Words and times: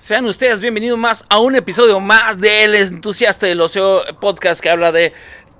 Sean 0.00 0.24
ustedes 0.24 0.62
bienvenidos 0.62 0.98
más 0.98 1.26
a 1.28 1.40
un 1.40 1.56
episodio 1.56 2.00
más 2.00 2.40
de 2.40 2.64
El 2.64 2.74
Entusiasta 2.74 3.46
del 3.46 3.60
Ocio 3.60 4.00
Podcast 4.18 4.62
que 4.62 4.70
habla 4.70 4.92
de 4.92 5.12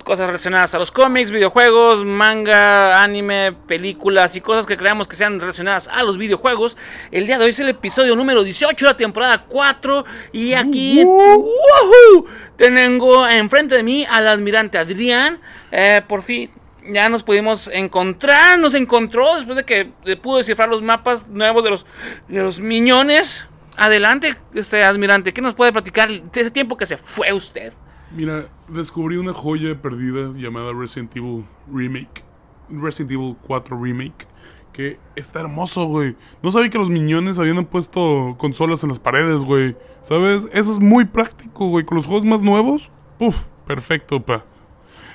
cosas 0.03 0.25
relacionadas 0.25 0.73
a 0.73 0.79
los 0.79 0.91
cómics, 0.91 1.29
videojuegos, 1.29 2.03
manga, 2.03 3.03
anime, 3.03 3.53
películas 3.67 4.35
y 4.35 4.41
cosas 4.41 4.65
que 4.65 4.77
creamos 4.77 5.07
que 5.07 5.15
sean 5.15 5.39
relacionadas 5.39 5.87
a 5.87 6.01
los 6.01 6.17
videojuegos. 6.17 6.75
El 7.11 7.27
día 7.27 7.37
de 7.37 7.45
hoy 7.45 7.51
es 7.51 7.59
el 7.59 7.69
episodio 7.69 8.15
número 8.15 8.43
18 8.43 8.83
de 8.83 8.91
la 8.91 8.97
temporada 8.97 9.45
4 9.47 10.05
y 10.31 10.53
aquí 10.53 11.03
¡Woohoo! 11.03 12.25
tengo 12.57 13.27
enfrente 13.27 13.75
de 13.75 13.83
mí 13.83 14.07
al 14.09 14.27
admirante 14.27 14.79
Adrián. 14.79 15.39
Eh, 15.71 16.01
por 16.07 16.23
fin 16.23 16.49
ya 16.91 17.09
nos 17.09 17.21
pudimos 17.21 17.67
encontrar, 17.71 18.57
nos 18.57 18.73
encontró 18.73 19.35
después 19.35 19.55
de 19.55 19.65
que 19.65 19.85
pudo 20.15 20.39
descifrar 20.39 20.67
los 20.67 20.81
mapas 20.81 21.27
nuevos 21.27 21.63
de 21.63 21.69
los, 21.69 21.85
de 22.27 22.41
los 22.41 22.59
miñones. 22.59 23.45
Adelante, 23.77 24.35
este 24.53 24.83
admirante, 24.83 25.33
¿qué 25.33 25.41
nos 25.41 25.55
puede 25.55 25.71
platicar 25.71 26.09
de 26.09 26.41
ese 26.41 26.51
tiempo 26.51 26.77
que 26.77 26.85
se 26.85 26.97
fue 26.97 27.31
usted? 27.33 27.73
Mira, 28.15 28.47
descubrí 28.67 29.15
una 29.15 29.33
joya 29.33 29.81
perdida 29.81 30.31
llamada 30.35 30.73
Resident 30.73 31.15
Evil 31.15 31.45
Remake. 31.71 32.23
Resident 32.69 33.11
Evil 33.11 33.37
4 33.47 33.81
Remake. 33.81 34.27
Que 34.73 34.99
está 35.15 35.39
hermoso, 35.39 35.85
güey. 35.85 36.15
No 36.41 36.51
sabía 36.51 36.69
que 36.69 36.77
los 36.77 36.89
miñones 36.89 37.39
habían 37.39 37.63
puesto 37.65 38.35
consolas 38.37 38.83
en 38.83 38.89
las 38.89 38.99
paredes, 38.99 39.41
güey. 39.41 39.77
¿Sabes? 40.03 40.49
Eso 40.53 40.71
es 40.71 40.79
muy 40.79 41.05
práctico, 41.05 41.67
güey. 41.69 41.85
Con 41.85 41.95
los 41.95 42.05
juegos 42.05 42.25
más 42.25 42.43
nuevos. 42.43 42.89
Uf, 43.19 43.37
perfecto, 43.65 44.21
pa. 44.21 44.45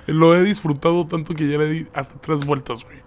Lo 0.06 0.34
he 0.34 0.42
disfrutado 0.45 1.06
tanto 1.06 1.34
que 1.34 1.48
ya 1.48 1.59
le 1.59 1.69
di 1.69 1.86
hasta 1.92 2.19
tres 2.20 2.47
vueltas, 2.47 2.84
güey. 2.84 2.98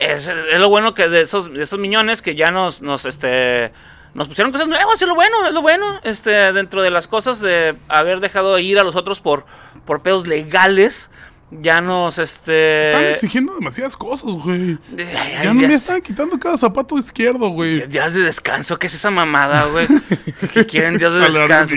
Es, 0.00 0.26
es, 0.26 0.58
lo 0.58 0.68
bueno 0.68 0.94
que 0.94 1.08
de 1.08 1.22
esos, 1.22 1.52
de 1.52 1.62
esos 1.62 1.78
miñones 1.78 2.20
que 2.20 2.34
ya 2.34 2.50
nos, 2.50 2.82
nos, 2.82 3.04
este, 3.04 3.70
nos 4.16 4.28
pusieron 4.28 4.50
cosas 4.50 4.66
nuevas, 4.66 5.00
es 5.00 5.06
lo 5.06 5.14
bueno, 5.14 5.46
es 5.46 5.52
lo 5.52 5.60
bueno. 5.60 6.00
Este, 6.02 6.30
dentro 6.54 6.80
de 6.80 6.90
las 6.90 7.06
cosas 7.06 7.38
de 7.38 7.76
haber 7.86 8.20
dejado 8.20 8.58
ir 8.58 8.78
a 8.78 8.82
los 8.82 8.96
otros 8.96 9.20
por, 9.20 9.44
por 9.84 10.00
pedos 10.00 10.26
legales 10.26 11.10
ya 11.50 11.80
nos 11.80 12.18
este 12.18 12.86
están 12.86 13.04
exigiendo 13.04 13.54
demasiadas 13.54 13.96
cosas, 13.96 14.32
güey. 14.32 14.78
ya, 14.96 15.54
no 15.54 15.60
me 15.60 15.74
están 15.74 16.00
quitando 16.00 16.38
cada 16.38 16.58
zapato 16.58 16.98
izquierdo, 16.98 17.50
güey. 17.50 17.86
Días 17.86 18.14
de 18.14 18.22
descanso, 18.22 18.78
¿qué 18.78 18.88
es 18.88 18.94
esa 18.94 19.10
mamada, 19.12 19.66
güey? 19.66 19.86
¿Qué 20.52 20.66
quieren 20.66 20.98
días 20.98 21.12
de 21.12 21.20
descanso? 21.20 21.74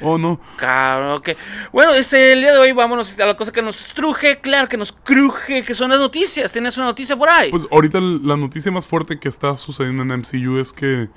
¿O 0.00 0.12
oh, 0.12 0.18
no? 0.18 0.40
Claro, 0.56 1.16
ok. 1.16 1.30
Bueno, 1.70 1.92
este, 1.92 2.32
el 2.32 2.40
día 2.40 2.52
de 2.52 2.58
hoy 2.58 2.72
vámonos 2.72 3.18
a 3.18 3.26
la 3.26 3.36
cosa 3.36 3.52
que 3.52 3.60
nos 3.60 3.92
truje, 3.92 4.40
claro, 4.40 4.68
que 4.68 4.78
nos 4.78 4.92
cruje, 4.92 5.64
que 5.64 5.74
son 5.74 5.90
las 5.90 6.00
noticias. 6.00 6.50
¿Tienes 6.50 6.78
una 6.78 6.86
noticia 6.86 7.14
por 7.14 7.28
ahí? 7.28 7.50
Pues 7.50 7.66
ahorita 7.70 8.00
la 8.00 8.38
noticia 8.38 8.72
más 8.72 8.86
fuerte 8.86 9.18
que 9.18 9.28
está 9.28 9.56
sucediendo 9.58 10.02
en 10.02 10.20
MCU 10.20 10.58
es 10.58 10.72
que 10.72 11.10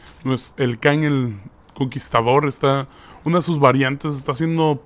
el 0.58 0.80
Kang, 0.80 1.04
el 1.04 1.36
conquistador, 1.74 2.48
está, 2.50 2.88
una 3.24 3.38
de 3.38 3.44
sus 3.44 3.60
variantes, 3.60 4.16
está 4.16 4.34
haciendo 4.34 4.86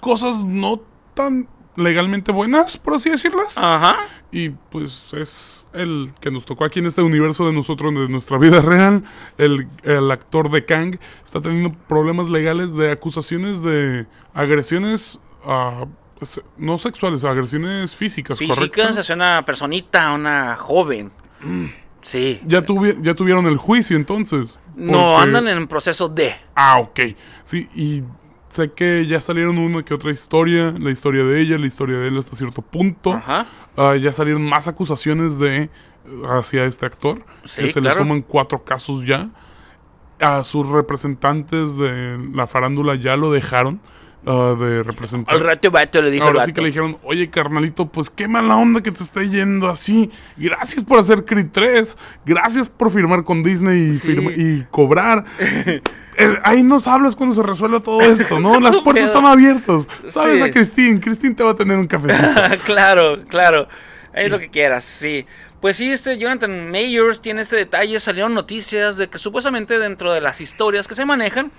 cosas 0.00 0.38
no 0.44 0.82
tan 1.14 1.48
legalmente 1.76 2.32
buenas, 2.32 2.76
por 2.76 2.94
así 2.94 3.10
decirlas. 3.10 3.58
Ajá. 3.58 3.96
Y 4.30 4.50
pues 4.50 5.12
es 5.14 5.66
el 5.72 6.12
que 6.20 6.30
nos 6.30 6.44
tocó 6.44 6.64
aquí 6.64 6.78
en 6.78 6.86
este 6.86 7.02
universo 7.02 7.46
de 7.46 7.52
nosotros, 7.52 7.92
de 7.94 8.08
nuestra 8.08 8.38
vida 8.38 8.60
real. 8.60 9.04
El, 9.38 9.68
actor 10.10 10.50
de 10.50 10.64
Kang 10.64 10.98
está 11.24 11.40
teniendo 11.40 11.72
problemas 11.88 12.30
legales 12.30 12.74
de 12.74 12.92
acusaciones 12.92 13.62
de 13.62 14.06
agresiones 14.32 15.20
uh, 15.44 15.86
no 16.56 16.78
sexuales, 16.78 17.24
agresiones 17.24 17.94
físicas. 17.94 18.38
Físicas 18.38 18.96
hacia 18.96 19.14
una 19.14 19.44
personita, 19.44 20.12
una 20.12 20.56
joven. 20.56 21.12
Mm. 21.40 21.66
Sí. 22.02 22.40
Ya, 22.46 22.62
ya 23.00 23.14
tuvieron 23.14 23.46
el 23.46 23.56
juicio 23.56 23.96
entonces. 23.96 24.60
No, 24.76 25.18
andan 25.18 25.48
en 25.48 25.66
proceso 25.66 26.08
de. 26.08 26.34
Ah, 26.54 26.78
ok. 26.78 27.00
Sí, 27.44 27.68
y 27.74 28.02
sé 28.54 28.72
que 28.72 29.06
ya 29.06 29.20
salieron 29.20 29.58
una 29.58 29.82
que 29.82 29.94
otra 29.94 30.10
historia, 30.10 30.72
la 30.78 30.90
historia 30.90 31.24
de 31.24 31.40
ella, 31.40 31.58
la 31.58 31.66
historia 31.66 31.98
de 31.98 32.08
él 32.08 32.18
hasta 32.18 32.36
cierto 32.36 32.62
punto. 32.62 33.12
Ajá. 33.12 33.46
Ah, 33.76 33.96
ya 33.96 34.12
salieron 34.12 34.44
más 34.44 34.68
acusaciones 34.68 35.38
de 35.38 35.68
hacia 36.28 36.64
este 36.64 36.86
actor, 36.86 37.24
que 37.56 37.68
se 37.68 37.80
le 37.80 37.90
suman 37.90 38.22
cuatro 38.22 38.64
casos 38.64 39.04
ya. 39.04 39.30
A 40.20 40.44
sus 40.44 40.66
representantes 40.68 41.76
de 41.76 42.18
la 42.32 42.46
farándula 42.46 42.94
ya 42.94 43.16
lo 43.16 43.32
dejaron. 43.32 43.80
Uh, 44.26 44.56
de 44.56 44.82
representar. 44.82 45.34
Al 45.34 45.40
rato 45.42 45.70
vato 45.70 46.00
le 46.00 46.10
dijo 46.10 46.24
Ahora 46.24 46.46
sí 46.46 46.54
que 46.54 46.62
le 46.62 46.68
dijeron, 46.68 46.96
oye 47.02 47.28
carnalito, 47.28 47.84
pues 47.84 48.08
qué 48.08 48.26
mala 48.26 48.56
onda 48.56 48.80
que 48.80 48.90
te 48.90 49.02
esté 49.02 49.28
yendo 49.28 49.68
así. 49.68 50.10
Gracias 50.38 50.82
por 50.82 50.98
hacer 50.98 51.26
Creed 51.26 51.48
3. 51.52 51.94
Gracias 52.24 52.70
por 52.70 52.90
firmar 52.90 53.24
con 53.24 53.42
Disney 53.42 54.00
y, 54.02 54.40
y 54.40 54.66
cobrar. 54.70 55.26
Eh, 56.16 56.38
ahí 56.44 56.62
nos 56.62 56.86
hablas 56.86 57.16
cuando 57.16 57.34
se 57.34 57.42
resuelva 57.42 57.80
todo 57.80 58.00
esto, 58.00 58.38
¿no? 58.40 58.60
Las 58.60 58.76
puertas 58.84 59.06
están 59.06 59.24
abiertas. 59.26 59.88
Sabes 60.08 60.40
a 60.42 60.50
Christine, 60.50 61.00
Christine 61.00 61.34
te 61.34 61.42
va 61.42 61.50
a 61.52 61.56
tener 61.56 61.76
un 61.78 61.86
cafecito. 61.86 62.30
claro, 62.64 63.22
claro. 63.28 63.68
Es 64.12 64.30
lo 64.30 64.38
que 64.38 64.48
quieras, 64.48 64.84
sí. 64.84 65.26
Pues 65.60 65.76
sí, 65.78 65.90
este 65.90 66.18
Jonathan 66.18 66.70
Mayers 66.70 67.20
tiene 67.20 67.40
este 67.40 67.56
detalle. 67.56 67.98
Salieron 67.98 68.34
noticias 68.34 68.96
de 68.96 69.08
que 69.08 69.18
supuestamente 69.18 69.78
dentro 69.78 70.12
de 70.12 70.20
las 70.20 70.40
historias 70.40 70.86
que 70.86 70.94
se 70.94 71.04
manejan 71.04 71.50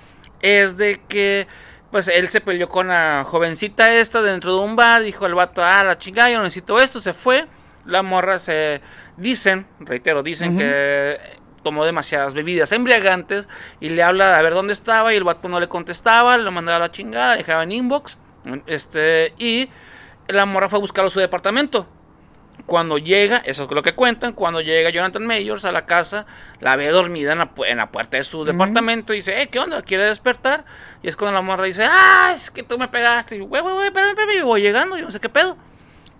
es 0.41 0.77
de 0.77 1.01
que 1.07 1.47
pues 1.91 2.07
él 2.07 2.29
se 2.29 2.41
peleó 2.41 2.69
con 2.69 2.87
la 2.87 3.25
jovencita 3.25 3.93
esta 3.93 4.21
dentro 4.21 4.55
de 4.55 4.63
un 4.63 4.75
bar. 4.75 5.01
Dijo 5.01 5.25
el 5.25 5.33
vato, 5.33 5.63
ah, 5.63 5.83
la 5.83 5.97
chingada, 5.97 6.29
yo 6.29 6.41
necesito 6.41 6.79
esto. 6.79 7.01
Se 7.01 7.13
fue. 7.13 7.47
La 7.85 8.03
morra 8.03 8.39
se. 8.39 8.81
Dicen, 9.17 9.65
reitero, 9.79 10.23
dicen 10.23 10.57
que 10.57 11.17
tomó 11.65 11.83
demasiadas 11.83 12.35
bebidas 12.35 12.71
embriagantes 12.71 13.47
y 13.79 13.89
le 13.89 14.03
habla 14.03 14.37
a 14.37 14.41
ver 14.43 14.53
dónde 14.53 14.71
estaba 14.71 15.11
y 15.11 15.17
el 15.17 15.23
vato 15.23 15.49
no 15.49 15.59
le 15.59 15.67
contestaba, 15.67 16.37
le 16.37 16.51
mandaba 16.51 16.77
la 16.77 16.91
chingada, 16.91 17.35
dejaba 17.35 17.63
en 17.63 17.71
inbox. 17.71 18.19
Este, 18.67 19.33
y 19.39 19.67
la 20.27 20.45
morra 20.45 20.69
fue 20.69 20.77
a 20.77 20.79
buscarlo 20.79 21.07
a 21.07 21.11
su 21.11 21.19
departamento. 21.19 21.87
Cuando 22.67 22.99
llega, 22.99 23.37
eso 23.37 23.63
es 23.63 23.71
lo 23.71 23.81
que 23.81 23.95
cuentan, 23.95 24.33
cuando 24.33 24.61
llega 24.61 24.91
Jonathan 24.91 25.25
Mayors 25.25 25.65
a 25.65 25.71
la 25.71 25.87
casa, 25.87 26.27
la 26.59 26.75
ve 26.75 26.87
dormida 26.89 27.31
en 27.31 27.39
la, 27.39 27.49
en 27.65 27.77
la 27.77 27.89
puerta 27.89 28.17
de 28.17 28.23
su 28.23 28.45
departamento 28.45 29.11
y 29.13 29.17
dice, 29.17 29.41
eh, 29.41 29.47
¿qué 29.47 29.57
onda? 29.57 29.81
¿Quiere 29.81 30.03
despertar? 30.03 30.65
Y 31.01 31.07
es 31.07 31.15
cuando 31.15 31.33
la 31.33 31.41
morra 31.41 31.65
dice, 31.65 31.83
ah, 31.83 32.31
es 32.35 32.51
que 32.51 32.61
tú 32.61 32.77
me 32.77 32.87
pegaste. 32.87 33.37
Y 33.37 33.39
güey, 33.39 33.63
güey, 33.63 33.73
güey, 33.73 33.87
espérame, 33.87 34.11
espérame, 34.11 34.39
y 34.39 34.43
voy 34.43 34.61
llegando, 34.61 34.97
yo 34.97 35.05
no 35.05 35.11
sé 35.11 35.19
qué 35.19 35.29
pedo. 35.29 35.57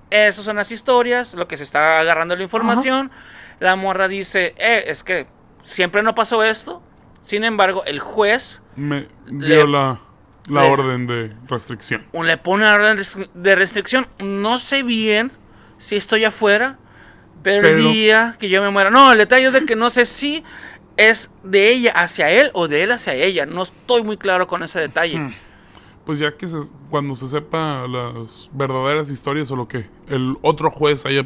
Esas 0.10 0.44
son 0.44 0.56
las 0.56 0.72
historias, 0.72 1.36
lo 1.36 1.48
que 1.48 1.56
se 1.56 1.64
está 1.64 2.00
agarrando 2.00 2.36
la 2.36 2.44
información. 2.44 3.12
La 3.60 3.76
morra 3.76 4.08
dice, 4.08 4.56
eh, 4.58 4.86
es 4.88 5.04
que 5.04 5.28
siempre 5.66 6.02
no 6.04 6.16
pasó 6.16 6.44
esto. 6.44 6.82
Sin 7.24 7.44
embargo, 7.44 7.84
el 7.86 8.00
juez... 8.00 8.62
Me 8.76 9.08
dio 9.28 9.66
la, 9.68 10.00
la 10.48 10.64
orden 10.64 11.08
de 11.08 11.36
restricción. 11.48 12.06
Le 12.14 12.38
pone 12.38 12.66
orden 12.66 13.02
de 13.34 13.56
restricción. 13.56 14.08
No 14.20 14.60
sé 14.60 14.84
bien 14.84 15.32
si 15.78 15.96
estoy 15.96 16.24
afuera, 16.24 16.78
pero, 17.42 17.68
el 17.68 17.84
día 17.92 18.36
que 18.40 18.48
yo 18.48 18.62
me 18.62 18.70
muera... 18.70 18.90
No, 18.90 19.12
el 19.12 19.18
detalle 19.18 19.48
es 19.48 19.54
de 19.54 19.66
que 19.66 19.76
no 19.76 19.90
sé 19.90 20.06
si 20.06 20.44
es 20.98 21.32
de 21.44 21.72
ella 21.72 21.92
hacia 21.92 22.30
él 22.30 22.52
o 22.54 22.68
de 22.68 22.84
él 22.84 22.92
hacia 22.92 23.14
ella. 23.14 23.46
No 23.46 23.64
estoy 23.64 24.04
muy 24.04 24.18
claro 24.18 24.48
con 24.48 24.64
ese 24.64 24.80
detalle. 24.80 25.18
Hmm. 25.20 25.34
Pues 26.06 26.20
ya 26.20 26.32
que 26.32 26.48
cuando 26.92 27.16
se 27.16 27.28
sepa 27.28 27.88
las 27.88 28.50
verdaderas 28.54 29.10
historias 29.10 29.50
o 29.50 29.56
lo 29.56 29.68
que 29.68 29.90
el 30.08 30.36
otro 30.44 30.70
juez 30.70 31.04
haya, 31.08 31.26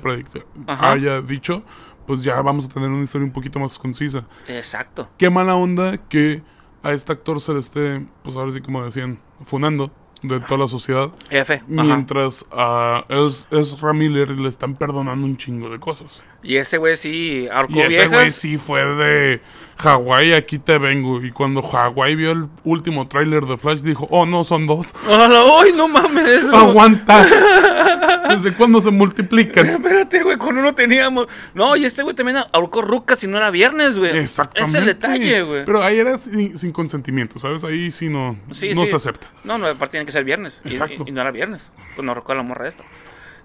haya 0.67 1.21
dicho, 1.21 1.63
pues 2.09 2.23
ya 2.23 2.41
vamos 2.41 2.65
a 2.65 2.69
tener 2.69 2.89
una 2.89 3.03
historia 3.03 3.23
un 3.23 3.31
poquito 3.31 3.59
más 3.59 3.77
concisa. 3.77 4.25
Exacto. 4.47 5.07
Qué 5.15 5.29
mala 5.29 5.53
onda 5.53 5.95
que 5.95 6.41
a 6.81 6.91
este 6.91 7.11
actor 7.11 7.39
se 7.39 7.53
le 7.53 7.59
esté, 7.59 8.03
pues 8.23 8.35
ahora 8.35 8.51
sí 8.51 8.61
como 8.61 8.83
decían, 8.83 9.19
funando 9.43 9.91
de 10.23 10.39
toda 10.39 10.61
la 10.61 10.67
sociedad. 10.67 11.11
F. 11.29 11.61
Mientras 11.67 12.47
a 12.51 13.05
Ezra 13.51 13.93
Miller 13.93 14.31
le 14.31 14.49
están 14.49 14.73
perdonando 14.73 15.23
un 15.23 15.37
chingo 15.37 15.69
de 15.69 15.79
cosas. 15.79 16.23
Y 16.41 16.55
ese 16.57 16.77
güey 16.77 16.95
sí 16.95 17.47
arcó 17.51 17.73
Y 17.73 17.81
ese 17.81 18.07
güey 18.07 18.31
sí 18.31 18.57
fue 18.57 18.85
de 18.85 19.41
Hawái, 19.77 20.33
aquí 20.33 20.59
te 20.59 20.77
vengo. 20.77 21.23
Y 21.23 21.31
cuando 21.31 21.61
Hawái 21.61 22.15
vio 22.15 22.31
el 22.31 22.47
último 22.63 23.07
tráiler 23.07 23.45
de 23.45 23.57
Flash, 23.57 23.79
dijo, 23.79 24.07
oh, 24.09 24.25
no, 24.25 24.43
son 24.43 24.65
dos. 24.65 24.93
¡Ay, 25.07 25.73
no 25.73 25.87
mames! 25.87 26.43
¡Aguanta! 26.53 27.25
¿Desde 28.29 28.53
cuándo 28.53 28.81
se 28.81 28.91
multiplican? 28.91 29.67
Espérate, 29.69 30.21
güey, 30.23 30.37
con 30.37 30.57
uno 30.57 30.75
teníamos... 30.75 31.27
No, 31.53 31.75
y 31.75 31.85
este 31.85 32.03
güey 32.03 32.15
también 32.15 32.37
ahorcó 32.51 32.81
rucas 32.81 33.19
si 33.19 33.27
no 33.27 33.37
era 33.37 33.51
viernes, 33.51 33.97
güey. 33.97 34.17
Exactamente. 34.17 34.77
Es 34.77 34.81
el 34.81 34.85
detalle, 34.85 35.41
güey. 35.43 35.65
Pero 35.65 35.81
ahí 35.81 35.99
era 35.99 36.17
sin, 36.17 36.71
consentimiento, 36.71 37.39
¿sabes? 37.39 37.63
Ahí 37.63 37.89
sí 37.91 38.09
no, 38.09 38.37
no 38.47 38.85
se 38.85 38.95
acepta. 38.95 39.27
No, 39.43 39.57
no, 39.57 39.67
aparte 39.67 39.91
tiene 39.91 40.05
que 40.05 40.11
ser 40.11 40.23
viernes. 40.23 40.61
Exacto. 40.65 41.03
Y, 41.07 41.11
no 41.11 41.21
era 41.21 41.31
viernes. 41.31 41.69
Pues 41.95 42.05
no 42.05 42.13
recuerdo 42.13 42.43
la 42.43 42.47
morra 42.47 42.63
de 42.63 42.69
esto. 42.69 42.83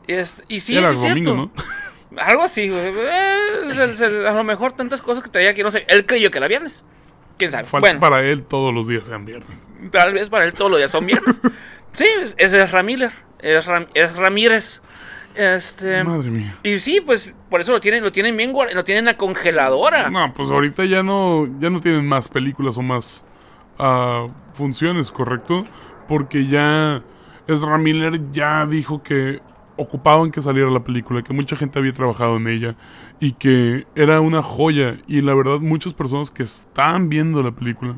Y, 0.06 0.12
es, 0.12 0.43
y 0.49 0.61
sí, 0.61 0.76
era 0.76 0.94
sí, 0.94 1.08
domingo, 1.08 1.35
¿no? 1.35 1.50
Algo 2.19 2.43
así, 2.43 2.69
güey. 2.69 2.93
Eh, 2.96 4.26
a 4.28 4.32
lo 4.32 4.44
mejor 4.44 4.72
tantas 4.72 5.02
cosas 5.02 5.22
que 5.22 5.31
traía 5.31 5.55
que 5.55 5.62
no 5.62 5.70
sé. 5.70 5.84
Él 5.88 6.06
creyó 6.06 6.31
que 6.31 6.38
era 6.38 6.49
viernes. 6.49 6.84
¿Quién 7.37 7.50
sabe? 7.50 7.66
bueno, 7.81 8.00
para 8.00 8.22
él 8.22 8.44
todos 8.44 8.72
los 8.72 8.87
días 8.87 9.06
sean 9.06 9.25
viernes. 9.25 9.69
Tal 9.90 10.12
vez 10.12 10.28
para 10.28 10.44
él 10.44 10.52
todos 10.52 10.70
los 10.70 10.78
días 10.78 10.90
son 10.90 11.06
viernes. 11.06 11.40
sí, 11.93 12.06
ese 12.37 12.62
es 12.62 12.70
Ramírez. 12.70 13.12
Es, 13.40 13.69
es 13.94 14.16
Ramírez. 14.16 14.81
Este, 15.34 16.05
Madre 16.05 16.31
mía. 16.31 16.56
Y 16.62 16.78
sí, 16.78 17.00
pues 17.00 17.34
por 17.50 17.61
eso 17.61 17.72
lo 17.72 17.81
tienen, 17.81 18.05
lo 18.05 18.12
tienen 18.12 18.37
bien 18.37 18.52
lo 18.52 18.84
tienen 18.84 19.08
a 19.08 19.16
congeladora. 19.16 20.08
No, 20.08 20.32
pues 20.32 20.49
ahorita 20.49 20.84
ya 20.84 21.02
no, 21.02 21.49
ya 21.58 21.70
no 21.70 21.81
tienen 21.81 22.06
más 22.06 22.28
películas 22.28 22.78
o 22.78 22.82
más 22.82 23.25
ah, 23.78 24.28
funciones, 24.52 25.11
¿correcto? 25.11 25.64
Porque 26.06 26.46
ya 26.46 27.02
Ezra 27.49 27.78
Miller 27.78 28.31
ya 28.31 28.64
dijo 28.66 29.02
que 29.02 29.40
ocupaban 29.76 30.31
que 30.31 30.43
saliera 30.43 30.71
la 30.71 30.85
película, 30.85 31.23
que 31.23 31.32
mucha 31.32 31.56
gente 31.56 31.79
había 31.79 31.93
trabajado 31.93 32.37
en 32.37 32.47
ella 32.49 32.76
y 33.21 33.32
que 33.32 33.87
era 33.94 34.21
una 34.21 34.43
joya. 34.43 34.99
Y 35.06 35.21
la 35.21 35.35
verdad, 35.35 35.61
muchas 35.61 35.94
personas 35.94 36.31
que 36.31 36.43
están 36.43 37.09
viendo 37.09 37.43
la 37.43 37.53
película 37.53 37.97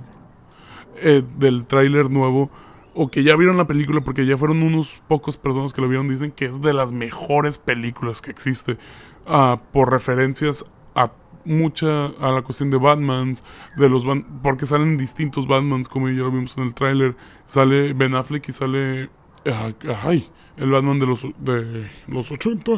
eh, 1.02 1.22
del 1.38 1.66
tráiler 1.66 2.10
nuevo 2.10 2.50
o 2.94 3.10
que 3.10 3.22
ya 3.22 3.36
vieron 3.36 3.58
la 3.58 3.66
película 3.66 4.00
porque 4.00 4.24
ya 4.24 4.38
fueron 4.38 4.62
unos 4.62 5.02
pocos 5.06 5.36
personas 5.36 5.74
que 5.74 5.82
lo 5.82 5.88
vieron 5.88 6.08
dicen 6.08 6.32
que 6.32 6.46
es 6.46 6.62
de 6.62 6.72
las 6.72 6.92
mejores 6.92 7.58
películas 7.58 8.22
que 8.22 8.30
existe 8.30 8.78
ah, 9.26 9.60
por 9.72 9.92
referencias 9.92 10.64
a 10.94 11.12
mucha 11.44 12.06
a 12.06 12.32
la 12.32 12.40
cuestión 12.40 12.70
de 12.70 12.78
Batman 12.78 13.36
de 13.76 13.88
los 13.90 14.04
porque 14.42 14.64
salen 14.64 14.96
distintos 14.96 15.46
Batmans 15.46 15.90
como 15.90 16.08
ya 16.08 16.22
lo 16.22 16.30
vimos 16.30 16.56
en 16.56 16.64
el 16.64 16.74
tráiler 16.74 17.16
sale 17.46 17.92
Ben 17.92 18.14
Affleck 18.14 18.48
y 18.48 18.52
sale 18.52 19.10
ah, 19.44 19.72
ay, 20.02 20.30
el 20.56 20.70
Batman 20.70 20.98
de 20.98 21.06
los 21.06 21.22
de 21.38 21.90
los 22.06 22.30
80 22.30 22.70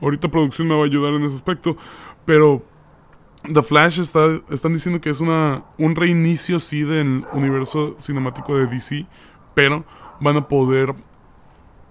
ahorita 0.00 0.28
producción 0.28 0.68
me 0.68 0.74
va 0.74 0.82
a 0.82 0.86
ayudar 0.86 1.14
en 1.14 1.24
ese 1.24 1.36
aspecto 1.36 1.76
pero 2.24 2.64
The 3.52 3.62
Flash 3.62 4.00
está, 4.00 4.24
están 4.50 4.72
diciendo 4.72 5.02
que 5.02 5.10
es 5.10 5.20
una 5.20 5.64
un 5.76 5.94
reinicio 5.94 6.60
sí 6.60 6.80
del 6.80 7.26
universo 7.32 7.94
cinemático 7.98 8.56
de 8.56 8.66
DC, 8.66 9.06
pero 9.52 9.84
van 10.18 10.38
a 10.38 10.48
poder 10.48 10.94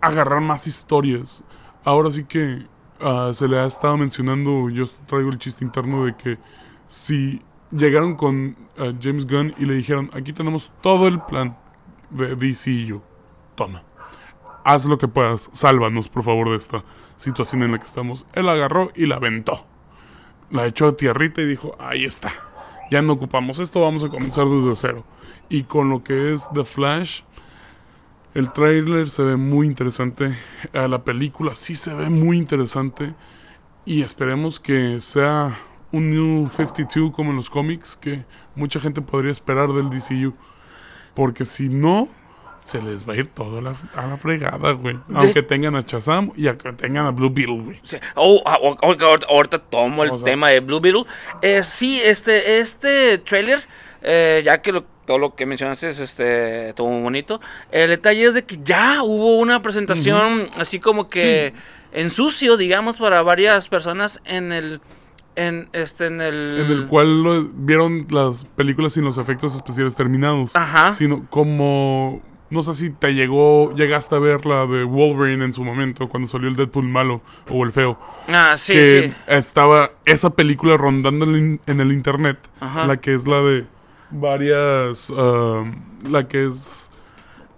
agarrar 0.02 0.42
más 0.42 0.66
historias. 0.66 1.44
Ahora 1.86 2.10
sí 2.10 2.24
que 2.24 2.66
ah, 3.00 3.32
se 3.34 3.48
le 3.48 3.60
ha 3.60 3.66
estado 3.66 3.98
mencionando, 3.98 4.68
yo 4.72 4.86
traigo 5.06 5.30
el 5.30 5.38
chiste 5.38 5.64
interno 5.64 6.06
de 6.06 6.16
que 6.16 6.40
si 6.88 7.40
llegaron 7.70 8.16
con 8.16 8.58
ah, 8.80 8.92
James 9.00 9.28
Gunn 9.28 9.54
y 9.60 9.66
le 9.66 9.76
dijeron, 9.76 10.10
aquí 10.14 10.34
tenemos 10.34 10.72
todo 10.82 11.08
el 11.08 11.22
plan 11.22 11.56
de 12.10 12.36
DCU, 12.36 13.00
toma, 13.54 13.84
haz 14.64 14.86
lo 14.86 14.98
que 14.98 15.08
puedas, 15.08 15.50
sálvanos 15.52 16.10
por 16.10 16.24
favor 16.24 16.50
de 16.50 16.58
esta 16.58 16.84
situación 17.18 17.64
en 17.64 17.72
la 17.72 17.80
que 17.80 17.86
estamos. 17.86 18.26
Él 18.34 18.50
agarró 18.50 18.92
y 18.96 19.06
la 19.06 19.16
aventó 19.16 19.66
la 20.54 20.68
echó 20.68 20.88
a 20.88 20.96
tierrita 20.96 21.42
y 21.42 21.48
dijo, 21.48 21.76
ahí 21.80 22.06
está. 22.06 22.32
Ya 22.92 23.02
no 23.02 23.14
ocupamos 23.14 23.60
esto, 23.60 23.82
vamos 23.82 24.04
a 24.04 24.10
comenzar 24.10 24.46
desde 24.46 24.76
cero. 24.76 25.04
Y 25.50 25.64
con 25.64 25.90
lo 25.90 26.04
que 26.04 26.32
es 26.32 26.48
The 26.54 26.64
Flash, 26.64 27.22
el 28.36 28.52
trailer 28.52 29.10
se 29.10 29.24
ve 29.24 29.36
muy 29.36 29.66
interesante. 29.66 30.38
A 30.74 30.88
la 30.88 31.04
película 31.04 31.56
sí 31.56 31.76
se 31.76 31.94
ve 31.94 32.10
muy 32.10 32.38
interesante. 32.38 33.16
Y 33.84 34.04
esperemos 34.04 34.60
que 34.60 35.02
sea 35.02 35.58
un 35.92 36.12
New 36.12 36.50
52 36.52 37.12
como 37.12 37.32
en 37.32 37.38
los 37.38 37.50
cómics, 37.50 37.98
que 37.98 38.24
mucha 38.56 38.80
gente 38.80 39.02
podría 39.02 39.32
esperar 39.32 39.74
del 39.74 39.90
DCU. 39.90 40.36
Porque 41.16 41.46
si 41.46 41.68
no, 41.68 42.08
se 42.64 42.82
les 42.82 43.08
va 43.08 43.14
a 43.14 43.16
ir 43.18 43.28
todo 43.28 43.60
a 43.60 43.62
la, 43.62 43.76
a 43.96 44.08
la 44.08 44.18
fregada, 44.18 44.72
güey. 44.72 44.98
Aunque 45.14 45.44
tengan 45.44 45.76
a 45.76 45.82
Shazam 45.82 46.32
y 46.36 46.48
aunque 46.48 46.72
tengan 46.74 47.06
a 47.06 47.12
Blue 47.12 47.30
Beetle, 47.30 47.60
güey. 47.62 47.80
Sí. 47.84 47.98
Oh, 48.16 48.42
ah, 48.46 48.58
oh, 48.62 48.78
oh, 48.82 48.88
ahorita- 48.92 49.26
ahorita 49.30 49.60
tomo 49.60 50.04
el 50.04 50.12
O 50.12 50.18
sea- 50.18 50.26
tema 50.26 50.50
de 50.50 50.60
Blue 50.62 50.80
Beetle. 50.80 51.04
Eh, 51.42 51.62
sí, 51.64 52.00
este, 52.04 52.60
este 52.60 53.18
trailer, 53.20 53.62
eh, 54.02 54.42
ya 54.46 54.62
que 54.62 54.72
lo- 54.72 54.86
todo 55.06 55.18
lo 55.20 55.36
que 55.36 55.46
mencionaste 55.46 55.90
es 55.90 56.00
este, 56.00 56.74
todo 56.74 56.88
muy 56.88 57.02
bonito. 57.04 57.42
El 57.72 57.90
detalle 57.90 58.24
es 58.26 58.34
de 58.34 58.44
que 58.46 58.58
ya 58.64 59.04
hubo 59.04 59.38
una 59.40 59.62
presentación 59.62 60.50
así 60.58 60.80
como 60.80 61.10
que 61.10 61.54
en 61.92 62.10
sucio, 62.10 62.56
digamos, 62.56 62.96
para 62.98 63.22
varias 63.22 63.68
personas 63.68 64.22
en 64.24 64.54
el, 64.54 64.80
en 65.36 65.68
este, 65.74 66.06
en 66.06 66.22
el, 66.22 66.62
En 66.66 66.72
el 66.72 66.88
cual 66.88 67.22
lo- 67.22 67.44
vieron 67.54 68.06
las 68.12 68.46
películas 68.46 68.94
sin 68.94 69.04
los 69.04 69.18
efectos 69.18 69.54
especiales 69.56 69.96
terminados. 69.96 70.56
Ajá. 70.56 70.94
Sino 70.94 71.26
como. 71.30 72.22
No 72.54 72.62
sé 72.64 72.74
si 72.76 72.90
te 72.92 73.14
llegó. 73.14 73.74
Llegaste 73.76 74.16
a 74.16 74.20
ver 74.20 74.46
la 74.46 74.66
de 74.66 74.84
Wolverine 74.84 75.44
en 75.46 75.54
su 75.54 75.64
momento, 75.64 76.08
cuando 76.08 76.28
salió 76.28 76.48
el 76.48 76.56
Deadpool 76.56 76.88
malo 76.88 77.22
o 77.50 77.64
el 77.64 77.72
feo. 77.72 77.98
Ah, 78.28 78.54
sí, 78.58 78.74
que 78.74 79.08
sí. 79.10 79.22
estaba 79.28 79.92
esa 80.06 80.30
película 80.30 80.78
rondando 80.78 81.26
en, 81.26 81.32
el 81.32 81.38
in- 81.38 81.62
en 81.66 81.80
el 81.82 81.92
internet. 81.92 82.38
Ajá. 82.60 82.86
La 82.86 82.98
que 82.98 83.14
es 83.16 83.26
la 83.28 83.42
de 83.42 83.66
varias. 84.12 85.12
ah, 85.18 85.64
la 86.10 86.28
que 86.28 86.46
es. 86.48 86.92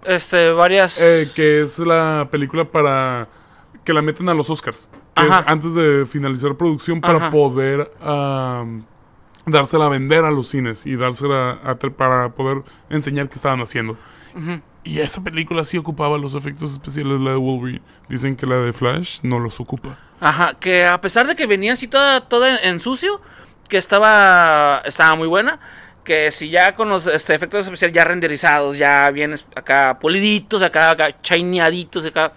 Este, 0.05 0.51
varias. 0.51 0.99
eh, 1.01 1.29
que 1.35 1.61
es 1.61 1.79
la 1.79 2.27
película 2.31 2.65
para. 2.65 3.27
Que 3.83 3.93
la 3.93 4.01
meten 4.01 4.29
a 4.29 4.33
los 4.33 4.49
Oscars. 4.49 4.89
es 5.15 5.23
Ajá. 5.29 5.43
antes 5.47 5.73
de 5.75 6.05
finalizar 6.07 6.55
producción 6.55 7.01
para 7.01 7.17
Ajá. 7.17 7.31
poder. 7.31 7.91
dársela 9.47 9.85
a 9.85 9.89
vender 9.89 10.23
a 10.25 10.31
los 10.31 10.47
cines 10.47 10.85
y 10.87 10.95
dársela 10.95 11.59
a, 11.63 11.75
para 11.75 12.29
poder 12.29 12.63
enseñar 12.89 13.29
qué 13.29 13.35
estaban 13.35 13.61
haciendo. 13.61 13.93
Ujú. 14.35 14.59
Y 14.85 14.99
esa 14.99 15.23
película 15.23 15.65
sí 15.65 15.79
ocupaba 15.79 16.19
los 16.19 16.35
efectos 16.35 16.71
especiales, 16.71 17.19
la 17.19 17.31
de 17.31 17.37
Wolverine. 17.37 17.81
Dicen 18.07 18.35
que 18.35 18.45
la 18.45 18.57
de 18.57 18.71
Flash 18.71 19.21
no 19.23 19.39
los 19.39 19.59
ocupa. 19.59 19.97
Ajá, 20.19 20.53
que 20.59 20.85
a 20.85 21.01
pesar 21.01 21.25
de 21.25 21.35
que 21.35 21.47
venía 21.47 21.73
así 21.73 21.87
toda, 21.87 22.21
toda 22.21 22.55
en, 22.59 22.79
sucio, 22.79 23.19
que 23.67 23.77
estaba, 23.77 24.83
estaba 24.85 25.15
muy 25.15 25.27
buena, 25.27 25.59
que 26.03 26.29
si 26.29 26.51
ya 26.51 26.75
con 26.75 26.87
los 26.87 27.07
este, 27.07 27.33
efectos 27.33 27.65
especiales 27.65 27.95
ya 27.95 28.03
renderizados, 28.03 28.77
ya 28.77 29.09
bien 29.09 29.33
acá 29.55 29.97
puliditos, 29.99 30.61
acá, 30.61 30.91
acá 30.91 31.19
chineaditos, 31.19 32.05
acá, 32.05 32.31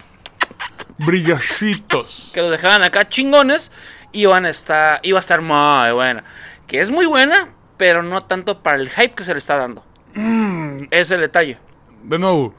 Brillachitos. 0.97 2.31
que 2.33 2.41
los 2.41 2.49
dejaban 2.49 2.83
acá 2.83 3.07
chingones, 3.07 3.71
iban 4.11 4.45
a 4.45 4.49
estar, 4.49 4.99
iba 5.03 5.19
a 5.19 5.21
estar 5.21 5.41
muy 5.41 5.91
buena. 5.93 6.23
Que 6.65 6.81
es 6.81 6.89
muy 6.89 7.05
buena, 7.05 7.49
pero 7.77 8.01
no 8.01 8.21
tanto 8.21 8.63
para 8.63 8.77
el 8.77 8.89
hype 8.89 9.13
que 9.13 9.23
se 9.23 9.33
le 9.33 9.37
está 9.37 9.55
dando. 9.55 9.85
Es 10.89 11.11
el 11.11 11.21
detalle. 11.21 11.59
De 12.03 12.19
nuevo, 12.19 12.53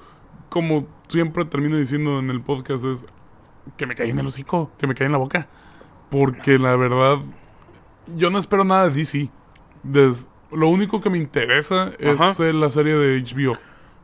como 0.49 0.87
siempre 1.09 1.45
termino 1.45 1.77
diciendo 1.77 2.19
en 2.19 2.31
el 2.31 2.41
podcast, 2.41 2.85
es 2.85 3.07
que 3.77 3.87
me 3.87 3.95
caí 3.95 4.11
en 4.11 4.19
el 4.19 4.27
hocico, 4.27 4.71
que 4.79 4.87
me 4.87 4.95
caí 4.95 5.07
en 5.07 5.13
la 5.13 5.19
boca. 5.19 5.49
Porque 6.11 6.59
la 6.59 6.75
verdad, 6.77 7.19
yo 8.17 8.31
no 8.31 8.39
espero 8.39 8.65
nada 8.65 8.89
de 8.89 8.95
DC. 8.95 9.31
Des- 9.83 10.29
lo 10.51 10.69
único 10.69 11.01
que 11.01 11.11
me 11.11 11.19
interesa 11.19 11.93
es 11.99 12.41
eh, 12.41 12.53
la 12.53 12.71
serie 12.71 12.95
de 12.95 13.21
HBO, 13.23 13.57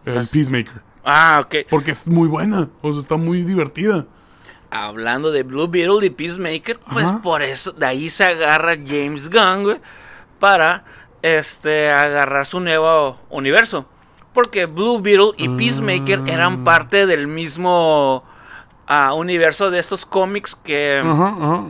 el 0.05 0.27
Peacemaker. 0.29 0.83
Ah, 1.05 1.41
ok. 1.44 1.55
Porque 1.69 1.91
es 1.93 2.06
muy 2.06 2.29
buena, 2.29 2.69
o 2.82 2.93
sea, 2.93 3.00
está 3.00 3.17
muy 3.17 3.43
divertida. 3.43 4.06
Hablando 4.71 5.31
de 5.32 5.43
Blue 5.43 5.69
Beetle 5.69 6.05
y 6.06 6.11
Peacemaker, 6.11 6.79
pues 6.93 7.05
Ajá. 7.05 7.21
por 7.23 7.43
eso, 7.43 7.73
de 7.73 7.87
ahí 7.87 8.09
se 8.11 8.25
agarra 8.25 8.75
James 8.77 9.31
Gunn, 9.31 9.62
güey, 9.65 9.81
para 10.39 10.85
este 11.23 11.91
agarrar 11.91 12.47
su 12.47 12.61
nuevo 12.61 13.19
universo. 13.31 13.87
Porque 14.37 14.67
Blue 14.67 15.00
Beetle 15.00 15.31
y 15.38 15.49
Peacemaker 15.49 16.20
Ah. 16.27 16.31
eran 16.32 16.63
parte 16.63 17.06
del 17.06 17.27
mismo 17.27 18.22
ah, 18.87 19.15
universo 19.15 19.70
de 19.70 19.79
estos 19.79 20.05
cómics 20.05 20.55
que, 20.55 21.03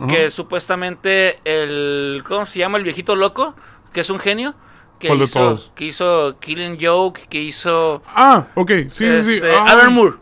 que 0.09 0.29
supuestamente 0.29 1.39
el. 1.45 2.23
¿Cómo 2.27 2.45
se 2.45 2.59
llama? 2.59 2.77
El 2.77 2.83
viejito 2.83 3.15
loco, 3.15 3.55
que 3.93 4.01
es 4.01 4.09
un 4.09 4.19
genio. 4.19 4.53
Que 4.99 5.07
¿Cuál 5.07 5.19
de 5.19 5.25
hizo, 5.25 5.39
todos? 5.39 5.71
que 5.75 5.85
hizo 5.85 6.35
Killing 6.41 6.77
Joke, 6.81 7.21
que 7.29 7.39
hizo 7.41 8.01
Ah, 8.13 8.47
ok, 8.55 8.71
sí, 8.89 8.89
sí, 8.89 9.23
sí. 9.23 9.33
este, 9.35 9.55
Ah, 9.55 9.65
Alan 9.69 9.93
Moore. 9.93 10.15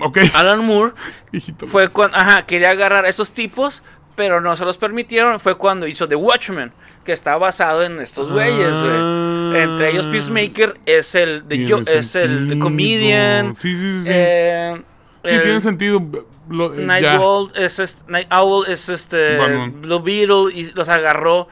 Ok, 0.00 0.18
Alan 0.34 0.64
Moore 0.64 0.92
fue 1.66 1.88
cuando, 1.88 2.16
ajá, 2.18 2.46
quería 2.46 2.70
agarrar 2.70 3.04
a 3.06 3.08
esos 3.08 3.32
tipos, 3.32 3.82
pero 4.16 4.40
no 4.40 4.54
se 4.56 4.64
los 4.64 4.76
permitieron. 4.78 5.38
Fue 5.40 5.56
cuando 5.56 5.86
hizo 5.86 6.06
The 6.08 6.16
Watchmen, 6.16 6.72
que 7.04 7.12
está 7.12 7.36
basado 7.36 7.82
en 7.82 8.00
estos 8.00 8.30
güeyes, 8.30 8.82
güey. 8.82 8.92
Ah. 8.96 9.52
Entre 9.56 9.90
ellos 9.90 10.06
Peacemaker 10.06 10.74
es 10.86 11.14
el 11.14 11.48
de 11.48 11.68
Jo- 11.68 11.82
es 11.86 12.14
el 12.14 12.48
de 12.50 12.58
comedian. 12.58 13.54
Sí, 13.56 13.74
sí, 13.74 13.80
sí. 13.80 14.02
sí. 14.04 14.10
eh, 14.12 14.82
sí, 15.24 15.30
el 15.30 15.42
tiene 15.42 15.60
sentido. 15.60 16.02
Lo, 16.48 16.74
eh, 16.74 16.78
Night. 16.84 17.06
Owl 17.18 17.52
es, 17.54 17.78
est- 17.78 18.08
Night 18.08 18.26
Owl 18.32 18.66
es 18.68 18.88
este 18.88 19.36
Batman. 19.36 19.80
Blue 19.82 20.00
Beetle 20.02 20.52
y 20.52 20.70
los 20.72 20.88
agarró, 20.88 21.46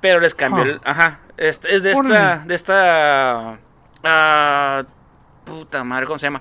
pero 0.00 0.20
les 0.20 0.34
cambió 0.34 0.62
Huh. 0.64 0.66
el, 0.68 0.80
ajá, 0.84 1.20
este, 1.36 1.74
es 1.74 1.82
de 1.82 1.92
esta 1.92 2.38
de 2.46 2.54
esta 2.54 3.58
ah, 4.04 4.84
puta 5.44 5.84
madre, 5.84 6.06
¿cómo 6.06 6.18
se 6.18 6.26
llama? 6.26 6.40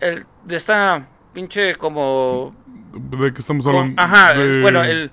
El 0.00 0.24
de 0.44 0.56
esta 0.56 1.06
pinche 1.32 1.74
como 1.76 2.54
¿De 2.98 3.32
qué 3.32 3.40
estamos 3.40 3.66
hablando? 3.66 4.00
ajá, 4.00 4.34
De- 4.34 4.60
bueno, 4.62 4.82
el 4.84 5.10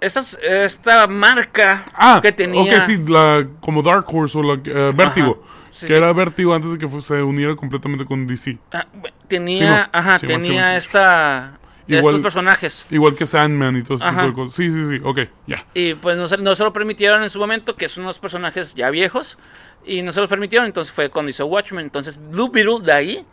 estas- 0.00 0.38
esta 0.42 1.06
marca 1.06 1.84
Ah, 1.94 2.18
que 2.22 2.32
tenía 2.32 2.60
ok, 2.76 2.80
sí, 2.80 2.96
la, 3.06 3.46
como 3.60 3.82
Dark 3.82 4.04
Horse 4.08 4.38
o 4.38 4.42
la 4.42 4.54
eh, 4.64 4.92
Vértigo. 4.94 5.44
sí, 5.70 5.80
que 5.82 5.86
sí. 5.88 5.92
era 5.92 6.12
Vértigo 6.12 6.54
antes 6.54 6.72
de 6.72 6.78
que 6.78 6.88
se 7.00 7.22
uniera 7.22 7.54
completamente 7.56 8.04
con 8.04 8.26
DC. 8.26 8.58
ah, 8.72 8.86
tenía, 9.28 9.88
ajá, 9.92 10.18
tenía 10.18 10.76
esta 10.76 11.58
Igual- 11.86 12.14
estos 12.16 12.20
personajes. 12.20 12.86
Igual 12.90 13.14
que 13.14 13.26
Sandman 13.26 13.76
y 13.76 13.82
todo 13.82 13.94
ese 13.96 14.04
Ajá. 14.06 14.16
tipo 14.22 14.26
de 14.28 14.32
cosas. 14.34 14.54
Sí, 14.56 14.70
sí, 14.70 14.86
sí, 14.88 15.00
ok, 15.04 15.18
ya. 15.46 15.64
Y 15.74 15.94
pues 15.94 16.16
no 16.16 16.26
se, 16.26 16.36
no 16.38 16.54
se 16.54 16.64
lo 16.64 16.72
permitieron 16.72 17.22
en 17.22 17.30
su 17.30 17.38
momento, 17.38 17.76
que 17.76 17.88
son 17.88 18.04
unos 18.04 18.18
personajes 18.18 18.74
ya 18.74 18.90
viejos. 18.90 19.38
Y 19.84 20.02
no 20.02 20.12
se 20.12 20.20
los 20.20 20.30
permitieron, 20.30 20.66
entonces 20.66 20.92
fue 20.94 21.10
cuando 21.10 21.30
hizo 21.30 21.44
Watchmen. 21.46 21.84
Entonces 21.84 22.18
Blue 22.30 22.48
Beetle, 22.50 22.78
de 22.84 22.92
ahí, 22.92 23.26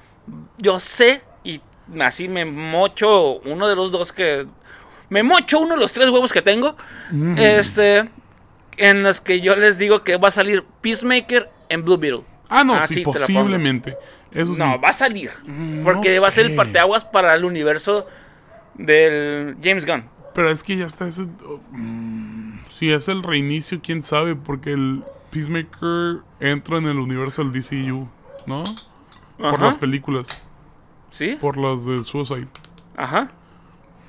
yo 0.58 0.80
sé, 0.80 1.22
y 1.44 1.62
así 2.02 2.28
me 2.28 2.46
mocho 2.46 3.40
uno 3.40 3.68
de 3.68 3.76
los 3.76 3.92
dos 3.92 4.14
que... 4.14 4.46
Me 5.10 5.24
mocho 5.24 5.60
uno 5.60 5.76
de 5.76 5.82
los 5.82 5.92
tres 5.92 6.10
huevos 6.10 6.32
que 6.34 6.42
tengo. 6.42 6.76
Este... 7.38 8.10
En 8.78 9.04
los 9.04 9.20
que 9.20 9.42
yo 9.42 9.58
les 9.58 9.78
digo 9.78 10.04
que 10.04 10.16
va 10.16 10.30
a 10.30 10.32
salir 10.32 10.64
Peacemaker 10.82 11.50
en 11.68 11.84
Blue 11.84 11.98
Beetle. 11.98 12.24
Ah, 12.48 12.64
no, 12.64 12.88
sí, 12.88 13.02
posiblemente. 13.02 13.98
Eso 14.32 14.54
sí. 14.54 14.60
No, 14.60 14.80
va 14.80 14.90
a 14.90 14.94
salir. 14.94 15.32
Mm, 15.46 15.84
Porque 15.84 16.16
no 16.16 16.22
va 16.22 16.28
a 16.28 16.32
ser 16.32 16.46
el 16.46 16.56
parteaguas 16.56 17.06
para 17.06 17.34
el 17.34 17.46
universo 17.46 18.08
del 18.76 19.58
James 19.64 19.86
Gunn. 19.86 20.06
Pero 20.34 20.52
es 20.52 20.64
que 20.64 20.78
ya 20.78 20.86
está 20.86 21.08
ese. 21.08 21.24
oh, 21.46 21.60
mm, 21.72 22.60
si 22.68 22.92
es 22.92 23.08
el 23.08 23.24
reinicio, 23.24 23.82
quién 23.84 24.04
sabe, 24.04 24.36
porque 24.36 24.74
el 24.74 25.04
Peacemaker 25.32 26.20
entra 26.40 26.78
en 26.78 26.86
el 26.86 26.98
universo 26.98 27.44
del 27.44 27.52
DCU, 27.52 28.08
¿no? 28.48 28.64
Por 29.38 29.62
las 29.62 29.78
películas, 29.78 30.44
¿Sí? 31.12 31.38
por 31.40 31.58
las 31.58 31.86
de 31.86 32.04
Suicide. 32.04 32.48
Ajá. 32.96 33.32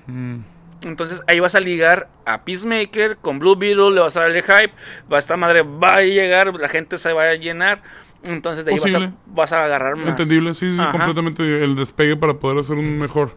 Mm. 0.07 0.39
Entonces 0.83 1.23
ahí 1.27 1.41
vas 1.41 1.55
a 1.55 1.61
ligar 1.61 2.09
a 2.25 2.43
Peacemaker 2.43 3.19
con 3.19 3.39
Blue 3.39 3.57
Beetle, 3.57 3.91
le 3.91 4.01
vas 4.01 4.17
a 4.17 4.21
darle 4.21 4.43
hype, 4.43 4.73
va 5.13 5.19
esta 5.19 5.37
madre 5.37 5.63
va 5.63 5.95
a 5.95 6.03
llegar, 6.03 6.55
la 6.55 6.69
gente 6.69 6.97
se 6.97 7.13
va 7.13 7.25
a 7.25 7.35
llenar, 7.35 7.83
entonces 8.23 8.65
de 8.65 8.73
ahí 8.73 8.79
vas 8.79 8.95
a, 8.95 9.13
vas 9.27 9.53
a 9.53 9.65
agarrar 9.65 9.97
más. 9.97 10.09
Entendible, 10.09 10.55
sí, 10.55 10.73
sí, 10.73 10.81
Ajá. 10.81 10.93
completamente 10.93 11.65
el 11.65 11.77
despegue 11.77 12.17
para 12.17 12.35
poder 12.35 12.59
hacer 12.59 12.77
un 12.77 12.99
mejor 12.99 13.37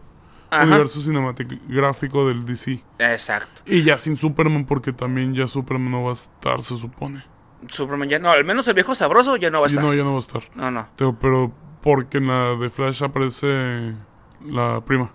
Ajá. 0.50 0.64
universo 0.64 1.00
cinematográfico 1.00 2.28
del 2.28 2.44
DC. 2.46 2.82
Exacto. 2.98 3.62
Y 3.66 3.82
ya 3.82 3.98
sin 3.98 4.16
Superman, 4.16 4.64
porque 4.64 4.92
también 4.92 5.34
ya 5.34 5.46
Superman 5.46 5.90
no 5.90 6.04
va 6.04 6.10
a 6.10 6.14
estar, 6.14 6.62
se 6.62 6.76
supone. 6.78 7.24
Superman 7.68 8.08
ya 8.08 8.18
no, 8.18 8.30
al 8.30 8.44
menos 8.44 8.68
el 8.68 8.74
viejo 8.74 8.94
sabroso 8.94 9.36
ya 9.36 9.50
no 9.50 9.60
va 9.60 9.66
a 9.66 9.68
estar. 9.68 9.84
no, 9.84 9.94
ya 9.94 10.02
no 10.02 10.12
va 10.12 10.16
a 10.16 10.20
estar. 10.20 10.42
No, 10.54 10.70
no. 10.70 10.88
Pero, 10.96 11.18
pero 11.18 11.52
porque 11.84 12.16
en 12.16 12.26
la 12.28 12.56
de 12.56 12.70
Flash 12.70 13.04
aparece 13.04 13.92
la 14.44 14.80
prima. 14.84 15.12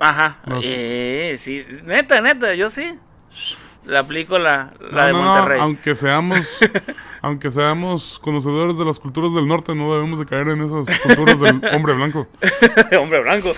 Ajá. 0.00 0.38
Eh, 0.62 1.36
sí, 1.38 1.64
neta, 1.84 2.20
neta, 2.20 2.52
yo 2.54 2.68
sí. 2.68 2.98
La 3.84 4.00
aplico 4.00 4.38
la, 4.38 4.72
la 4.90 5.02
No, 5.02 5.06
de 5.06 5.12
no, 5.12 5.18
no, 5.24 5.34
Monterrey. 5.34 5.60
aunque 5.60 5.94
seamos 5.94 6.58
aunque 7.22 7.50
seamos 7.50 8.18
conocedores 8.18 8.76
de 8.76 8.84
las 8.84 8.98
culturas 8.98 9.32
del 9.32 9.46
norte, 9.46 9.74
no 9.74 9.94
debemos 9.94 10.18
de 10.18 10.26
caer 10.26 10.48
en 10.48 10.62
esas 10.62 10.98
culturas 11.00 11.38
del 11.40 11.62
hombre 11.74 11.94
blanco. 11.94 12.26
Hombre 13.00 13.20
blanco. 13.22 13.52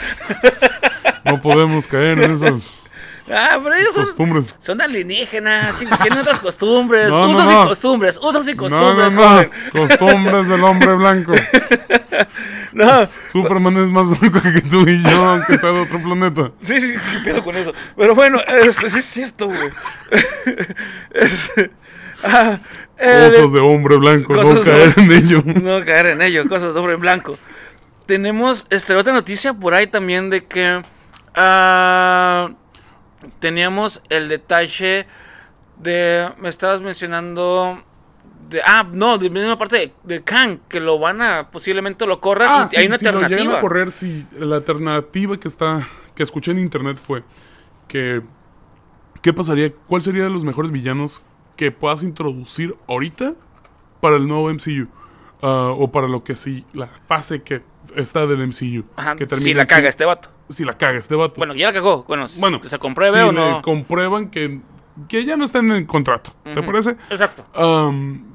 No 1.24 1.40
podemos 1.40 1.88
caer 1.88 2.18
en 2.22 2.32
esas 2.32 2.88
Ah, 3.34 3.58
pero 3.62 3.74
ellos 3.74 3.94
son, 3.94 4.04
costumbres. 4.04 4.56
son 4.60 4.80
alienígenas, 4.82 5.78
chicos, 5.78 5.98
tienen 6.00 6.20
otras 6.20 6.40
costumbres. 6.40 7.08
No, 7.08 7.28
usos 7.30 7.44
no. 7.44 7.62
y 7.62 7.66
costumbres, 7.68 8.18
usos 8.22 8.46
y 8.48 8.54
No, 8.54 8.68
no, 8.68 8.96
costumbres. 8.96 9.50
Costumbres 9.72 10.48
del 10.48 10.64
hombre 10.64 10.94
blanco. 10.94 11.32
No, 12.72 13.06
Superman 13.30 13.76
es 13.76 13.90
más 13.90 14.08
blanco 14.08 14.40
que 14.40 14.62
tú 14.62 14.88
y 14.88 15.02
yo, 15.02 15.24
aunque 15.28 15.58
sea 15.58 15.72
de 15.72 15.80
otro 15.80 16.02
planeta. 16.02 16.52
sí, 16.62 16.80
sí, 16.80 16.94
qué 17.22 17.30
pedo 17.30 17.44
con 17.44 17.54
eso. 17.54 17.70
Pero 17.98 18.14
bueno, 18.14 18.40
este, 18.64 18.88
sí 18.88 18.98
es 18.98 19.04
cierto, 19.04 19.46
güey. 19.48 19.68
Es- 21.12 21.52
ah, 22.24 22.58
eh, 22.96 23.30
Cosas 23.34 23.52
de 23.52 23.60
hombre 23.60 23.96
blanco, 23.96 24.34
no 24.36 24.54
de- 24.54 24.62
caer 24.62 24.94
en 24.96 25.12
ello. 25.12 25.42
No 25.44 25.84
caer 25.84 26.06
en 26.06 26.22
ello, 26.22 26.48
cosas 26.48 26.72
de 26.72 26.80
hombre 26.80 26.96
blanco. 26.96 27.36
Tenemos 28.06 28.66
este, 28.70 28.94
otra 28.94 29.12
noticia 29.12 29.52
por 29.52 29.74
ahí 29.74 29.86
también 29.88 30.30
de 30.30 30.44
que 30.46 30.80
ah, 31.34 32.50
teníamos 33.38 34.02
el 34.08 34.28
detalle 34.28 35.06
de. 35.78 36.30
Me 36.38 36.48
estabas 36.48 36.80
mencionando. 36.80 37.82
De, 38.48 38.60
ah, 38.64 38.86
no, 38.92 39.18
de 39.18 39.28
la 39.28 39.34
misma 39.34 39.58
parte 39.58 39.76
de, 39.78 39.92
de 40.02 40.22
Kang, 40.22 40.58
que 40.68 40.80
lo 40.80 40.98
van 40.98 41.22
a. 41.22 41.50
Posiblemente 41.50 42.06
lo 42.06 42.20
corran. 42.20 42.48
Ah, 42.50 42.68
y 42.72 42.76
hay 42.76 42.86
una 42.86 42.98
si 42.98 43.04
lo 43.04 43.12
llegan 43.12 43.24
alternativa. 43.24 43.58
a 43.58 43.60
correr, 43.60 43.90
sí. 43.90 44.26
La 44.38 44.56
alternativa 44.56 45.38
que 45.38 45.48
está 45.48 45.86
que 46.14 46.22
escuché 46.22 46.50
en 46.50 46.58
internet 46.58 46.98
fue 46.98 47.22
que 47.88 48.22
¿qué 49.22 49.32
pasaría? 49.32 49.72
¿Cuál 49.86 50.02
sería 50.02 50.24
de 50.24 50.30
los 50.30 50.44
mejores 50.44 50.70
villanos 50.70 51.22
que 51.56 51.70
puedas 51.70 52.02
introducir 52.02 52.76
ahorita 52.88 53.34
para 54.00 54.16
el 54.16 54.26
nuevo 54.26 54.52
MCU? 54.52 54.88
Ah, 55.40 55.72
o 55.76 55.90
para 55.90 56.06
lo 56.06 56.22
que 56.22 56.36
sí, 56.36 56.64
la 56.72 56.86
fase 56.86 57.42
que 57.42 57.62
está 57.96 58.26
del 58.26 58.46
MCU. 58.46 58.84
Ajá, 58.96 59.16
que 59.16 59.24
si 59.24 59.28
termina 59.28 59.56
la 59.58 59.62
en- 59.62 59.68
caga 59.68 59.88
este 59.88 60.04
vato. 60.04 60.28
Si 60.48 60.64
la 60.64 60.76
caga 60.76 60.98
este 60.98 61.14
vato. 61.14 61.34
Bueno, 61.38 61.54
ya 61.54 61.66
la 61.66 61.72
cagó. 61.72 62.04
Bueno, 62.04 62.26
Bueno, 62.38 62.60
se 62.64 62.78
compruebe 62.78 63.14
si 63.18 63.24
o 63.24 63.32
no. 63.32 63.62
comprueban 63.62 64.30
que, 64.30 64.60
que 65.08 65.24
ya 65.24 65.36
no 65.36 65.44
está 65.44 65.58
en 65.60 65.70
el 65.72 65.86
contrato. 65.86 66.34
¿Te 66.44 66.62
parece? 66.62 66.96
Exacto. 67.10 67.46
Am, 67.54 68.26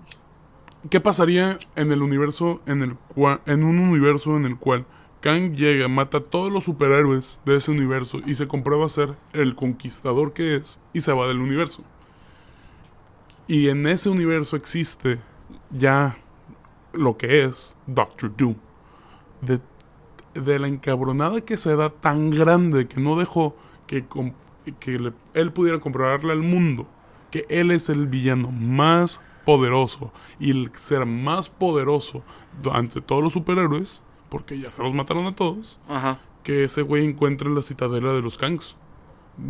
¿Qué 0.90 1.00
pasaría 1.02 1.60
en 1.76 1.92
el 1.92 2.02
universo 2.02 2.62
en 2.66 2.82
el 2.82 2.96
cual, 2.96 3.42
en 3.46 3.64
un 3.64 3.78
universo 3.80 4.38
en 4.38 4.46
el 4.46 4.58
cual 4.58 4.86
Kang 5.20 5.54
llega, 5.56 5.88
mata 5.90 6.20
a 6.20 6.22
todos 6.22 6.52
los 6.52 6.64
superhéroes 6.66 7.40
de 7.46 7.58
ese 7.58 7.72
universo 7.72 8.20
y 8.26 8.36
se 8.36 8.48
comprueba 8.48 8.88
ser 8.88 9.16
el 9.34 9.56
conquistador 9.56 10.32
que 10.34 10.56
es 10.56 10.80
y 10.94 11.02
se 11.02 11.12
va 11.12 11.28
del 11.28 11.40
universo? 11.40 11.84
Y 13.48 13.70
en 13.70 13.88
ese 13.88 14.10
universo 14.10 14.56
existe 14.56 15.20
ya 15.72 16.18
lo 16.94 17.18
que 17.18 17.44
es 17.44 17.76
Doctor 17.88 18.36
Doom. 18.38 18.56
De, 19.42 19.60
de 20.34 20.60
la 20.60 20.68
encabronada 20.68 21.42
que 21.42 21.58
se 21.58 21.76
da 21.76 21.90
tan 21.90 22.30
grande 22.30 22.88
que 22.88 23.00
no 23.00 23.16
dejó 23.18 23.56
que, 23.88 24.06
que 24.80 25.00
le- 25.00 25.14
él 25.34 25.52
pudiera 25.52 25.80
comprobarle 25.80 26.32
al 26.34 26.42
mundo 26.44 26.88
que 27.32 27.46
él 27.50 27.72
es 27.72 27.90
el 27.90 28.08
villano 28.08 28.52
más 28.52 29.20
poderoso 29.46 30.12
y 30.40 30.52
el 30.52 30.72
ser 30.76 31.06
más 31.06 31.50
poderoso 31.50 32.24
ante 32.72 33.02
todos 33.02 33.22
los 33.24 33.34
superhéroes, 33.34 34.02
porque 34.30 34.60
ya 34.60 34.72
se 34.72 34.82
los 34.84 34.94
mataron 34.94 35.26
a 35.28 35.34
todos, 35.36 35.80
Ajá. 35.88 36.20
que 36.44 36.64
ese 36.66 36.82
güey 36.82 37.06
encuentre 37.06 37.50
la 37.50 37.62
citadela 37.62 38.14
de 38.14 38.22
los 38.22 38.38
Kangs, 38.38 38.76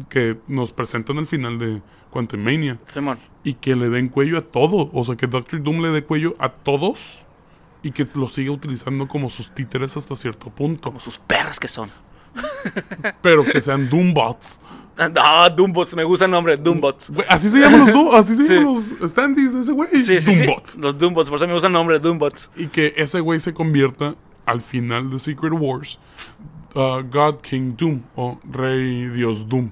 que 0.09 0.37
nos 0.47 0.71
presentan 0.73 1.17
al 1.19 1.27
final 1.27 1.57
de 1.59 1.81
Quantum 2.11 2.41
Mania, 2.41 2.79
Simón. 2.87 3.19
y 3.43 3.53
que 3.55 3.75
le 3.75 3.89
den 3.89 4.09
cuello 4.09 4.37
a 4.37 4.41
todo, 4.41 4.89
o 4.91 5.03
sea, 5.03 5.15
que 5.15 5.27
Doctor 5.27 5.61
Doom 5.63 5.81
le 5.81 5.89
dé 5.89 6.03
cuello 6.03 6.35
a 6.39 6.49
todos 6.49 7.23
y 7.83 7.91
que 7.91 8.07
lo 8.15 8.27
siga 8.29 8.51
utilizando 8.51 9.07
como 9.07 9.29
sus 9.29 9.51
títeres 9.51 9.95
hasta 9.97 10.15
cierto 10.15 10.49
punto, 10.49 10.89
Como 10.89 10.99
sus 10.99 11.17
perras 11.17 11.59
que 11.59 11.67
son. 11.67 11.89
pero 13.21 13.43
que 13.43 13.61
sean 13.61 13.89
Doombots. 13.89 14.59
Ah, 14.97 15.49
Doombots, 15.49 15.95
me 15.95 16.03
gusta 16.03 16.25
el 16.25 16.31
nombre, 16.31 16.57
Doombots. 16.57 17.11
Así 17.29 17.49
se 17.49 17.59
llaman 17.59 17.81
los 17.81 17.93
Doom, 17.93 18.15
así 18.15 18.35
se 18.35 18.47
Sí. 18.47 18.53
llaman 18.55 18.73
los 18.73 18.95
standees 19.11 19.53
de 19.53 19.59
ese 19.61 19.71
güey, 19.71 19.89
Sí, 19.91 20.03
sí, 20.03 20.21
sí. 20.21 20.37
Doombots. 20.45 20.77
Los 20.77 20.97
Doombots, 20.97 21.29
por 21.29 21.37
eso 21.37 21.47
me 21.47 21.53
gusta 21.53 21.67
el 21.67 21.73
nombre, 21.73 21.99
Doombots. 21.99 22.49
Y 22.55 22.67
que 22.67 22.93
ese 22.97 23.19
güey 23.19 23.39
se 23.39 23.53
convierta 23.53 24.15
al 24.45 24.61
final 24.61 25.09
de 25.11 25.19
Secret 25.19 25.53
Wars 25.53 25.99
uh, 26.75 27.01
God 27.11 27.41
King 27.41 27.75
Doom 27.77 28.01
o 28.15 28.39
Rey 28.49 29.07
Dios 29.09 29.47
Doom. 29.47 29.71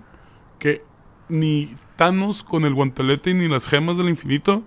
Que 0.59 0.83
ni 1.29 1.73
Thanos 1.95 2.43
con 2.43 2.65
el 2.65 2.73
guantelete 2.73 3.33
ni 3.33 3.47
las 3.47 3.67
gemas 3.67 3.97
del 3.97 4.09
infinito 4.09 4.63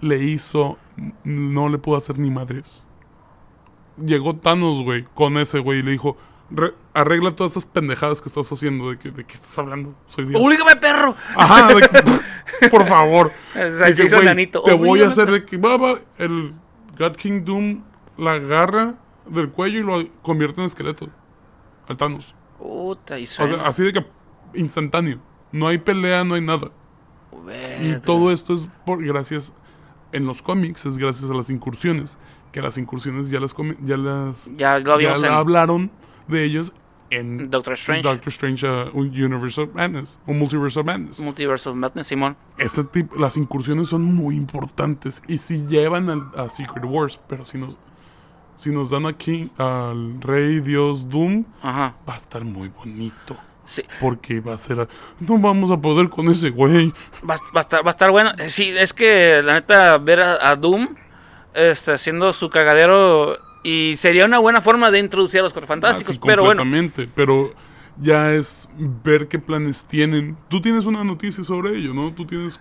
le 0.00 0.18
hizo, 0.22 0.78
no 1.24 1.68
le 1.68 1.78
pudo 1.78 1.96
hacer 1.96 2.18
ni 2.18 2.30
madres. 2.30 2.84
Llegó 4.04 4.36
Thanos, 4.36 4.82
güey, 4.82 5.04
con 5.14 5.38
ese 5.38 5.58
güey 5.58 5.78
y 5.78 5.82
le 5.82 5.92
dijo, 5.92 6.16
"Re- 6.50 6.74
arregla 6.92 7.30
todas 7.30 7.52
estas 7.52 7.66
pendejadas 7.66 8.20
que 8.20 8.28
estás 8.28 8.50
haciendo. 8.52 8.90
¿De, 8.90 8.98
que, 8.98 9.10
¿De 9.10 9.24
qué 9.24 9.34
estás 9.34 9.58
hablando? 9.58 9.94
Soy 10.04 10.26
Dios. 10.26 10.40
¡Obligame, 10.44 10.76
perro! 10.76 11.14
Ajá, 11.34 11.72
de 11.74 11.80
que, 12.60 12.68
por 12.70 12.86
favor. 12.86 13.32
O 13.54 13.76
sea. 13.76 13.90
Te 14.64 14.74
voy 14.74 15.00
a 15.00 15.08
hacer 15.08 15.30
de 15.30 15.44
que 15.44 15.56
va, 15.56 15.76
va, 15.78 15.98
el 16.18 16.52
God 16.98 17.16
King 17.16 17.42
Doom 17.44 17.82
la 18.18 18.32
agarra 18.32 18.94
del 19.26 19.50
cuello 19.50 19.78
y 19.80 19.82
lo 19.82 20.08
convierte 20.22 20.60
en 20.60 20.66
esqueleto. 20.66 21.08
Al 21.88 21.96
Thanos. 21.96 22.34
Puta, 22.58 23.18
y 23.18 23.24
O 23.24 23.26
sea, 23.26 23.48
suena. 23.48 23.64
así 23.66 23.82
de 23.82 23.92
que 23.94 24.06
instantáneo. 24.54 25.18
No 25.52 25.68
hay 25.68 25.78
pelea, 25.78 26.22
no 26.24 26.34
hay 26.34 26.40
nada. 26.42 26.70
Y 27.82 27.96
todo 28.00 28.32
esto 28.32 28.54
es 28.54 28.68
por 28.84 29.02
gracias 29.04 29.52
en 30.12 30.26
los 30.26 30.42
cómics, 30.42 30.86
es 30.86 30.98
gracias 30.98 31.30
a 31.30 31.34
las 31.34 31.50
incursiones. 31.50 32.18
Que 32.52 32.62
las 32.62 32.78
incursiones 32.78 33.28
ya 33.28 33.38
las 33.40 33.54
ya 33.84 33.96
las 33.96 34.50
Ya 34.56 34.78
lo 34.78 34.98
ya 34.98 35.08
vimos 35.08 35.22
en 35.22 35.32
hablaron 35.32 35.90
de 36.26 36.44
ellos 36.44 36.72
en 37.10 37.50
Doctor 37.50 37.74
Strange. 37.74 38.02
Doctor 38.02 38.28
Strange 38.28 38.66
uh, 38.66 38.90
un 38.92 39.08
Universe 39.08 39.60
of 39.60 39.74
Madness, 39.74 40.18
un 40.26 40.38
Multiverse 40.38 40.80
of 40.80 40.86
Madness. 40.86 41.20
Multiverse 41.20 41.68
of 41.68 41.76
Madness, 41.76 42.06
Simón. 42.08 42.36
ese 42.58 42.82
tipo, 42.84 43.14
las 43.16 43.36
incursiones 43.36 43.88
son 43.88 44.02
muy 44.02 44.36
importantes 44.36 45.22
y 45.28 45.38
si 45.38 45.66
llevan 45.66 46.08
al- 46.10 46.30
a, 46.36 46.48
Secret 46.48 46.84
Wars, 46.84 47.20
pero 47.28 47.44
si 47.44 47.58
nos, 47.58 47.78
si 48.56 48.70
nos 48.70 48.90
dan 48.90 49.06
aquí 49.06 49.50
al 49.58 50.20
Rey 50.20 50.60
Dios 50.60 51.08
Doom, 51.08 51.44
Ajá. 51.62 51.94
va 52.08 52.14
a 52.14 52.16
estar 52.16 52.42
muy 52.44 52.68
bonito. 52.70 53.36
Sí. 53.66 53.82
Porque 54.00 54.40
va 54.40 54.54
a 54.54 54.58
ser, 54.58 54.88
no 55.20 55.38
vamos 55.38 55.70
a 55.70 55.76
poder 55.76 56.08
con 56.08 56.28
ese 56.28 56.50
güey. 56.50 56.92
Va, 57.28 57.36
va 57.54 57.60
a 57.60 57.60
estar, 57.60 57.84
va 57.84 57.90
a 57.90 57.92
estar 57.92 58.10
bueno. 58.10 58.32
Sí, 58.48 58.74
es 58.76 58.92
que 58.92 59.42
la 59.44 59.54
neta, 59.54 59.98
ver 59.98 60.20
a, 60.20 60.48
a 60.48 60.54
Doom 60.54 60.94
este, 61.54 61.92
haciendo 61.92 62.32
su 62.32 62.50
cagadero. 62.50 63.38
Y 63.62 63.94
sería 63.96 64.24
una 64.24 64.38
buena 64.38 64.60
forma 64.60 64.92
de 64.92 65.00
introducir 65.00 65.40
a 65.40 65.42
los 65.42 65.52
Cuatro 65.52 65.66
Fantásticos. 65.66 66.10
Así 66.10 66.20
pero 66.24 66.44
bueno, 66.44 66.62
pero 67.16 67.52
ya 68.00 68.32
es 68.32 68.68
ver 68.78 69.26
qué 69.26 69.40
planes 69.40 69.84
tienen. 69.86 70.36
Tú 70.48 70.60
tienes 70.60 70.84
una 70.84 71.02
noticia 71.02 71.42
sobre 71.42 71.76
ello, 71.76 71.92
¿no? 71.92 72.12
Tú 72.14 72.26
tienes 72.26 72.56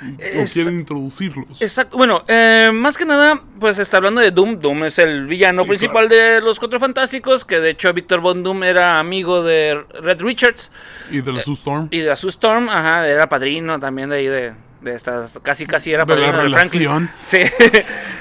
o 0.00 0.44
quieren 0.52 0.80
introducirlos. 0.80 1.60
Exacto. 1.60 1.96
Bueno, 1.96 2.24
eh, 2.28 2.70
más 2.72 2.96
que 2.96 3.04
nada, 3.04 3.40
pues 3.58 3.78
está 3.78 3.96
hablando 3.98 4.20
de 4.20 4.30
Doom. 4.30 4.60
Doom 4.60 4.84
es 4.84 4.98
el 4.98 5.26
villano 5.26 5.62
Sí, 5.62 5.68
principal 5.68 6.08
de 6.08 6.40
los 6.40 6.58
Cuatro 6.58 6.78
Fantásticos. 6.78 7.44
Que 7.44 7.58
de 7.60 7.70
hecho, 7.70 7.92
Victor 7.92 8.20
Von 8.20 8.42
Doom 8.42 8.62
era 8.64 8.98
amigo 8.98 9.42
de 9.42 9.84
Red 10.00 10.20
Richards 10.22 10.70
y 11.10 11.20
de 11.20 11.32
la 11.32 11.42
Sue 11.42 11.54
Storm. 11.54 11.88
y 11.90 12.00
de 12.00 12.16
Sue 12.16 12.30
Storm. 12.30 12.68
Ajá, 12.68 13.06
era 13.08 13.28
padrino 13.28 13.78
también 13.80 14.10
de 14.10 14.16
ahí 14.16 14.26
de, 14.26 14.52
de 14.82 14.94
esta, 14.94 15.28
casi 15.42 15.66
casi 15.66 15.90
era 15.92 16.02
la 16.02 16.06
padrino 16.06 16.42
de 16.42 16.48
Franklin. 16.50 17.10
Sí. 17.22 17.38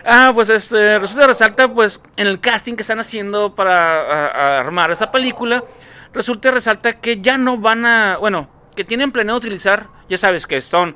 ah, 0.05 0.31
pues 0.33 0.49
este, 0.49 0.99
resulta 0.99 1.27
resalta, 1.27 1.71
pues, 1.73 2.01
en 2.15 2.27
el 2.27 2.39
casting 2.39 2.73
que 2.75 2.81
están 2.81 2.99
haciendo 2.99 3.53
para 3.55 4.01
a- 4.01 4.27
a 4.27 4.59
armar 4.59 4.91
esa 4.91 5.11
película, 5.11 5.63
resulta 6.13 6.51
resalta 6.51 6.93
que 6.99 7.21
ya 7.21 7.37
no 7.37 7.57
van 7.57 7.85
a, 7.85 8.17
bueno, 8.17 8.49
que 8.75 8.83
tienen 8.83 9.11
planeado 9.11 9.37
utilizar, 9.39 9.87
ya 10.09 10.17
sabes 10.17 10.45
que 10.47 10.61
son 10.61 10.89
eh, 10.89 10.93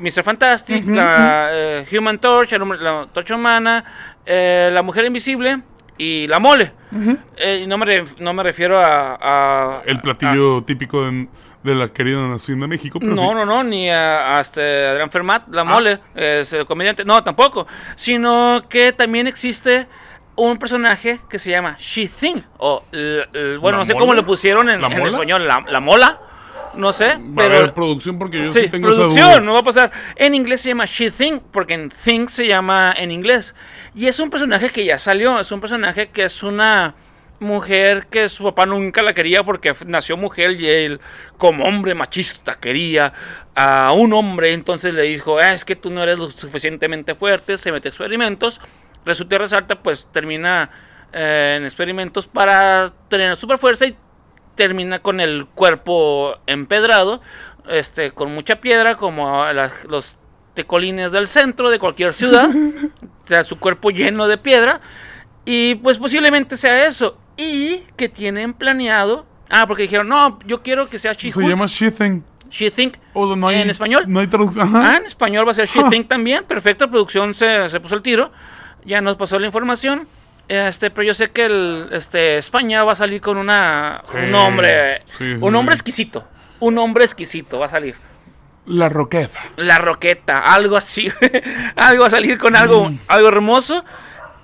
Mr. 0.00 0.22
Fantastic, 0.22 0.86
la 0.88 1.48
eh, 1.52 1.86
Human 1.96 2.18
Torch, 2.18 2.52
el 2.52 2.62
hombre- 2.62 2.78
la 2.80 3.06
Torcha 3.12 3.34
Humana, 3.34 3.84
eh, 4.26 4.70
la 4.72 4.82
Mujer 4.82 5.04
Invisible 5.06 5.60
y 5.96 6.26
la 6.26 6.38
Mole. 6.38 6.72
Eh, 7.36 7.60
y 7.64 7.66
no, 7.66 7.76
me 7.78 7.86
ref- 7.86 8.18
no 8.18 8.32
me 8.32 8.42
refiero 8.42 8.78
a... 8.78 9.18
a- 9.20 9.82
El 9.86 9.96
a- 9.98 10.02
platillo 10.02 10.62
típico 10.62 11.04
de, 11.04 11.28
de 11.62 11.74
la 11.74 11.88
querida 11.88 12.20
nación 12.28 12.60
de 12.60 12.66
México. 12.66 12.98
Pero 13.00 13.12
no, 13.14 13.16
sí. 13.16 13.34
no, 13.34 13.44
no, 13.44 13.62
ni 13.64 13.90
a, 13.90 14.36
a 14.36 14.40
este 14.40 14.86
Adrián 14.88 15.10
Fermat, 15.10 15.48
la 15.48 15.62
Ah. 15.62 15.64
mole, 15.64 15.98
es 16.14 16.52
el 16.52 16.66
comediante, 16.66 17.04
no, 17.04 17.22
tampoco, 17.24 17.66
sino 17.96 18.62
que 18.68 18.92
también 18.92 19.26
existe 19.26 19.86
un 20.36 20.56
personaje 20.56 21.18
que 21.28 21.38
se 21.40 21.50
llama 21.50 21.74
She 21.80 22.06
Thing, 22.08 22.42
o, 22.58 22.84
l- 22.92 23.26
l- 23.32 23.54
bueno, 23.58 23.78
¿La 23.78 23.82
no 23.82 23.84
sé 23.86 23.94
mola? 23.94 24.00
cómo 24.04 24.14
le 24.14 24.22
pusieron 24.22 24.68
en, 24.70 24.80
¿La 24.80 24.86
en 24.86 24.98
mola? 24.98 25.08
español, 25.10 25.48
la, 25.48 25.64
la 25.68 25.80
mola, 25.80 26.20
no 26.78 26.92
sé, 26.92 27.06
Va 27.08 27.12
a 27.14 27.20
pero... 27.48 27.58
haber 27.58 27.74
producción 27.74 28.18
porque 28.18 28.38
yo 28.42 28.44
sí, 28.50 28.62
Sí, 28.62 28.68
tengo 28.70 28.88
esa 28.88 28.96
producción, 28.98 29.28
duda. 29.30 29.40
no 29.40 29.52
va 29.54 29.60
a 29.60 29.64
pasar. 29.64 29.90
En 30.16 30.34
inglés 30.34 30.60
se 30.62 30.68
llama 30.70 30.84
She 30.86 31.10
Thing, 31.10 31.40
porque 31.52 31.74
en 31.74 31.90
Thing 31.90 32.28
se 32.28 32.46
llama 32.46 32.94
en 32.96 33.10
inglés. 33.10 33.54
Y 33.94 34.06
es 34.06 34.18
un 34.20 34.30
personaje 34.30 34.70
que 34.70 34.84
ya 34.84 34.96
salió, 34.98 35.38
es 35.40 35.50
un 35.52 35.60
personaje 35.60 36.08
que 36.08 36.24
es 36.24 36.42
una 36.42 36.94
mujer 37.40 38.06
que 38.10 38.28
su 38.28 38.42
papá 38.42 38.66
nunca 38.66 39.00
la 39.02 39.14
quería 39.14 39.44
porque 39.44 39.72
nació 39.86 40.16
mujer 40.16 40.52
y 40.60 40.66
él 40.68 41.00
como 41.36 41.64
hombre 41.66 41.94
machista 41.94 42.56
quería 42.56 43.12
a 43.54 43.92
un 43.92 44.12
hombre, 44.12 44.52
entonces 44.52 44.92
le 44.92 45.02
dijo, 45.02 45.38
"Ah, 45.38 45.52
es 45.52 45.64
que 45.64 45.76
tú 45.76 45.88
no 45.90 46.02
eres 46.02 46.18
lo 46.18 46.30
suficientemente 46.30 47.14
fuerte, 47.14 47.56
se 47.56 47.70
mete 47.70 47.88
a 47.88 47.90
experimentos, 47.90 48.60
resulta 49.04 49.36
y 49.36 49.38
resalta, 49.38 49.80
pues 49.80 50.08
termina 50.12 50.68
eh, 51.12 51.54
en 51.58 51.64
experimentos 51.64 52.26
para 52.26 52.92
tener 53.08 53.36
super 53.36 53.56
fuerza 53.56 53.86
y 53.86 53.96
termina 54.58 54.98
con 54.98 55.20
el 55.20 55.46
cuerpo 55.46 56.34
empedrado, 56.48 57.22
este, 57.70 58.10
con 58.10 58.34
mucha 58.34 58.56
piedra, 58.56 58.96
como 58.96 59.44
los 59.88 60.18
tecolines 60.54 61.12
del 61.12 61.28
centro 61.28 61.70
de 61.70 61.78
cualquier 61.78 62.12
ciudad, 62.12 62.50
o 63.24 63.28
sea, 63.28 63.44
su 63.44 63.58
cuerpo 63.60 63.90
lleno 63.90 64.26
de 64.26 64.36
piedra, 64.36 64.80
y 65.44 65.76
pues 65.76 65.98
posiblemente 65.98 66.56
sea 66.56 66.86
eso, 66.86 67.16
y 67.36 67.84
que 67.96 68.08
tienen 68.08 68.52
planeado, 68.52 69.26
ah, 69.48 69.64
porque 69.68 69.84
dijeron, 69.84 70.08
no, 70.08 70.40
yo 70.44 70.60
quiero 70.60 70.88
que 70.88 70.98
sea 70.98 71.14
Se 71.14 71.30
She-Hulk, 71.30 71.48
llama 71.48 71.66
She-Thing. 71.66 72.22
She-Think, 72.50 72.94
O 73.12 73.36
no 73.36 73.46
hay, 73.46 73.60
¿En 73.60 73.70
español? 73.70 74.04
No 74.08 74.18
hay 74.18 74.26
traducción. 74.26 74.74
Ah, 74.74 74.96
en 74.98 75.06
español 75.06 75.46
va 75.46 75.52
a 75.52 75.54
ser 75.54 75.68
She-Think 75.72 76.08
también. 76.08 76.42
Perfecto, 76.44 76.90
producción 76.90 77.32
se, 77.32 77.68
se 77.68 77.78
puso 77.78 77.94
el 77.94 78.02
tiro. 78.02 78.32
Ya 78.84 79.00
nos 79.00 79.16
pasó 79.16 79.38
la 79.38 79.46
información. 79.46 80.08
Este, 80.48 80.90
pero 80.90 81.06
yo 81.06 81.14
sé 81.14 81.30
que 81.30 81.44
el, 81.44 81.88
este, 81.92 82.38
España 82.38 82.82
va 82.84 82.92
a 82.92 82.96
salir 82.96 83.20
con 83.20 83.36
una, 83.36 84.00
Sí, 84.04 84.16
un 84.16 84.34
hombre, 84.34 85.02
sí, 85.06 85.36
un 85.40 85.54
hombre 85.54 85.74
exquisito. 85.74 86.26
Un 86.60 86.78
hombre 86.78 87.04
exquisito 87.04 87.58
va 87.58 87.66
a 87.66 87.70
salir. 87.70 87.94
La 88.66 88.88
Roqueta. 88.88 89.38
La 89.56 89.78
roqueta, 89.78 90.38
algo 90.38 90.76
así. 90.76 91.10
algo 91.76 92.02
va 92.02 92.06
a 92.08 92.10
salir 92.10 92.38
con 92.38 92.56
algo, 92.56 92.90
Mm. 92.90 92.98
algo 93.08 93.28
hermoso. 93.28 93.84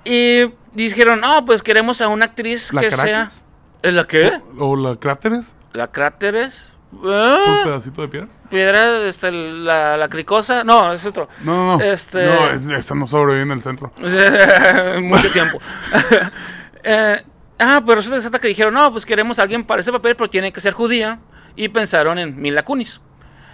Y 0.03 0.45
dijeron, 0.73 1.19
no, 1.21 1.45
pues 1.45 1.61
queremos 1.63 2.01
a 2.01 2.07
una 2.07 2.25
actriz 2.25 2.71
¿La 2.73 2.81
que 2.81 2.91
sea. 2.91 2.97
Caracas? 3.03 3.45
¿Eh, 3.83 3.91
¿La 3.91 4.05
qué? 4.07 4.31
O, 4.57 4.69
o 4.69 4.75
la 4.75 4.95
Cráteres. 4.97 5.55
La 5.73 5.87
cráteres. 5.91 6.71
Un 6.91 7.11
Ah, 7.13 7.61
pedacito 7.65 8.01
de 8.03 8.07
piedra. 8.07 8.27
Piedra, 8.55 9.01
este, 9.07 9.31
la, 9.31 9.97
la 9.97 10.07
cricosa. 10.09 10.63
No, 10.63 10.93
es 10.93 11.05
otro. 11.05 11.27
No, 11.43 11.53
no, 11.53 11.77
no. 11.77 11.83
Este- 11.83 12.25
No, 12.25 12.47
es- 12.49 12.67
esa 12.67 12.95
no 12.95 13.05
sobrevive 13.07 13.43
en 13.43 13.51
el 13.51 13.61
centro. 13.61 13.91
Mucho 15.01 15.29
tiempo. 15.31 15.59
Eh, 16.87 17.19
ah, 17.57 17.81
pero 17.83 17.95
resulta 17.95 18.11
que 18.11 18.17
resulta 18.17 18.39
que 18.39 18.47
dijeron, 18.47 18.75
no, 18.75 18.91
pues 18.91 19.07
queremos 19.07 19.39
a 19.39 19.41
alguien 19.41 19.63
para 19.63 19.81
ese 19.81 19.91
papel, 19.91 20.15
pero 20.15 20.29
tiene 20.29 20.53
que 20.53 20.61
ser 20.61 20.73
judía. 20.73 21.17
Y 21.55 21.69
pensaron 21.69 22.19
en 22.19 22.39
Mila 22.39 22.63
Kunis. 22.63 23.01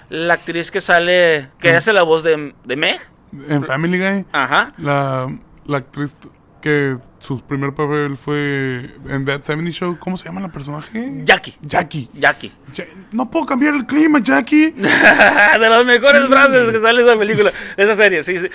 La 0.09 0.33
actriz 0.33 0.69
que 0.69 0.81
sale, 0.81 1.47
que 1.59 1.71
Mm. 1.71 1.75
hace 1.77 1.93
la 1.93 2.01
voz 2.03 2.21
de, 2.23 2.53
de 2.65 2.75
Meg. 2.75 2.99
En 3.47 3.63
Family 3.63 3.97
Guy, 3.97 4.25
Ajá. 4.33 4.73
la, 4.77 5.33
la 5.65 5.77
actriz 5.77 6.17
que 6.61 6.95
su 7.19 7.41
primer 7.41 7.73
papel 7.73 8.15
fue 8.17 8.91
en 9.07 9.25
That 9.25 9.41
70 9.41 9.71
Show, 9.71 9.97
¿cómo 9.99 10.15
se 10.17 10.25
llama 10.25 10.39
la 10.41 10.49
personaje? 10.49 11.21
Jackie. 11.25 11.55
Jackie. 11.61 12.09
Jackie. 12.13 12.51
Ja- 12.75 12.85
no 13.11 13.29
puedo 13.29 13.45
cambiar 13.45 13.73
el 13.75 13.85
clima, 13.85 14.19
Jackie. 14.21 14.71
de 14.71 15.69
las 15.69 15.85
mejores 15.85 16.27
frases 16.27 16.69
que 16.69 16.79
sale 16.79 17.03
de 17.03 17.09
esa 17.09 17.19
película, 17.19 17.51
de 17.75 17.83
esa 17.83 17.95
serie, 17.95 18.23
sí, 18.23 18.37
sí. 18.37 18.47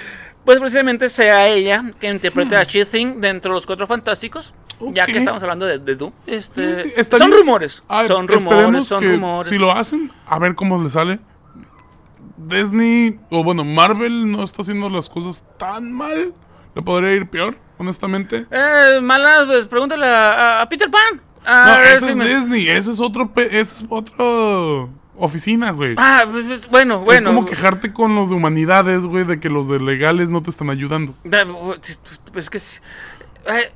Pues 0.44 0.60
precisamente 0.60 1.08
sea 1.08 1.48
ella 1.48 1.92
que 2.00 2.08
interprete 2.08 2.56
a 2.56 2.62
She-Thing 2.62 3.20
dentro 3.20 3.50
de 3.50 3.54
los 3.56 3.66
Cuatro 3.66 3.86
Fantásticos. 3.88 4.54
Ya 4.92 5.04
Ok. 5.04 5.10
que 5.12 5.18
estamos 5.18 5.42
hablando 5.42 5.66
de, 5.66 5.78
de 5.78 5.96
Doom. 5.96 6.12
Este, 6.26 6.74
Sí, 6.84 6.92
sí, 6.96 7.04
son 7.18 7.32
rumores. 7.32 7.82
Son 8.06 8.28
rumores, 8.28 8.86
son 8.86 9.02
rumores. 9.02 9.50
Si 9.50 9.58
lo 9.58 9.72
hacen, 9.72 10.10
a 10.26 10.38
ver 10.38 10.54
cómo 10.54 10.80
le 10.82 10.88
sale. 10.90 11.18
Disney, 12.36 13.18
o 13.30 13.42
bueno, 13.42 13.64
Marvel 13.64 14.30
no 14.30 14.44
está 14.44 14.62
haciendo 14.62 14.88
las 14.88 15.08
cosas 15.08 15.42
tan 15.58 15.92
mal. 15.92 16.34
Le 16.74 16.82
podría 16.82 17.14
ir 17.14 17.28
peor, 17.28 17.56
honestamente. 17.78 18.46
Eh, 18.50 19.00
malas, 19.02 19.46
pues 19.46 19.66
pregúntale 19.66 20.06
a, 20.06 20.66
Peter 20.68 20.90
Pan. 20.90 21.20
A 21.44 21.78
no, 21.78 21.98
si 21.98 22.06
es 22.06 22.18
Disney, 22.18 22.68
ese 22.68 22.90
es 22.92 23.00
otro, 23.00 23.32
pe- 23.32 23.46
ese 23.46 23.60
es 23.60 23.84
otro 23.88 24.90
oficina, 25.16 25.70
güey. 25.70 25.94
Ah, 25.96 26.24
pues, 26.30 26.44
pues, 26.46 26.68
bueno, 26.68 27.00
bueno. 27.00 27.30
es 27.30 27.34
como 27.36 27.46
quejarte 27.46 27.92
con 27.92 28.14
los 28.14 28.30
de 28.30 28.34
humanidades, 28.34 29.06
güey, 29.06 29.24
de 29.24 29.40
que 29.40 29.48
los 29.48 29.68
de 29.68 29.80
legales 29.80 30.30
no 30.30 30.42
te 30.42 30.50
están 30.50 30.70
ayudando. 30.70 31.14
Da- 31.24 31.46
Pues 31.46 31.98
es 32.44 32.50
que 32.50 32.58
sí. 32.58 32.80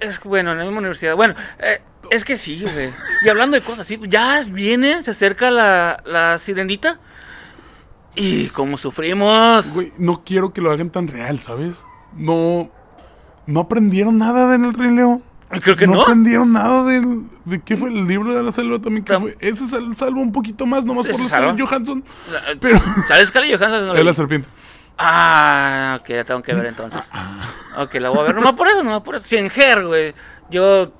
Es 0.01 0.19
que, 0.19 0.29
bueno, 0.29 0.53
en 0.53 0.59
la 0.59 0.65
misma 0.65 0.79
universidad. 0.81 1.15
Bueno, 1.15 1.35
eh, 1.61 1.81
es 2.11 2.25
que 2.25 2.37
sí, 2.37 2.61
güey. 2.61 2.91
Y 3.25 3.29
hablando 3.29 3.57
de 3.57 3.63
cosas 3.63 3.81
así, 3.87 3.99
ya 4.09 4.41
viene, 4.51 5.03
se 5.05 5.13
acerca 5.13 5.51
la, 5.51 6.03
la 6.05 6.39
sirenita. 6.39 6.99
Y 8.17 8.49
como 8.49 8.77
sufrimos. 8.77 9.73
Güey, 9.73 9.93
no 9.97 10.25
quiero 10.25 10.53
que 10.53 10.61
lo 10.61 10.73
hagan 10.73 10.91
tan 10.91 11.07
real, 11.07 11.39
¿sabes? 11.39 11.87
No, 12.17 12.69
no 13.47 13.61
aprendieron 13.61 14.19
nada 14.19 14.47
del 14.57 14.73
Rey 14.75 14.91
León. 14.95 15.23
Creo 15.63 15.75
que 15.75 15.87
no, 15.87 15.95
no. 15.95 16.03
aprendieron 16.03 16.53
nada 16.53 16.85
del, 16.85 17.25
de 17.45 17.61
qué 17.61 17.77
fue 17.77 17.89
el 17.89 18.07
libro 18.07 18.33
de 18.33 18.41
la 18.43 18.53
selva 18.53 18.79
también. 18.79 19.05
¿qué 19.05 19.19
fue? 19.19 19.37
Ese 19.41 19.67
sal- 19.67 19.97
salvo 19.97 20.21
un 20.21 20.31
poquito 20.31 20.65
más, 20.65 20.85
nomás 20.85 21.07
por 21.09 21.19
la. 21.21 21.27
Scarlett 21.29 21.61
Johansson. 21.61 22.05
La- 22.31 22.43
Pero- 22.61 22.79
¿Sabes 23.09 23.29
Scarlett 23.31 23.59
Johansson? 23.59 23.87
No 23.89 23.95
la 23.95 23.99
Es 24.01 24.07
la 24.07 24.13
serpiente. 24.15 24.49
Ah, 24.97 25.99
ok, 26.01 26.09
ya 26.09 26.25
tengo 26.25 26.43
que 26.43 26.55
ver 26.55 26.67
entonces. 26.67 27.09
Ah, 27.13 27.41
Ok, 27.79 27.95
la 27.95 28.11
voy 28.11 28.21
a 28.21 28.23
ver. 28.25 28.35
Nomás 28.37 28.53
por 28.53 28.69
eso, 28.69 28.85
nomás 28.85 29.03
por 29.03 29.17
eso. 29.17 29.27
Sin 29.27 29.51
her, 29.55 29.85
güey. 29.87 30.15
Yo. 30.51 30.93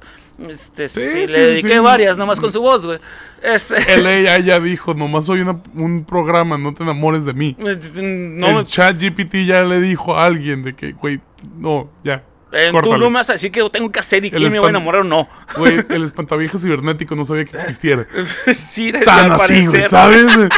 Este, 0.49 0.89
sí, 0.89 1.01
Sí, 1.01 1.11
sí, 1.13 1.27
le 1.27 1.39
dediqué 1.39 1.73
sí. 1.75 1.79
varias, 1.81 2.17
nomás 2.17 2.41
con 2.41 2.51
su 2.51 2.63
voz, 2.63 2.85
güey. 2.87 2.99
Este. 3.43 3.77
LA 3.99 4.39
ya 4.39 4.59
dijo, 4.59 4.95
nomás 4.95 5.27
soy 5.27 5.43
una- 5.43 5.61
un 5.75 6.05
programa, 6.05 6.57
no 6.57 6.73
te 6.73 6.83
enamores 6.83 7.27
de 7.27 7.35
mí. 7.35 7.57
No, 7.59 8.59
el 8.61 8.65
chat 8.67 8.97
GPT 8.99 9.45
ya 9.45 9.63
le 9.65 9.81
dijo 9.81 10.17
a 10.17 10.25
alguien 10.25 10.63
de 10.63 10.75
que, 10.75 10.93
güey, 10.93 11.21
no, 11.59 11.91
ya. 12.03 12.25
En 12.53 12.73
tu 12.73 12.81
córtale. 12.81 13.05
me 13.11 13.15
vas 13.15 13.31
a 13.31 13.35
decir 13.35 13.51
que 13.53 13.69
tengo 13.71 13.91
que 13.93 14.01
hacer 14.01 14.25
y 14.25 14.31
quién 14.31 14.53
me 14.53 14.59
voy 14.59 14.67
a 14.67 14.71
enamorar 14.71 15.03
o 15.03 15.05
no. 15.05 15.29
Güey, 15.57 15.85
el 15.91 16.05
espantaviejas 16.05 16.63
cibernético 16.63 17.15
no 17.17 17.25
sabía 17.25 17.45
que 17.45 17.57
existiera. 17.57 18.07
sí, 18.55 18.93
Tan 19.05 19.33
así, 19.33 19.67
güey. 19.67 19.83
¿sabes? 19.83 20.27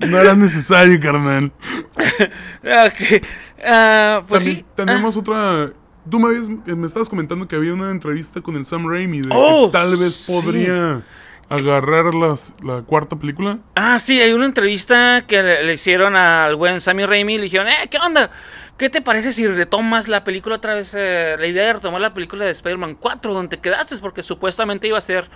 No 0.00 0.16
era 0.16 0.36
necesario, 0.36 1.00
carnal. 1.00 1.50
Ok, 1.96 3.22
ah, 3.64 4.22
pues 4.28 4.44
También 4.44 4.58
sí. 4.60 4.66
tenemos 4.76 5.16
otra. 5.16 5.72
Tú 6.08 6.20
me, 6.20 6.28
habías- 6.28 6.48
me 6.48 6.86
estabas 6.86 7.08
comentando 7.08 7.48
que 7.48 7.56
había 7.56 7.74
una 7.74 7.90
entrevista 7.90 8.40
con 8.40 8.54
el 8.56 8.64
Sam 8.64 8.88
Raimi 8.88 9.22
de 9.22 9.28
Oh, 9.32 9.66
que 9.66 9.72
tal 9.72 9.96
vez 9.96 10.14
sí. 10.14 10.32
podría 10.32 11.02
agarrar 11.50 12.14
las, 12.14 12.54
la 12.62 12.82
cuarta 12.82 13.16
película. 13.16 13.58
Ah, 13.74 13.94
ah, 13.94 13.98
sí, 13.98 14.20
hay 14.20 14.32
una 14.32 14.44
entrevista 14.46 15.22
que 15.26 15.42
le, 15.42 15.64
le 15.64 15.74
hicieron 15.74 16.14
al 16.16 16.54
buen 16.56 16.80
Sammy 16.80 17.04
Raimi 17.04 17.34
y 17.34 17.38
le 17.38 17.44
dijeron, 17.44 17.66
eh, 17.68 17.88
¿qué 17.90 17.98
onda? 17.98 18.30
¿Qué 18.78 18.88
te 18.88 19.02
parece 19.02 19.32
si 19.32 19.46
retomas 19.46 20.06
la 20.08 20.22
película 20.24 20.56
otra 20.56 20.74
vez? 20.74 20.94
eh, 20.96 21.36
la 21.38 21.46
idea 21.46 21.64
de 21.66 21.72
retomar 21.74 22.00
la 22.00 22.14
película 22.14 22.44
de 22.44 22.52
Spider-Man 22.52 22.94
4, 22.94 23.34
donde 23.34 23.56
te 23.56 23.60
quedaste, 23.62 23.96
porque 23.98 24.22
supuestamente 24.22 24.86
iba 24.86 24.96
a 24.98 25.00
ser 25.02 25.28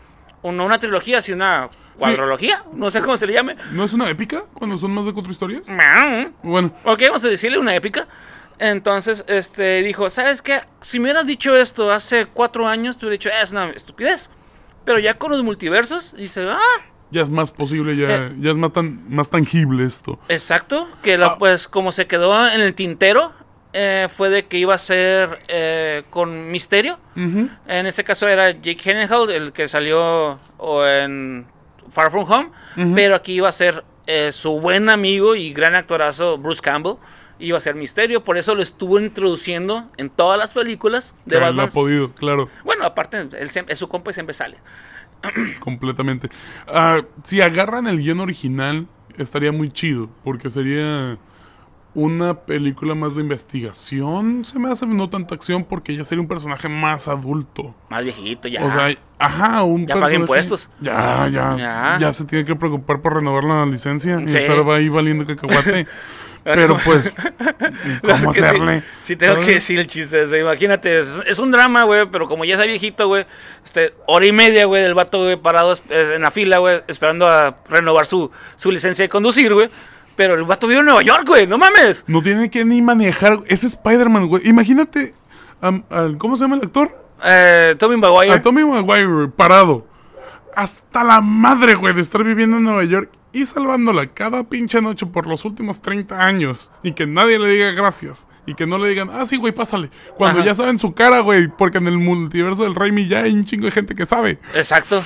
no 0.45 0.65
una 0.65 0.79
trilogía, 0.79 1.23
sino 1.23 1.37
una 1.37 1.69
cuadrología, 1.99 2.65
no 2.73 2.91
sé 2.91 3.01
cómo 3.01 3.17
se 3.17 3.27
le 3.27 3.33
llame. 3.33 3.57
¿No 3.73 3.85
es 3.85 3.93
una 3.93 4.09
épica 4.09 4.45
cuando 4.55 4.77
son 4.79 4.93
más 4.93 5.05
de 5.07 5.13
cuatro 5.13 5.31
historias? 5.33 5.67
Bueno, 6.43 6.73
Ok, 6.85 7.03
vamos 7.09 7.25
a 7.25 7.29
decirle 7.29 7.59
una 7.59 7.75
épica. 7.77 8.07
Entonces, 8.59 9.25
este, 9.29 9.83
dijo, 9.83 10.09
¿sabes 10.11 10.41
qué? 10.43 10.61
Si 10.81 10.99
me 10.99 11.05
hubieras 11.07 11.27
dicho 11.27 11.57
esto 11.57 11.91
hace 11.91 12.27
cuatro 12.27 12.67
años, 12.69 12.97
te 12.97 13.07
hubiera 13.07 13.13
dicho, 13.13 13.29
"Eh, 13.29 13.43
es 13.43 13.51
una 13.53 13.71
estupidez. 13.71 14.31
Pero 14.85 14.99
ya 14.99 15.15
con 15.15 15.31
los 15.33 15.43
multiversos, 15.43 16.15
dice, 16.17 16.47
ah, 16.49 16.59
ya 17.13 17.23
es 17.23 17.31
más 17.31 17.53
posible, 17.53 17.97
ya, 17.97 18.09
Eh. 18.27 18.33
ya 18.41 18.51
es 18.51 18.57
más, 18.57 18.73
tan, 18.73 19.09
más 19.09 19.31
tangible 19.31 19.85
esto. 19.85 20.19
exacto. 20.29 20.89
Que 21.03 21.17
la, 21.19 21.27
Ah. 21.27 21.39
pues 21.39 21.69
como 21.69 21.93
se 21.93 22.07
quedó 22.07 22.49
en 22.49 22.61
el 22.61 22.75
tintero, 22.75 23.33
eh, 23.75 24.09
fue 24.15 24.29
de 24.31 24.47
que 24.47 24.59
iba 24.59 24.75
a 24.75 24.79
ser 24.79 25.39
eh, 25.49 26.03
con 26.11 26.51
Misterio. 26.51 26.99
En 27.15 27.87
este 27.87 28.03
caso 28.05 28.27
era 28.29 28.51
Jake 28.51 28.75
Gyllenhaal, 28.83 29.31
el 29.31 29.53
que 29.53 29.69
salió 29.69 30.39
o 30.59 30.85
en 30.85 31.47
Far 31.89 32.11
From 32.11 32.31
Home. 32.31 32.51
Pero 32.95 33.15
aquí 33.15 33.35
iba 33.35 33.49
a 33.49 33.53
ser 33.53 33.85
eh, 34.07 34.31
su 34.33 34.59
buen 34.61 34.89
amigo 34.91 35.37
y 35.37 35.53
gran 35.53 35.75
actorazo 35.77 36.37
Bruce 36.37 36.61
Campbell 36.61 36.95
iba 37.39 37.57
a 37.59 37.61
ser 37.61 37.75
Misterio, 37.75 38.23
por 38.23 38.37
eso 38.39 38.55
lo 38.55 38.63
estuvo 38.63 39.01
introduciendo 39.01 39.89
en 39.97 40.11
todas 40.11 40.39
las 40.39 40.53
películas 40.53 41.15
de 41.25 41.41
Batman. 41.41 41.67
ha 41.69 41.71
podido, 41.73 42.13
claro, 42.13 42.49
Bueno, 42.65 42.85
aparte, 42.85 43.19
él 43.19 43.51
es 43.69 43.79
su 43.79 43.89
compa 43.89 44.11
y 44.11 44.15
siempre 44.15 44.33
sale. 44.35 44.59
completamente. 45.61 46.29
Ah, 46.67 47.03
si 47.25 47.41
agarran 47.41 47.87
el 47.87 47.99
guion 47.99 48.21
original, 48.21 48.87
estaría 49.19 49.53
muy 49.53 49.71
chido, 49.71 50.09
porque 50.25 50.51
sería 50.51 51.19
una 51.95 52.35
película 52.35 52.95
más 52.95 53.15
de 53.15 53.21
investigación. 53.21 54.45
Se 54.45 54.59
me 54.59 54.71
hace 54.71 54.87
no 54.87 55.11
tanta 55.11 55.35
acción, 55.35 55.65
porque 55.65 55.95
ya 55.95 56.05
sería 56.05 56.23
un 56.23 56.29
personaje 56.29 56.69
más 56.69 57.07
adulto. 57.09 57.75
Más 57.91 58.03
viejito 58.03 58.49
ya. 58.49 58.65
O 58.65 58.71
sea, 58.71 58.97
ajá, 59.19 59.63
un 59.63 59.87
Ya 59.87 59.95
paga 59.95 60.15
impuestos. 60.15 60.71
Ya, 60.81 61.29
ya, 61.29 61.57
Ya. 61.59 61.99
ya. 62.01 62.13
se 62.13 62.25
tiene 62.25 62.45
que 62.45 62.57
preocupar 62.57 63.03
por 63.03 63.15
renovar 63.17 63.45
la 63.45 63.67
licencia 63.67 64.21
y 64.21 64.35
estar 64.35 64.59
ahí 64.71 64.89
valiendo 64.89 65.27
cacahuate. 65.27 65.87
Pero 66.45 66.77
pues, 66.85 67.13
¿cómo 68.03 68.33
sí- 68.35 68.41
hacerle? 68.41 68.83
Sí, 69.03 69.17
tengo 69.17 69.35
¿Sabes? 69.35 69.47
que 69.49 69.55
decir 69.55 69.79
el 69.79 69.87
chiste 69.87 70.23
ese. 70.23 70.41
Imagínate, 70.41 70.99
es, 71.01 71.21
es 71.27 71.39
un 71.39 71.51
drama, 71.51 71.85
güey, 71.85 72.07
pero 72.11 72.29
como 72.29 72.45
ya 72.45 72.55
está 72.55 72.67
viejito, 72.67 73.07
güey, 73.09 73.27
este, 73.65 73.95
hora 74.07 74.27
y 74.27 74.33
media, 74.33 74.65
güey, 74.67 74.83
del 74.83 74.95
vato, 74.95 75.19
güey, 75.23 75.37
parado 75.37 75.75
eh, 75.89 76.15
en 76.17 76.23
la 76.23 76.31
fila, 76.31 76.59
güey, 76.59 76.83
esperando 76.89 77.27
a 77.29 77.57
renovar 77.69 78.07
su, 78.07 78.31
su 78.57 78.71
licencia 78.73 79.05
de 79.05 79.09
conducir, 79.09 79.53
güey. 79.55 79.69
Pero 80.17 80.35
el 80.35 80.43
vato 80.43 80.67
vive 80.67 80.81
en 80.81 80.87
Nueva 80.87 81.03
York, 81.03 81.25
güey, 81.27 81.47
no 81.47 81.57
mames. 81.59 82.05
No 82.07 82.23
tiene 82.23 82.51
que 82.51 82.65
ni 82.65 82.83
manejar. 82.83 83.39
Es 83.47 83.65
Spider-Man, 83.65 84.27
güey. 84.29 84.47
Imagínate, 84.47 85.15
al- 85.61 86.19
¿cómo 86.19 86.37
se 86.37 86.45
llama 86.45 86.57
el 86.57 86.63
actor? 86.65 86.99
Eh, 87.25 87.77
Tommy 87.79 87.97
Maguire. 87.97 88.33
A 88.35 88.43
Tommy 88.43 88.65
Maguire, 88.65 89.29
parado. 89.35 89.87
Hasta 90.55 91.03
la 91.03 91.21
madre, 91.23 91.75
güey, 91.77 91.95
de 91.95 92.03
estar 92.03 92.23
viviendo 92.25 92.59
en 92.59 92.65
Nueva 92.65 92.85
York 92.85 93.09
y 93.33 93.47
salvándola 93.47 94.09
cada 94.09 94.45
pinche 94.49 94.81
noche 94.83 95.07
por 95.07 95.27
los 95.27 95.45
últimos 95.45 95.81
30 95.81 96.23
años. 96.23 96.71
Y 96.83 96.93
que 96.93 97.07
nadie 97.07 97.39
le 97.39 97.49
diga 97.49 97.71
gracias. 97.71 98.29
Y 98.47 98.55
que 98.55 98.67
no 98.67 98.79
le 98.79 98.91
digan, 98.91 99.11
ah, 99.13 99.25
sí, 99.25 99.37
güey, 99.37 99.53
pásale. 99.53 99.91
Cuando 100.17 100.41
Ajá. 100.41 100.47
ya 100.49 100.55
saben 100.55 100.79
su 100.79 100.93
cara, 100.93 101.21
güey. 101.21 101.49
Porque 101.49 101.79
en 101.79 101.87
el 101.87 101.99
multiverso 101.99 102.65
del 102.65 102.75
Raimi 102.75 103.09
ya 103.09 103.23
hay 103.23 103.33
un 103.33 103.45
chingo 103.45 103.67
de 103.67 103.73
gente 103.73 103.95
que 103.95 104.05
sabe. 104.05 104.39
Exacto. 104.55 105.03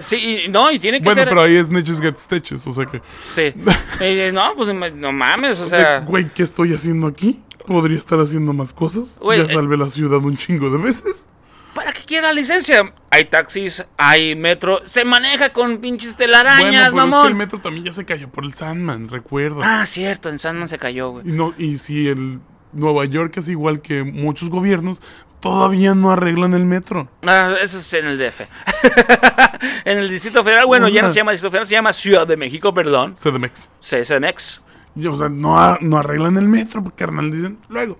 Sí, 0.00 0.16
y, 0.46 0.48
no, 0.48 0.72
y 0.72 0.78
tiene 0.78 0.98
que 0.98 1.04
Bueno, 1.04 1.20
ser. 1.20 1.28
pero 1.28 1.42
ahí 1.42 1.56
es 1.56 1.68
Snitches 1.68 2.00
Get 2.00 2.16
Stitches, 2.16 2.66
o 2.66 2.72
sea 2.72 2.86
que... 2.86 3.00
Sí. 3.34 3.54
Eh, 4.00 4.32
no, 4.32 4.54
pues 4.56 4.74
no 4.74 5.12
mames, 5.12 5.60
o 5.60 5.66
sea. 5.66 6.00
Güey, 6.00 6.28
¿qué 6.30 6.42
estoy 6.42 6.74
haciendo 6.74 7.06
aquí? 7.06 7.40
¿Podría 7.66 7.98
estar 7.98 8.18
haciendo 8.18 8.52
más 8.52 8.72
cosas? 8.72 9.20
Ya 9.22 9.44
eh. 9.44 9.48
salvé 9.48 9.76
la 9.76 9.88
ciudad 9.88 10.18
un 10.18 10.36
chingo 10.36 10.70
de 10.70 10.78
veces. 10.78 11.28
¿Para 11.74 11.92
qué 11.92 12.02
quiera 12.02 12.28
la 12.28 12.34
licencia? 12.34 12.92
Hay 13.10 13.24
taxis, 13.24 13.84
hay 13.96 14.34
metro, 14.36 14.86
se 14.86 15.04
maneja 15.04 15.52
con 15.52 15.78
pinches 15.78 16.16
telarañas, 16.16 16.60
bueno, 16.62 16.70
pero 16.70 16.84
es 16.84 16.90
que 16.90 17.10
mamón. 17.10 17.28
el 17.28 17.34
metro 17.34 17.58
también 17.60 17.84
ya 17.84 17.92
se 17.92 18.04
cayó 18.04 18.28
por 18.28 18.44
el 18.44 18.52
Sandman, 18.52 19.08
recuerda. 19.08 19.80
Ah, 19.80 19.86
cierto, 19.86 20.28
en 20.28 20.38
Sandman 20.38 20.68
se 20.68 20.78
cayó, 20.78 21.10
güey. 21.10 21.28
Y, 21.28 21.32
no, 21.32 21.54
y 21.56 21.78
si 21.78 22.08
el 22.08 22.40
Nueva 22.72 23.04
York 23.06 23.36
es 23.38 23.48
igual 23.48 23.80
que 23.80 24.02
muchos 24.02 24.50
gobiernos, 24.50 25.00
todavía 25.40 25.94
no 25.94 26.10
arreglan 26.10 26.52
el 26.54 26.66
metro. 26.66 27.08
Ah, 27.26 27.54
eso 27.60 27.78
es 27.78 27.92
en 27.94 28.06
el 28.06 28.18
DF. 28.18 28.42
en 29.84 29.98
el 29.98 30.10
Distrito 30.10 30.44
Federal, 30.44 30.66
bueno, 30.66 30.88
ya 30.88 31.02
no 31.02 31.10
se 31.10 31.16
llama 31.16 31.32
Distrito 31.32 31.50
Federal, 31.50 31.66
se 31.66 31.74
llama 31.74 31.92
Ciudad 31.92 32.26
de 32.26 32.36
México, 32.36 32.72
perdón. 32.74 33.14
CDMX. 33.14 33.70
CSMX. 33.80 34.62
Y, 34.94 35.06
o 35.06 35.16
sea, 35.16 35.30
no 35.30 35.56
arreglan 35.98 36.36
el 36.36 36.48
metro, 36.48 36.82
porque, 36.82 37.04
carnal, 37.04 37.30
dicen 37.30 37.58
luego. 37.68 37.98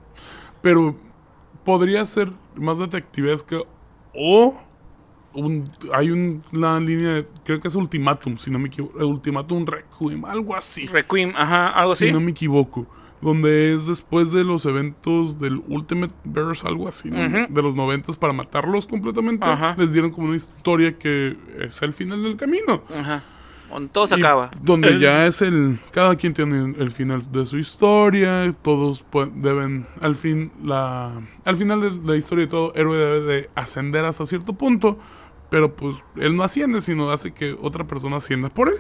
Pero 0.61 0.97
podría 1.65 2.05
ser 2.05 2.31
más 2.57 2.79
detectivesca 2.79 3.59
o 4.15 4.61
un- 5.35 5.65
hay 5.95 6.11
un- 6.11 6.43
una 6.53 6.79
línea, 6.79 7.15
de- 7.15 7.27
creo 7.45 7.59
que 7.61 7.69
es 7.69 7.75
Ultimatum, 7.75 8.37
si 8.37 8.51
no 8.51 8.59
me 8.59 8.69
equivoco. 8.69 9.05
Ultimatum 9.07 9.65
Requiem, 9.67 10.25
algo 10.25 10.55
así. 10.55 10.87
Requiem, 10.87 11.33
ajá, 11.37 11.69
algo 11.71 11.93
así. 11.93 12.07
Si 12.07 12.13
no 12.13 12.21
me 12.21 12.33
equivoco. 12.33 12.87
Donde 13.23 13.73
es 13.75 13.87
después 13.87 14.33
de 14.33 14.43
los 14.43 14.67
eventos 14.67 15.39
del 15.39 15.63
Ultimate 15.69 16.13
Verse, 16.25 16.67
algo 16.67 16.89
así, 16.89 17.09
¿no? 17.09 17.47
De 17.49 17.63
los 17.63 17.77
noventas 17.77 18.17
para 18.17 18.33
matarlos 18.33 18.89
completamente. 18.89 19.45
Ajá. 19.47 19.77
Les 19.79 19.93
dieron 19.93 20.11
como 20.11 20.27
una 20.27 20.37
historia 20.37 20.99
que 20.99 21.37
es 21.61 21.81
el 21.83 21.93
final 21.93 22.21
del 22.25 22.37
camino. 22.37 22.83
Ajá. 22.93 23.23
Donde 23.73 23.89
todo 23.93 24.07
se 24.07 24.17
Y 24.17 24.21
acaba. 24.21 24.51
Donde 24.61 24.89
El- 24.89 25.01
ya 25.01 25.27
es 25.27 25.43
el. 25.43 25.79
Cada 25.93 26.17
quien 26.17 26.35
tiene 26.35 26.75
el 26.79 26.91
final 26.91 27.31
de 27.33 27.47
su 27.47 27.59
historia. 27.59 28.53
Todos 28.63 29.05
deben. 29.35 29.87
Al 30.01 30.15
fin. 30.15 30.53
La. 30.63 31.13
Al 31.45 31.57
final 31.57 31.81
de 31.81 31.91
la 32.13 32.17
historia 32.17 32.45
de 32.45 32.51
todo 32.51 32.75
héroe 32.75 32.97
debe 32.97 33.21
de 33.21 33.51
ascender 33.55 34.05
hasta 34.05 34.27
cierto 34.27 34.53
punto. 34.53 34.99
Pero 35.51 35.75
pues 35.77 36.03
él 36.17 36.35
no 36.37 36.43
asciende, 36.45 36.81
sino 36.81 37.11
hace 37.11 37.33
que 37.33 37.57
otra 37.61 37.87
persona 37.87 38.17
ascienda 38.17 38.49
por 38.49 38.69
él. 38.69 38.77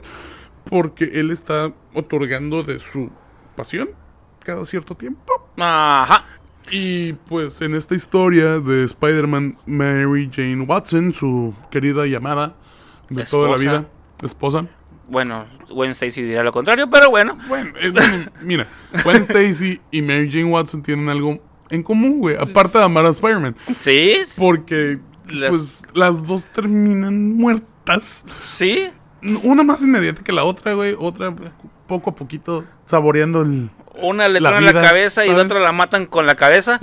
Porque 0.65 1.05
él 1.15 1.31
está 1.31 1.73
otorgando 1.95 2.63
de 2.63 2.79
su 2.79 3.11
pasión 3.57 3.91
cada 4.45 4.65
cierto 4.65 4.95
tiempo. 4.95 5.49
Ajá. 5.59 6.25
Y 6.71 7.15
pues 7.15 7.61
en 7.61 7.75
esta 7.75 7.95
historia 7.95 8.61
de 8.61 8.85
Spider-Man, 8.85 9.57
Mary 9.67 10.31
Jane 10.33 10.61
Watson, 10.63 11.13
su 11.13 11.55
querida 11.71 12.07
y 12.07 12.15
amada 12.15 12.55
de 13.11 13.25
toda 13.25 13.49
la 13.51 13.57
vida, 13.57 13.89
esposa. 14.23 14.67
Bueno, 15.13 15.45
Gwen 15.69 15.91
Stacy 15.91 16.23
dirá 16.23 16.43
lo 16.43 16.53
contrario, 16.53 16.89
pero 16.89 17.11
bueno. 17.11 17.37
Bueno, 17.47 17.73
eh, 17.79 17.93
mira, 18.41 18.67
Gwen 19.05 19.17
Stacy 19.23 19.79
y 19.91 20.01
Mary 20.01 20.31
Jane 20.31 20.47
Watson 20.47 20.83
tienen 20.83 21.11
algo 21.11 21.39
en 21.69 21.83
común, 21.83 22.19
güey. 22.19 22.35
Aparte 22.37 22.79
de 22.79 22.85
amar 22.85 23.05
a 23.05 23.11
Spider-Man. 23.11 23.55
Sí, 23.77 24.15
Porque, 24.39 25.01
Las- 25.29 25.51
pues, 25.51 25.63
las 25.93 26.27
dos 26.27 26.47
terminan 26.47 27.37
muertas. 27.37 28.25
sí. 28.31 28.89
Una 29.45 29.63
más 29.65 29.83
inmediata 29.83 30.25
que 30.25 30.33
la 30.33 30.45
otra, 30.45 30.73
güey. 30.73 30.97
Otra 30.99 31.33
poco 31.87 32.11
a 32.11 32.15
poquito 32.15 32.65
saboreando 32.87 33.43
el, 33.43 33.69
Una 34.01 34.29
le 34.29 34.41
La 34.41 34.59
la 34.61 34.73
cabeza 34.73 35.27
y 35.27 35.29
la 35.29 35.43
otra 35.43 35.61
la 35.61 35.73
matan 35.73 36.07
con 36.07 36.25
la 36.25 36.37
cabeza. 36.37 36.81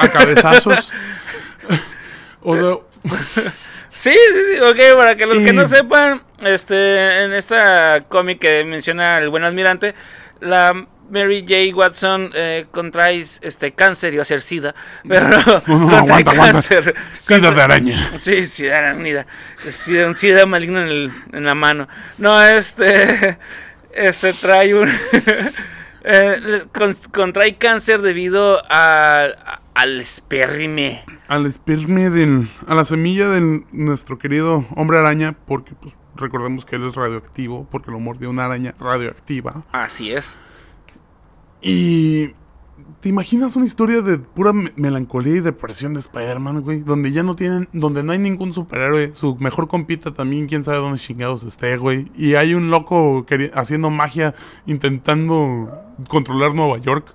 a 0.00 0.08
cabezazos. 0.08 0.90
o 2.42 2.56
sea, 2.56 2.78
Sí, 3.92 4.12
sí, 4.12 4.40
sí, 4.54 4.60
ok, 4.60 4.96
para 4.96 5.16
que 5.16 5.26
los 5.26 5.38
que 5.38 5.52
no 5.52 5.66
sepan, 5.66 6.22
este, 6.42 7.24
en 7.24 7.32
esta 7.32 8.04
cómic 8.08 8.38
que 8.38 8.64
menciona 8.64 9.18
el 9.18 9.28
buen 9.28 9.44
almirante, 9.44 9.94
la 10.40 10.72
Mary 11.10 11.40
J. 11.48 11.74
Watson 11.74 12.30
eh, 12.34 12.66
contrae 12.70 13.24
este 13.40 13.72
cáncer 13.72 14.12
y 14.12 14.18
va 14.18 14.22
a 14.22 14.26
ser 14.26 14.42
SIDA, 14.42 14.74
pero 15.08 15.28
no, 15.66 15.78
no, 15.78 15.96
aguanta. 15.96 16.34
cáncer. 16.34 16.94
Sida 17.14 17.50
de 17.50 17.62
araña. 17.62 17.96
Sí, 18.18 18.46
SIDA 18.46 18.78
aranida, 18.78 19.26
SIDA, 19.70 20.06
un 20.06 20.14
SIDA 20.14 20.44
maligno 20.46 20.80
en, 20.82 20.88
el- 20.88 21.12
en 21.32 21.44
la 21.44 21.54
mano. 21.54 21.88
No, 22.18 22.40
este, 22.44 23.38
este 23.92 24.34
trae 24.34 24.74
un, 24.74 24.90
eh, 26.04 26.64
contrae 27.12 27.56
cáncer 27.56 28.00
debido 28.02 28.62
a- 28.70 29.24
a- 29.44 29.60
al 29.78 30.00
esperrime. 30.00 31.04
Al 31.28 31.46
esperme 31.46 32.10
del. 32.10 32.48
A 32.66 32.74
la 32.74 32.84
semilla 32.84 33.28
de 33.28 33.64
nuestro 33.72 34.18
querido 34.18 34.64
hombre 34.74 34.98
araña. 34.98 35.36
Porque, 35.46 35.74
pues, 35.74 35.96
recordemos 36.16 36.64
que 36.64 36.76
él 36.76 36.88
es 36.88 36.94
radioactivo. 36.94 37.66
Porque 37.70 37.90
lo 37.90 38.00
mordió 38.00 38.28
una 38.30 38.46
araña 38.46 38.74
radioactiva. 38.80 39.64
Así 39.72 40.10
es. 40.12 40.36
Y. 41.62 42.34
¿Te 43.00 43.08
imaginas 43.08 43.54
una 43.54 43.66
historia 43.66 44.02
de 44.02 44.18
pura 44.18 44.52
me- 44.52 44.72
melancolía 44.74 45.36
y 45.36 45.40
depresión 45.40 45.94
de 45.94 46.00
Spider-Man, 46.00 46.62
güey? 46.62 46.80
Donde 46.80 47.12
ya 47.12 47.22
no 47.22 47.36
tienen. 47.36 47.68
Donde 47.72 48.02
no 48.02 48.10
hay 48.12 48.18
ningún 48.18 48.52
superhéroe. 48.52 49.14
Su 49.14 49.36
mejor 49.36 49.68
compita 49.68 50.12
también, 50.12 50.48
quién 50.48 50.64
sabe 50.64 50.78
dónde 50.78 50.98
chingados 50.98 51.44
esté, 51.44 51.76
güey. 51.76 52.06
Y 52.16 52.34
hay 52.34 52.54
un 52.54 52.70
loco 52.70 53.24
haciendo 53.54 53.90
magia. 53.90 54.34
Intentando 54.66 55.70
controlar 56.08 56.54
Nueva 56.54 56.78
York. 56.78 57.14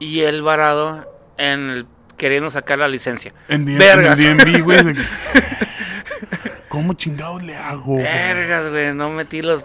y 0.00 0.20
él 0.20 0.42
varado 0.42 1.06
en 1.38 1.70
el, 1.70 1.86
queriendo 2.16 2.50
sacar 2.50 2.78
la 2.78 2.88
licencia. 2.88 3.32
En, 3.48 3.64
D- 3.64 3.76
en 3.76 3.82
el 3.82 3.88
Vergas. 3.96 4.18
DMV, 4.18 4.62
güey. 4.62 4.78
¿Cómo 6.68 6.94
chingados 6.94 7.42
le 7.42 7.56
hago? 7.56 7.96
Vergas, 7.98 8.70
güey, 8.70 8.92
no 8.94 9.10
metí 9.10 9.42
los 9.42 9.64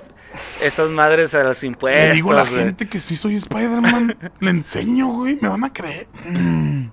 estas 0.62 0.90
madres 0.92 1.34
a 1.34 1.44
los 1.44 1.64
impuestos. 1.64 2.04
Le 2.10 2.14
digo 2.14 2.32
a 2.32 2.36
la 2.36 2.46
gente 2.46 2.88
que 2.88 3.00
sí 3.00 3.16
soy 3.16 3.36
Spider-Man. 3.36 4.16
Le 4.40 4.50
enseño, 4.52 5.08
güey. 5.08 5.38
Me 5.42 5.48
van 5.50 5.64
a 5.64 5.74
creer. 5.74 6.08
Mm. 6.30 6.90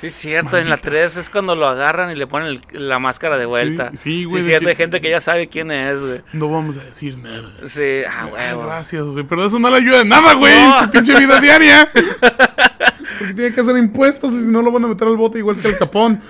Sí, 0.00 0.08
es 0.08 0.14
cierto, 0.14 0.56
en 0.58 0.64
la 0.64 0.76
Malditas. 0.76 0.90
3 1.12 1.16
es 1.18 1.30
cuando 1.30 1.54
lo 1.54 1.66
agarran 1.66 2.10
y 2.10 2.14
le 2.16 2.26
ponen 2.26 2.60
el- 2.72 2.88
la 2.88 2.98
máscara 2.98 3.36
de 3.38 3.46
vuelta. 3.46 3.90
Sí, 3.92 3.96
sí, 3.96 4.24
güey, 4.24 4.42
Sí, 4.42 4.48
cierto, 4.48 4.64
que- 4.66 4.70
hay 4.70 4.76
gente 4.76 5.00
que 5.00 5.10
ya 5.10 5.20
sabe 5.20 5.48
quién 5.48 5.70
es, 5.70 6.00
güey. 6.00 6.20
No 6.32 6.48
vamos 6.50 6.76
a 6.76 6.84
decir 6.84 7.16
nada. 7.18 7.52
Sí, 7.66 8.02
ah, 8.08 8.22
Ah, 8.22 8.26
huevo. 8.32 8.62
gracias, 8.66 9.02
güey. 9.04 9.24
Pero 9.24 9.46
eso 9.46 9.58
no 9.58 9.70
le 9.70 9.76
ayuda 9.78 10.00
en 10.00 10.08
nada, 10.08 10.34
güey. 10.34 10.52
En 10.52 10.72
su 10.74 10.90
pinche 10.90 11.14
vida 11.18 11.40
diaria. 11.40 11.88
Porque 13.18 13.34
tiene 13.34 13.54
que 13.54 13.60
hacer 13.60 13.76
impuestos 13.76 14.32
y 14.34 14.42
si 14.42 14.48
no 14.50 14.60
lo 14.60 14.72
van 14.72 14.84
a 14.84 14.88
meter 14.88 15.06
al 15.06 15.16
bote 15.16 15.38
igual 15.38 15.56
que 15.56 15.68
el 15.68 15.78
capón. 15.78 16.20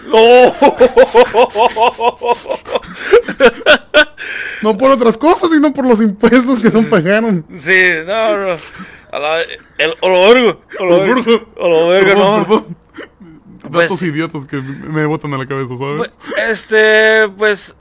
No 4.63 4.79
por 4.79 4.91
otras 4.91 5.19
cosas, 5.19 5.51
sino 5.51 5.73
por 5.73 5.87
los 5.87 6.01
impuestos 6.01 6.61
que 6.61 6.71
no 6.71 6.83
pagaron. 6.85 7.45
Sí, 7.57 7.83
no, 8.07 8.37
no. 8.39 8.55
A 9.13 9.19
la, 9.19 9.41
el. 9.79 9.95
Olorgo. 10.01 10.63
Olorgo, 10.81 11.25
Perdón, 11.55 12.41
no. 12.41 12.47
perdón. 12.47 12.77
Pues- 13.71 13.85
Datos 13.85 14.03
idiotas 14.03 14.47
que 14.47 14.57
me 14.61 15.07
botan 15.07 15.33
a 15.35 15.39
la 15.39 15.47
cabeza, 15.47 15.75
¿sabes? 15.77 15.97
Pues, 15.97 16.19
Este, 16.49 17.29
pues. 17.37 17.77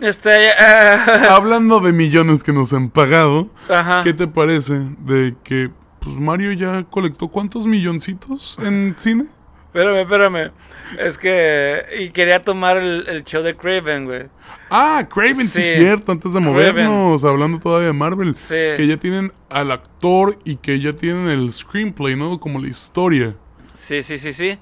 Este. 0.00 0.50
ah, 0.58 1.34
Hablando 1.36 1.80
de 1.80 1.92
millones 1.92 2.44
que 2.44 2.52
nos 2.52 2.72
han 2.72 2.90
pagado, 2.90 3.48
ajá. 3.68 4.02
¿qué 4.04 4.12
te 4.14 4.28
parece 4.28 4.74
de 5.00 5.34
que 5.42 5.70
pues 6.00 6.14
Mario 6.16 6.52
ya 6.52 6.84
colectó 6.84 7.28
cuántos 7.28 7.66
milloncitos 7.66 8.58
en 8.62 8.94
cine? 8.98 9.24
Espérame, 9.66 10.00
espérame. 10.02 10.50
Es 10.98 11.18
que. 11.18 11.82
Y 12.00 12.10
quería 12.10 12.42
tomar 12.42 12.76
el, 12.78 13.06
el 13.08 13.24
show 13.24 13.42
de 13.42 13.56
Craven, 13.56 14.04
güey. 14.06 14.26
Ah, 14.70 15.06
Craven, 15.12 15.46
sí, 15.48 15.62
Sí. 15.62 15.68
es 15.70 15.72
cierto, 15.78 16.12
antes 16.12 16.32
de 16.32 16.38
Craven. 16.40 16.52
movernos, 16.54 17.24
hablando 17.24 17.58
todavía 17.58 17.88
de 17.88 17.92
Marvel, 17.92 18.36
Sí. 18.36 18.54
que 18.76 18.86
ya 18.86 18.96
tienen 18.98 19.32
al 19.50 19.70
actor 19.72 20.38
y 20.44 20.56
que 20.56 20.78
ya 20.80 20.92
tienen 20.92 21.28
el 21.28 21.52
screenplay, 21.52 22.16
¿no? 22.16 22.38
Como 22.38 22.60
la 22.60 22.68
historia. 22.68 23.34
Sí, 23.78 24.02
sí, 24.02 24.18
sí, 24.18 24.32
sí. 24.32 24.58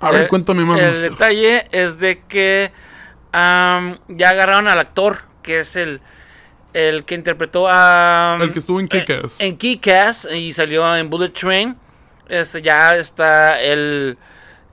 A 0.00 0.10
ver, 0.10 0.22
Eh, 0.22 0.28
cuéntame 0.28 0.64
más. 0.64 0.80
El 0.80 1.00
detalle 1.00 1.68
es 1.70 1.98
de 1.98 2.22
que 2.26 2.72
ya 3.32 4.28
agarraron 4.30 4.66
al 4.66 4.78
actor, 4.78 5.18
que 5.42 5.60
es 5.60 5.76
el, 5.76 6.00
el 6.72 7.04
que 7.04 7.14
interpretó 7.14 7.68
a... 7.70 8.38
El 8.40 8.52
que 8.52 8.58
estuvo 8.58 8.80
en 8.80 8.88
Kick-Ass. 8.88 9.40
En 9.40 9.56
Kick-Ass 9.58 10.28
y 10.34 10.52
salió 10.52 10.96
en 10.96 11.10
Bullet 11.10 11.28
Train. 11.28 11.76
Este, 12.28 12.62
ya 12.62 12.92
está 12.92 13.60
el... 13.60 14.18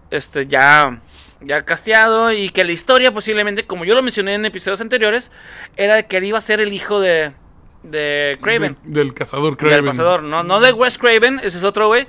Este, 0.10 0.48
ya... 0.48 1.00
Ya 1.46 1.60
casteado 1.60 2.32
y 2.32 2.50
que 2.50 2.63
la 2.63 2.72
historia 2.72 3.13
posiblemente, 3.13 3.65
como 3.67 3.84
yo 3.84 3.96
lo 3.96 4.02
mencioné 4.02 4.36
en 4.36 4.46
episodios 4.46 4.80
anteriores, 4.80 5.30
era 5.76 5.98
de 5.98 6.06
que 6.08 6.15
él 6.15 6.24
iba 6.24 6.38
a 6.38 6.41
ser 6.41 6.62
el 6.62 6.72
hijo 6.72 7.02
de, 7.02 7.34
de 7.84 8.38
Craven. 8.41 8.78
De- 8.84 9.00
del 9.02 9.13
cazador 9.13 9.58
Craven. 9.58 9.76
Del 9.78 9.86
pasador, 9.86 10.24
no, 10.24 10.43
no 10.43 10.60
de 10.60 10.72
Wes 10.74 10.98
Craven, 10.98 11.39
ese 11.43 11.58
es 11.58 11.63
otro 11.63 11.88
güey. 11.88 12.08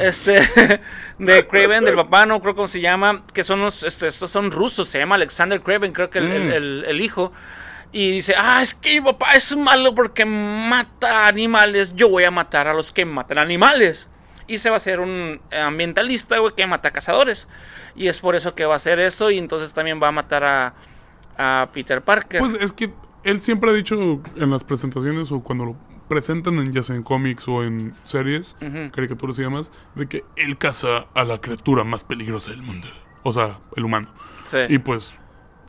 Este, 0.00 0.40
de 1.18 1.46
Craven, 1.46 1.84
del 1.84 1.94
papá, 1.96 2.26
no 2.26 2.40
creo 2.40 2.54
cómo 2.54 2.68
se 2.68 2.80
llama, 2.80 3.22
que 3.32 3.42
son 3.44 3.60
los, 3.60 3.82
este, 3.82 4.06
estos 4.06 4.30
son 4.30 4.50
rusos, 4.50 4.88
se 4.88 4.98
llama 4.98 5.14
Alexander 5.16 5.60
Craven, 5.60 5.92
creo 5.92 6.10
que 6.10 6.18
el, 6.18 6.30
el- 6.30 6.44
Mm. 6.48 6.52
el- 6.52 6.84
el 6.88 7.00
hijo. 7.00 7.32
Y 7.92 8.10
dice, 8.10 8.34
ah, 8.36 8.60
es 8.60 8.74
que 8.74 9.00
mi 9.00 9.06
papá 9.06 9.32
es 9.34 9.56
malo 9.56 9.94
porque 9.94 10.24
mata 10.24 11.26
animales, 11.28 11.94
yo 11.94 12.08
voy 12.08 12.24
a 12.24 12.30
matar 12.30 12.66
a 12.66 12.74
los 12.74 12.90
que 12.92 13.04
matan 13.04 13.38
animales. 13.38 14.10
Y 14.46 14.58
se 14.58 14.68
va 14.68 14.76
a 14.76 14.78
hacer 14.78 15.00
un 15.00 15.40
ambientalista, 15.52 16.38
güey, 16.38 16.52
que 16.54 16.66
mata 16.66 16.90
cazadores. 16.90 17.48
Y 17.96 18.08
es 18.08 18.20
por 18.20 18.34
eso 18.36 18.54
que 18.54 18.66
va 18.66 18.74
a 18.74 18.76
hacer 18.76 18.98
eso 18.98 19.30
y 19.30 19.38
entonces 19.38 19.72
también 19.72 20.02
va 20.02 20.08
a 20.08 20.12
matar 20.12 20.42
a, 20.44 20.74
a 21.38 21.68
Peter 21.72 22.02
Parker. 22.02 22.40
Pues 22.40 22.54
es 22.60 22.72
que 22.72 22.90
él 23.24 23.40
siempre 23.40 23.70
ha 23.70 23.72
dicho 23.72 24.22
en 24.36 24.50
las 24.50 24.64
presentaciones 24.64 25.32
o 25.32 25.40
cuando 25.40 25.64
lo 25.64 25.76
presentan 26.08 26.58
en 26.58 26.72
ya 26.72 26.82
sea 26.82 26.94
en 26.94 27.02
cómics 27.02 27.48
o 27.48 27.64
en 27.64 27.94
series, 28.04 28.56
caricaturas 28.92 29.38
y 29.38 29.42
demás, 29.42 29.72
de 29.94 30.06
que 30.06 30.24
él 30.36 30.58
caza 30.58 31.06
a 31.14 31.24
la 31.24 31.40
criatura 31.40 31.84
más 31.84 32.04
peligrosa 32.04 32.50
del 32.50 32.62
mundo. 32.62 32.86
O 33.22 33.32
sea, 33.32 33.58
el 33.76 33.84
humano. 33.84 34.08
Sí. 34.44 34.58
Y 34.68 34.78
pues, 34.78 35.14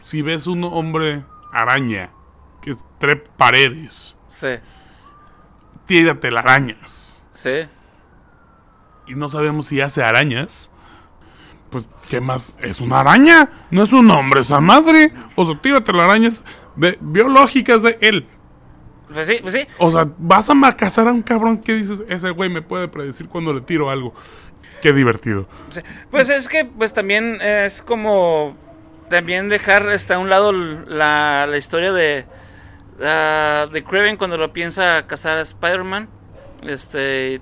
si 0.04 0.22
ves 0.22 0.48
un 0.48 0.66
hombre 0.66 1.24
araña 1.54 2.12
que 2.62 2.76
trepa 3.00 3.32
paredes, 3.38 4.18
sí, 4.28 4.48
tira 5.86 6.20
telarañas, 6.20 7.26
sí. 7.32 7.68
y 9.08 9.16
no 9.16 9.30
sabemos 9.30 9.68
si 9.68 9.80
hace 9.80 10.04
arañas, 10.04 10.70
pues, 11.70 11.88
¿qué 12.10 12.20
más? 12.20 12.54
Es 12.60 12.82
una 12.82 13.00
araña, 13.00 13.50
no 13.72 13.84
es 13.84 13.94
un 13.94 14.10
hombre 14.12 14.42
esa 14.42 14.60
madre. 14.62 15.12
O 15.36 15.46
sea, 15.46 15.60
tira 15.62 15.84
telarañas 15.84 16.44
de- 16.76 16.98
biológicas 17.02 17.82
de 17.82 17.98
él. 18.02 18.26
Pues 19.14 19.28
sí, 19.28 19.38
pues 19.42 19.54
sí. 19.54 19.68
O 19.78 19.92
sea, 19.92 20.08
vas 20.18 20.50
a 20.50 20.76
cazar 20.76 21.08
a 21.08 21.12
un 21.12 21.22
cabrón 21.22 21.58
que 21.58 21.74
dices, 21.74 22.02
ese 22.10 22.32
güey 22.32 22.50
me 22.50 22.62
puede 22.62 22.88
predecir 22.88 23.28
cuando 23.28 23.54
le 23.54 23.62
tiro 23.62 23.90
algo. 23.90 24.14
Qué 24.82 24.94
divertido. 24.94 25.48
Pues 26.12 26.30
es 26.30 26.48
que 26.48 26.66
pues 26.66 26.94
también 26.94 27.40
es 27.42 27.82
como 27.82 28.56
también 29.10 29.50
dejar 29.50 29.90
hasta 29.90 30.16
a 30.16 30.20
un 30.20 30.30
lado 30.30 30.52
la, 30.52 31.48
la 31.48 31.58
historia 31.58 31.92
de 31.92 32.26
ah, 33.02 33.68
de 33.72 33.84
Craven 33.84 34.18
cuando 34.18 34.38
lo 34.38 34.54
piensa 34.54 35.08
cazar 35.08 35.38
a 35.38 35.42
Spider-Man. 35.42 36.10
Este 36.64 37.42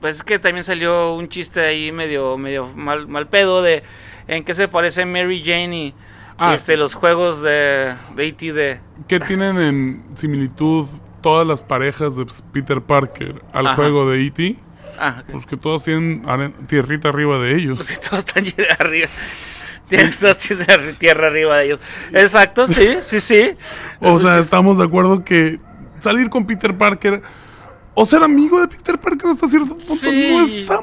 pues 0.00 0.16
es 0.16 0.22
que 0.22 0.38
también 0.38 0.64
salió 0.64 1.14
un 1.14 1.28
chiste 1.28 1.60
ahí 1.60 1.90
medio 1.90 2.36
medio 2.36 2.66
mal, 2.76 3.08
mal 3.08 3.28
pedo 3.28 3.62
de 3.62 3.82
en 4.26 4.44
qué 4.44 4.54
se 4.54 4.68
parece 4.68 5.04
Mary 5.06 5.42
Jane 5.44 5.76
y 5.76 5.94
Ah. 6.38 6.54
este 6.54 6.76
los 6.76 6.94
juegos 6.94 7.42
de 7.42 7.94
de 8.16 8.26
E.T. 8.26 8.52
de 8.52 8.80
¿Qué 9.06 9.20
tienen 9.20 9.58
en 9.58 10.04
similitud 10.14 10.86
todas 11.22 11.46
las 11.46 11.62
parejas 11.62 12.16
de 12.16 12.26
Peter 12.52 12.80
Parker 12.82 13.42
al 13.52 13.66
Ajá. 13.68 13.76
juego 13.76 14.10
de 14.10 14.26
E.T.? 14.26 14.56
ah, 14.98 15.22
ok. 15.22 15.32
Pues 15.32 15.46
todos 15.60 15.84
tienen 15.84 16.22
tierrita 16.66 17.08
arriba 17.08 17.38
de 17.38 17.54
ellos. 17.56 17.78
Porque 17.78 17.96
todos 17.96 18.24
están 18.26 18.44
arriba. 18.78 19.08
Tienes 19.88 20.18
tierra 20.98 21.26
arriba 21.26 21.58
de 21.58 21.64
ellos. 21.66 21.80
Exacto, 22.12 22.66
sí, 22.66 22.96
sí, 23.02 23.20
sí. 23.20 23.54
O 24.00 24.18
sea, 24.18 24.38
estamos 24.38 24.78
de 24.78 24.84
acuerdo 24.84 25.24
que 25.24 25.60
salir 25.98 26.30
con 26.30 26.46
Peter 26.46 26.76
Parker 26.76 27.22
o 27.94 28.04
ser 28.04 28.22
amigo 28.22 28.60
de 28.60 28.68
Peter 28.68 28.98
Parker 28.98 29.30
hasta 29.30 29.48
cierto 29.48 29.76
punto 29.76 29.94
Sí. 30.10 30.28
no 30.32 30.42
es 30.42 30.66
tan 30.66 30.80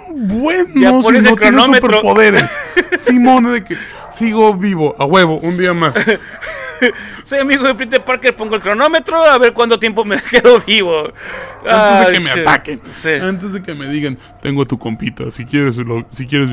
Ya 0.75 0.91
bueno 0.91 1.21
si 1.21 1.29
no 1.29 1.35
cronómetro. 1.35 1.87
superpoderes. 1.89 2.51
Simón, 2.97 3.51
de 3.51 3.63
que 3.63 3.77
sigo 4.11 4.53
vivo, 4.53 4.95
a 4.97 5.05
huevo, 5.05 5.37
un 5.39 5.57
día 5.57 5.73
más. 5.73 5.93
Soy 7.25 7.37
amigo 7.39 7.63
de 7.67 7.75
Peter 7.75 8.03
Parker, 8.03 8.35
pongo 8.35 8.55
el 8.55 8.61
cronómetro 8.61 9.23
a 9.23 9.37
ver 9.37 9.53
cuánto 9.53 9.77
tiempo 9.79 10.03
me 10.03 10.19
quedo 10.31 10.59
vivo. 10.61 11.11
Antes 11.63 11.99
de 11.99 12.05
Ay, 12.07 12.13
que 12.13 12.19
me 12.19 12.31
ataquen. 12.31 12.81
Sí. 12.89 13.09
Antes 13.11 13.53
de 13.53 13.61
que 13.61 13.73
me 13.75 13.87
digan, 13.87 14.17
tengo 14.41 14.63
a 14.63 14.65
tu 14.65 14.79
compita, 14.79 15.29
si 15.29 15.45
quieres, 15.45 15.77
lo- 15.77 16.07
si 16.11 16.25
quieres 16.25 16.49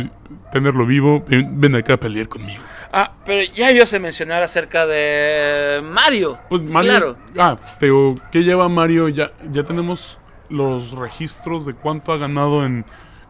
tenerlo 0.53 0.85
vivo, 0.85 1.25
ven, 1.27 1.59
ven 1.61 1.75
acá 1.77 1.95
a 1.95 1.97
pelear 1.97 2.29
conmigo. 2.29 2.63
Ah, 2.93 3.13
pero 3.25 3.43
ya 3.55 3.71
yo 3.71 3.87
sé 3.87 3.99
mencionar 3.99 4.43
acerca 4.43 4.87
de 4.87 5.81
Mario. 5.83 6.39
Pues 6.51 6.63
Mario. 6.63 6.91
Claro. 6.91 7.17
Ah, 7.39 7.59
pero 7.79 8.15
¿qué 8.31 8.43
lleva 8.45 8.69
Mario? 8.69 9.09
Ya, 9.09 9.31
ya 9.51 9.63
tenemos 9.65 10.18
los 10.49 10.93
registros 10.93 11.65
de 11.67 11.75
cuánto 11.75 12.13
ha 12.13 12.17
ganado 12.17 12.65
en, 12.65 12.85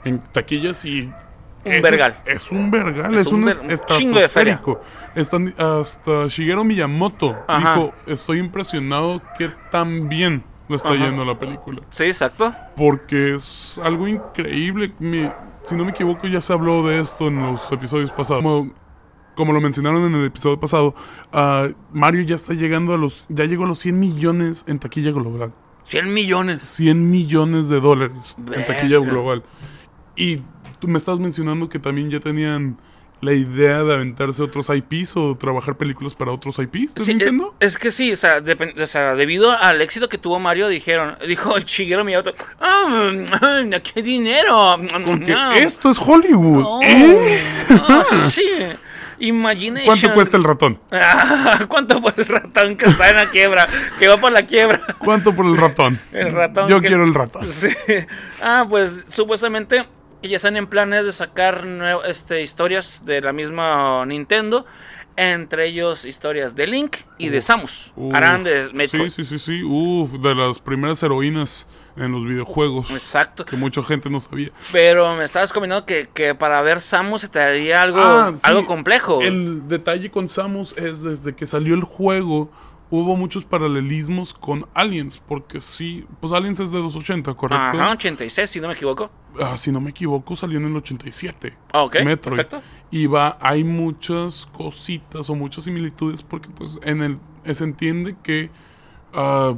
en 0.05 0.19
taquillas 0.33 0.85
y. 0.85 1.11
Un 1.65 1.73
eso 1.73 1.83
vergal. 1.83 2.17
Es, 2.25 2.37
es 2.47 2.53
un 2.53 2.71
vergal, 2.71 3.15
Es 3.15 3.27
es, 3.27 3.33
un 3.33 3.41
un, 3.41 3.45
ver- 3.47 3.59
un 3.61 3.77
chingo 3.87 4.19
de 4.19 4.29
feria. 4.29 4.61
Están- 5.15 5.55
hasta 5.59 6.29
Shigeru 6.29 6.65
Miyamoto 6.65 7.37
Ajá. 7.49 7.75
dijo: 7.75 7.93
Estoy 8.07 8.39
impresionado 8.39 9.21
que 9.37 9.51
tan 9.71 10.09
bien 10.09 10.45
lo 10.69 10.77
está 10.77 10.91
Ajá. 10.91 10.99
yendo 10.99 11.25
la 11.25 11.39
película. 11.39 11.83
Sí, 11.91 12.05
exacto. 12.05 12.55
Porque 12.77 13.35
es 13.35 13.79
algo 13.83 14.07
increíble. 14.07 14.95
Mi- 15.01 15.29
si 15.63 15.75
no 15.75 15.85
me 15.85 15.91
equivoco, 15.91 16.27
ya 16.29 16.41
se 16.41 16.53
habló 16.53 16.87
de 16.87 17.01
esto 17.01 17.27
en 17.29 17.43
los 17.43 17.71
episodios 17.73 18.13
pasados. 18.13 18.43
Como, 18.43 18.71
como 19.35 19.53
lo 19.53 19.61
mencionaron 19.61 20.05
en 20.07 20.15
el 20.15 20.25
episodio 20.27 20.59
pasado, 20.59 20.95
ah, 21.33 21.67
Mario 21.93 22.23
ya 22.23 22.37
está 22.37 22.55
llegando 22.55 22.95
a 22.95 22.97
los. 22.99 23.27
Ya 23.29 23.45
llegó 23.45 23.65
a 23.65 23.67
los 23.67 23.81
100 23.81 23.99
millones 23.99 24.65
en 24.69 24.79
taquilla 24.79 25.11
global. 25.11 25.53
100 25.89 26.15
millones. 26.15 26.61
100 26.69 27.11
millones 27.11 27.69
de 27.69 27.81
dólares 27.81 28.37
en 28.55 28.65
taquilla 28.65 28.99
global. 29.01 29.43
Y 30.17 30.39
tú 30.79 30.89
me 30.89 30.99
estás 30.99 31.19
mencionando 31.21 31.69
que 31.69 31.79
también 31.79 32.11
ya 32.11 32.21
tenían 32.21 32.79
la 33.21 33.33
idea 33.33 33.83
de 33.83 33.95
aventarse 33.95 34.41
otros 34.45 34.71
IPs 34.71 35.17
o 35.17 35.37
trabajar 35.37 35.77
películas 35.77 36.15
para 36.15 36.31
otros 36.31 36.57
IPs 36.61 36.95
de 36.95 37.05
Sí, 37.05 37.11
Nintendo. 37.15 37.53
eh, 37.59 37.67
es 37.67 37.77
que 37.77 37.91
sí, 37.91 38.13
o 38.13 38.17
sea, 38.17 38.41
depen- 38.41 38.81
o 38.81 38.87
sea, 38.87 39.17
debido 39.17 39.51
al 39.51 39.81
éxito 39.83 40.09
que 40.09 40.19
tuvo 40.19 40.39
Mario, 40.39 40.69
dijeron, 40.69 41.17
dijo 41.27 41.59
Shigeru 41.59 42.05
Miyamoto, 42.05 42.33
¡Ah, 42.61 43.11
mm, 43.13 43.71
qué 43.83 44.03
dinero! 44.03 44.77
Porque 45.05 45.35
esto 45.57 45.91
es 45.91 45.99
Hollywood. 45.99 46.63
oh, 46.65 46.81
¿eh? 46.85 47.41
ah, 47.89 48.05
sí. 48.31 48.43
Imagination. 49.21 49.87
¿Cuánto 49.87 50.15
cuesta 50.15 50.37
el 50.37 50.45
ratón? 50.45 50.81
Ah, 50.93 51.67
¿Cuánto 51.69 52.01
por 52.01 52.15
el 52.17 52.27
ratón 52.27 52.77
que 52.77 52.87
está 52.87 53.11
en 53.11 53.17
la 53.17 53.31
quiebra? 53.31 53.67
Que 53.99 54.09
va 54.09 54.17
por 54.19 54.33
la 54.33 54.43
quiebra. 54.43 54.81
¿Cuánto 54.99 55.35
por 55.35 55.47
el 55.47 55.57
ratón? 55.57 55.99
El 56.13 56.33
ratón. 56.33 56.69
Yo 56.69 56.81
que- 56.81 56.89
quiero 56.89 57.05
el 57.05 57.15
ratón. 57.15 57.49
Sí. 57.51 57.69
Ah, 58.43 58.67
pues 58.69 59.05
supuestamente 59.09 59.87
que 60.23 60.29
ya 60.29 60.37
están 60.37 60.57
en 60.57 60.67
planes 60.67 61.05
de 61.05 61.13
sacar 61.13 61.65
este, 62.07 62.43
historias 62.43 63.05
de 63.05 63.21
la 63.21 63.33
misma 63.33 64.05
Nintendo. 64.07 64.67
Entre 65.17 65.67
ellos 65.67 66.05
historias 66.05 66.55
de 66.55 66.69
Link 66.69 66.97
y 67.19 67.29
de 67.29 67.41
Samus. 67.41 67.93
Uf, 67.97 68.15
Harán 68.15 68.45
de 68.45 68.71
Metroid. 68.73 69.11
Sí, 69.11 69.25
sí, 69.25 69.39
sí, 69.39 69.45
sí. 69.45 69.63
Uf, 69.65 70.13
de 70.13 70.33
las 70.33 70.61
primeras 70.61 71.03
heroínas 71.03 71.67
en 71.99 72.13
los 72.13 72.25
videojuegos. 72.25 72.91
Exacto. 72.91 73.45
Que 73.45 73.57
mucha 73.57 73.83
gente 73.83 74.11
no 74.11 74.21
sabía. 74.21 74.51
Pero 74.73 75.15
me 75.17 75.25
estabas 75.25 75.53
comentando 75.53 75.87
que, 75.87 76.09
que 76.13 76.35
para 76.35 76.61
ver 76.63 76.81
Samus 76.81 77.23
se 77.23 77.29
te 77.29 77.41
haría 77.41 77.83
algo, 77.83 78.01
Ah, 78.01 78.33
sí, 78.35 78.41
algo 78.43 78.67
complejo. 78.67 79.21
El 79.21 79.69
detalle 79.69 80.11
con 80.11 80.29
Samus 80.29 80.77
es 80.77 81.03
desde 81.03 81.35
que 81.35 81.47
salió 81.47 81.75
el 81.75 81.85
juego 81.85 82.51
hubo 82.91 83.17
muchos 83.17 83.45
paralelismos 83.45 84.35
con 84.35 84.67
Aliens, 84.75 85.23
porque 85.27 85.61
sí, 85.61 86.07
pues 86.21 86.33
Aliens 86.33 86.61
es 86.61 86.71
de 86.71 86.79
los 86.79 86.97
80, 86.97 87.35
¿correcto? 87.35 87.77
Ajá, 87.79 87.91
86, 87.93 88.51
si 88.51 88.61
no 88.61 88.69
me 88.69 88.75
equivoco. 88.75 89.11
Ah, 89.41 89.59
si 89.59 89.71
no 89.71 89.81
me 89.81 89.91
equivoco, 89.91 90.37
salió 90.37 90.59
en 90.59 90.67
el 90.67 90.77
87. 90.77 91.55
Ah, 91.73 91.83
ok, 91.83 91.97
Metroid. 92.05 92.37
perfecto. 92.37 92.63
Y 92.91 93.07
va, 93.07 93.37
hay 93.41 93.65
muchas 93.65 94.47
cositas 94.47 95.29
o 95.29 95.35
muchas 95.35 95.65
similitudes 95.65 96.23
porque 96.23 96.49
pues 96.49 96.79
en 96.83 97.03
el 97.03 97.19
se 97.55 97.65
entiende 97.65 98.17
que 98.23 98.51
ah, 99.13 99.55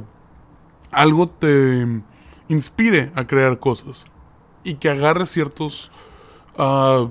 algo 0.91 1.27
te 1.27 2.01
inspire 2.51 3.11
a 3.15 3.25
crear 3.25 3.59
cosas 3.59 4.05
y 4.63 4.75
que 4.75 4.89
agarres 4.89 5.29
ciertos 5.29 5.91
ah, 6.57 7.07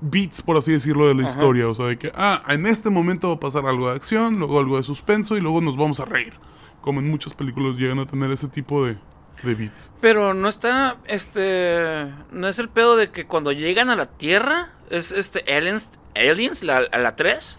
beats, 0.00 0.42
por 0.42 0.56
así 0.56 0.72
decirlo, 0.72 1.08
de 1.08 1.14
la 1.14 1.22
Ajá. 1.22 1.30
historia. 1.30 1.68
O 1.68 1.74
sea, 1.74 1.86
de 1.86 1.98
que, 1.98 2.12
ah, 2.14 2.42
en 2.48 2.66
este 2.66 2.88
momento 2.88 3.28
va 3.28 3.34
a 3.34 3.40
pasar 3.40 3.66
algo 3.66 3.90
de 3.90 3.96
acción, 3.96 4.38
luego 4.38 4.58
algo 4.58 4.76
de 4.76 4.82
suspenso 4.82 5.36
y 5.36 5.40
luego 5.40 5.60
nos 5.60 5.76
vamos 5.76 6.00
a 6.00 6.04
reír. 6.04 6.34
Como 6.80 7.00
en 7.00 7.10
muchas 7.10 7.34
películas 7.34 7.76
llegan 7.76 7.98
a 7.98 8.06
tener 8.06 8.30
ese 8.30 8.48
tipo 8.48 8.86
de, 8.86 8.96
de 9.42 9.54
beats. 9.54 9.92
Pero 10.00 10.32
no 10.34 10.48
está, 10.48 10.96
este, 11.06 12.06
no 12.30 12.48
es 12.48 12.58
el 12.58 12.68
pedo 12.68 12.96
de 12.96 13.10
que 13.10 13.26
cuando 13.26 13.52
llegan 13.52 13.90
a 13.90 13.96
la 13.96 14.06
Tierra, 14.06 14.70
es 14.88 15.12
este, 15.12 15.44
Aliens, 15.52 15.90
Aliens, 16.14 16.62
la, 16.62 16.78
a 16.78 16.98
la 16.98 17.16
3. 17.16 17.58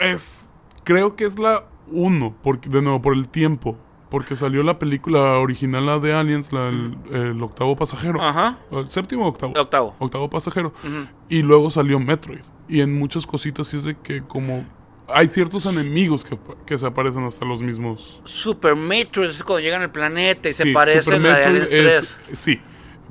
Es, 0.00 0.52
creo 0.84 1.16
que 1.16 1.24
es 1.24 1.38
la 1.38 1.64
1, 1.90 2.36
porque, 2.42 2.68
de 2.68 2.82
nuevo, 2.82 3.02
por 3.02 3.14
el 3.14 3.28
tiempo. 3.28 3.78
Porque 4.14 4.36
salió 4.36 4.62
la 4.62 4.78
película 4.78 5.38
original, 5.40 5.86
la 5.86 5.98
de 5.98 6.12
Aliens, 6.12 6.52
la, 6.52 6.68
el, 6.68 6.96
el 7.10 7.42
octavo 7.42 7.74
pasajero. 7.74 8.22
Ajá, 8.22 8.58
¿El 8.70 8.88
séptimo 8.88 9.24
o 9.26 9.28
octavo? 9.30 9.52
octavo. 9.58 9.96
Octavo 9.98 10.30
pasajero. 10.30 10.72
Y 11.28 11.42
luego 11.42 11.68
salió 11.68 11.98
Metroid. 11.98 12.42
Y 12.68 12.80
en 12.80 12.96
muchas 12.96 13.26
cositas 13.26 13.66
sí 13.66 13.76
es 13.78 13.82
de 13.84 13.96
que 13.96 14.22
como... 14.22 14.64
Hay 15.08 15.26
ciertos 15.26 15.66
enemigos 15.66 16.22
que, 16.24 16.38
que 16.64 16.78
se 16.78 16.86
aparecen 16.86 17.24
hasta 17.24 17.44
los 17.44 17.60
mismos. 17.60 18.20
Super 18.24 18.76
Metroid 18.76 19.30
es 19.30 19.42
cuando 19.42 19.60
llegan 19.64 19.82
al 19.82 19.90
planeta 19.90 20.48
y 20.48 20.52
se 20.52 20.62
Sí, 20.62 20.72
parece 20.72 21.02
Super 21.02 21.18
a 21.18 21.22
Metroid 21.22 21.46
Aliens 21.46 21.72
es- 21.72 22.18
3. 22.28 22.38
Sí, 22.38 22.60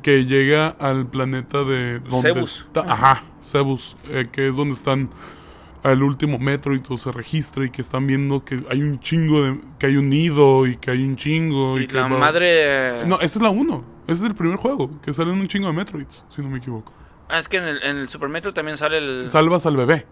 que 0.02 0.24
llega 0.24 0.70
al 0.70 1.06
planeta 1.08 1.66
de 1.66 2.00
donde 2.00 2.32
Cebus. 2.34 2.64
está... 2.66 2.80
Ajá, 2.88 3.24
Cebus, 3.42 3.98
eh, 4.10 4.30
que 4.32 4.48
es 4.48 4.56
donde 4.56 4.74
están 4.74 5.10
al 5.84 6.02
último 6.02 6.40
Metroid, 6.40 6.82
o 6.90 6.98
se 6.98 7.12
registra 7.12 7.66
y 7.66 7.70
que 7.70 7.82
están 7.82 8.08
viendo 8.08 8.44
que 8.46 8.64
hay 8.70 8.82
un 8.82 9.00
chingo 9.02 9.44
de... 9.44 9.60
que 9.78 9.88
hay 9.88 9.98
un 9.98 10.10
nido 10.10 10.66
y 10.66 10.78
que 10.78 10.92
hay 10.92 11.04
un 11.04 11.16
chingo 11.18 11.78
y, 11.78 11.84
Y 11.84 11.88
que 11.88 11.96
la 11.96 12.04
va- 12.08 12.18
madre... 12.18 13.06
No, 13.06 13.16
esa 13.20 13.38
es 13.40 13.44
la 13.44 13.50
1. 13.50 13.86
Ese 14.08 14.14
es 14.14 14.30
el 14.30 14.36
primer 14.36 14.58
juego, 14.58 14.90
que 15.02 15.14
salen 15.14 15.40
un 15.40 15.48
chingo 15.48 15.68
de 15.68 15.74
Metroids, 15.74 16.26
si 16.34 16.42
no 16.42 16.50
me 16.50 16.58
equivoco. 16.60 16.92
Ah, 17.30 17.40
es 17.40 17.48
que 17.48 17.58
en 17.58 17.64
el, 17.66 17.84
en 17.84 17.98
el 17.98 18.10
Super 18.10 18.30
Metroid 18.30 18.54
también 18.54 18.78
sale 18.78 18.98
el... 18.98 19.28
Salvas 19.28 19.66
al 19.66 19.76
bebé 19.78 20.06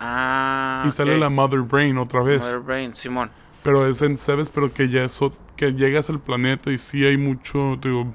Ah, 0.00 0.84
y 0.86 0.90
sale 0.90 1.16
la 1.18 1.28
Mother 1.30 1.60
Brain 1.60 1.96
otra 1.98 2.22
vez. 2.22 2.40
Mother 2.40 2.60
Brain, 2.60 2.94
Simón. 2.94 3.30
Pero 3.62 3.86
es 3.86 4.02
en 4.02 4.18
Cebes, 4.18 4.50
pero 4.50 4.72
que 4.72 4.88
ya 4.88 5.04
es, 5.04 5.22
o- 5.22 5.32
que 5.56 5.72
llegas 5.74 6.10
al 6.10 6.18
planeta 6.18 6.72
y 6.72 6.78
sí 6.78 7.04
hay 7.04 7.16
mucho, 7.16 7.76
digo, 7.80 8.12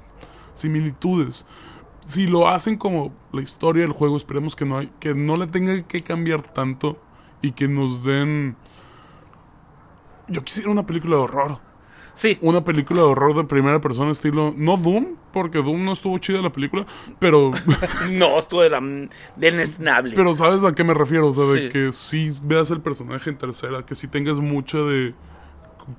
similitudes. 0.54 1.46
Si 2.08 2.26
lo 2.26 2.48
hacen 2.48 2.78
como 2.78 3.12
la 3.32 3.42
historia 3.42 3.82
del 3.82 3.92
juego, 3.92 4.16
esperemos 4.16 4.56
que 4.56 4.64
no 4.64 4.78
hay, 4.78 4.90
que 4.98 5.14
no 5.14 5.36
le 5.36 5.46
tenga 5.46 5.82
que 5.82 6.00
cambiar 6.00 6.42
tanto 6.42 6.98
y 7.42 7.52
que 7.52 7.68
nos 7.68 8.02
den. 8.02 8.56
Yo 10.26 10.42
quisiera 10.42 10.70
una 10.70 10.86
película 10.86 11.16
de 11.16 11.22
horror. 11.22 11.58
Sí, 12.14 12.36
Una 12.40 12.64
película 12.64 13.02
de 13.02 13.06
horror 13.06 13.36
de 13.36 13.44
primera 13.44 13.80
persona, 13.80 14.10
estilo. 14.10 14.52
No 14.56 14.76
Doom, 14.76 15.16
porque 15.32 15.58
Doom 15.58 15.84
no 15.84 15.92
estuvo 15.92 16.18
chida 16.18 16.40
la 16.40 16.50
película, 16.50 16.86
pero. 17.18 17.52
no, 18.10 18.38
esto 18.38 18.62
de 18.62 18.70
la... 18.70 18.80
Desnable. 19.36 20.16
Pero 20.16 20.34
sabes 20.34 20.64
a 20.64 20.74
qué 20.74 20.82
me 20.82 20.94
refiero, 20.94 21.28
o 21.28 21.32
sea, 21.32 21.44
de 21.44 21.66
Sí. 21.66 21.68
que 21.68 21.92
sí 21.92 22.32
veas 22.42 22.70
el 22.72 22.80
personaje 22.80 23.30
en 23.30 23.36
tercera, 23.38 23.84
que 23.86 23.94
sí 23.94 24.08
tengas 24.08 24.40
mucha 24.40 24.78
de 24.78 25.14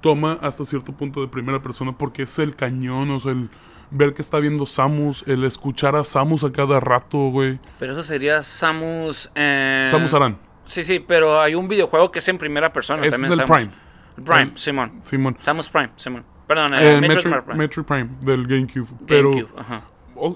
toma 0.01 0.39
hasta 0.41 0.65
cierto 0.65 0.91
punto 0.91 1.21
de 1.21 1.27
primera 1.29 1.61
persona, 1.61 1.97
porque 1.97 2.23
es 2.23 2.37
el 2.39 2.55
cañón, 2.55 3.11
o 3.11 3.19
sea, 3.19 3.31
el 3.31 3.49
ver 3.91 4.13
que 4.13 4.21
está 4.21 4.39
viendo 4.39 4.65
Samus, 4.65 5.23
el 5.27 5.43
escuchar 5.43 5.95
a 5.95 6.03
Samus 6.03 6.43
a 6.43 6.51
cada 6.51 6.79
rato, 6.79 7.17
güey. 7.29 7.59
Pero 7.79 7.93
eso 7.93 8.03
sería 8.03 8.43
Samus... 8.43 9.31
eh, 9.35 9.87
Samus 9.89 10.13
Aran, 10.13 10.37
Sí, 10.65 10.83
sí, 10.83 10.99
pero 10.99 11.41
hay 11.41 11.55
un 11.55 11.67
videojuego 11.67 12.11
que 12.11 12.19
es 12.19 12.27
en 12.27 12.37
primera 12.37 12.71
persona. 12.71 13.03
ese 13.05 13.15
es 13.17 13.29
el 13.29 13.37
Samus. 13.37 13.45
Prime, 13.57 13.71
El 14.17 14.23
Prime, 14.23 14.51
Simón. 14.55 14.99
Simón. 15.01 15.37
Samus 15.41 15.69
Prime, 15.69 15.89
Simón. 15.95 16.23
Perdón, 16.47 16.73
Eh, 16.75 16.77
eh, 16.97 17.01
Metroid 17.01 17.25
Metroid, 17.25 17.43
Prime. 17.43 17.57
Metroid 17.57 17.85
Prime 17.85 18.09
del 18.21 18.47
GameCube, 18.47 18.87
pero 19.07 19.31
GameCube, 19.31 19.59
ajá. 19.59 19.83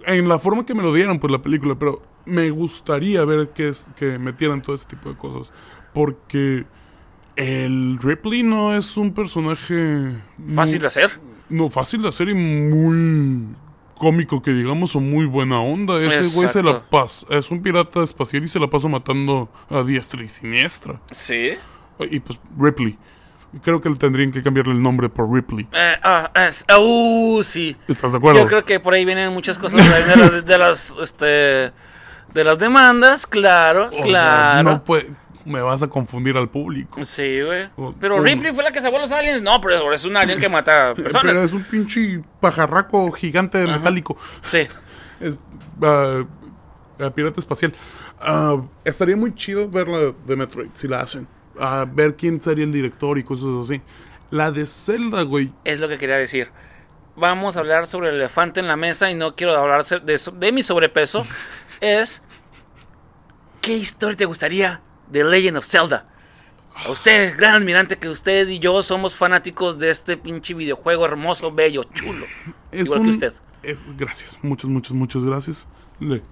en 0.05 0.27
la 0.29 0.37
forma 0.39 0.65
que 0.65 0.73
me 0.75 0.83
lo 0.83 0.93
dieran, 0.93 1.19
pues 1.19 1.31
la 1.31 1.41
película, 1.41 1.75
pero 1.75 2.01
me 2.25 2.49
gustaría 2.51 3.23
ver 3.25 3.49
que, 3.49 3.69
es, 3.69 3.87
que 3.95 4.17
metieran 4.19 4.61
todo 4.61 4.75
ese 4.75 4.87
tipo 4.87 5.09
de 5.09 5.15
cosas, 5.17 5.51
porque 5.93 6.65
el 7.35 7.97
Ripley 8.01 8.43
no 8.43 8.73
es 8.75 8.95
un 8.95 9.13
personaje 9.13 10.15
Fácil 10.53 10.81
de 10.81 10.87
hacer. 10.87 11.11
No, 11.53 11.69
fácil 11.69 12.01
de 12.01 12.09
hacer 12.09 12.29
y 12.29 12.33
muy 12.33 13.47
cómico, 13.97 14.41
que 14.41 14.51
digamos, 14.51 14.95
o 14.95 14.99
muy 14.99 15.25
buena 15.25 15.59
onda. 15.61 16.01
Ese 16.01 16.35
güey 16.35 16.49
se 16.49 16.61
la 16.63 16.81
pasa. 16.89 17.25
Es 17.29 17.51
un 17.51 17.61
pirata 17.61 18.03
espacial 18.03 18.43
y 18.43 18.47
se 18.47 18.59
la 18.59 18.67
pasa 18.69 18.87
matando 18.87 19.49
a 19.69 19.83
diestra 19.83 20.23
y 20.23 20.27
siniestra. 20.27 20.99
Sí. 21.11 21.51
Y 21.99 22.19
pues 22.19 22.39
Ripley. 22.57 22.97
Creo 23.61 23.79
que 23.79 23.87
le 23.89 23.95
tendrían 23.97 24.31
que 24.31 24.41
cambiarle 24.41 24.73
el 24.73 24.81
nombre 24.81 25.09
por 25.09 25.31
Ripley. 25.31 25.67
Eh, 25.71 25.95
ah, 26.03 26.31
es- 26.47 26.65
uh, 26.75 27.43
sí. 27.43 27.77
¿Estás 27.87 28.11
de 28.13 28.17
acuerdo? 28.17 28.39
Yo 28.41 28.47
creo 28.47 28.65
que 28.65 28.79
por 28.79 28.95
ahí 28.95 29.05
vienen 29.05 29.31
muchas 29.31 29.59
cosas 29.59 29.79
de 30.07 30.15
las, 30.17 30.45
de 30.45 30.57
las, 30.57 30.93
este, 30.99 31.25
de 31.25 32.43
las 32.43 32.57
demandas, 32.57 33.27
claro, 33.27 33.85
O 33.87 33.91
sea, 33.91 34.03
claro. 34.03 34.63
no 34.71 34.83
puede- 34.83 35.11
me 35.45 35.61
vas 35.61 35.83
a 35.83 35.87
confundir 35.87 36.37
al 36.37 36.49
público. 36.49 37.03
Sí, 37.03 37.41
güey. 37.41 37.69
Pero 37.99 38.19
Ripley 38.21 38.53
fue 38.53 38.63
la 38.63 38.71
que 38.71 38.81
salvó 38.81 38.97
a 38.97 39.01
los 39.01 39.11
aliens. 39.11 39.41
No, 39.41 39.59
pero 39.61 39.91
es 39.93 40.05
un 40.05 40.15
alien 40.15 40.39
que 40.39 40.49
mata 40.49 40.93
Pero 40.95 41.09
personas. 41.09 41.35
es 41.35 41.53
un 41.53 41.63
pinche 41.63 42.23
pajarraco 42.39 43.11
gigante 43.11 43.63
Ajá. 43.63 43.77
metálico. 43.77 44.17
Sí. 44.43 44.67
Es 45.19 45.37
ah, 45.81 46.23
pirata 47.15 47.39
espacial. 47.39 47.73
Ah, 48.19 48.61
estaría 48.83 49.15
muy 49.15 49.33
chido 49.35 49.69
ver 49.69 49.87
la 49.87 50.13
de 50.25 50.35
Metroid, 50.35 50.69
si 50.73 50.87
la 50.87 50.99
hacen. 50.99 51.27
A 51.57 51.85
ver 51.85 52.15
quién 52.15 52.41
sería 52.41 52.65
el 52.65 52.73
director 52.73 53.17
y 53.17 53.23
cosas 53.23 53.47
así. 53.63 53.81
La 54.31 54.51
de 54.51 54.65
Zelda, 54.65 55.21
güey. 55.21 55.53
Es 55.63 55.79
lo 55.79 55.87
que 55.87 55.97
quería 55.97 56.17
decir. 56.17 56.49
Vamos 57.15 57.55
a 57.55 57.61
hablar 57.61 57.87
sobre 57.87 58.09
el 58.09 58.15
elefante 58.15 58.59
en 58.59 58.67
la 58.67 58.75
mesa 58.75 59.09
y 59.09 59.15
no 59.15 59.35
quiero 59.35 59.55
hablar 59.55 59.85
de, 59.85 60.19
de 60.33 60.51
mi 60.51 60.61
sobrepeso. 60.63 61.25
es. 61.79 62.21
¿Qué 63.61 63.77
historia 63.77 64.17
te 64.17 64.25
gustaría 64.25 64.81
de 65.09 65.23
Legend 65.23 65.57
of 65.57 65.65
Zelda? 65.65 66.05
A 66.85 66.89
usted, 66.91 67.37
gran 67.37 67.53
admirante, 67.55 67.97
que 67.97 68.09
usted 68.09 68.47
y 68.47 68.57
yo 68.59 68.81
somos 68.81 69.15
fanáticos 69.15 69.77
de 69.77 69.91
este 69.91 70.17
pinche 70.17 70.53
videojuego 70.55 71.05
hermoso, 71.05 71.51
bello, 71.53 71.83
chulo. 71.93 72.25
Es 72.71 72.85
Igual 72.87 72.99
un- 73.01 73.05
que 73.05 73.11
usted. 73.11 73.33
es- 73.61 73.85
gracias, 73.95 74.39
muchas, 74.41 74.69
muchas, 74.69 74.93
muchas 74.93 75.23
gracias. 75.23 75.67
Le- 75.99 76.23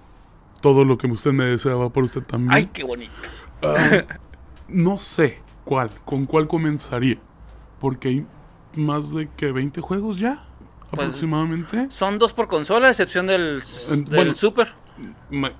todo 0.60 0.84
lo 0.84 0.98
que 0.98 1.06
usted 1.06 1.32
me 1.32 1.44
deseaba 1.44 1.90
por 1.90 2.04
usted 2.04 2.22
también. 2.22 2.52
Ay, 2.52 2.66
qué 2.72 2.82
bonito. 2.82 3.12
Ah, 3.62 4.04
no 4.68 4.98
sé 4.98 5.40
cuál, 5.64 5.90
con 6.04 6.26
cuál 6.26 6.48
comenzaría. 6.48 7.18
Porque 7.80 8.08
hay 8.08 8.26
más 8.74 9.12
de 9.14 9.28
que 9.36 9.52
20 9.52 9.80
juegos 9.80 10.18
ya, 10.18 10.44
Pues- 10.90 11.06
aproximadamente. 11.08 11.86
Son 11.90 12.18
dos 12.18 12.32
por 12.32 12.48
consola, 12.48 12.88
a 12.88 12.90
excepción 12.90 13.28
del, 13.28 13.62
En- 13.90 14.04
del 14.06 14.14
bueno. 14.16 14.34
Super. 14.34 14.74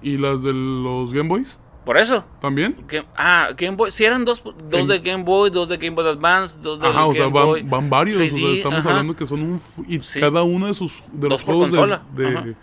¿Y 0.03 0.19
las 0.19 0.43
de 0.43 0.53
los 0.53 1.13
Game 1.13 1.29
Boys? 1.29 1.59
Por 1.85 1.97
eso. 1.99 2.25
¿También? 2.41 2.77
Game- 2.87 3.07
ah, 3.17 3.49
Game 3.57 3.77
Boy. 3.77 3.91
Si 3.91 4.05
eran 4.05 4.25
dos, 4.25 4.43
dos 4.45 4.55
En- 4.81 4.87
de 4.87 5.01
Game 5.01 5.25
Boy, 5.25 5.51
dos 5.51 5.69
de 5.69 5.77
Game 5.79 5.97
Boy 5.97 6.07
Advance, 6.07 6.57
dos 6.63 6.79
de 6.81 6.87
Ajá, 6.87 7.07
o 7.07 7.13
sea, 7.13 7.25
Game 7.29 7.33
Boy. 7.45 7.63
van, 7.63 7.71
van 7.71 7.91
varios. 7.91 8.19
o 8.19 8.21
3D, 8.25 8.41
sea, 8.41 8.55
estamos 8.55 8.79
ajá. 8.81 8.91
hablando 8.91 9.17
que 9.17 9.27
son 9.27 9.43
un. 9.43 9.61
Y 9.89 10.01
Sí. 10.03 10.21
cada 10.21 10.43
uno 10.45 10.67
de 10.69 10.75
sus. 10.75 11.03
De 11.13 11.29
los 11.29 11.43
juegos 11.43 11.73
de, 11.73 12.57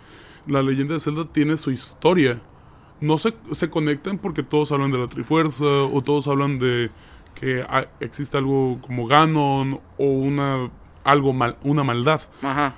la 0.46 0.62
leyenda 0.62 0.94
de 0.94 1.00
Zelda 1.00 1.26
tiene 1.30 1.56
su 1.58 1.70
historia. 1.70 2.40
No 3.00 3.18
se, 3.18 3.34
se 3.52 3.68
conectan 3.70 4.18
porque 4.18 4.42
todos 4.42 4.72
hablan 4.72 4.90
de 4.90 4.98
la 4.98 5.06
Trifuerza 5.06 5.64
o 5.66 6.02
todos 6.02 6.26
hablan 6.28 6.58
de 6.58 6.90
que 7.34 7.64
existe 8.00 8.36
algo 8.38 8.78
como 8.80 9.06
Ganon 9.06 9.80
o 9.98 10.04
una. 10.04 10.70
Algo 11.04 11.32
mal, 11.32 11.56
una 11.62 11.82
maldad. 11.84 12.20
Ajá. 12.42 12.74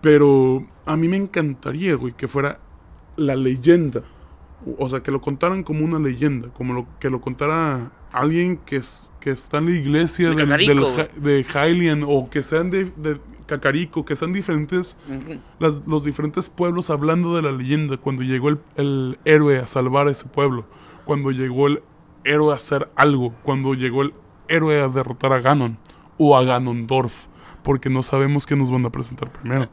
Pero 0.00 0.66
a 0.86 0.96
mí 0.96 1.08
me 1.08 1.16
encantaría, 1.16 1.94
güey, 1.94 2.12
que 2.14 2.28
fuera 2.28 2.58
la 3.16 3.36
leyenda. 3.36 4.02
O 4.78 4.88
sea, 4.88 5.00
que 5.02 5.10
lo 5.10 5.20
contaran 5.20 5.62
como 5.62 5.84
una 5.84 5.98
leyenda. 5.98 6.48
Como 6.54 6.72
lo, 6.74 6.86
que 7.00 7.10
lo 7.10 7.20
contara 7.20 7.90
alguien 8.12 8.58
que, 8.58 8.76
es, 8.76 9.12
que 9.20 9.30
está 9.30 9.58
en 9.58 9.66
la 9.66 9.70
iglesia 9.72 10.30
De 10.30 10.36
de 11.16 11.44
Hylian. 11.44 12.04
O 12.06 12.28
que 12.30 12.42
sean 12.42 12.70
de, 12.70 12.84
de 12.96 13.18
Cacarico. 13.46 14.04
Que 14.04 14.16
sean 14.16 14.32
diferentes. 14.32 14.96
Las- 15.58 15.86
los 15.86 16.04
diferentes 16.04 16.48
pueblos 16.48 16.90
hablando 16.90 17.34
de 17.36 17.42
la 17.42 17.52
leyenda. 17.52 17.96
Cuando 17.96 18.22
llegó 18.22 18.48
el, 18.50 18.58
el 18.76 19.18
héroe 19.24 19.58
a 19.58 19.66
salvar 19.66 20.08
a 20.08 20.10
ese 20.12 20.26
pueblo. 20.28 20.64
Cuando 21.04 21.30
llegó 21.30 21.66
el 21.66 21.82
héroe 22.24 22.52
a 22.52 22.56
hacer 22.56 22.88
algo. 22.96 23.34
Cuando 23.42 23.74
llegó 23.74 24.02
el 24.02 24.14
héroe 24.48 24.80
a 24.80 24.88
derrotar 24.88 25.32
a 25.32 25.40
Ganon. 25.40 25.78
O 26.18 26.36
a 26.36 26.44
Ganondorf. 26.44 27.26
Porque 27.64 27.88
no 27.90 28.02
sabemos 28.02 28.44
qué 28.44 28.56
nos 28.56 28.70
van 28.72 28.84
a 28.86 28.90
presentar 28.90 29.30
primero. 29.32 29.68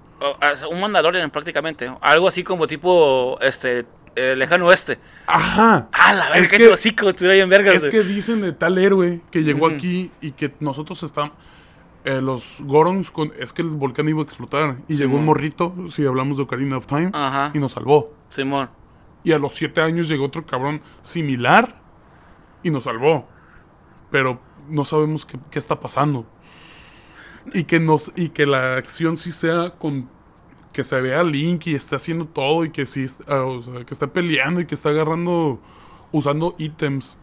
Un 0.70 0.80
Mandalorian 0.82 1.32
prácticamente. 1.32 1.92
Algo 2.02 2.28
así 2.28 2.44
como 2.44 2.68
tipo 2.68 3.40
este 3.42 3.86
eh, 4.20 4.36
lejano 4.36 4.66
oeste. 4.68 5.00
Ajá. 5.28 5.88
Ah, 5.92 6.14
la 6.14 6.30
verga, 6.30 6.40
Es 6.44 6.52
que 6.52 6.68
hocico 6.68 7.12
bien 7.20 7.50
vergas. 7.50 7.76
Es 7.84 7.88
que 7.88 8.04
dicen 8.04 8.42
de 8.42 8.52
tal 8.52 8.78
héroe 8.78 9.22
que 9.32 9.44
llegó 9.44 9.68
aquí 9.68 10.12
y 10.22 10.32
que 10.32 10.54
nosotros 10.60 11.02
estamos. 11.04 11.32
eh, 12.06 12.22
los 12.22 12.58
Gorons, 12.62 13.12
con, 13.12 13.34
es 13.40 13.52
que 13.54 13.62
el 13.62 13.70
volcán 13.70 14.08
iba 14.10 14.20
a 14.22 14.24
explotar. 14.24 14.78
Y 14.88 14.96
llegó 14.96 15.18
un 15.18 15.26
morrito, 15.26 15.74
si 15.90 16.06
hablamos 16.06 16.38
de 16.38 16.44
Ocarina 16.44 16.78
of 16.78 16.86
Time, 16.86 17.12
Ajá. 17.14 17.52
y 17.54 17.60
nos 17.60 17.74
salvó. 17.74 18.14
Simón. 18.30 18.70
Y 19.24 19.34
a 19.34 19.38
los 19.40 19.54
siete 19.54 19.82
años 19.82 20.08
llegó 20.08 20.26
otro 20.26 20.46
cabrón 20.46 20.82
similar 21.02 21.82
y 22.64 22.72
nos 22.72 22.86
salvó. 22.86 23.28
Pero 24.12 24.40
no 24.70 24.86
sabemos 24.86 25.26
qué, 25.26 25.38
qué 25.52 25.60
está 25.60 25.80
pasando. 25.80 26.26
Y 27.54 27.64
que, 27.66 27.80
nos, 27.80 28.12
y 28.16 28.30
que 28.30 28.46
la 28.46 28.76
acción 28.78 29.18
sí 29.18 29.32
sea 29.32 29.72
con 29.72 30.10
que 30.74 30.84
se 30.84 31.00
vea 31.02 31.24
Link 31.24 31.68
y 31.68 31.76
esté 31.76 31.96
haciendo 31.96 32.26
todo 32.28 32.66
y 32.66 32.72
que 32.72 32.86
sí, 32.86 33.06
ah, 33.28 33.44
o 33.44 33.62
sea, 33.64 33.86
que 33.86 33.94
está 33.94 34.08
peleando 34.14 34.62
y 34.62 34.66
que 34.68 34.76
está 34.76 34.90
agarrando, 34.90 35.60
usando 36.12 36.56
ítems, 36.58 37.20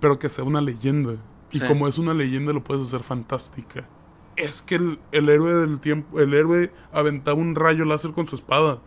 pero 0.00 0.18
que 0.18 0.28
sea 0.30 0.44
una 0.44 0.60
leyenda. 0.60 1.16
Y 1.50 1.60
Sí. 1.60 1.66
como 1.66 1.88
es 1.88 1.98
una 1.98 2.14
leyenda 2.14 2.52
lo 2.52 2.64
puedes 2.64 2.84
hacer 2.84 3.02
fantástica. 3.02 3.88
Es 4.36 4.62
que 4.62 4.76
el, 4.76 5.00
el 5.12 5.28
héroe 5.28 5.54
del 5.54 5.80
tiempo, 5.80 6.20
el 6.20 6.34
héroe 6.34 6.72
aventaba 6.92 7.38
un 7.38 7.54
rayo 7.56 7.84
láser 7.84 8.12
con 8.12 8.26
su 8.28 8.36
espada. 8.36 8.80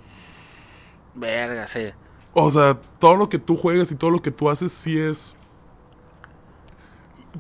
Verga, 1.14 1.68
sí. 1.68 1.94
O 2.34 2.50
sea, 2.50 2.80
todo 3.00 3.16
lo 3.18 3.30
que 3.30 3.40
tú 3.40 3.58
juegas 3.58 3.92
y 3.92 3.96
todo 3.96 4.10
lo 4.12 4.22
que 4.22 4.32
tú 4.32 4.50
haces 4.50 4.72
sí 4.72 4.98
es... 4.98 5.38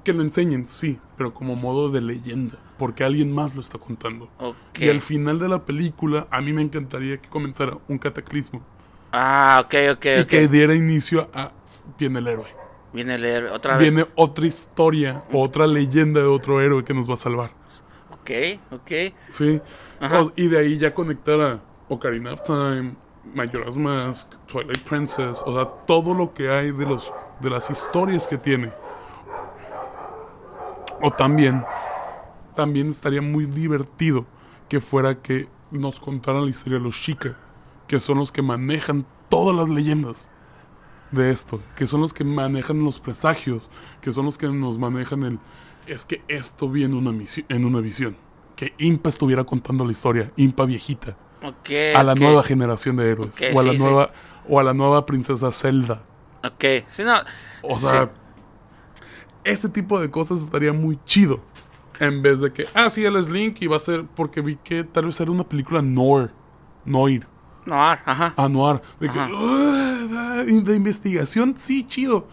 Que 0.04 0.14
lo 0.14 0.22
enseñen, 0.22 0.68
sí, 0.68 1.00
pero 1.18 1.34
como 1.34 1.56
modo 1.56 1.90
de 1.90 2.00
leyenda, 2.02 2.58
porque 2.78 3.04
alguien 3.04 3.32
más 3.34 3.56
lo 3.56 3.62
está 3.62 3.78
contando. 3.78 4.30
Ok. 4.40 4.56
Y 4.80 4.90
al 4.90 5.02
final 5.02 5.38
de 5.40 5.50
la 5.50 5.66
película, 5.66 6.28
a 6.32 6.40
mí 6.42 6.54
me 6.54 6.62
encantaría 6.62 7.18
que 7.18 7.28
comenzara 7.30 7.78
un 7.88 7.98
cataclismo 7.98 8.62
Ah, 9.12 9.62
ok, 9.66 9.76
ok, 9.98 10.06
y 10.06 10.20
ok. 10.22 10.28
que 10.28 10.48
diera 10.48 10.74
inicio 10.74 11.30
a 11.34 11.52
Viene 12.00 12.20
el 12.20 12.28
héroe. 12.28 12.48
Viene 12.94 13.16
el 13.16 13.26
héroe 13.26 13.52
otra 13.52 13.76
vez. 13.78 13.94
Viene 13.94 14.08
otra 14.16 14.46
historia, 14.46 15.24
otra 15.34 15.68
leyenda 15.68 16.22
de 16.22 16.28
otro 16.28 16.62
héroe 16.62 16.84
que 16.86 16.94
nos 16.94 17.10
va 17.10 17.16
a 17.16 17.18
salvar. 17.18 17.52
Ok, 18.14 18.32
ok. 18.72 18.92
Sí. 19.30 19.60
Ajá. 20.00 20.22
O- 20.24 20.32
y 20.36 20.48
de 20.48 20.58
ahí 20.60 20.78
ya 20.78 20.94
conectar 20.94 21.42
a 21.42 21.60
Ocarina 21.90 22.34
of 22.34 22.44
Time, 22.44 22.94
Majora's 23.36 23.76
Mask, 23.78 24.30
Twilight 24.48 24.80
Princess, 24.88 25.42
o 25.46 25.54
sea, 25.54 25.66
todo 25.86 26.14
lo 26.14 26.34
que 26.34 26.50
hay 26.50 26.72
de 26.72 26.86
los 26.86 27.12
de 27.42 27.50
las 27.50 27.70
historias 27.70 28.28
que 28.28 28.38
tiene. 28.38 28.72
O 31.02 31.12
también 31.12 31.64
también 32.56 32.90
estaría 32.90 33.22
muy 33.22 33.46
divertido 33.46 34.26
que 34.70 34.82
fuera 34.82 35.16
que 35.22 35.48
nos 35.72 36.00
contaran 36.00 36.44
la 36.44 36.50
historia 36.50 36.80
de 36.80 36.84
los 36.84 36.96
Shika, 36.96 37.36
que 37.88 38.00
son 38.00 38.18
los 38.18 38.32
que 38.32 38.42
manejan 38.42 39.06
todas 39.30 39.56
las 39.56 39.70
leyendas 39.70 40.30
de 41.12 41.32
esto, 41.32 41.62
que 41.76 41.88
son 41.88 42.02
los 42.02 42.14
que 42.14 42.24
manejan 42.24 42.84
los 42.84 43.00
presagios, 43.00 43.70
que 44.02 44.12
son 44.14 44.26
los 44.26 44.38
que 44.38 44.48
nos 44.48 44.78
manejan 44.78 45.24
el 45.24 45.40
es 45.88 46.06
que 46.06 46.22
esto 46.28 46.68
una 46.68 47.12
misi- 47.12 47.46
en 47.50 47.66
una 47.66 47.80
visión, 47.80 48.16
que 48.56 48.74
Impa 48.78 49.10
estuviera 49.10 49.44
contando 49.44 49.84
la 49.86 49.92
historia, 49.92 50.32
Impa 50.36 50.66
viejita, 50.66 51.18
Ok. 51.42 51.70
a 51.96 52.04
la 52.04 52.16
nueva 52.16 52.44
generación 52.44 52.98
de 52.98 53.10
héroes, 53.10 53.36
o 53.54 53.60
a 53.60 53.64
la 53.64 53.72
sí, 53.72 53.78
sí. 53.78 53.84
nueva 53.84 54.12
o 54.48 54.60
a 54.60 54.64
la 54.64 54.74
nueva 54.74 55.06
princesa 55.06 55.52
Zelda. 55.52 56.04
Ok. 56.44 56.64
No. 57.00 57.22
O 57.64 57.76
sí. 57.76 57.88
Ese 59.44 59.70
tipo 59.70 60.00
de 60.00 60.10
cosas 60.12 60.42
estaría 60.42 60.74
muy 60.74 61.00
chido. 61.06 61.40
En 62.00 62.22
vez 62.22 62.40
de 62.40 62.52
que, 62.52 62.66
ah, 62.74 62.90
sí, 62.90 63.06
él 63.06 63.16
es 63.16 63.30
Link 63.30 63.62
y 63.62 63.68
va 63.68 63.76
a 63.76 63.80
ser, 63.80 64.06
porque 64.16 64.42
vi 64.42 64.56
que 64.56 64.84
tal 64.84 65.06
vez 65.06 65.20
era 65.20 65.32
una 65.32 65.44
película 65.44 65.82
Noir, 65.84 66.32
Noir, 66.86 67.28
No, 67.66 67.76
ajá. 67.80 68.34
a 68.36 68.50
Noir, 68.50 68.82
de, 69.00 69.10
que. 69.10 69.20
"Ah, 69.20 70.44
de 70.46 70.76
investigación, 70.76 71.54
sí, 71.58 71.86
chido. 71.86 72.28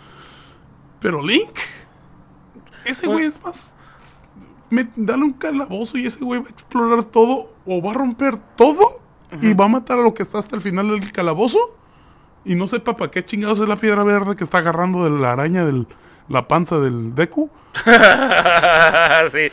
Pero 1.00 1.22
Link, 1.22 1.50
ese 2.84 3.06
Bueno. 3.06 3.18
güey 3.18 3.26
es 3.26 3.42
más... 3.42 3.74
me- 4.70 4.88
dale 4.96 5.24
un 5.24 5.32
calabozo 5.34 5.98
y 5.98 6.06
ese 6.06 6.24
güey 6.24 6.40
va 6.40 6.46
a 6.46 6.50
explorar 6.50 7.04
todo 7.04 7.52
o 7.66 7.82
va 7.82 7.90
a 7.90 7.94
romper 7.94 8.36
todo 8.56 8.84
y 9.42 9.52
va 9.52 9.66
a 9.66 9.68
matar 9.68 9.98
a 9.98 10.02
lo 10.02 10.14
que 10.14 10.22
está 10.22 10.38
hasta 10.38 10.56
el 10.56 10.62
final 10.62 10.88
del 10.88 11.12
calabozo. 11.12 11.59
Y 12.44 12.54
no 12.54 12.66
sepa 12.68 12.96
para 12.96 13.11
qué 13.11 13.22
chingados 13.24 13.61
es 13.61 13.68
la 13.68 13.76
piedra 13.76 14.02
verde 14.04 14.34
que 14.34 14.44
está 14.44 14.59
agarrando 14.59 15.04
de 15.04 15.11
la 15.11 15.32
araña 15.32 15.66
de 15.66 15.84
la 16.28 16.46
panza 16.48 16.78
del 16.78 17.14
Deku. 17.14 17.50
sí. 19.32 19.48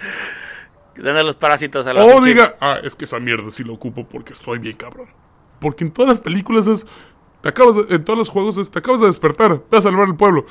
Dando 0.98 1.24
los 1.24 1.36
parásitos 1.36 1.86
a 1.88 1.94
la 1.94 2.04
Oh, 2.06 2.22
diga, 2.22 2.56
ah, 2.62 2.80
es 2.84 2.96
que 2.96 3.06
esa 3.06 3.20
mierda 3.20 3.52
sí 3.52 3.64
lo 3.64 3.74
ocupo 3.74 4.08
porque 4.08 4.34
estoy 4.34 4.60
bien 4.60 4.78
cabrón. 4.78 5.08
Porque 5.60 5.84
en 5.84 5.92
todas 5.92 6.10
las 6.10 6.20
películas 6.22 6.68
es, 6.68 6.86
te 7.42 7.50
acabas 7.50 7.76
de- 7.76 7.96
en 7.96 8.04
todos 8.06 8.18
los 8.18 8.30
juegos 8.30 8.58
es, 8.58 8.70
te 8.72 8.80
acabas 8.80 9.02
de 9.02 9.08
despertar, 9.08 9.62
ve 9.70 9.78
a 9.78 9.82
salvar 9.82 10.08
el 10.08 10.16
pueblo. 10.16 10.46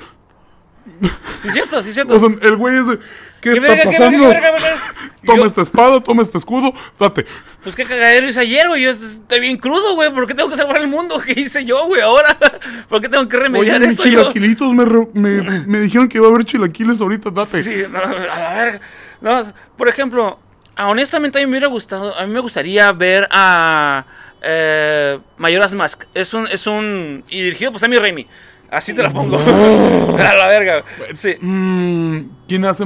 Sí, 1.40 1.50
cierto, 1.50 1.82
sí, 1.82 1.92
cierto. 1.94 2.14
O 2.14 2.18
sea, 2.18 2.28
el 2.42 2.56
güey 2.56 2.76
es 2.76 2.86
de, 2.86 2.98
¿qué, 3.44 3.50
¿Qué 3.50 3.56
está 3.58 3.68
verga, 3.74 3.84
pasando? 3.84 4.18
qué 4.22 4.26
verga, 4.26 4.40
qué 4.56 4.62
verga? 4.62 4.78
Toma 5.24 5.38
Yo- 5.38 5.46
esta 5.46 5.62
espada, 5.62 6.00
toma 6.02 6.22
este 6.22 6.36
escudo, 6.38 6.74
date. 6.98 7.24
Pues 7.62 7.74
qué 7.76 7.84
cagadero 7.84 8.28
hice 8.28 8.40
ayer, 8.40 8.68
güey. 8.68 8.82
Yo 8.82 8.90
estoy 8.90 9.40
bien 9.40 9.56
crudo, 9.56 9.94
güey. 9.94 10.10
¿Por 10.12 10.26
qué 10.26 10.34
tengo 10.34 10.50
que 10.50 10.56
salvar 10.56 10.78
el 10.80 10.88
mundo? 10.88 11.18
¿Qué 11.24 11.32
hice 11.40 11.64
yo, 11.64 11.86
güey, 11.86 12.00
ahora? 12.02 12.36
¿Por 12.88 13.00
qué 13.00 13.08
tengo 13.08 13.26
que 13.28 13.36
Oye, 13.36 13.44
remediar 13.44 13.80
mis 13.80 13.90
esto 13.90 14.02
chilaquilitos 14.02 14.74
me, 14.74 14.84
re- 14.84 15.08
me, 15.14 15.40
me 15.66 15.78
dijeron 15.80 16.08
que 16.08 16.18
iba 16.18 16.26
a 16.26 16.30
haber 16.30 16.44
chilaquiles 16.44 17.00
ahorita, 17.00 17.30
date. 17.30 17.62
Sí, 17.62 17.84
no, 17.90 17.98
a 18.00 18.38
la 18.38 18.54
verga. 18.54 18.80
No, 19.20 19.54
por 19.78 19.88
ejemplo, 19.88 20.38
honestamente 20.76 21.38
a 21.38 21.40
mí 21.40 21.46
me 21.46 21.52
hubiera 21.52 21.68
gustado, 21.68 22.14
a 22.18 22.26
mí 22.26 22.32
me 22.32 22.40
gustaría 22.40 22.92
ver 22.92 23.26
a 23.30 24.04
eh, 24.42 25.18
Mayoras 25.38 25.72
Mask. 25.74 26.04
Es 26.12 26.34
un, 26.34 26.46
es 26.48 26.66
un, 26.66 27.24
y 27.30 27.40
dirigido 27.42 27.70
por 27.72 27.80
Sammy 27.80 27.96
Raimi. 27.96 28.26
Así 28.70 28.92
te 28.92 29.02
la 29.02 29.10
pongo. 29.10 29.38
a 29.38 30.34
la 30.34 30.46
verga. 30.48 30.84
Sí. 31.14 31.36
Mm, 31.40 32.28
¿Quién 32.48 32.64
hace, 32.66 32.84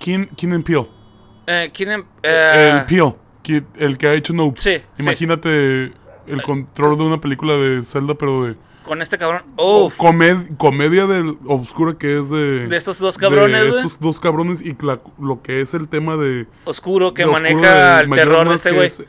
quién, 0.00 0.26
quién 0.36 0.52
en 0.52 0.62
Peel? 0.62 0.86
Eh, 1.46 1.70
el 2.72 2.86
que- 3.42 3.64
el 3.76 3.98
que 3.98 4.06
ha 4.08 4.14
hecho 4.14 4.32
Nope. 4.32 4.60
Sí, 4.60 4.76
sí. 4.96 5.02
Imagínate 5.02 5.92
el 6.26 6.42
control 6.42 6.96
de 6.96 7.04
una 7.04 7.20
película 7.20 7.54
de 7.54 7.82
Zelda, 7.82 8.14
pero 8.14 8.44
de... 8.44 8.56
Con 8.84 9.00
este 9.02 9.16
cabrón. 9.18 9.42
Comed- 9.56 10.56
comedia 10.58 11.06
del 11.06 11.38
obscura 11.46 11.94
que 11.98 12.20
es 12.20 12.28
de 12.30 12.66
De 12.68 12.76
estos 12.76 12.98
dos 12.98 13.16
cabrones, 13.16 13.62
de 13.62 13.68
estos 13.70 13.98
dos 14.00 14.20
cabrones 14.20 14.60
y 14.62 14.76
la- 14.82 15.00
lo 15.18 15.42
que 15.42 15.60
es 15.62 15.72
el 15.74 15.88
tema 15.88 16.16
de 16.16 16.46
Oscuro 16.64 17.14
que 17.14 17.22
de 17.24 17.28
oscuro 17.30 17.42
maneja 17.42 18.00
el 18.00 18.10
terror 18.10 18.38
de 18.40 18.44
Mask, 18.50 18.54
este 18.66 18.72
güey. 18.72 18.86
es- 18.86 19.04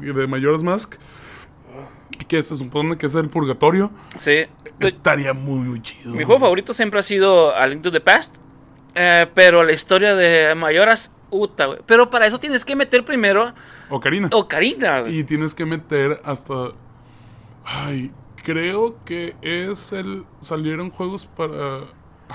de 0.00 0.26
Majora's 0.26 0.62
Mask 0.64 0.94
que 2.26 2.42
se 2.42 2.56
supone 2.56 2.96
que 2.98 3.06
es 3.06 3.14
el 3.14 3.28
purgatorio 3.28 3.90
Sí. 4.18 4.46
estaría 4.80 5.32
muy 5.34 5.60
muy 5.60 5.82
chido 5.82 6.12
Mi 6.14 6.24
juego 6.24 6.40
favorito 6.40 6.72
siempre 6.74 6.98
ha 7.00 7.02
sido 7.02 7.54
A 7.54 7.66
Link 7.66 7.82
to 7.82 7.92
the 7.92 8.00
Past. 8.00 8.36
Eh, 8.98 9.26
pero 9.34 9.62
la 9.64 9.72
historia 9.72 10.14
de 10.16 10.54
Mayoras, 10.54 11.14
puta, 11.30 11.66
güey. 11.66 11.78
Pero 11.86 12.10
para 12.10 12.26
eso 12.26 12.38
tienes 12.40 12.64
que 12.64 12.74
meter 12.76 13.04
primero 13.04 13.52
Ocarina 13.90 14.28
Ocarina, 14.32 15.00
güey. 15.00 15.18
y 15.20 15.24
tienes 15.24 15.54
que 15.54 15.64
meter 15.66 16.20
hasta 16.24 16.72
ay 17.64 18.10
creo 18.44 18.96
que 19.04 19.36
es 19.42 19.92
el 19.92 20.24
salieron 20.40 20.90
juegos 20.90 21.26
para 21.26 21.80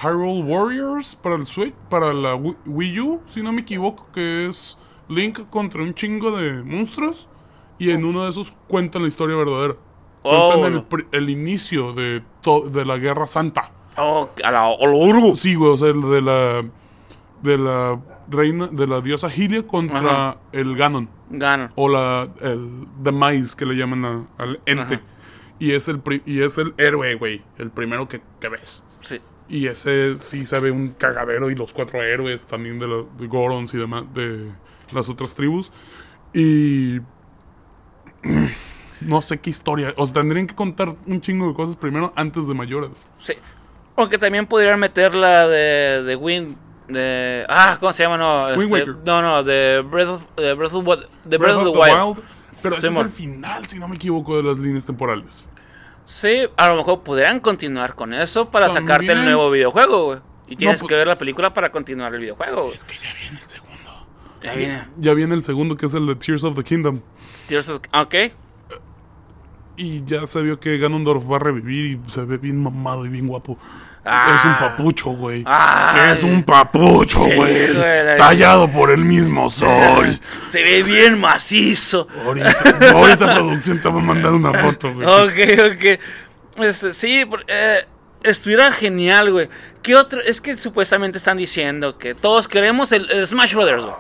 Hyrule 0.02 0.44
Warriors 0.44 1.16
para 1.16 1.36
el 1.36 1.46
Switch 1.46 1.74
para 1.90 2.14
la 2.14 2.36
Wii- 2.36 2.58
Wii 2.66 3.00
U 3.00 3.22
si 3.30 3.42
no 3.42 3.52
me 3.52 3.62
equivoco 3.62 4.08
que 4.14 4.48
es 4.48 4.78
Link 5.10 5.50
contra 5.50 5.82
un 5.84 5.94
chingo 5.94 6.32
de 6.38 6.64
monstruos 6.64 7.28
y 7.80 7.90
en 7.92 8.06
uno 8.06 8.24
de 8.24 8.30
esos 8.30 8.54
cuentan 8.68 9.02
la 9.04 9.08
historia 9.08 9.36
verdadera 9.36 9.76
Oh, 10.26 10.48
cuentan 10.48 10.72
el, 10.72 10.74
no. 10.76 10.88
pri- 10.88 11.08
el 11.12 11.30
inicio 11.30 11.92
de, 11.94 12.24
de 12.72 12.86
la 12.86 12.98
Guerra 12.98 13.28
Santa 13.28 13.72
Oh, 13.98 14.30
a 14.44 14.52
la 14.52 14.70
urgo. 14.70 15.36
Sí, 15.36 15.56
güey, 15.56 15.72
o 15.72 15.78
sea, 15.78 15.90
el 15.90 16.02
de 16.02 16.22
la. 16.22 16.66
De 17.42 17.58
la 17.58 18.00
reina. 18.30 18.68
De 18.68 18.88
la 18.88 19.02
diosa 19.02 19.30
Hylia 19.30 19.66
contra 19.68 20.30
Ajá. 20.30 20.38
el 20.52 20.76
Ganon. 20.76 21.10
Ganan. 21.30 21.72
O 21.76 21.90
la. 21.90 22.30
El 22.42 22.88
Demise 23.00 23.56
que 23.56 23.66
le 23.66 23.76
llaman 23.76 24.06
a- 24.06 24.28
al 24.38 24.60
ente. 24.66 24.96
Ajá. 24.96 25.04
Y 25.60 25.74
es 25.74 25.88
el 25.88 26.00
pri- 26.00 26.24
y 26.26 26.42
es 26.42 26.58
el 26.58 26.74
héroe, 26.78 27.16
güey. 27.16 27.42
El 27.58 27.70
primero 27.72 28.08
que, 28.08 28.22
que 28.40 28.50
ves. 28.50 28.86
Sí. 29.02 29.22
Y 29.50 29.68
ese 29.68 30.18
sí 30.18 30.46
se 30.46 30.60
ve 30.60 30.72
un 30.72 30.92
cagadero. 30.92 31.52
Y 31.52 31.56
los 31.56 31.74
cuatro 31.74 32.02
héroes 32.02 32.46
también 32.48 32.80
de, 32.80 32.88
los 32.88 33.18
de 33.18 33.28
Gorons 33.28 33.74
y 33.74 33.78
demás. 33.78 34.06
De 34.14 34.50
las 34.94 35.10
otras 35.10 35.36
tribus. 35.36 35.72
Y. 36.34 37.00
No 39.02 39.22
sé 39.22 39.38
qué 39.42 39.50
historia. 39.50 39.94
O 39.98 40.06
sea, 40.06 40.14
tendrían 40.14 40.48
que 40.48 40.56
contar 40.56 40.96
un 41.08 41.20
chingo 41.20 41.50
de 41.50 41.54
cosas 41.54 41.76
primero 41.76 42.14
antes 42.16 42.48
de 42.48 42.54
mayoras. 42.54 43.12
Sí. 43.20 43.34
Aunque 43.96 44.18
también 44.18 44.46
pudieran 44.46 44.80
meter 44.80 45.14
la 45.16 45.48
de, 45.48 46.04
de 46.04 46.16
Wind. 46.16 46.58
De, 46.88 47.46
ah, 47.48 47.78
¿cómo 47.80 47.94
se 47.94 48.04
llama? 48.04 48.18
No, 48.18 48.48
Wind 48.48 48.62
este, 48.62 48.74
Waker. 48.74 48.96
no, 49.06 49.22
no, 49.22 49.44
de 49.44 49.82
Breath 49.90 50.10
of, 50.10 50.24
de 50.36 50.54
Breath 50.54 50.74
of, 50.74 50.86
de 51.24 51.38
Breath 51.38 51.56
of 51.56 51.72
the 51.72 51.80
Wild. 51.80 52.18
Pero 52.62 52.76
ese 52.76 52.88
es 52.88 52.98
el 52.98 53.10
final, 53.10 53.66
si 53.68 53.80
no 53.80 53.88
me 53.88 53.96
equivoco, 53.98 54.38
de 54.38 54.44
las 54.44 54.58
líneas 54.58 54.86
temporales. 54.86 55.50
Sí, 56.06 56.48
a 56.58 56.70
lo 56.70 56.76
mejor 56.78 57.04
pudieran 57.04 57.40
continuar 57.40 57.96
con 57.96 58.14
eso 58.14 58.50
para 58.50 58.70
sacarte 58.70 59.12
el 59.12 59.26
nuevo 59.26 59.50
videojuego, 59.52 60.06
güey. 60.06 60.20
Y 60.48 60.56
tienes 60.56 60.80
pues- 60.80 60.90
que 60.90 60.96
ver 60.96 61.08
la 61.08 61.18
película 61.18 61.54
para 61.54 61.72
continuar 61.72 62.14
el 62.14 62.22
videojuego, 62.22 62.64
güey. 62.64 62.76
Es 62.76 62.84
que 62.84 62.96
ya 62.98 63.14
viene 63.14 63.40
el 63.40 63.46
segundo. 63.46 64.08
Ya 64.44 64.54
viene. 64.54 64.88
Ya 64.98 65.14
viene 65.14 65.36
el 65.36 65.44
segundo, 65.44 65.78
que 65.78 65.86
es 65.86 65.94
el 65.94 66.06
de 66.06 66.16
Tears 66.16 66.44
of 66.44 66.56
the 66.56 66.64
Kingdom. 66.64 67.00
Tears 67.48 67.70
of- 67.70 67.82
Ok. 67.94 68.16
Y 69.76 70.04
ya 70.06 70.28
se 70.28 70.42
vio 70.42 70.60
que 70.60 70.78
Ganondorf 70.78 71.24
va 71.30 71.38
a 71.38 71.40
revivir 71.40 71.86
y 71.86 72.12
se 72.12 72.22
ve 72.22 72.38
bien 72.38 72.62
mamado 72.62 73.06
y 73.06 73.10
bien 73.10 73.28
guapo. 73.28 73.58
Ah. 74.06 74.36
Es 74.38 74.46
un 74.46 74.58
papucho, 74.58 75.10
güey. 75.12 75.44
Ay. 75.46 76.12
Es 76.12 76.24
un 76.24 76.44
papucho, 76.44 77.20
güey. 77.20 77.74
Tallado 78.18 78.70
por 78.70 78.92
el 78.92 79.06
mismo 79.06 79.50
sol. 79.50 80.20
Se 80.50 80.62
ve 80.62 80.84
bien 80.84 81.20
macizo. 81.20 82.08
ahorita, 82.26 82.54
ahorita 82.92 83.34
producción 83.34 83.80
te 83.80 83.90
va 83.90 84.00
a 84.00 84.04
mandar 84.04 84.34
una 84.34 84.54
foto, 84.54 84.94
güey. 84.94 85.08
Ok, 85.08 85.76
ok. 85.76 86.64
Este, 86.64 86.94
sí, 86.94 87.24
eh, 87.48 87.86
estuviera 88.24 88.72
genial, 88.74 89.32
güey. 89.32 89.50
¿Qué 89.82 89.96
otro? 89.96 90.20
Es 90.22 90.42
que 90.42 90.58
supuestamente 90.58 91.18
están 91.18 91.38
diciendo 91.38 91.98
que 91.98 92.14
todos 92.14 92.50
queremos 92.50 92.92
el, 92.92 93.10
el 93.10 93.26
Smash 93.26 93.54
Brothers, 93.54 93.84
güey. 93.84 93.96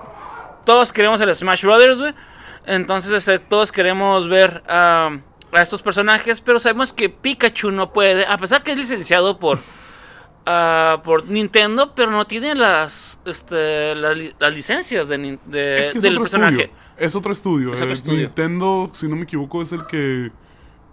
Todos 0.65 0.91
queremos 0.91 1.21
el 1.21 1.34
Smash 1.34 1.63
Brothers, 1.63 1.99
güey. 1.99 2.13
Entonces, 2.65 3.11
este, 3.13 3.39
todos 3.39 3.71
queremos 3.71 4.28
ver 4.28 4.63
a, 4.67 5.17
a 5.54 5.62
estos 5.62 5.82
personajes, 5.82 6.41
pero 6.41 6.60
sabemos 6.60 6.93
que 6.93 7.10
Pikachu 7.10 7.72
no 7.72 7.91
puede, 7.93 8.26
a 8.26 8.38
pesar 8.38 8.64
que 8.64 8.72
es 8.72 8.78
licenciado 8.78 9.38
por, 9.39 9.60
ah, 10.45 11.01
por 11.04 11.26
Nintendo, 11.28 11.93
pero 11.95 12.12
no 12.12 12.26
tiene 12.26 12.56
las, 12.56 13.20
este, 13.26 13.95
la 13.95 14.16
las 14.39 14.54
licencias 14.54 15.08
de, 15.08 15.38
de- 15.45 15.80
Es 15.80 15.91
que 15.91 15.97
es 15.97 16.04
del 16.04 16.18
personaje. 16.18 16.64
estudio. 16.64 16.78
Es 16.97 17.16
otro 17.16 17.32
estudio. 17.34 17.74
Es 17.74 17.80
otro 17.82 17.91
Eh, 17.91 17.93
estudio. 17.93 18.20
Nintendo, 18.20 18.89
si 18.93 19.08
no 19.08 19.16
me 19.16 19.24
equivoco, 19.24 19.62
es 19.62 19.72
el 19.72 19.86
que 19.86 20.32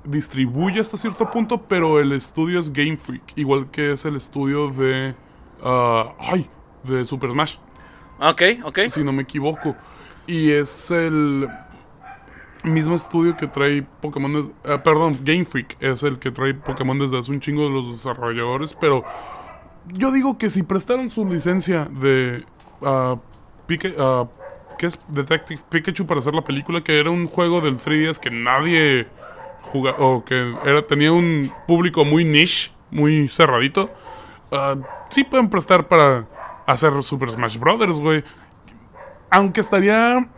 distribuye 0.05 0.81
hasta 0.81 0.97
cierto 0.97 1.31
punto, 1.31 1.63
pero 1.69 2.01
el 2.01 2.13
estudio 2.13 2.59
es 2.61 2.73
Game 2.73 2.97
Freak, 2.97 3.33
igual 3.37 3.71
que 3.71 3.93
es 3.93 4.05
el 4.07 4.17
estudio 4.17 4.69
de 4.71 5.15
ah, 5.63 6.15
ay, 6.19 6.49
de 6.85 7.05
Super 7.05 7.31
Smash, 7.33 7.57
Ok, 8.19 8.43
ok. 8.65 8.79
si 8.89 9.05
no 9.05 9.13
me 9.13 9.23
equivoco. 9.23 9.77
Y 10.27 10.53
es 10.53 10.91
el 10.91 11.49
mismo 12.65 12.95
estudio 12.95 13.37
que 13.37 13.47
trae 13.47 13.83
Pokémon, 14.01 14.33
des- 14.33 14.51
ah, 14.65 14.83
perdón, 14.83 15.17
Game 15.23 15.45
Freak 15.45 15.77
es 15.81 16.03
el 16.03 16.19
que 16.19 16.31
trae 16.31 16.55
Pokémon 16.55 16.99
desde 16.99 17.19
hace 17.19 17.31
un 17.31 17.41
chingo 17.41 17.65
de 17.65 17.71
los 17.71 17.89
desarrolladores, 17.91 18.77
pero 18.81 19.05
yo 19.89 20.13
digo 20.13 20.37
que 20.39 20.51
si 20.51 20.63
prestaron 20.63 21.11
su 21.11 21.25
licencia 21.27 21.87
de 21.91 22.45
ah, 22.83 23.17
¿qué 23.69 24.87
es 24.87 24.99
Detective 25.09 25.61
Pikachu 25.69 26.07
para 26.07 26.21
hacer 26.21 26.35
la 26.35 26.43
película 26.43 26.83
que 26.83 26.99
era 26.99 27.11
un 27.11 27.27
juego 27.27 27.61
del 27.61 27.79
3DS 27.79 28.19
que 28.19 28.31
nadie 28.31 29.07
jugaba 29.63 29.99
o 30.05 30.25
que 30.25 30.55
era 30.65 30.87
tenía 30.87 31.13
un 31.13 31.53
público 31.67 32.05
muy 32.05 32.25
niche, 32.25 32.73
muy 32.91 33.29
cerradito. 33.29 33.91
ah, 34.53 34.77
sí 35.11 35.25
pueden 35.25 35.49
prestar 35.51 35.87
para 35.89 36.25
hacer 36.67 37.03
Super 37.03 37.31
Smash 37.31 37.59
Brothers, 37.59 37.99
güey. 38.01 38.25
Aunque 39.31 39.61
estaría 39.61 40.29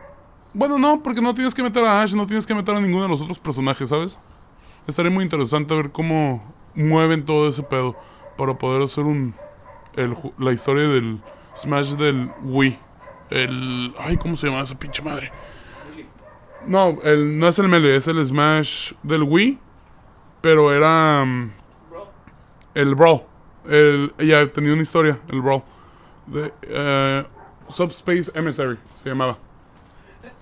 bueno, 0.54 0.78
no, 0.78 1.02
porque 1.02 1.20
no 1.20 1.34
tienes 1.34 1.54
que 1.54 1.62
meter 1.62 1.84
a 1.84 2.02
Ash, 2.02 2.14
no 2.14 2.26
tienes 2.26 2.46
que 2.46 2.54
meter 2.54 2.74
a 2.74 2.80
ninguno 2.80 3.04
de 3.04 3.08
los 3.08 3.20
otros 3.20 3.38
personajes, 3.38 3.88
¿sabes? 3.88 4.18
Estaría 4.86 5.10
muy 5.10 5.24
interesante 5.24 5.74
ver 5.74 5.90
cómo 5.90 6.42
mueven 6.74 7.24
todo 7.24 7.48
ese 7.48 7.62
pedo 7.62 7.96
para 8.36 8.58
poder 8.58 8.82
hacer 8.82 9.04
un 9.04 9.34
el 9.94 10.16
la 10.38 10.52
historia 10.52 10.88
del 10.88 11.20
Smash 11.56 11.94
del 11.94 12.30
Wii. 12.42 12.78
El 13.30 13.94
ay, 13.98 14.16
¿cómo 14.16 14.36
se 14.36 14.46
llama 14.46 14.62
esa 14.62 14.78
pinche 14.78 15.02
madre? 15.02 15.30
No, 16.66 16.98
el 17.02 17.38
no 17.38 17.48
es 17.48 17.58
el 17.58 17.68
Melee, 17.68 17.96
es 17.96 18.06
el 18.08 18.24
Smash 18.24 18.92
del 19.02 19.22
Wii, 19.22 19.58
pero 20.40 20.72
era 20.72 21.24
mm, 21.24 21.50
el 22.74 22.94
Brawl. 22.94 23.22
El 23.68 24.12
ya 24.18 24.46
tenía 24.48 24.72
una 24.72 24.82
historia, 24.82 25.18
el 25.30 25.40
Brawl. 25.40 25.62
De, 26.26 26.52
eh, 26.62 27.24
Subspace 27.68 28.30
Emissary 28.34 28.78
se 28.96 29.08
llamaba. 29.08 29.38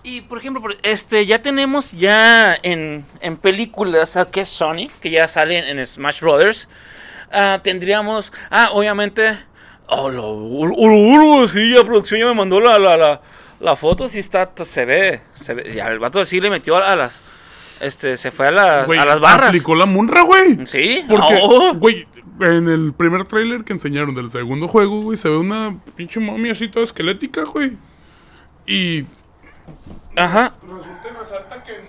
Y 0.03 0.23
por 0.23 0.39
ejemplo, 0.39 0.63
este 0.83 1.27
ya 1.27 1.43
tenemos 1.43 1.93
ya 1.93 2.55
en, 2.63 3.05
en 3.21 3.37
películas 3.37 4.17
a 4.17 4.31
que 4.31 4.43
es 4.43 4.49
Sony, 4.49 4.89
que 5.01 5.11
ya 5.11 5.29
sale 5.29 5.69
en, 5.71 5.85
Smash 5.87 6.21
Brothers. 6.21 6.69
Ah, 7.31 7.61
tendríamos, 7.63 8.33
ah, 8.51 8.71
obviamente, 8.73 9.39
oh, 9.87 10.09
lo, 10.11 10.35
ul- 10.37 11.49
sí, 11.49 11.69
la 11.71 11.85
producción 11.85 12.19
ya 12.21 12.27
me 12.27 12.35
mandó 12.35 12.61
la, 12.61 12.79
la, 12.79 12.97
la, 12.97 13.21
la 13.61 13.77
foto, 13.77 14.09
sí 14.09 14.19
está, 14.19 14.51
se 14.65 14.85
ve, 14.85 15.21
se 15.43 15.55
ve, 15.55 15.73
ya 15.75 15.89
el 15.89 15.99
vato 15.99 16.25
sí 16.25 16.41
le 16.41 16.51
metió 16.51 16.77
a, 16.77 16.97
las, 16.97 17.21
este, 17.81 18.17
se 18.17 18.31
fue 18.31 18.49
a 18.49 18.53
las, 18.53 18.87
Güey, 18.87 18.99
a 18.99 19.05
las 19.05 19.21
barras. 19.21 19.49
Aplicó 19.51 19.75
la 19.75 19.87
munra, 19.87 20.23
güey. 20.23 20.67
Sí, 20.67 21.05
Porque, 21.09 21.39
Oh. 21.43 21.75
güey, 21.75 22.09
en 22.41 22.69
el 22.69 22.95
primer 22.95 23.25
tráiler 23.25 23.63
que 23.65 23.75
enseñaron 23.75 24.15
del 24.15 24.31
segundo 24.31 24.67
juego, 24.67 25.03
güey, 25.03 25.17
se 25.19 25.29
ve 25.29 25.37
una 25.37 25.77
pinche 25.95 26.19
momia 26.21 26.53
así 26.53 26.69
toda 26.69 26.85
esquelética, 26.85 27.45
güey. 27.45 27.73
Y 28.67 29.05
ajá, 30.17 30.53
resulta 30.63 31.09
y 31.09 31.21
resalta 31.21 31.65
que 31.65 31.81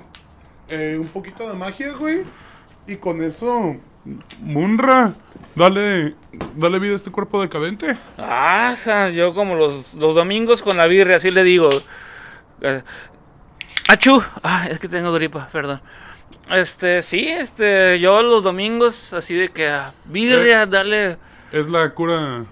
eh, 0.70 0.98
un 0.98 1.08
poquito 1.08 1.48
de 1.50 1.56
magia, 1.56 1.94
güey. 1.94 2.24
Y 2.88 2.96
con 2.96 3.22
eso, 3.22 3.76
Munra, 4.40 5.14
dale, 5.56 6.16
dale 6.56 6.80
vida 6.80 6.94
a 6.94 6.96
este 6.96 7.12
cuerpo 7.12 7.42
decadente. 7.42 7.96
Ajá, 8.18 9.10
yo 9.10 9.34
como 9.34 9.56
los, 9.56 9.94
los 9.94 10.16
domingos 10.16 10.62
con 10.62 10.78
la 10.78 10.88
birria, 10.88 11.18
así 11.18 11.30
le 11.30 11.44
digo. 11.44 11.70
Eh, 12.62 12.82
achú, 13.88 14.22
ah, 14.44 14.68
es 14.70 14.80
que 14.80 14.88
tengo 14.88 15.12
gripa, 15.14 15.48
perdón. 15.52 15.82
Este, 16.50 17.02
sí, 17.02 17.28
este, 17.28 18.00
yo 18.00 18.22
los 18.24 18.44
domingos, 18.44 19.14
así 19.14 19.36
de 19.36 19.50
que 19.50 19.68
ah, 19.70 19.94
birria, 20.06 20.66
dale, 20.66 21.18
Es 21.52 21.70
la 21.70 21.94
cura. 21.94 22.46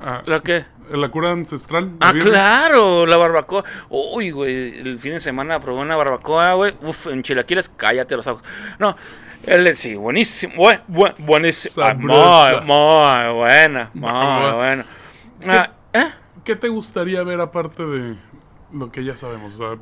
ah, 0.00 0.22
¿la 0.26 0.40
qué? 0.40 0.66
La 0.90 1.08
cura 1.08 1.32
ancestral. 1.32 1.92
Ah, 2.00 2.12
claro, 2.12 3.06
la 3.06 3.16
barbacoa. 3.16 3.64
Uy, 3.88 4.30
güey, 4.30 4.78
el 4.78 4.98
fin 4.98 5.12
de 5.12 5.20
semana 5.20 5.60
probé 5.60 5.80
una 5.80 5.96
barbacoa, 5.96 6.54
güey. 6.54 6.74
Uf, 6.82 7.06
en 7.06 7.22
chilaquiles, 7.22 7.70
cállate 7.76 8.16
los 8.16 8.26
ojos. 8.26 8.42
No, 8.78 8.96
el, 9.46 9.76
sí, 9.76 9.94
buenísimo, 9.94 10.54
buen, 10.56 10.80
buen, 10.88 11.14
buenísimo. 11.18 11.84
Ah, 11.84 11.88
Sabrosa. 11.88 12.60
muy, 12.64 12.66
muy 12.66 13.34
buena, 13.34 13.90
muy 13.94 14.10
Muy 14.10 14.52
buena. 14.52 14.86
Ah, 15.46 15.70
¿eh? 15.92 16.10
¿Qué 16.44 16.56
te 16.56 16.68
gustaría 16.68 17.22
ver 17.22 17.40
aparte 17.40 17.84
de 17.84 18.16
lo 18.72 18.90
que 18.90 19.04
ya 19.04 19.16
sabemos? 19.16 19.54
O 19.54 19.56
sea, 19.56 19.78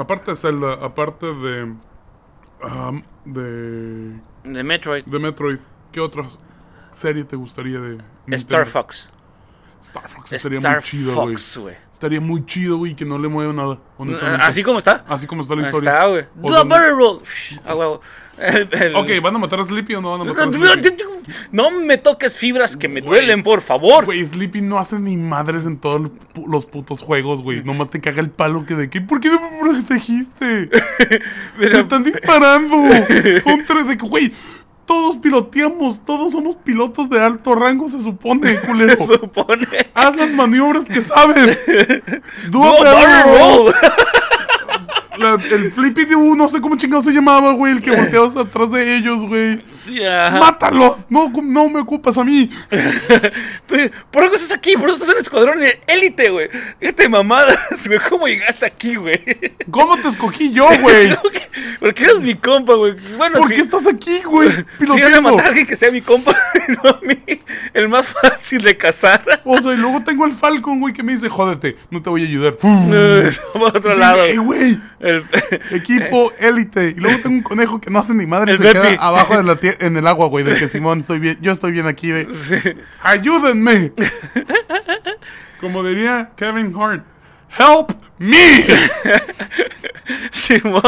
aparte 0.00 0.32
de 0.32 0.36
Zelda, 0.36 0.74
aparte 0.74 1.26
de. 1.26 1.74
um, 2.62 3.02
de. 3.24 4.20
De 4.44 4.64
Metroid. 4.64 5.04
de 5.04 5.18
Metroid, 5.18 5.58
¿qué 5.92 6.00
otra 6.00 6.24
serie 6.90 7.24
te 7.24 7.36
gustaría 7.36 7.80
de. 7.80 7.98
Nintendo? 8.26 8.36
Star 8.36 8.66
Fox. 8.66 9.08
Star 9.82 10.08
Fox 10.08 10.32
estaría 10.32 10.58
Star 10.58 10.74
muy 10.76 10.82
chido, 10.82 11.14
güey. 11.14 11.28
Fox, 11.34 11.56
güey. 11.58 11.74
Estaría 11.92 12.20
muy 12.20 12.46
chido, 12.46 12.76
güey, 12.78 12.94
que 12.94 13.04
no 13.04 13.18
le 13.18 13.26
mueva 13.28 13.52
nada. 13.52 13.78
honestamente. 13.96 14.44
Así 14.46 14.62
como 14.62 14.78
está. 14.78 15.04
Así 15.08 15.26
como 15.26 15.42
está 15.42 15.54
la 15.56 15.62
Ahí 15.62 15.66
historia. 15.68 15.94
está, 15.94 16.06
güey. 16.06 16.24
Barrel 16.68 16.96
Roll. 16.96 17.22
Ah, 17.66 17.74
huevo. 17.74 18.00
Ok, 18.94 19.08
¿van 19.20 19.34
a 19.34 19.38
matar 19.40 19.58
a 19.58 19.64
Sleepy 19.64 19.96
o 19.96 20.00
no 20.00 20.12
van 20.12 20.20
a 20.20 20.24
matar 20.30 20.46
a 20.48 20.52
Sleepy? 20.52 20.96
no 21.50 21.72
me 21.72 21.96
toques 21.98 22.36
fibras 22.36 22.76
que 22.76 22.86
me 22.86 23.00
Güey. 23.00 23.18
duelen, 23.18 23.42
por 23.42 23.62
favor. 23.62 24.04
Güey, 24.04 24.24
Sleepy 24.24 24.60
no 24.60 24.78
hace 24.78 24.96
ni 25.00 25.16
madres 25.16 25.66
en 25.66 25.76
todos 25.78 26.00
los 26.02 26.10
pu- 26.12 26.46
los 26.48 26.64
putos 26.64 27.02
juegos, 27.02 27.42
güey. 27.42 27.64
Nomás 27.64 27.90
te 27.90 28.00
caga 28.00 28.20
el 28.20 28.30
palo 28.30 28.64
que 28.64 28.76
de 28.76 28.88
que. 28.90 29.00
¿Por 29.00 29.18
qué 29.20 29.28
no 29.28 29.40
me 29.40 29.58
protegiste? 29.58 30.70
Me 31.58 31.66
Pero- 31.66 31.80
están 31.80 32.04
disparando. 32.04 32.76
Son 33.42 33.64
tres 33.66 33.88
de 33.88 33.98
que, 33.98 34.06
güey. 34.06 34.32
Todos 34.88 35.18
piloteamos, 35.18 36.00
todos 36.06 36.32
somos 36.32 36.56
pilotos 36.56 37.10
de 37.10 37.20
alto 37.20 37.54
rango, 37.54 37.90
se 37.90 38.00
supone, 38.00 38.58
culero. 38.66 38.96
se 39.06 39.14
supone. 39.18 39.66
Haz 39.92 40.16
las 40.16 40.32
maniobras 40.32 40.86
que 40.86 41.02
sabes. 41.02 41.62
Do 42.50 42.58
No, 42.58 42.74
a 42.74 42.80
barrel 42.80 43.22
roll. 43.38 43.74
La- 45.18 45.34
el 45.34 45.70
Flippy 45.70 46.04
de 46.04 46.16
no 46.16 46.48
sé 46.48 46.60
cómo 46.60 46.76
chingado 46.76 47.02
se 47.02 47.12
llamaba, 47.12 47.52
güey. 47.52 47.72
El 47.72 47.82
que 47.82 47.90
volteabas 47.96 48.36
atrás 48.36 48.70
de 48.70 48.96
ellos, 48.96 49.26
güey. 49.26 49.62
Sí, 49.74 50.04
ajá. 50.04 50.38
¡Mátalos! 50.38 51.06
No, 51.10 51.30
no 51.42 51.68
me 51.68 51.80
ocupas 51.80 52.18
a 52.18 52.24
mí. 52.24 52.50
Por 54.10 54.22
algo 54.22 54.34
estás 54.36 54.52
aquí, 54.52 54.74
por 54.76 54.86
eso 54.88 54.94
estás 54.94 55.08
en 55.10 55.16
el 55.16 55.22
escuadrón 55.22 55.60
de 55.60 55.80
élite, 55.86 56.30
güey. 56.30 56.48
Fíjate 56.80 57.08
mamadas, 57.08 57.86
güey. 57.86 57.98
¿Cómo 58.08 58.26
llegaste 58.26 58.66
aquí, 58.66 58.94
güey? 58.96 59.14
¿Cómo 59.70 59.96
te 59.98 60.08
escogí 60.08 60.50
yo, 60.50 60.68
güey? 60.80 61.16
Porque 61.80 62.04
eres 62.04 62.20
mi 62.20 62.34
compa, 62.34 62.74
güey. 62.74 62.94
Bueno, 63.16 63.38
¿Por 63.38 63.48
qué 63.48 63.60
estás 63.60 63.86
aquí, 63.86 64.20
güey? 64.24 64.50
Si 64.78 64.86
vas 64.86 65.14
a 65.14 65.20
matar 65.20 65.44
a 65.46 65.48
alguien 65.48 65.66
que 65.66 65.76
sea 65.76 65.90
mi 65.90 66.00
compa, 66.00 66.36
no 66.68 66.88
a 66.90 67.00
mí. 67.02 67.40
El 67.74 67.88
más 67.88 68.08
fácil 68.08 68.62
de 68.62 68.76
cazar. 68.76 69.42
O 69.44 69.60
sea, 69.60 69.72
y 69.72 69.76
luego 69.76 70.02
tengo 70.02 70.24
el 70.26 70.32
Falcon, 70.32 70.80
güey, 70.80 70.92
que 70.94 71.02
me 71.02 71.12
dice, 71.12 71.28
jódete, 71.28 71.76
no 71.90 72.02
te 72.02 72.10
voy 72.10 72.22
a 72.24 72.26
ayudar. 72.26 72.56
Vamos 72.62 73.74
a 73.74 73.78
otro 73.78 73.94
lado. 73.96 74.24
Ey, 74.24 74.36
güey, 74.36 74.78
El- 75.08 75.24
equipo 75.70 76.32
élite. 76.38 76.90
Y 76.96 77.00
luego 77.00 77.18
tengo 77.22 77.36
un 77.36 77.42
conejo 77.42 77.80
que 77.80 77.90
no 77.90 77.98
hace 77.98 78.14
ni 78.14 78.26
madre 78.26 78.52
El 78.52 78.58
se 78.58 78.72
queda 78.72 78.82
Bepi. 78.82 78.96
abajo 79.00 79.36
de 79.36 79.42
la 79.44 79.58
en 79.80 79.96
el 79.96 80.06
agua, 80.06 80.28
güey. 80.28 80.44
De 80.44 80.56
que 80.56 80.68
Simón, 80.68 80.98
estoy 81.00 81.18
bien, 81.18 81.38
yo 81.40 81.52
estoy 81.52 81.72
bien 81.72 81.86
aquí, 81.86 82.10
güey. 82.10 82.28
¡Ayúdenme! 83.02 83.92
Como 85.60 85.82
diría 85.82 86.30
Kevin 86.36 86.72
Hart, 86.78 87.04
¡Help 87.58 87.90
me! 88.18 88.64
Simón. 90.30 90.82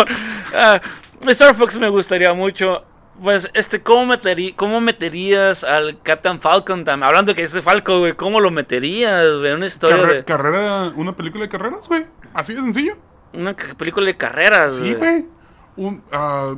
Ah, 0.54 0.80
Star 1.28 1.54
Fox 1.54 1.78
me 1.78 1.88
gustaría 1.88 2.32
mucho. 2.32 2.84
Pues, 3.22 3.50
este, 3.52 3.82
¿cómo, 3.82 4.06
meterí, 4.06 4.54
¿cómo 4.54 4.80
meterías 4.80 5.62
al 5.62 6.00
Captain 6.02 6.40
Falcon 6.40 6.84
también? 6.84 7.06
Hablando 7.06 7.34
que 7.34 7.42
ese 7.42 7.60
Falcon, 7.60 7.98
güey, 7.98 8.14
¿cómo 8.14 8.40
lo 8.40 8.50
meterías, 8.50 9.26
güey? 9.38 9.52
Una 9.52 9.66
historia 9.66 9.98
Carre- 9.98 10.14
de... 10.14 10.24
carrera, 10.24 10.92
una 10.96 11.14
película 11.14 11.44
de 11.44 11.50
carreras, 11.50 11.86
güey. 11.86 12.06
Así 12.32 12.54
de 12.54 12.62
sencillo. 12.62 12.96
Una 13.32 13.54
película 13.54 14.06
de 14.06 14.16
carreras, 14.16 14.76
Sí, 14.76 14.94
güey. 14.94 15.26
Un, 15.76 16.02
ah, 16.12 16.56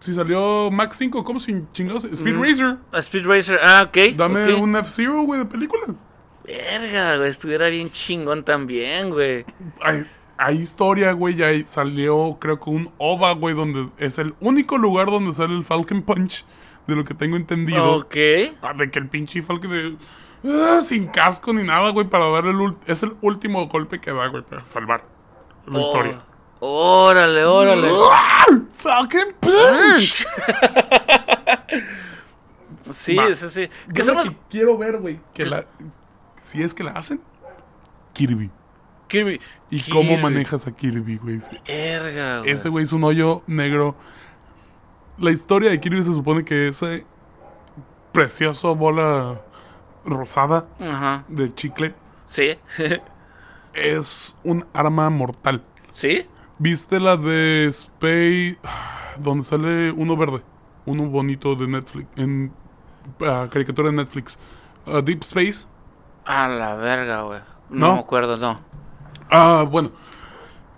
si 0.00 0.14
salió 0.14 0.70
Max 0.70 0.96
5, 0.98 1.22
¿cómo 1.24 1.38
sin 1.38 1.70
chingados? 1.72 2.04
Speed 2.04 2.36
Racer. 2.36 2.76
A 2.90 2.98
Speed 2.98 3.26
Racer, 3.26 3.60
ah, 3.62 3.84
ok. 3.86 4.16
Dame 4.16 4.54
un 4.54 4.74
F-Zero, 4.76 5.22
güey, 5.22 5.40
de 5.40 5.46
película. 5.46 5.94
Verga, 6.44 7.18
güey, 7.18 7.30
estuviera 7.30 7.68
bien 7.68 7.90
chingón 7.90 8.44
también, 8.44 9.10
güey. 9.10 9.44
Hay, 9.80 10.04
hay 10.36 10.56
historia, 10.58 11.12
güey, 11.12 11.36
ya 11.36 11.48
salió 11.66 12.36
creo 12.40 12.58
que 12.58 12.70
un 12.70 12.90
OVA, 12.98 13.32
güey, 13.34 13.54
donde 13.54 13.90
es 13.98 14.18
el 14.18 14.34
único 14.40 14.76
lugar 14.76 15.06
donde 15.06 15.32
sale 15.32 15.54
el 15.54 15.62
Falcon 15.62 16.02
Punch, 16.02 16.44
de 16.88 16.96
lo 16.96 17.04
que 17.04 17.14
tengo 17.14 17.36
entendido. 17.36 17.92
Ok. 17.98 18.16
Ah, 18.60 18.74
De 18.74 18.90
que 18.90 18.98
el 18.98 19.08
pinche 19.08 19.40
Falcon 19.42 19.70
de... 19.70 19.96
ah, 20.44 20.80
sin 20.82 21.06
casco 21.06 21.52
ni 21.52 21.62
nada, 21.62 21.90
güey, 21.90 22.08
para 22.08 22.28
darle 22.28 22.50
el... 22.50 22.74
Es 22.86 23.04
el 23.04 23.12
último 23.20 23.68
golpe 23.68 24.00
que 24.00 24.12
da, 24.12 24.26
güey, 24.26 24.42
para 24.42 24.64
salvar 24.64 25.04
la 25.66 25.78
Oh, 25.78 25.80
historia. 25.80 26.22
Órale, 26.60 27.44
órale. 27.44 27.88
Falcon 28.74 29.34
Punch. 29.40 30.26
Sí, 32.90 33.14
Va. 33.16 33.34
sí, 33.34 33.48
sí. 33.48 33.68
Yo 33.88 33.94
Que 33.94 34.02
son 34.02 34.14
lo 34.14 34.20
los 34.20 34.30
que 34.30 34.36
quiero 34.50 34.76
ver, 34.76 34.98
güey, 34.98 35.20
que 35.32 35.46
la 35.46 35.64
si 36.36 36.62
es 36.62 36.74
que 36.74 36.82
la 36.84 36.90
hacen 36.92 37.20
Kirby. 38.12 38.50
Kirby. 39.08 39.40
¿Y 39.70 39.80
cómo 39.90 40.18
manejas 40.18 40.66
a 40.66 40.72
Kirby, 40.72 41.16
güey? 41.18 41.40
Sí. 41.40 41.56
Verga, 41.66 42.40
güey. 42.40 42.50
Ese 42.50 42.68
güey 42.68 42.84
es 42.84 42.92
un 42.92 43.04
hoyo 43.04 43.42
negro. 43.46 43.94
La 45.18 45.30
historia 45.30 45.70
de 45.70 45.80
Kirby 45.80 46.02
se 46.02 46.12
supone 46.12 46.44
que 46.44 46.68
ese 46.68 47.06
precioso 48.10 48.74
bola 48.74 49.40
rosada 50.04 50.66
Ajá. 50.80 51.24
de 51.28 51.54
chicle 51.54 51.94
Sí. 52.28 52.58
es 53.74 54.36
un 54.44 54.66
arma 54.72 55.10
mortal. 55.10 55.62
¿Sí? 55.92 56.26
¿Viste 56.58 57.00
la 57.00 57.16
de 57.16 57.66
Space 57.68 58.58
donde 59.18 59.44
sale 59.44 59.90
uno 59.92 60.16
verde? 60.16 60.42
Uno 60.86 61.06
bonito 61.06 61.54
de 61.54 61.66
Netflix 61.66 62.08
en 62.16 62.52
ah, 63.20 63.48
caricatura 63.50 63.90
de 63.90 63.96
Netflix. 63.96 64.38
Ah, 64.86 65.00
Deep 65.02 65.22
Space. 65.22 65.66
A 66.24 66.48
la 66.48 66.74
verga, 66.76 67.22
güey. 67.22 67.40
No, 67.70 67.88
¿No? 67.88 67.94
me 67.94 68.00
acuerdo, 68.00 68.36
no. 68.36 68.60
Ah, 69.30 69.64
bueno. 69.68 69.90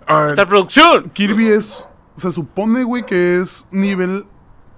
Ah, 0.07 0.27
¡Esta 0.29 0.45
producción! 0.45 1.09
Kirby 1.09 1.47
es 1.47 1.87
se 2.13 2.31
supone, 2.31 2.83
güey, 2.83 3.05
que 3.05 3.39
es 3.41 3.67
nivel 3.71 4.25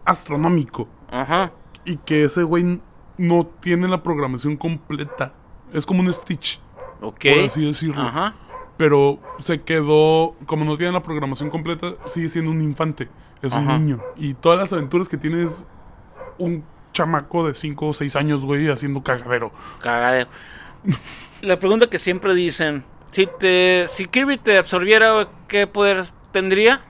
astronómico. 0.05 0.88
Ajá. 1.09 1.51
y 1.86 1.95
que 1.97 2.24
ese 2.26 2.43
güey 2.43 2.82
no 3.18 3.45
tiene 3.61 3.88
la 3.88 4.03
programación 4.03 4.57
completa. 4.57 5.34
Es 5.72 5.86
como 5.86 6.01
un 6.01 6.11
Stitch, 6.11 6.59
Ok. 7.02 7.26
por 7.30 7.39
así 7.39 7.66
decirlo. 7.66 8.02
Ajá. 8.02 8.36
Pero 8.78 9.20
se 9.39 9.62
quedó, 9.62 10.36
como 10.45 10.64
no 10.64 10.78
tiene 10.78 10.93
la 10.93 11.02
programación 11.02 11.50
completa, 11.50 11.93
sigue 12.06 12.30
siendo 12.30 12.52
un 12.52 12.62
infante. 12.62 13.10
Es 13.41 13.54
un 13.54 13.68
niño. 13.68 14.02
Y 14.16 14.34
todas 14.36 14.60
las 14.60 14.74
aventuras 14.74 15.10
que 15.10 15.18
tiene 15.18 15.43
es 15.43 15.68
un 16.38 16.64
chamaco 16.93 17.48
de 17.48 17.54
5 17.54 17.88
o 17.88 17.93
6 17.93 18.16
años, 18.16 18.43
güey, 18.43 18.70
haciendo 18.70 19.04
cagadero. 19.04 19.52
Cagadero. 19.82 20.30
La 21.41 21.60
pregunta 21.60 21.88
que 21.88 22.00
siempre 22.00 22.34
dicen, 22.34 22.84
si 23.12 23.28
te 23.39 23.88
si 23.89 24.06
Kirby 24.06 24.38
te 24.38 24.58
absorbiera, 24.58 25.28
¿qué 25.48 25.68
poder 25.68 26.06
tendría? 26.32 26.82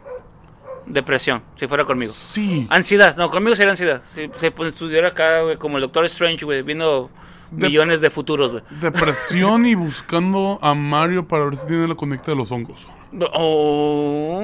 Depresión, 0.85 1.43
si 1.57 1.67
fuera 1.67 1.83
conmigo. 1.83 2.13
Sí. 2.13 2.65
Ansiedad, 2.69 3.17
no, 3.17 3.29
conmigo 3.29 3.55
sería 3.55 3.71
ansiedad. 3.71 4.01
Si 4.13 4.29
se 4.37 4.51
pues, 4.51 4.69
estudiara 4.69 5.09
acá, 5.09 5.41
güey, 5.41 5.57
como 5.57 5.77
el 5.77 5.81
Doctor 5.81 6.05
Strange, 6.05 6.45
güey, 6.45 6.61
viendo 6.61 7.09
De- 7.51 7.67
millones 7.67 8.01
de 8.01 8.09
futuros, 8.09 8.51
güey. 8.51 8.63
Depresión 8.81 9.65
y 9.65 9.75
buscando 9.75 10.59
a 10.61 10.73
Mario 10.73 11.27
para 11.27 11.45
ver 11.45 11.55
si 11.55 11.65
tiene 11.67 11.87
la 11.87 11.95
conecta 11.95 12.31
de 12.31 12.37
los 12.37 12.51
hongos. 12.51 12.87
Oh. 13.33 14.41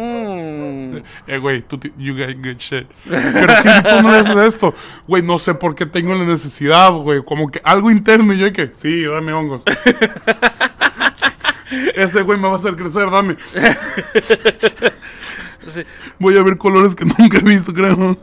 Eh, 1.28 1.38
güey, 1.38 1.62
tú 1.64 1.80
you 1.98 2.16
got 2.18 2.36
good 2.38 2.58
shit. 2.60 2.88
Pero 3.10 3.54
tú 3.90 4.02
no 4.02 4.10
haces 4.14 4.36
esto. 4.38 4.74
Güey, 5.08 5.22
no 5.22 5.38
sé 5.38 5.54
por 5.54 5.76
qué 5.76 5.86
tengo 5.86 6.16
la 6.16 6.24
necesidad, 6.24 6.92
güey. 6.94 7.24
Como 7.26 7.52
que 7.52 7.60
algo 7.64 7.92
interno 7.92 8.34
y 8.34 8.38
yo 8.38 8.52
que, 8.54 8.68
sí, 8.74 9.04
dame 9.04 9.34
hongos. 9.34 9.64
Ese 11.96 12.22
güey 12.22 12.38
me 12.40 12.48
va 12.48 12.54
a 12.54 12.58
hacer 12.58 12.76
crecer, 12.76 13.10
dame. 13.10 13.36
Sí. 15.74 15.82
Voy 16.20 16.38
a 16.38 16.44
ver 16.44 16.58
colores 16.58 16.94
que 16.96 17.06
nunca 17.06 17.38
he 17.38 17.42
visto, 17.42 17.74
creo. 17.74 18.18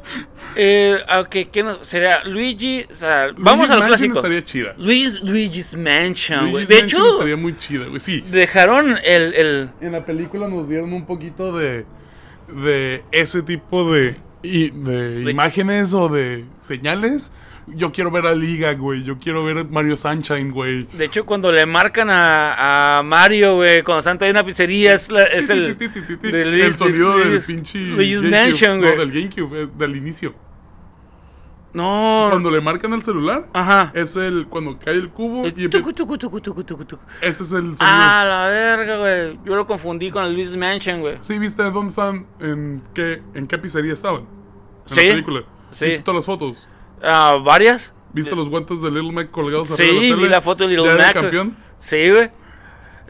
Eh, 0.56 0.98
ok, 1.18 1.36
¿qué 1.52 1.62
nos 1.62 1.86
sería? 1.86 2.24
Luigi, 2.24 2.84
o 2.90 2.94
sea, 2.94 3.28
vamos 3.36 3.68
Luigi's 3.68 3.70
al 3.70 3.78
Mansion 3.78 3.88
clásico. 3.88 4.14
estaría 4.14 4.44
chida. 4.44 4.74
Luis, 4.78 5.20
Luigi's 5.22 5.74
Mansion, 5.74 6.50
güey. 6.50 6.64
Luigi's 6.64 6.68
De 6.68 6.80
Mansion 6.82 7.02
hecho, 7.02 7.12
estaría 7.12 7.36
muy 7.36 7.56
chida, 7.56 7.86
güey. 7.86 8.00
Sí. 8.00 8.20
dejaron 8.30 8.96
el, 9.04 9.34
el 9.34 9.70
En 9.80 9.92
la 9.92 10.04
película 10.04 10.48
nos 10.48 10.68
dieron 10.68 10.92
un 10.92 11.06
poquito 11.06 11.56
de, 11.56 11.84
de 12.48 13.02
ese 13.12 13.42
tipo 13.42 13.92
de, 13.92 14.16
y- 14.42 14.70
de 14.70 15.24
De- 15.24 15.30
imágenes 15.30 15.94
o 15.94 16.08
de 16.08 16.44
señales. 16.58 17.30
Yo 17.74 17.92
quiero 17.92 18.10
ver 18.10 18.26
a 18.26 18.34
Liga, 18.34 18.72
güey. 18.74 19.02
Yo 19.04 19.18
quiero 19.18 19.44
ver 19.44 19.64
Mario 19.68 19.96
Sunshine, 19.96 20.50
güey. 20.52 20.84
De 20.92 21.04
hecho, 21.06 21.24
cuando 21.26 21.50
le 21.52 21.64
marcan 21.66 22.10
a, 22.10 22.98
a 22.98 23.02
Mario, 23.02 23.56
güey, 23.56 23.82
cuando 23.82 23.98
están 24.00 24.18
en 24.22 24.30
una 24.30 24.44
pizzería, 24.44 24.94
es, 24.94 25.10
la- 25.10 25.22
es 25.24 25.48
el. 25.50 25.76
Del- 25.76 26.60
el 26.60 26.76
sonido 26.76 27.18
del- 27.18 27.30
del 27.32 27.42
pinche. 27.42 27.78
Luigi's. 27.78 28.22
Mansion, 28.22 28.78
güey. 28.80 28.92
No, 28.94 29.00
del 29.00 29.12
GameCube, 29.12 29.62
eh, 29.62 29.68
del 29.78 29.96
inicio. 29.96 30.34
No. 31.72 32.26
Cuando 32.30 32.50
le 32.50 32.60
marcan 32.60 32.92
el 32.94 33.02
celular, 33.02 33.44
Ajá. 33.52 33.92
es 33.94 34.16
el. 34.16 34.46
Cuando 34.48 34.76
cae 34.78 34.94
el 34.94 35.08
cubo 35.10 35.44
El 35.44 35.54
y 35.56 35.68
tucu, 35.68 35.92
tucu, 35.92 36.18
tucu. 36.18 36.98
ese 37.20 37.42
es 37.44 37.52
el 37.52 37.76
sonido. 37.76 37.76
Ah, 37.78 38.24
la 38.28 38.48
verga, 38.48 38.96
güey. 38.98 39.38
Yo 39.44 39.54
lo 39.54 39.66
confundí 39.68 40.10
con 40.10 40.24
el 40.24 40.34
Luigi's 40.34 40.56
Mansion, 40.56 41.00
güey. 41.00 41.18
Sí, 41.20 41.38
¿viste 41.38 41.62
dónde 41.70 41.90
están? 41.90 42.26
¿En 42.40 42.82
qué, 42.92 43.22
en 43.34 43.46
qué 43.46 43.56
pizzería 43.56 43.92
estaban? 43.92 44.22
En 44.22 44.94
Sí, 44.94 45.00
la 45.06 45.08
película. 45.10 45.42
sí. 45.70 45.84
¿Viste 45.84 46.02
todas 46.02 46.16
las 46.16 46.26
fotos? 46.26 46.68
Ah, 47.02 47.38
¿Varias? 47.42 47.92
¿Viste 48.12 48.34
los 48.34 48.48
guantes 48.50 48.80
de 48.80 48.90
Little 48.90 49.12
Mac 49.12 49.30
colgados 49.30 49.68
Sí, 49.68 49.82
arriba 49.82 50.00
de 50.00 50.08
la 50.10 50.14
vi 50.16 50.20
tele? 50.22 50.28
la 50.30 50.40
foto 50.40 50.64
de 50.64 50.70
Little 50.70 50.86
¿Ya 50.88 50.96
Mac. 50.96 51.12
campeón? 51.12 51.56
Sí, 51.78 52.10
güey. 52.10 52.30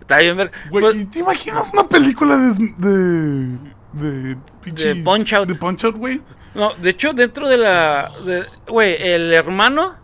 Está 0.00 0.18
bien, 0.18 0.36
ver. 0.36 0.50
Güey, 0.70 0.84
Pues- 0.84 0.96
¿y 0.96 1.04
¿te 1.06 1.18
imaginas 1.20 1.72
una 1.72 1.88
película 1.88 2.36
de... 2.36 2.74
de... 2.78 3.58
de... 3.92 4.36
De 4.64 4.96
Punch-Out. 5.02 5.48
De 5.48 5.54
Punch-Out, 5.54 5.96
güey? 5.96 6.20
No, 6.54 6.74
de 6.74 6.90
hecho, 6.90 7.12
dentro 7.12 7.48
de 7.48 7.56
la. 7.56 8.10
de- 8.24 8.44
Güey, 8.66 8.96
el 9.00 9.32
hermano 9.32 9.94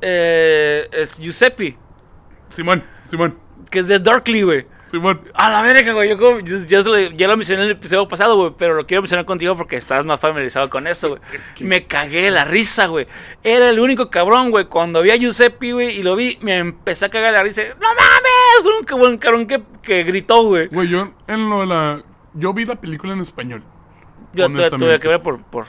eh, 0.00 0.88
es 0.92 1.16
Giuseppe, 1.18 1.76
Simón, 2.48 2.82
Simón, 3.06 3.38
que 3.70 3.78
es 3.80 3.88
de 3.88 3.98
Darkly, 4.00 4.42
güey. 4.42 4.66
Simón. 4.92 5.22
A 5.34 5.48
la 5.48 5.62
verga, 5.62 5.92
güey. 5.94 6.10
Yo 6.10 6.18
como- 6.18 6.38
se 6.46 6.82
lo, 6.84 6.98
ya 7.16 7.26
lo 7.26 7.36
mencioné 7.36 7.62
en 7.62 7.70
el 7.70 7.76
episodio 7.76 8.06
pasado, 8.06 8.36
güey. 8.36 8.52
Pero 8.56 8.74
lo 8.74 8.86
quiero 8.86 9.00
mencionar 9.02 9.24
contigo 9.24 9.56
porque 9.56 9.76
estás 9.76 10.04
más 10.04 10.20
familiarizado 10.20 10.68
con 10.70 10.86
eso, 10.86 11.08
güey. 11.08 11.20
que- 11.56 11.64
Me 11.64 11.86
cagué 11.86 12.30
la 12.30 12.44
risa, 12.44 12.86
güey. 12.86 13.06
Era 13.42 13.70
el 13.70 13.80
único 13.80 14.10
cabrón, 14.10 14.50
güey. 14.50 14.66
Cuando 14.66 15.00
vi 15.02 15.10
a 15.10 15.16
Giuseppe, 15.16 15.72
güey, 15.72 15.98
y 15.98 16.02
lo 16.02 16.14
vi, 16.14 16.38
me 16.42 16.58
empecé 16.58 17.06
a 17.06 17.08
cagar 17.08 17.32
la 17.32 17.42
risa. 17.42 17.62
¡No 17.80 17.88
mames! 17.88 18.62
Fue 18.62 18.78
un 18.78 18.84
cabrón, 18.84 19.18
cabrón 19.18 19.46
que, 19.46 19.62
que 19.82 20.04
gritó, 20.04 20.44
güey. 20.44 20.68
Güey, 20.68 20.88
yo 20.88 21.10
en 21.26 21.48
lo 21.48 21.60
de 21.60 21.66
la... 21.66 22.02
Yo 22.34 22.52
vi 22.52 22.66
la 22.66 22.76
película 22.76 23.14
en 23.14 23.20
español. 23.20 23.62
Yo 24.34 24.46
tuve, 24.70 25.00
que 25.00 25.08
ver 25.08 25.20
por, 25.22 25.42
por, 25.42 25.66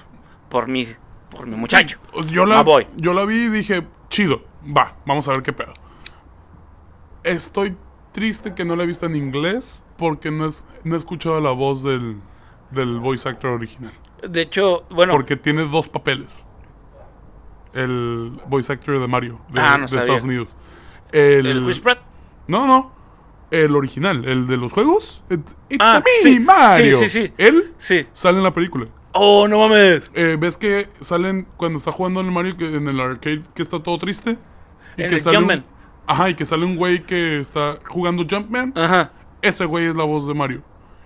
por 0.49 0.67
mi, 0.67 0.87
por 1.29 1.47
mi 1.47 1.55
muchacho. 1.55 1.97
Yo 2.27 2.45
la, 2.45 2.63
yo 2.97 3.13
la 3.13 3.25
vi 3.25 3.35
y 3.45 3.49
dije, 3.49 3.83
chido, 4.09 4.43
va, 4.65 4.95
vamos 5.05 5.27
a 5.27 5.31
ver 5.31 5.43
qué 5.43 5.51
pedo. 5.53 5.73
Estoy 7.23 7.75
triste 8.13 8.53
que 8.55 8.63
no 8.63 8.75
la 8.77 8.83
he 8.83 8.87
visto 8.87 9.05
en 9.05 9.15
inglés 9.15 9.83
porque 9.97 10.31
no, 10.31 10.45
es, 10.45 10.65
no 10.85 10.95
he 10.95 10.97
escuchado 10.97 11.41
la 11.41 11.51
voz 11.51 11.83
del, 11.83 12.17
del 12.71 12.99
voice 12.99 13.27
actor 13.27 13.51
original. 13.51 13.91
De 14.27 14.41
hecho, 14.41 14.83
bueno. 14.89 15.11
Porque 15.11 15.35
tiene 15.35 15.67
dos 15.67 15.89
papeles. 15.89 16.45
El 17.73 18.39
voice 18.47 18.71
actor 18.71 18.99
de 18.99 19.07
Mario, 19.07 19.39
de, 19.49 19.59
Ah, 19.59 19.77
no 19.77 19.83
de 19.83 19.87
sabía. 19.89 20.01
Estados 20.03 20.23
Unidos. 20.23 20.55
El, 21.11 21.45
¿El 21.47 21.81
Pratt? 21.81 21.99
No, 22.47 22.67
no. 22.67 22.91
El 23.51 23.75
original, 23.75 24.25
el 24.25 24.47
de 24.47 24.57
los 24.57 24.73
juegos. 24.73 25.21
It's, 25.29 25.55
it's 25.69 25.83
Ah, 25.83 25.97
a 25.97 26.03
sí. 26.23 26.39
Mario. 26.39 26.99
Sí, 26.99 27.09
sí, 27.09 27.25
sí. 27.27 27.33
Él 27.37 27.73
Sí. 27.77 28.05
sale 28.13 28.37
en 28.37 28.43
la 28.43 28.53
película. 28.53 28.87
¡Oh, 29.11 29.47
no 29.47 29.59
mames! 29.59 30.09
Eh, 30.15 30.37
¿Ves 30.39 30.57
que 30.57 30.89
salen 31.01 31.47
cuando 31.57 31.77
está 31.77 31.91
jugando 31.91 32.19
en 32.19 32.27
el 32.27 32.31
Mario 32.31 32.57
que, 32.57 32.75
en 32.75 32.87
el 32.87 32.99
arcade 32.99 33.41
que 33.53 33.61
está 33.61 33.81
todo 33.81 33.97
triste? 33.99 34.37
En 34.97 35.09
que 35.09 35.15
el 35.15 35.21
sale 35.21 35.37
un-. 35.37 35.63
Ajá, 36.07 36.29
y 36.29 36.35
que 36.35 36.45
sale 36.45 36.65
un 36.65 36.75
güey 36.75 37.03
que 37.03 37.39
está 37.39 37.77
jugando 37.87 38.25
Jumpman. 38.29 38.73
Ajá. 38.75 39.11
Ese 39.41 39.65
güey 39.65 39.85
es 39.87 39.95
la 39.95 40.03
voz 40.03 40.27
de 40.27 40.33
Mario. 40.33 40.61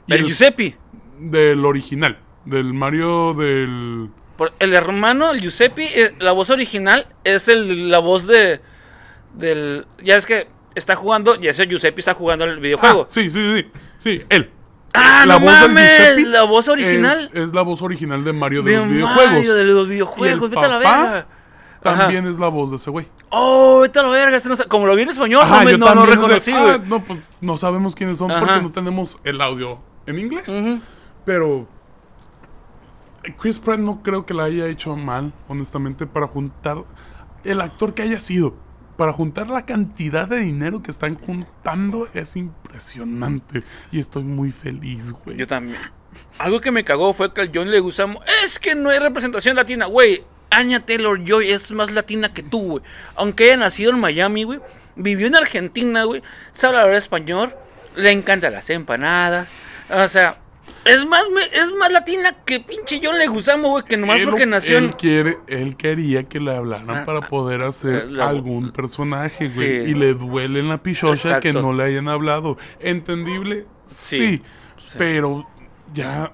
Y 0.07 0.13
El 0.13 0.19
el- 0.21 0.25
Giuseppe. 0.27 0.77
del 1.19 1.65
original. 1.65 2.17
Del 2.45 2.73
Mario 2.73 3.33
del... 3.33 4.09
Por- 4.37 4.53
el 4.59 4.73
hermano, 4.75 5.31
el 5.31 5.41
Giuseppe, 5.41 6.01
eh, 6.01 6.15
la 6.19 6.31
voz 6.31 6.49
original 6.49 7.07
es 7.23 7.47
el, 7.47 7.89
la 7.89 7.97
voz 7.99 8.27
de. 8.27 8.61
Del. 9.33 9.85
Ya 10.03 10.15
es 10.15 10.25
que 10.27 10.47
está 10.75 10.95
jugando, 10.95 11.35
ya 11.39 11.49
ese 11.51 11.65
Giuseppe 11.67 11.99
está 12.01 12.13
jugando 12.13 12.45
el 12.45 12.59
videojuego. 12.59 13.03
Ah, 13.03 13.07
sí, 13.09 13.29
sí, 13.31 13.41
sí. 13.63 13.69
Sí, 13.97 14.21
él. 14.29 14.51
¡Ah, 14.93 15.25
no 15.27 15.39
del 15.39 15.43
mames! 15.43 16.27
La 16.27 16.43
voz 16.43 16.67
original. 16.67 17.29
Es, 17.33 17.41
es 17.49 17.53
la 17.55 17.63
voz 17.63 17.81
original 17.81 18.23
de 18.23 18.31
Mario 18.33 18.61
de, 18.61 18.71
de 18.71 18.77
los 18.77 18.87
videojuegos. 18.89 19.33
Mario, 19.33 19.53
de 19.55 19.63
los 19.65 19.87
Y 19.87 19.89
videojuegos. 19.89 20.43
el 20.43 20.49
Vete 20.49 20.65
a 20.65 20.67
la 20.69 20.77
verga. 20.77 21.27
También 21.81 22.25
es 22.27 22.39
la 22.39 22.47
voz 22.47 22.71
de 22.71 22.77
ese 22.77 22.89
güey. 22.89 23.07
Oh, 23.29 23.81
vete 23.81 23.99
a 23.99 24.03
la 24.03 24.09
verga. 24.09 24.37
no 24.45 24.55
como 24.67 24.87
lo 24.87 24.95
vi 24.95 25.03
en 25.03 25.09
español, 25.09 25.41
Ajá, 25.43 25.63
no, 25.63 25.69
yo 25.69 25.77
no, 25.77 25.93
no 25.93 26.03
ah, 26.03 26.79
no, 26.85 27.03
pues 27.03 27.19
no 27.41 27.57
sabemos 27.57 27.95
quiénes 27.95 28.17
son 28.17 28.31
Ajá. 28.31 28.39
porque 28.39 28.61
no 28.61 28.71
tenemos 28.71 29.19
el 29.23 29.41
audio 29.41 29.79
en 30.05 30.19
inglés. 30.19 30.59
Pero 31.25 31.67
Chris 33.37 33.59
Pratt 33.59 33.79
no 33.79 34.01
creo 34.01 34.25
que 34.25 34.33
la 34.33 34.45
haya 34.45 34.67
hecho 34.67 34.95
mal, 34.95 35.33
honestamente, 35.47 36.07
para 36.07 36.27
juntar 36.27 36.77
el 37.43 37.61
actor 37.61 37.93
que 37.93 38.03
haya 38.03 38.19
sido. 38.19 38.55
Para 38.95 39.13
juntar 39.13 39.49
la 39.49 39.65
cantidad 39.65 40.27
de 40.27 40.39
dinero 40.39 40.81
que 40.81 40.89
están 40.89 41.15
juntando 41.15 42.07
es 42.13 42.35
impresionante. 42.35 43.63
Y 43.91 43.99
estoy 43.99 44.23
muy 44.23 44.51
feliz, 44.51 45.11
güey. 45.11 45.37
Yo 45.37 45.45
también. 45.45 45.77
Algo 46.39 46.61
que 46.61 46.71
me 46.71 46.83
cagó 46.83 47.13
fue 47.13 47.31
que 47.31 47.41
al 47.41 47.51
John 47.53 47.69
le 47.69 47.79
gustamos. 47.79 48.23
Es 48.43 48.57
que 48.57 48.73
no 48.73 48.89
hay 48.89 48.97
representación 48.97 49.55
latina, 49.55 49.85
güey. 49.85 50.23
Anya 50.49 50.79
Taylor 50.85 51.23
Joy 51.23 51.49
es 51.51 51.71
más 51.71 51.91
latina 51.91 52.33
que 52.33 52.43
tú, 52.43 52.61
güey. 52.61 52.83
Aunque 53.15 53.45
haya 53.45 53.57
nacido 53.57 53.91
en 53.91 53.99
Miami, 53.99 54.43
güey. 54.43 54.59
Vivió 54.95 55.27
en 55.27 55.35
Argentina, 55.35 56.03
güey. 56.05 56.21
Sabe 56.53 56.77
hablar 56.77 56.95
español. 56.95 57.53
Le 57.95 58.11
encantan 58.11 58.53
las 58.53 58.69
empanadas. 58.69 59.49
O 59.89 60.07
sea, 60.07 60.37
Es 60.85 61.05
más, 61.05 61.23
es 61.53 61.71
más 61.73 61.91
latina 61.91 62.33
que 62.45 62.59
pinche 62.61 62.99
John 63.03 63.17
Leguizamo, 63.19 63.69
güey, 63.71 63.83
que 63.83 63.97
nomás 63.97 64.19
él, 64.19 64.25
porque 64.29 64.45
nació 64.45 64.77
en... 64.77 64.85
él 64.85 64.95
quiere, 64.95 65.37
él 65.47 65.75
quería 65.75 66.23
que 66.23 66.39
le 66.39 66.55
hablaran 66.55 66.89
Ah, 66.89 67.05
para 67.05 67.21
poder 67.27 67.61
hacer 67.63 68.01
sea, 68.01 68.05
la- 68.05 68.29
algún 68.29 68.71
personaje, 68.71 69.47
güey. 69.49 69.85
Sí. 69.85 69.91
Y 69.91 69.93
le 69.95 70.13
duele 70.13 70.59
en 70.61 70.69
la 70.69 70.81
pichocha 70.81 71.39
que 71.41 71.51
no 71.51 71.73
le 71.73 71.83
hayan 71.83 72.07
hablado. 72.07 72.57
¿Entendible? 72.79 73.65
Sí. 73.83 74.17
Sí. 74.87 74.95
Pero 74.97 75.45
ya, 75.93 76.31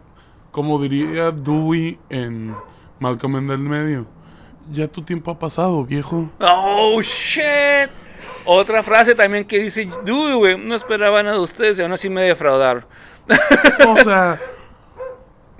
como 0.51 0.80
diría 0.82 1.32
Dewey 1.32 1.97
en 2.09 2.55
Malcolm 3.04 3.36
en 3.36 3.49
el 3.49 3.60
medio, 3.60 4.06
ya 4.72 4.88
tu 4.88 5.01
tiempo 5.04 5.30
ha 5.30 5.38
pasado, 5.38 5.84
viejo. 5.84 6.30
Oh, 6.39 7.01
shit. 7.01 7.89
Otra 8.45 8.82
frase 8.82 9.14
también 9.14 9.43
que 9.45 9.60
dice, 9.60 9.89
"Dude, 10.06 10.36
güey, 10.36 10.58
no 10.58 10.74
esperaba 10.76 11.22
nada 11.22 11.36
de 11.36 11.41
ustedes 11.41 11.78
y 11.80 11.82
aún 11.82 11.91
así 11.91 12.10
me 12.10 12.22
defraudaron. 12.22 12.86
O 13.88 13.97
sea, 13.99 14.39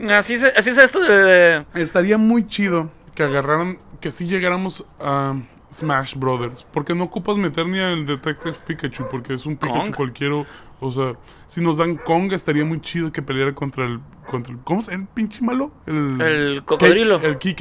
Así 0.10 0.34
es, 0.34 0.44
así 0.44 0.72
es 0.72 0.78
esto 0.78 1.00
de... 1.00 1.66
estaría 1.76 2.18
muy 2.18 2.48
chido 2.48 2.90
que 3.16 3.24
agarraran, 3.24 3.78
que 4.02 4.12
si 4.12 4.26
llegáramos 4.28 4.86
a 5.00 5.36
Smash 5.72 6.16
Brothers. 6.16 6.64
Porque 6.74 6.96
no 6.96 7.04
ocupas 7.06 7.38
meter 7.38 7.66
ni 7.68 7.80
al 7.80 8.06
Detective 8.06 8.56
Pikachu, 8.66 9.08
porque 9.10 9.36
es 9.36 9.46
un 9.46 9.56
Pikachu 9.56 9.80
Kong. 9.82 9.96
cualquiera. 9.96 10.44
O 10.84 10.92
sea, 10.92 11.14
si 11.48 11.62
nos 11.62 11.78
dan 11.78 11.96
Kong, 11.96 12.32
estaría 12.34 12.66
muy 12.66 12.82
chido 12.82 13.12
que 13.12 13.22
peleara 13.22 13.54
contra 13.56 13.86
el. 13.86 14.00
Contra 14.30 14.54
el 14.54 14.60
¿Cómo 14.64 14.82
se? 14.82 14.94
¿El 14.94 15.06
pinche 15.08 15.42
malo? 15.44 15.72
El, 15.86 16.20
El 16.22 16.64
cocodrilo. 16.66 17.20
K- 17.22 17.28
el 17.28 17.38
KK. 17.38 17.56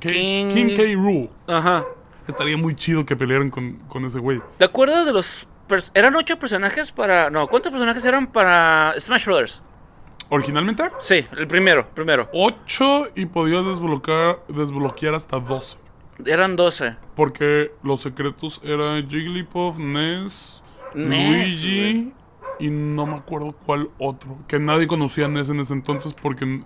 K- 0.00 0.08
King- 0.08 0.48
King 0.52 0.76
K. 0.76 0.82
Rule. 0.94 1.30
Ajá. 1.46 1.84
Estaría 2.28 2.56
muy 2.56 2.74
chido 2.74 3.04
que 3.06 3.16
pelearan 3.16 3.50
con, 3.50 3.74
con 3.88 4.04
ese 4.04 4.18
güey. 4.18 4.40
¿Te 4.58 4.64
acuerdas 4.64 5.04
de 5.06 5.12
los... 5.12 5.48
Eran 5.94 6.14
ocho 6.16 6.38
personajes 6.38 6.90
para... 6.92 7.30
No, 7.30 7.46
¿cuántos 7.48 7.70
personajes 7.72 8.04
eran 8.04 8.26
para 8.28 8.94
Smash 8.98 9.24
Brothers? 9.24 9.62
Originalmente, 10.28 10.84
Sí, 11.00 11.26
el 11.36 11.48
primero, 11.48 11.88
primero. 11.92 12.28
8 12.32 13.08
y 13.16 13.26
podías 13.26 13.64
desbloquear, 13.66 14.40
desbloquear 14.48 15.14
hasta 15.14 15.40
12. 15.40 15.76
Eran 16.24 16.54
12. 16.54 16.96
Porque 17.16 17.72
los 17.82 18.02
secretos 18.02 18.60
eran 18.62 19.08
Jigglypuff, 19.08 19.78
Ness, 19.78 20.62
Ness, 20.94 21.64
Luigi 21.64 22.12
y 22.60 22.70
no 22.70 23.06
me 23.06 23.14
acuerdo 23.16 23.52
cuál 23.66 23.88
otro. 23.98 24.38
Que 24.46 24.58
nadie 24.58 24.86
conocía 24.86 25.26
a 25.26 25.28
Ness 25.28 25.48
en 25.50 25.60
ese 25.60 25.72
entonces 25.74 26.14
porque 26.14 26.62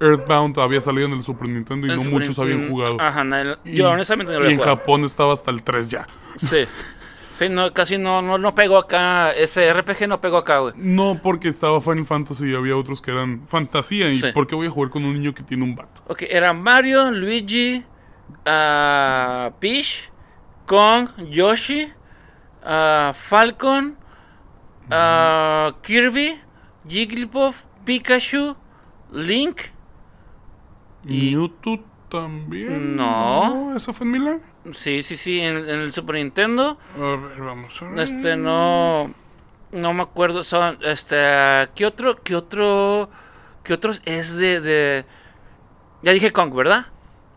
Earthbound 0.00 0.58
había 0.58 0.80
salido 0.80 1.06
en 1.06 1.12
el 1.14 1.22
Super 1.22 1.48
Nintendo 1.48 1.86
y 1.86 1.90
El 1.90 1.96
no 1.96 2.02
Super 2.04 2.18
muchos 2.20 2.38
habían 2.38 2.68
jugado. 2.68 3.00
Ajá, 3.00 3.24
Y- 3.64 3.76
yo 3.76 3.90
honestamente 3.90 4.32
no 4.32 4.40
lo 4.40 4.46
y 4.46 4.48
he 4.48 4.52
en 4.52 4.58
jugado. 4.58 4.76
Japón 4.76 5.04
estaba 5.04 5.32
hasta 5.34 5.50
el 5.50 5.62
3 5.62 5.88
ya. 5.88 6.06
Sí. 6.36 6.64
Sí, 7.36 7.48
no, 7.48 7.72
casi 7.72 7.98
no, 7.98 8.22
no, 8.22 8.38
no 8.38 8.54
pegó 8.54 8.78
acá. 8.78 9.32
Ese 9.32 9.72
RPG 9.72 10.06
no 10.06 10.20
pegó 10.20 10.36
acá, 10.38 10.58
güey. 10.58 10.74
No 10.76 11.18
porque 11.20 11.48
estaba 11.48 11.80
Final 11.80 12.04
Fantasy 12.04 12.50
y 12.50 12.54
había 12.54 12.76
otros 12.76 13.02
que 13.02 13.10
eran 13.10 13.42
fantasía. 13.48 14.08
¿Y 14.08 14.20
Sí. 14.20 14.26
por 14.32 14.46
qué 14.46 14.54
voy 14.54 14.68
a 14.68 14.70
jugar 14.70 14.90
con 14.90 15.04
un 15.04 15.14
niño 15.14 15.34
que 15.34 15.42
tiene 15.42 15.64
un 15.64 15.74
vato? 15.74 16.00
Ok, 16.06 16.22
era 16.28 16.52
Mario, 16.52 17.10
Luigi, 17.10 17.82
ah, 18.46 19.50
Peach, 19.58 20.10
Kong, 20.66 21.08
Yoshi, 21.30 21.88
ah, 22.64 23.12
Falcon, 23.14 23.96
ah, 24.90 25.72
Kirby, 25.82 26.40
Jigglypuff, 26.88 27.64
Pikachu, 27.84 28.56
Link. 29.12 29.60
Y- 31.06 31.34
Mewtwo 31.34 31.80
también. 32.08 32.96
No. 32.96 33.74
¿Eso 33.76 33.92
fue 33.92 34.06
en 34.06 34.12
Mila? 34.12 34.38
Sí, 34.72 35.02
sí, 35.02 35.16
sí, 35.16 35.40
en, 35.40 35.56
en 35.56 35.80
el 35.80 35.92
Super 35.92 36.16
Nintendo. 36.16 36.78
A 36.96 37.16
ver, 37.16 37.40
vamos 37.40 37.82
a 37.82 37.86
ver. 37.90 38.00
Este, 38.00 38.36
no. 38.36 39.12
No 39.72 39.92
me 39.92 40.02
acuerdo. 40.02 40.44
Son, 40.44 40.78
este. 40.82 41.16
¿Qué 41.74 41.84
otro? 41.86 42.22
¿Qué 42.22 42.34
otro? 42.36 43.10
¿Qué 43.62 43.74
otros 43.74 44.00
es 44.04 44.34
de, 44.36 44.60
de. 44.60 45.04
Ya 46.02 46.12
dije 46.12 46.32
Kong, 46.32 46.54
¿verdad? 46.54 46.86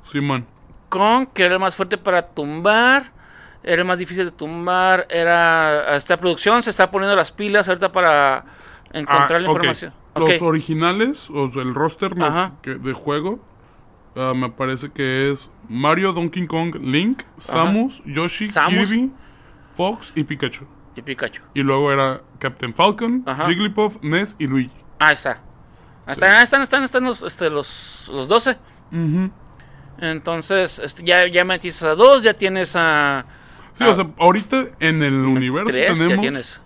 Simón. 0.04 0.46
Kong, 0.90 1.28
que 1.34 1.44
era 1.44 1.56
el 1.56 1.60
más 1.60 1.76
fuerte 1.76 1.98
para 1.98 2.28
tumbar. 2.30 3.12
Era 3.70 3.84
más 3.84 3.98
difícil 3.98 4.26
de 4.26 4.32
tumbar. 4.32 5.06
Era. 5.10 5.96
Esta 5.98 6.18
producción 6.18 6.64
se 6.64 6.70
está 6.70 6.90
poniendo 6.90 7.16
las 7.16 7.32
pilas 7.32 7.68
ahorita 7.68 7.92
para 7.92 8.46
encontrar 8.94 9.42
la 9.42 9.48
Ah, 9.48 9.52
ok. 9.52 9.56
información. 9.58 9.94
Los 10.16 10.42
originales, 10.42 11.30
o 11.30 11.46
el 11.60 11.76
roster 11.76 12.16
¿no? 12.18 12.60
Que- 12.62 12.76
de 12.76 12.94
juego, 12.94 13.40
ah, 14.16 14.34
me 14.36 14.50
parece 14.50 14.90
que 14.92 15.30
es 15.30 15.52
Mario, 15.70 16.14
Donkey 16.14 16.48
Kong, 16.48 16.76
Link, 16.82 17.22
Samus, 17.38 18.02
Yoshi, 18.06 18.48
Samus. 18.48 18.90
Kirby, 18.90 19.12
Fox 19.74 20.14
y 20.16 20.24
Pikachu. 20.24 20.66
Y 20.96 21.02
Pikachu. 21.04 21.42
Y 21.54 21.62
luego 21.62 21.92
era 21.92 22.22
Captain 22.40 22.74
Falcon, 22.74 23.22
Ajá. 23.28 23.46
Jigglypuff, 23.46 24.02
Ness 24.02 24.36
y 24.40 24.48
Luigi. 24.48 24.72
Ah, 24.98 25.12
está. 25.12 25.42
Ahí 26.08 26.14
están, 26.14 26.32
ahí 26.32 26.44
están, 26.44 26.62
están, 26.64 26.84
están 26.84 27.04
los, 27.04 27.22
este, 27.22 27.50
los, 27.50 28.10
los 28.12 28.28
12. 28.30 28.58
Ujú. 28.92 29.30
Entonces, 30.00 30.80
este, 30.80 31.04
ya, 31.04 31.28
ya 31.28 31.44
metiste 31.44 31.86
a 31.88 31.96
dos, 31.96 32.24
ya 32.24 32.34
tienes 32.34 32.76
a. 32.76 33.26
Sí, 33.78 33.84
Ah. 33.84 33.90
o 33.92 33.96
sea, 33.96 34.08
ahorita 34.18 34.64
en 34.80 35.04
el 35.04 35.14
universo 35.14 35.70
tres, 35.70 35.90
ya 36.00 36.04
tenemos 36.04 36.22
tienes. 36.22 36.62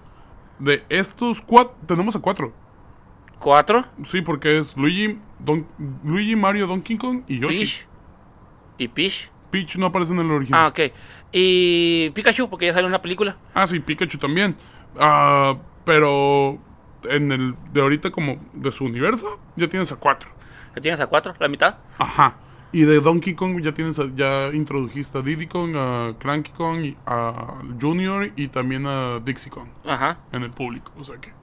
de 0.60 0.84
estos 0.90 1.42
cuatro, 1.42 1.76
tenemos 1.86 2.16
a 2.16 2.20
cuatro. 2.20 2.54
Cuatro. 3.40 3.84
Sí, 4.04 4.22
porque 4.22 4.60
es 4.60 4.78
Luigi, 4.78 5.18
Don- 5.40 5.68
Luigi, 6.04 6.36
Mario, 6.36 6.68
Donkey 6.68 6.98
Kong 6.98 7.24
y 7.28 7.40
Yoshi. 7.40 7.58
Peach. 7.58 7.88
Y 8.78 8.88
Peach. 8.88 9.32
Peach 9.50 9.76
no 9.78 9.88
aparece 9.88 10.14
en 10.14 10.20
el 10.20 10.32
original. 10.32 10.62
Ah, 10.64 10.68
ok. 10.68 10.80
Y 11.34 12.10
Pikachu, 12.12 12.50
porque 12.50 12.68
ya 12.68 12.74
salió 12.74 12.88
una 12.88 13.02
película. 13.02 13.36
Ah, 13.54 13.68
sí, 13.68 13.80
Pikachu 13.80 14.18
también. 14.18 14.56
Ah, 14.98 15.56
pero 15.84 16.60
en 17.04 17.32
el 17.32 17.56
de 17.74 17.82
ahorita 17.82 18.12
como 18.12 18.38
de 18.54 18.72
su 18.72 18.86
universo 18.86 19.40
ya 19.58 19.68
tienes 19.68 19.92
a 19.92 19.96
cuatro. 19.98 20.30
Que 20.74 20.80
tienes 20.80 21.00
a 21.02 21.08
cuatro, 21.08 21.34
la 21.40 21.48
mitad. 21.50 21.76
Ajá. 21.98 22.36
Y 22.74 22.84
de 22.84 23.02
Donkey 23.02 23.34
Kong 23.36 23.62
ya 23.62 23.74
tienes 23.74 24.00
a- 24.00 24.10
ya 24.16 24.50
introdujiste 24.54 25.18
a 25.18 25.22
Diddy 25.22 25.48
Kong, 25.48 25.76
a 25.76 26.14
Cranky 26.20 26.52
Kong, 26.52 26.94
a 27.06 27.56
Junior 27.82 28.32
y 28.36 28.48
también 28.48 28.86
a 28.88 29.20
Dixie 29.20 29.50
Kong 29.52 29.68
Ajá. 29.86 30.20
en 30.32 30.44
el 30.44 30.52
público. 30.52 30.92
O 30.98 31.04
sea 31.04 31.18
que 31.18 31.34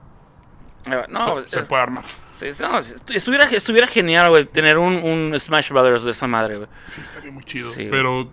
Eh, 0.85 1.03
No, 1.09 1.41
se, 1.43 1.49
se 1.49 1.59
es- 1.59 1.67
puede 1.67 1.81
armar. 1.83 2.03
sí, 2.35 2.45
no, 2.61 2.79
estuviera, 3.13 3.43
estuviera 3.45 3.85
genial, 3.85 4.29
güey, 4.29 4.45
tener 4.45 4.77
un, 4.77 4.93
un 4.95 5.37
Smash 5.37 5.69
Brothers 5.71 6.03
de 6.03 6.11
esa 6.11 6.25
madre, 6.25 6.55
güey. 6.55 6.69
Sí, 6.87 7.01
estaría 7.01 7.31
muy 7.31 7.43
chido. 7.43 7.71
Sí. 7.73 7.87
Pero 7.91 8.29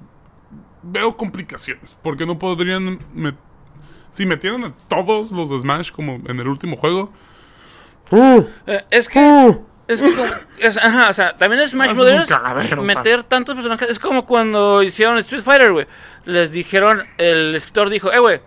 veo 0.82 1.16
complicaciones. 1.16 1.99
Porque 2.03 2.24
no 2.24 2.38
podrían. 2.38 3.01
met- 3.14 3.36
si 4.12 4.24
metieran 4.24 4.62
a 4.64 4.72
todos 4.88 5.32
los 5.32 5.51
de 5.51 5.59
Smash 5.61 5.90
como 5.90 6.14
en 6.26 6.38
el 6.40 6.47
último 6.49 6.76
juego. 6.76 7.12
Eh, 8.12 8.84
es 8.90 9.09
que. 9.09 9.59
Es 9.89 10.03
que 10.03 10.12
como- 10.14 10.26
es- 10.59 10.76
ajá, 10.76 11.11
o 11.11 11.12
sea, 11.12 11.37
también 11.37 11.62
es 11.62 11.70
Smash 11.70 11.91
Brothers 11.95 12.28
cagadero, 12.28 12.82
meter 12.82 13.22
tantos 13.24 13.55
personajes. 13.55 13.89
Es 13.89 13.99
como 13.99 14.26
cuando 14.26 14.82
hicieron 14.82 15.16
Street 15.18 15.43
Fighter, 15.43 15.72
güey. 15.72 15.87
Les 16.24 16.51
dijeron, 16.51 17.05
el 17.18 17.55
escritor 17.55 17.89
dijo, 17.89 18.12
eh, 18.12 18.18
güey, 18.18 18.41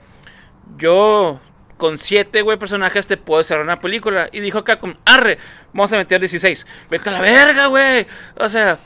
yo 0.77 1.39
con 1.77 1.97
siete, 1.97 2.41
güey, 2.41 2.57
personajes 2.57 3.07
te 3.07 3.15
puedo 3.17 3.39
hacer 3.39 3.59
una 3.59 3.79
película. 3.79 4.27
Y 4.33 4.41
dijo 4.41 4.63
Capcom, 4.65 4.95
arre, 5.05 5.37
vamos 5.73 5.91
a 5.93 5.97
meter 5.97 6.19
16. 6.19 6.67
Vete 6.89 7.09
a 7.09 7.13
la 7.13 7.21
verga, 7.21 7.67
güey. 7.67 8.05
O 8.35 8.49
sea, 8.49 8.77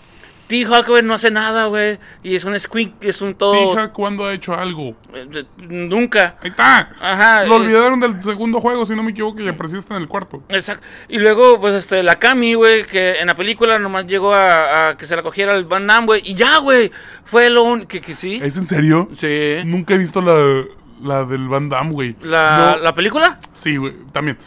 T-Hawk, 0.47 0.87
güey, 0.87 1.01
no 1.03 1.13
hace 1.13 1.31
nada, 1.31 1.65
güey. 1.65 1.99
Y 2.21 2.35
es 2.35 2.43
un 2.43 2.59
squink, 2.59 3.03
es 3.03 3.21
un 3.21 3.33
todo... 3.35 3.53
Fija 3.71 3.91
cuando 3.93 4.25
ha 4.25 4.33
hecho 4.33 4.53
algo. 4.53 4.95
eh, 5.13 5.45
Nunca. 5.57 6.35
Ahí 6.41 6.49
está. 6.49 6.89
Ajá. 7.01 7.45
Lo 7.45 7.55
es- 7.55 7.61
olvidaron 7.61 7.99
del 7.99 8.21
segundo 8.21 8.59
juego, 8.61 8.85
si 8.85 8.93
no 8.95 9.03
me 9.03 9.11
equivoco, 9.11 9.39
y 9.41 9.47
apareció 9.47 9.79
hasta 9.79 9.95
en 9.95 10.01
el 10.01 10.07
cuarto. 10.07 10.43
Exacto. 10.49 10.85
Y 11.07 11.17
luego, 11.19 11.59
pues, 11.61 11.73
este, 11.75 12.03
la 12.03 12.17
Cami, 12.19 12.53
güey, 12.55 12.85
que 12.85 13.19
en 13.19 13.27
la 13.27 13.35
película 13.35 13.79
nomás 13.79 14.05
llegó 14.05 14.33
a, 14.33 14.89
a 14.89 14.97
que 14.97 15.07
se 15.07 15.15
la 15.15 15.23
cogiera 15.23 15.55
el 15.55 15.65
Van 15.65 15.87
Damme, 15.87 16.05
güey. 16.07 16.21
Y 16.25 16.35
ya, 16.35 16.57
güey. 16.57 16.91
Fue 17.25 17.49
lo 17.49 17.63
único 17.63 17.87
que, 17.87 18.01
que 18.01 18.15
sí. 18.15 18.39
¿Es 18.43 18.57
en 18.57 18.67
serio? 18.67 19.09
Sí. 19.15 19.55
Nunca 19.65 19.93
he 19.93 19.97
visto 19.97 20.21
la, 20.21 20.65
la 21.01 21.23
del 21.25 21.47
Van 21.47 21.69
Damme, 21.69 21.91
güey. 21.91 22.15
La, 22.21 22.73
No- 22.75 22.81
la 22.83 22.93
película. 22.93 23.39
Sí, 23.53 23.77
güey, 23.77 23.93
también. 24.11 24.37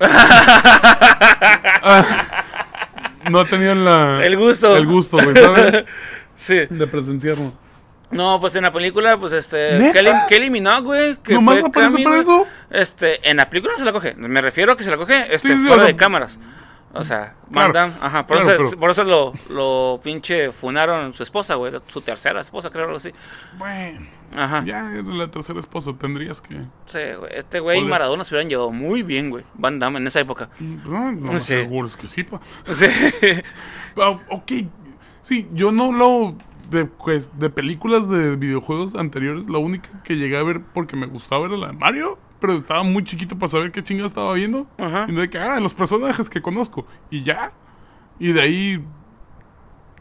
Ah, 1.86 2.43
no 3.30 3.40
he 3.42 3.44
tenido 3.46 3.74
la, 3.74 4.24
El 4.24 4.36
gusto. 4.36 4.76
El 4.76 4.86
gusto, 4.86 5.18
güey, 5.22 5.36
¿sabes? 5.36 5.84
Sí. 6.36 6.62
De 6.68 6.88
presenciarlo. 6.88 7.52
No, 8.10 8.40
pues 8.40 8.54
en 8.54 8.62
la 8.62 8.72
película, 8.72 9.18
pues 9.18 9.32
este. 9.32 9.78
¿Neta? 9.78 9.92
Kelly, 9.92 10.10
Kelly 10.28 10.50
Minogue, 10.50 10.82
güey. 10.82 11.16
que 11.16 11.34
¿Nomás 11.34 11.60
fue 11.60 11.68
aparece 11.68 12.02
para 12.02 12.18
eso? 12.18 12.46
Este, 12.70 13.28
en 13.28 13.36
la 13.36 13.48
película 13.48 13.72
no 13.72 13.78
se 13.78 13.84
la 13.84 13.92
coge. 13.92 14.14
Me 14.14 14.40
refiero 14.40 14.72
a 14.72 14.76
que 14.76 14.84
se 14.84 14.90
la 14.90 14.96
coge 14.96 15.34
este, 15.34 15.48
Sí, 15.48 15.54
sí, 15.54 15.60
fuera 15.60 15.74
o 15.74 15.78
sea, 15.78 15.86
de 15.86 15.96
cámaras. 15.96 16.38
O 16.94 17.04
sea, 17.04 17.34
Van 17.50 17.72
Claro, 17.72 17.72
Damme, 17.72 17.94
ajá. 18.00 18.26
Por, 18.26 18.36
claro, 18.38 18.52
eso, 18.52 18.64
pero- 18.70 18.80
por 18.80 18.90
eso 18.90 19.04
lo, 19.04 19.32
lo 19.50 20.00
pinche 20.02 20.52
funaron 20.52 21.12
su 21.12 21.22
esposa, 21.22 21.56
güey. 21.56 21.72
Su 21.88 22.00
tercera 22.00 22.40
esposa, 22.40 22.70
creo, 22.70 22.84
algo 22.84 22.96
así. 22.98 23.10
Bueno, 23.58 24.06
Ajá. 24.36 24.62
ya 24.64 24.90
eres 24.92 25.04
la 25.06 25.28
tercera 25.28 25.58
esposa, 25.60 25.92
tendrías 25.98 26.40
que... 26.40 26.54
Sí, 26.86 26.98
güey. 27.18 27.32
Este 27.34 27.58
güey 27.60 27.80
y. 27.80 27.84
Maradona 27.84 28.22
se 28.24 28.34
hubieran 28.34 28.48
llevado 28.48 28.70
muy 28.70 29.02
bien, 29.02 29.30
güey. 29.30 29.44
Van 29.54 29.78
Damme 29.78 29.98
en 29.98 30.06
esa 30.06 30.20
época. 30.20 30.50
No, 30.60 31.10
no 31.12 31.38
Sí. 31.40 31.46
seguro 31.46 31.86
es 31.88 31.96
que 31.96 32.06
sí, 32.08 32.22
pa. 32.22 32.40
Sí. 32.72 32.86
Ah, 33.96 34.18
ok, 34.30 34.52
sí, 35.20 35.48
yo 35.52 35.70
no 35.72 35.92
lo... 35.92 36.34
De, 36.70 36.86
pues, 36.86 37.38
de 37.38 37.50
películas 37.50 38.08
de 38.08 38.36
videojuegos 38.36 38.94
anteriores, 38.94 39.50
la 39.50 39.58
única 39.58 39.88
que 40.02 40.16
llegué 40.16 40.38
a 40.38 40.42
ver 40.42 40.62
porque 40.72 40.96
me 40.96 41.06
gustaba 41.06 41.46
era 41.46 41.56
la 41.58 41.66
de 41.68 41.72
Mario, 41.74 42.18
pero 42.46 42.58
estaba 42.58 42.82
muy 42.82 43.02
chiquito 43.04 43.38
para 43.38 43.50
saber 43.50 43.72
qué 43.72 43.82
chingada 43.82 44.06
estaba 44.06 44.34
viendo. 44.34 44.66
Ajá. 44.76 45.06
Y 45.08 45.12
de 45.14 45.30
que, 45.30 45.38
ah, 45.38 45.58
los 45.60 45.72
personajes 45.72 46.28
que 46.28 46.42
conozco. 46.42 46.86
Y 47.10 47.22
ya. 47.22 47.52
Y 48.18 48.32
de 48.32 48.42
ahí. 48.42 48.84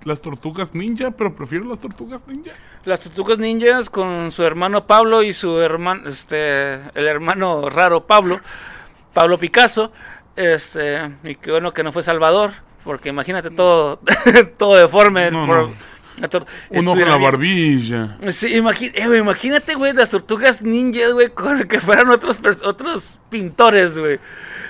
Las 0.04 0.22
tortugas 0.22 0.74
ninja, 0.76 1.12
pero 1.12 1.34
prefiero 1.34 1.64
las 1.64 1.80
tortugas 1.80 2.28
ninja. 2.28 2.52
Las 2.84 3.00
tortugas 3.00 3.40
ninjas 3.40 3.90
con 3.90 4.34
su 4.34 4.44
hermano 4.44 4.86
Pablo 4.86 5.24
y 5.24 5.32
su 5.32 5.60
hermano, 5.62 6.10
este, 6.10 6.74
el 6.74 7.08
hermano 7.08 7.70
raro 7.70 8.06
Pablo, 8.06 8.42
Pablo 9.14 9.38
Picasso, 9.38 9.94
este, 10.36 11.10
y 11.24 11.36
que 11.36 11.52
bueno 11.52 11.74
que 11.74 11.84
no 11.84 11.94
fue 11.94 12.04
Salvador, 12.04 12.52
porque 12.84 13.08
imagínate 13.10 13.50
todo, 13.50 14.02
todo 14.58 14.76
deforme. 14.76 15.32
No, 15.32 15.46
por- 15.48 15.58
no. 15.70 15.93
Tor- 16.22 16.46
Uno 16.70 16.92
con 16.92 17.00
estuviera 17.00 17.12
la 17.12 17.18
barbilla. 17.18 18.18
Sí, 18.30 18.56
imagi- 18.56 18.92
eh, 18.94 19.18
imagínate, 19.18 19.76
güey, 19.76 19.94
las 19.94 20.10
tortugas 20.10 20.62
ninjas, 20.62 21.12
güey, 21.14 21.30
con 21.30 21.64
que 21.68 21.80
fueran 21.80 22.10
otros, 22.10 22.40
otros 22.64 23.20
pintores, 23.30 23.98
güey. 23.98 24.20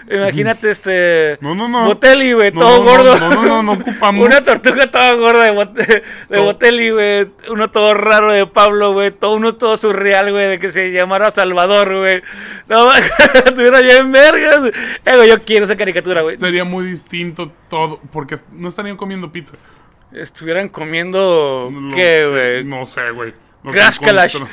Imagínate 0.09 0.69
este. 0.69 1.37
No, 1.39 1.55
no, 1.55 1.69
no. 1.69 1.85
Botelli, 1.85 2.33
güey, 2.33 2.51
No, 2.51 2.59
todo 2.59 2.77
no, 2.79 2.83
gordo. 2.83 3.19
no, 3.19 3.29
no, 3.29 3.43
no, 3.45 3.63
no 3.63 3.71
ocupamos. 3.81 4.25
Una 4.25 4.41
tortuga 4.43 4.91
toda 4.91 5.13
gorda 5.13 5.43
de, 5.45 5.51
Bot- 5.53 5.73
de 5.73 6.03
Todo. 6.29 6.43
Botelli, 6.43 6.89
güey. 6.91 7.29
Uno 7.49 7.71
todo 7.71 7.93
raro 7.93 8.33
de 8.33 8.45
Pablo, 8.45 8.91
güey. 8.91 9.11
Todo 9.11 9.35
uno 9.35 9.55
todo 9.55 9.77
surreal, 9.77 10.29
güey, 10.31 10.49
de 10.49 10.59
que 10.59 10.71
se 10.71 10.91
llamara 10.91 11.31
Salvador, 11.31 11.95
güey. 11.99 12.21
No, 12.67 12.89
estuviera 13.45 13.79
bien 13.79 14.11
vergas. 14.11 14.59
güey. 14.59 14.71
Eh, 15.05 15.15
güey, 15.15 15.29
yo 15.29 15.41
quiero 15.41 15.63
esa 15.65 15.77
caricatura, 15.77 16.21
güey. 16.21 16.37
Sería 16.37 16.65
muy 16.65 16.85
distinto 16.85 17.53
todo. 17.69 18.01
Porque 18.11 18.37
no 18.51 18.67
estarían 18.67 18.97
comiendo 18.97 19.31
pizza. 19.31 19.55
Estuvieran 20.13 20.69
comiendo. 20.69 21.69
Los- 21.71 21.95
¿Qué, 21.95 22.27
güey? 22.27 22.63
No 22.63 22.85
sé, 22.85 23.09
güey. 23.11 23.33
Crash 23.71 23.99
Kalash. 23.99 24.37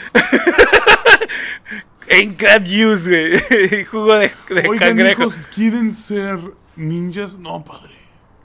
En 2.13 2.35
crab 2.35 2.65
juice, 2.65 3.09
güey. 3.09 3.85
Jugo 3.91 4.17
de, 4.17 4.33
de 4.49 4.69
Oigan, 4.69 4.89
cangrejo. 4.89 5.23
hijos, 5.23 5.39
¿quieren 5.55 5.95
ser 5.95 6.41
ninjas? 6.75 7.39
No, 7.39 7.65
padre. 7.65 7.95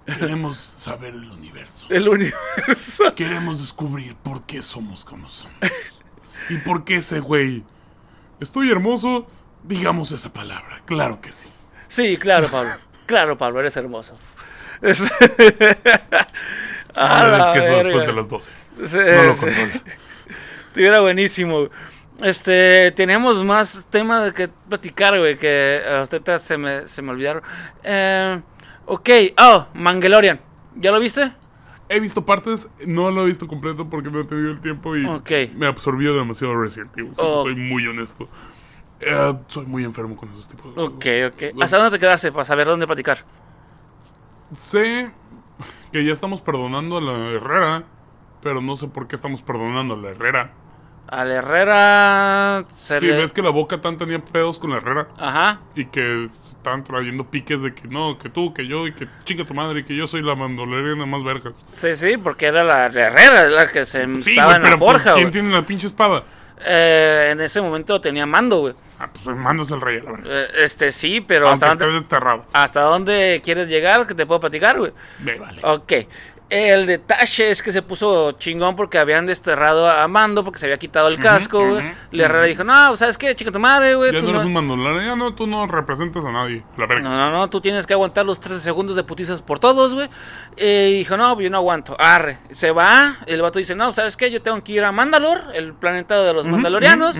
Queremos 0.05 0.57
saber 0.57 1.15
el 1.15 1.31
universo. 1.31 1.87
El 1.89 2.07
universo. 2.07 3.15
Queremos 3.15 3.59
descubrir 3.59 4.15
por 4.17 4.45
qué 4.45 4.61
somos 4.61 5.03
como 5.03 5.31
somos. 5.31 5.57
Y 6.49 6.57
por 6.57 6.83
qué 6.85 6.97
ese 6.97 7.19
güey. 7.21 7.63
Estoy 8.39 8.69
hermoso. 8.69 9.25
Digamos 9.63 10.11
esa 10.11 10.31
palabra. 10.31 10.83
Claro 10.85 11.19
que 11.19 11.31
sí. 11.31 11.49
Sí, 11.87 12.17
claro, 12.17 12.47
Pablo. 12.49 12.73
Claro, 13.07 13.35
Pablo, 13.35 13.61
eres 13.61 13.75
hermoso. 13.77 14.13
Es- 16.95 17.01
A 17.01 17.23
No 17.23 17.31
le 17.31 17.37
des 17.37 17.83
después 17.85 18.07
de 18.07 18.13
las 18.13 18.29
12. 18.29 18.51
Sí, 18.85 18.97
No 18.97 19.23
lo 19.23 19.33
sí. 19.33 19.45
controla. 19.45 19.81
Estuviera 20.67 21.01
buenísimo. 21.01 21.67
Este, 22.21 22.91
tenemos 22.91 23.43
más 23.43 23.85
temas 23.89 24.33
que 24.33 24.47
platicar, 24.69 25.17
güey, 25.19 25.37
que 25.37 25.81
ahorita 25.85 26.39
se 26.39 26.57
me, 26.57 26.87
se 26.87 27.01
me 27.01 27.11
olvidaron. 27.11 27.43
Eh, 27.83 28.41
ok, 28.85 29.09
oh, 29.41 29.67
Mangalorian. 29.73 30.39
¿Ya 30.75 30.91
lo 30.91 30.99
viste? 30.99 31.31
He 31.87 31.99
visto 31.99 32.25
partes, 32.25 32.69
no 32.87 33.11
lo 33.11 33.23
he 33.23 33.27
visto 33.27 33.47
completo 33.47 33.89
porque 33.89 34.09
no 34.09 34.21
he 34.21 34.23
tenido 34.25 34.51
el 34.51 34.59
tiempo 34.61 34.95
y 34.95 35.05
Ok. 35.05 35.31
me 35.55 35.67
absorbió 35.67 36.15
demasiado 36.15 36.55
Resident 36.59 36.97
Evil. 36.97 37.13
si 37.13 37.21
te 37.21 37.27
Oh. 37.27 37.43
Soy 37.43 37.55
muy 37.55 37.85
honesto. 37.87 38.27
Eh, 39.01 39.33
soy 39.47 39.65
muy 39.65 39.83
enfermo 39.83 40.15
con 40.15 40.29
esos 40.31 40.47
tipos 40.47 40.73
de. 40.73 40.81
Ok, 40.81 41.05
ok. 41.33 41.61
¿Hasta 41.63 41.77
dónde 41.77 41.91
te 41.91 41.99
quedaste 41.99 42.31
para 42.31 42.45
saber 42.45 42.65
dónde 42.67 42.87
platicar? 42.87 43.19
Sé 44.57 45.11
que 45.91 46.03
ya 46.05 46.13
estamos 46.13 46.41
perdonando 46.41 46.97
a 46.97 47.01
la 47.01 47.29
Herrera, 47.31 47.83
pero 48.41 48.61
no 48.61 48.75
sé 48.75 48.87
por 48.87 49.07
qué 49.07 49.15
estamos 49.15 49.41
perdonando 49.41 49.93
a 49.93 49.97
la 49.97 50.09
Herrera. 50.09 50.51
Al 51.07 51.29
Herrera. 51.31 52.65
Se 52.77 52.99
Sí, 52.99 53.05
le- 53.05 53.17
ves 53.17 53.31
que 53.31 53.43
la 53.43 53.51
Boca 53.51 53.79
tan 53.79 53.95
tenía 53.97 54.17
pedos 54.25 54.57
con 54.57 54.71
la 54.71 54.77
Herrera 54.77 55.07
Ajá. 55.19 55.59
y 55.75 55.85
que 55.85 56.25
estaban 56.25 56.83
trayendo 56.83 57.25
piques 57.29 57.61
de 57.61 57.75
que 57.75 57.87
no, 57.87 58.17
que 58.17 58.29
tú, 58.29 58.53
que 58.55 58.65
yo 58.65 58.87
y 58.87 58.93
que 58.93 59.07
chinga 59.23 59.45
tu 59.45 59.53
madre 59.53 59.81
y 59.81 59.83
que 59.83 59.95
yo 59.95 60.07
soy 60.07 60.23
la 60.23 60.35
mandoleriana 60.35 61.05
más 61.05 61.23
vergas. 61.23 61.53
Sí, 61.69 61.95
sí, 61.95 62.17
porque 62.17 62.47
era 62.47 62.63
la, 62.63 62.89
la 62.89 63.01
Herrera 63.07 63.49
la 63.49 63.67
que 63.71 63.85
se 63.85 64.03
Sí, 64.21 64.31
estaba 64.31 64.55
en 64.55 64.63
la 64.63 64.67
pero 64.69 64.77
forja, 64.79 65.13
¿quién 65.13 65.29
tiene 65.31 65.51
la 65.51 65.61
pinche 65.61 65.85
espada? 65.85 66.23
Eh, 66.59 67.29
en 67.31 67.41
ese 67.41 67.61
momento 67.61 67.99
tenía 67.99 68.25
mando, 68.25 68.59
güey. 68.59 68.73
Ah, 68.99 69.09
pues 69.23 69.35
mandas 69.35 69.71
al 69.71 69.81
rey 69.81 69.99
a 69.99 70.03
la 70.03 70.11
verga. 70.11 70.29
Eh, 70.29 70.47
este 70.63 70.91
sí, 70.91 71.19
pero 71.21 71.49
Aunque 71.49 71.65
hasta 71.65 71.73
esté 71.73 71.85
dónde, 71.85 71.99
desterrado. 71.99 72.45
hasta 72.53 72.81
dónde 72.81 73.41
quieres 73.43 73.67
llegar 73.67 74.07
que 74.07 74.15
te 74.15 74.25
puedo 74.25 74.39
platicar, 74.39 74.77
güey. 74.77 74.93
Vale. 75.19 75.61
Ok. 75.63 75.93
El 76.47 76.85
detalle 76.85 77.49
es 77.49 77.63
que 77.63 77.71
se 77.71 77.81
puso 77.81 78.33
chingón 78.33 78.75
porque 78.75 78.99
habían 78.99 79.25
desterrado 79.25 79.89
a 79.89 80.07
Mando 80.07 80.43
porque 80.43 80.59
se 80.59 80.67
había 80.67 80.77
quitado 80.77 81.07
el 81.07 81.17
casco, 81.17 81.67
güey. 81.67 81.91
La 82.11 82.25
Herrera 82.25 82.45
dijo, 82.45 82.63
no, 82.63 82.95
¿sabes 82.95 83.17
qué? 83.17 83.35
Chica 83.35 83.51
tu 83.51 83.59
madre, 83.59 83.95
güey. 83.95 84.13
Ya 84.13 84.19
tú 84.19 84.27
no 84.27 84.33
eres 84.33 84.45
un 84.45 84.53
mandolero, 84.53 85.01
ya 85.01 85.15
no, 85.15 85.33
tú 85.33 85.47
no 85.47 85.65
representas 85.65 86.23
a 86.23 86.31
nadie. 86.31 86.63
La 86.77 86.85
verga. 86.85 87.09
No, 87.09 87.17
no, 87.17 87.31
no, 87.31 87.49
tú 87.49 87.61
tienes 87.61 87.87
que 87.87 87.93
aguantar 87.93 88.27
los 88.27 88.39
13 88.39 88.59
segundos 88.59 88.95
de 88.95 89.03
putizas 89.03 89.41
por 89.41 89.57
todos, 89.57 89.95
güey. 89.95 90.07
Eh, 90.55 90.91
y 90.93 90.97
dijo, 90.99 91.17
no, 91.17 91.33
pues 91.33 91.45
yo 91.45 91.49
no 91.49 91.57
aguanto. 91.57 91.95
Arre. 91.97 92.37
Se 92.51 92.69
va, 92.69 93.17
el 93.25 93.41
vato 93.41 93.57
dice, 93.57 93.73
no, 93.73 93.91
¿sabes 93.91 94.15
qué? 94.15 94.29
Yo 94.29 94.43
tengo 94.43 94.63
que 94.63 94.73
ir 94.73 94.83
a 94.83 94.91
Mandalor, 94.91 95.45
el 95.55 95.73
planeta 95.73 96.21
de 96.21 96.31
los 96.31 96.47
mandalorianos. 96.47 97.19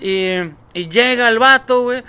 Y, 0.00 0.36
y 0.72 0.88
llega 0.88 1.28
el 1.28 1.38
vato, 1.38 1.82
güey. 1.82 2.02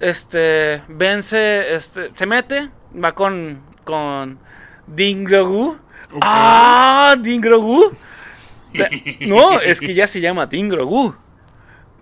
Este, 0.00 0.82
vence, 0.88 1.74
este, 1.74 2.10
se 2.14 2.26
mete, 2.26 2.70
va 2.92 3.12
con, 3.12 3.60
con 3.84 4.38
Din 4.88 5.24
Grogu. 6.10 6.16
Ok. 6.18 6.22
¡Ah! 6.22 7.16
Din 7.18 7.40
Grogu. 7.40 7.92
De- 8.72 9.16
No, 9.26 9.58
es 9.60 9.80
que 9.80 9.94
ya 9.94 10.06
se 10.06 10.20
llama 10.20 10.46
Din 10.46 10.68
Grogu. 10.68 11.14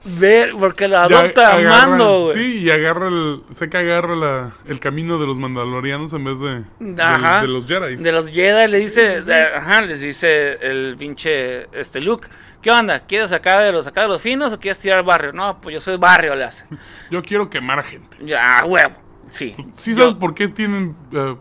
Ver, 0.05 0.53
porque 0.59 0.87
lo 0.87 0.95
Ya 1.09 1.19
adopta 1.21 1.49
a 1.49 1.55
agarra- 1.57 1.87
Mando, 1.89 2.23
güey. 2.25 2.35
Sí, 2.35 2.59
y 2.61 2.71
agarra 2.71 3.09
el. 3.09 3.43
Sé 3.51 3.69
que 3.69 3.77
agarra 3.79 4.15
la- 4.15 4.53
el 4.67 4.79
camino 4.81 5.19
de 5.19 5.27
los 5.27 5.39
mandalorianos 5.39 6.13
en 6.13 6.25
vez 6.25 6.39
de. 6.41 6.63
de- 6.79 7.03
Ajá. 7.03 7.43
De, 7.43 7.49
los 7.49 7.67
Jedi. 7.67 7.97
De 7.97 8.13
los 8.13 8.31
Jedi 8.31 8.71
le 8.71 8.79
dice, 8.79 9.17
sí, 9.17 9.23
sí. 9.23 9.29
de- 9.29 9.43
ajá, 9.57 9.81
les 9.83 10.01
dice 10.01 10.53
el 10.63 10.95
pinche 10.99 11.65
este 11.79 12.01
Luke, 12.01 12.29
¿qué 12.63 12.71
onda? 12.71 13.01
¿Quieres 13.01 13.31
sacar 13.31 13.63
de 13.65 13.73
los 13.73 13.87
acá 13.89 14.03
de 14.03 14.09
los 14.09 14.23
finos 14.23 14.53
o 14.53 14.61
quieres 14.61 14.79
tirar 14.79 15.03
barrio? 15.05 15.33
No, 15.33 15.61
pues 15.61 15.75
yo 15.75 15.81
soy 15.81 15.97
barrio, 15.97 16.35
le 16.37 16.45
hace. 16.45 16.65
Yo 17.11 17.21
quiero 17.23 17.51
quemar 17.51 17.81
a 17.81 17.83
gente. 17.83 18.17
Ya, 18.25 18.65
huevo. 18.65 18.95
Sí. 19.31 19.55
Sí, 19.77 19.91
Yo- 19.91 19.97
sabes 20.05 20.15
por 20.15 20.33
qué 20.35 20.47
tienen 20.49 20.97
eh, 21.13 21.35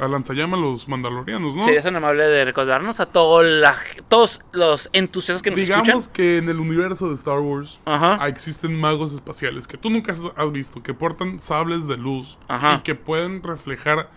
a 0.00 0.08
lanzallamas 0.08 0.58
los 0.60 0.88
mandalorianos, 0.88 1.54
¿no? 1.56 1.64
Serías 1.64 1.84
tan 1.84 1.96
amable 1.96 2.24
de 2.24 2.44
recordarnos 2.44 3.00
a 3.00 3.06
todos 3.06 3.44
la- 3.44 3.74
todos 4.08 4.40
los 4.52 4.88
entusiastas 4.92 5.42
que 5.42 5.50
nos 5.50 5.58
Digamos 5.60 5.88
escuchan. 5.88 6.12
que 6.12 6.38
en 6.38 6.48
el 6.48 6.58
universo 6.60 7.08
de 7.08 7.14
Star 7.14 7.38
Wars 7.40 7.80
Ajá. 7.84 8.26
existen 8.28 8.78
magos 8.78 9.12
espaciales 9.12 9.66
que 9.68 9.76
tú 9.78 9.90
nunca 9.90 10.12
has- 10.12 10.52
visto, 10.52 10.82
que 10.82 10.94
portan 10.94 11.40
sables 11.40 11.86
de 11.88 11.96
luz 11.96 12.38
Ajá. 12.48 12.74
y 12.74 12.78
que 12.82 12.94
pueden 12.94 13.42
reflejar 13.42 14.10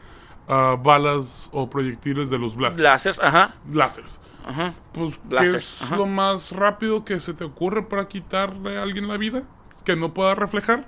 ah, 0.47 0.77
balas 0.79 1.49
o 1.53 1.69
proyectiles 1.69 2.29
de 2.29 2.37
los 2.37 2.55
blasters. 2.55 2.83
Láseres, 2.83 3.19
ajá. 3.19 3.55
láseres. 3.71 4.21
Ajá. 4.45 4.73
Pues, 4.93 5.15
¿qué 5.17 5.21
Blasters, 5.29 5.55
es 5.55 5.81
ajá. 5.81 5.95
lo 5.97 6.05
más 6.05 6.51
rápido 6.51 7.03
que 7.03 7.19
se 7.19 7.33
te 7.33 7.43
ocurre 7.43 7.81
para 7.81 8.07
quitarle 8.07 8.77
a 8.77 8.83
alguien 8.83 9.07
la 9.07 9.17
vida? 9.17 9.41
Que 9.83 9.95
no 9.95 10.13
pueda 10.13 10.35
reflejar. 10.35 10.85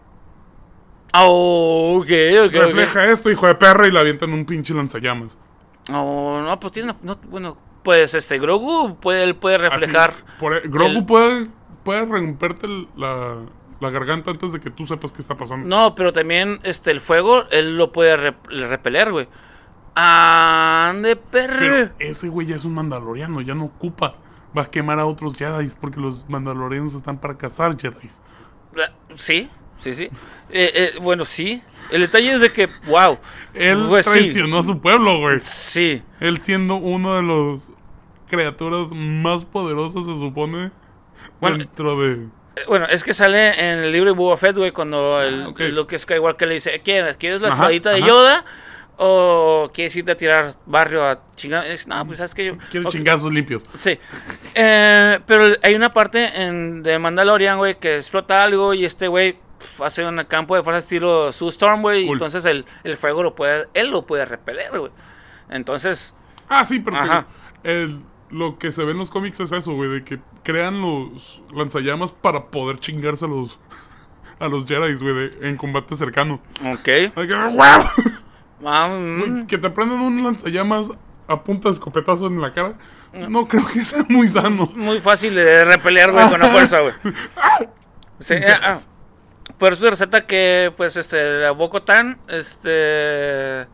Oh, 1.13 1.99
ok, 2.01 2.09
ok. 2.47 2.53
Refleja 2.53 3.05
esto, 3.09 3.31
hijo 3.31 3.47
de 3.47 3.55
perra, 3.55 3.87
y 3.87 3.91
la 3.91 4.01
avientan 4.01 4.31
un 4.33 4.45
pinche 4.45 4.73
lanzallamas. 4.73 5.37
Oh, 5.91 6.41
no, 6.43 6.59
pues 6.59 6.73
tiene. 6.73 6.93
no, 7.03 7.15
bueno, 7.29 7.57
pues 7.83 8.13
este 8.13 8.39
Grogu 8.39 8.97
puede, 8.99 9.23
él 9.23 9.35
puede 9.35 9.57
reflejar. 9.57 10.11
Así, 10.11 10.21
por 10.39 10.53
e- 10.55 10.61
Grogu 10.67 10.97
el- 10.99 11.05
puede, 11.05 11.47
puede 11.83 12.05
romperte 12.05 12.67
la, 12.97 13.37
la 13.79 13.89
garganta 13.89 14.31
antes 14.31 14.51
de 14.51 14.59
que 14.59 14.69
tú 14.69 14.85
sepas 14.85 15.11
qué 15.13 15.21
está 15.21 15.35
pasando. 15.37 15.65
No, 15.67 15.95
pero 15.95 16.11
también 16.11 16.59
este 16.63 16.91
el 16.91 16.99
fuego, 16.99 17.43
él 17.51 17.77
lo 17.77 17.91
puede 17.93 18.15
rep- 18.17 18.67
repeler, 18.69 19.11
güey. 19.11 19.27
Ande, 19.95 21.15
perro. 21.15 21.57
Pero 21.59 21.89
ese 21.99 22.29
güey 22.29 22.45
ya 22.47 22.55
es 22.57 22.65
un 22.65 22.73
mandaloriano, 22.75 23.41
ya 23.41 23.55
no 23.55 23.65
ocupa. 23.65 24.15
Va 24.55 24.63
a 24.63 24.65
quemar 24.65 24.99
a 24.99 25.05
otros 25.05 25.35
Jedi 25.37 25.69
porque 25.79 25.99
los 25.99 26.27
mandalorianos 26.29 26.93
están 26.93 27.17
para 27.19 27.37
cazar 27.37 27.75
Jedi. 27.79 28.07
Sí, 29.15 29.49
sí, 29.83 29.93
sí. 29.93 30.03
Eh, 30.49 30.71
eh, 30.73 30.93
bueno, 31.01 31.25
sí. 31.25 31.61
El 31.91 32.01
detalle 32.01 32.33
es 32.35 32.41
de 32.41 32.51
que, 32.51 32.67
wow. 32.87 33.17
Él 33.53 33.85
Pues 33.89 34.05
sí. 34.05 34.11
traicionó 34.11 34.59
a 34.59 34.63
su 34.63 34.79
pueblo, 34.79 35.19
güey. 35.19 35.39
Sí. 35.41 36.01
Él 36.19 36.39
siendo 36.41 36.75
uno 36.75 37.15
de 37.15 37.23
los 37.23 37.71
criaturas 38.29 38.89
más 38.93 39.45
poderosas, 39.45 40.05
se 40.05 40.17
supone, 40.19 40.71
Bueno, 41.39 41.57
dentro 41.57 41.99
de... 42.01 42.13
Eh, 42.55 42.61
Bueno, 42.67 42.85
es 42.89 43.03
que 43.03 43.13
sale 43.13 43.49
en 43.59 43.79
el 43.79 43.91
libro 43.91 44.11
de 44.11 44.17
Boba 44.17 44.35
Fett, 44.37 44.57
güey, 44.57 44.71
cuando 44.71 45.21
el, 45.21 45.43
Ah, 45.43 45.49
ok. 45.49 45.59
el 45.61 45.75
Luke 45.75 45.97
Skywalker 45.97 46.47
le 46.47 46.55
dice, 46.55 46.81
¿quieres, 46.83 47.15
¿quieres 47.17 47.41
la 47.41 47.49
Ajá, 47.49 47.57
espadita 47.63 47.91
de. 47.91 48.01
Yoda? 48.01 48.43
¿O 48.99 49.69
quieres 49.73 49.95
irte 49.95 50.11
a 50.11 50.17
tirar 50.17 50.55
barrio 50.65 51.05
a 51.05 51.19
chingar? 51.35 51.65
No, 51.85 52.05
pues 52.07 52.17
sabes 52.17 52.33
que 52.33 52.45
yo... 52.45 52.57
Quiere 52.71 52.85
ok". 52.87 52.91
chingazos 52.91 53.31
limpios. 53.31 53.65
Sí. 53.75 53.97
Eh, 54.55 55.19
pero 55.27 55.55
hay 55.61 55.75
una 55.75 55.93
parte 55.93 56.41
en, 56.41 56.81
de 56.81 56.97
Mandalorian, 56.97 57.57
güey, 57.59 57.77
que 57.79 57.97
explota 57.97 58.41
algo 58.41 58.73
y 58.73 58.85
este 58.85 59.07
güey 59.07 59.37
hace 59.83 60.05
un 60.05 60.23
campo 60.25 60.55
de 60.55 60.63
fuerza 60.63 60.79
estilo 60.79 61.31
su 61.31 61.47
Storm, 61.49 61.81
güey, 61.81 62.05
Cool. 62.05 62.15
entonces 62.15 62.45
el, 62.45 62.65
el 62.83 62.97
fuego 62.97 63.23
lo 63.23 63.35
puede, 63.35 63.67
él 63.73 63.91
lo 63.91 64.05
puede 64.05 64.25
repeler, 64.25 64.77
güey. 64.79 64.91
Entonces, 65.49 66.13
Ah, 66.49 66.63
sí, 66.65 66.79
pero 66.79 66.99
que 67.01 67.07
Ajá. 67.09 67.27
el- 67.63 67.99
lo 68.29 68.57
que 68.59 68.71
se 68.73 68.83
ve 68.83 68.91
en 68.91 68.97
los 68.97 69.09
cómics 69.09 69.39
es 69.39 69.51
eso, 69.53 69.73
güey, 69.73 69.89
de 69.89 70.03
que 70.03 70.19
crean 70.43 70.81
los 70.81 71.41
lanzallamas 71.53 72.11
para 72.11 72.45
poder 72.47 72.77
chingarse 72.77 73.23
a 73.25 73.27
los, 73.29 73.57
a 74.39 74.47
los 74.47 74.65
Jedi, 74.65 74.95
güey, 74.95 75.31
en 75.41 75.55
combate 75.57 75.95
cercano. 75.95 76.41
Ok. 76.65 76.83
Que. 76.83 77.11
Ah, 78.65 78.87
mm, 78.89 79.45
Que 79.45 79.57
te 79.59 79.69
prenden 79.69 79.99
un 79.99 80.23
lanzallamas 80.23 80.91
a 81.27 81.43
punta 81.43 81.69
de 81.69 81.73
escopetazo 81.73 82.25
en 82.27 82.41
la 82.41 82.53
cara. 82.53 82.73
No 83.29 83.47
creo 83.47 83.65
que 83.67 83.85
sea 83.85 84.03
muy 84.09 84.27
sano. 84.27 84.71
muy 84.75 84.99
fácil 84.99 85.35
de 85.35 85.63
repelear, 85.63 86.11
güey, 86.11 86.27
con 86.29 86.39
la 86.39 86.47
fuerza, 86.49 86.79
güey. 86.81 86.93
Sí, 88.19 88.33
eh, 88.33 88.45
ah, 88.63 88.79
pero 89.59 89.73
esto 89.73 89.89
resalta 89.89 90.25
que, 90.25 90.71
pues, 90.77 90.97
este, 90.97 91.41
la 91.41 91.51
Bocotán, 91.51 92.19
este, 92.27 93.67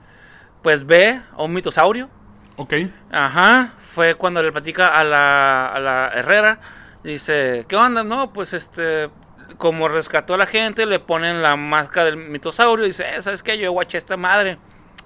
pues 0.62 0.86
ve 0.86 1.22
a 1.32 1.44
un 1.44 1.54
mitosaurio. 1.54 2.10
Ok. 2.56 2.74
Ajá, 3.12 3.74
fue 3.94 4.16
cuando 4.16 4.42
le 4.42 4.52
platica 4.52 4.88
a 4.88 5.04
la, 5.04 5.68
a 5.68 5.80
la 5.80 6.12
Herrera. 6.14 6.60
Dice, 7.04 7.66
¿qué 7.68 7.76
onda? 7.76 8.04
No, 8.04 8.32
pues 8.32 8.54
este, 8.54 9.10
como 9.58 9.88
rescató 9.88 10.36
a 10.36 10.38
la 10.38 10.46
gente, 10.46 10.86
le 10.86 11.00
ponen 11.00 11.42
la 11.42 11.56
máscara 11.56 12.06
del 12.06 12.18
mitosaurio. 12.18 12.86
Dice, 12.86 13.04
eh, 13.16 13.22
¿sabes 13.22 13.44
qué? 13.44 13.58
Yo 13.58 13.72
guaché 13.72 13.98
a 13.98 14.00
esta 14.00 14.18
madre. 14.18 14.58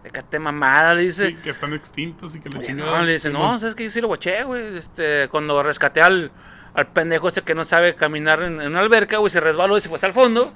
Déjate 0.03 0.39
mamada, 0.39 0.93
le 0.93 1.03
dice. 1.03 1.27
Sí, 1.27 1.35
que 1.35 1.49
están 1.49 1.73
extintas 1.73 2.35
y 2.35 2.39
que 2.39 2.49
la 2.49 2.59
Oye, 2.59 2.67
chingada. 2.67 2.97
no, 2.99 3.03
le 3.03 3.13
dice, 3.13 3.29
no, 3.29 3.59
¿sabes 3.59 3.75
qué? 3.75 3.85
Yo 3.85 3.89
sí 3.89 4.01
lo 4.01 4.07
guaché, 4.07 4.43
güey. 4.43 4.77
Este, 4.77 5.27
cuando 5.29 5.61
rescaté 5.63 6.01
al, 6.01 6.31
al 6.77 6.85
pendejo 6.85 7.27
este 7.27 7.41
que 7.41 7.55
no 7.55 7.65
sabe 7.65 7.95
caminar 7.95 8.43
en, 8.43 8.61
en 8.61 8.67
una 8.67 8.81
alberca, 8.81 9.17
güey, 9.17 9.31
se 9.31 9.39
resbaló 9.39 9.77
y 9.77 9.81
se 9.81 9.89
fue 9.89 9.95
hasta 9.95 10.05
el 10.05 10.13
fondo. 10.13 10.53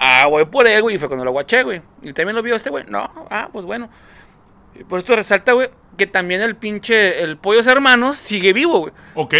Ah, 0.00 0.26
güey, 0.28 0.44
por 0.46 0.66
él, 0.66 0.82
güey, 0.82 0.96
y 0.96 0.98
fue 0.98 1.06
cuando 1.06 1.24
lo 1.24 1.30
guaché, 1.30 1.62
güey. 1.62 1.80
Y 2.02 2.12
también 2.12 2.34
lo 2.34 2.42
vio 2.42 2.56
este, 2.56 2.70
güey. 2.70 2.84
No, 2.88 3.08
ah, 3.30 3.48
pues 3.52 3.64
bueno. 3.64 3.88
Por 4.88 4.98
esto 4.98 5.14
resalta, 5.14 5.52
güey, 5.52 5.70
que 5.96 6.08
también 6.08 6.42
el 6.42 6.56
pinche, 6.56 7.22
el 7.22 7.36
Pollos 7.36 7.68
Hermanos 7.68 8.16
sigue 8.16 8.52
vivo, 8.52 8.80
güey. 8.80 8.92
Ok. 9.14 9.34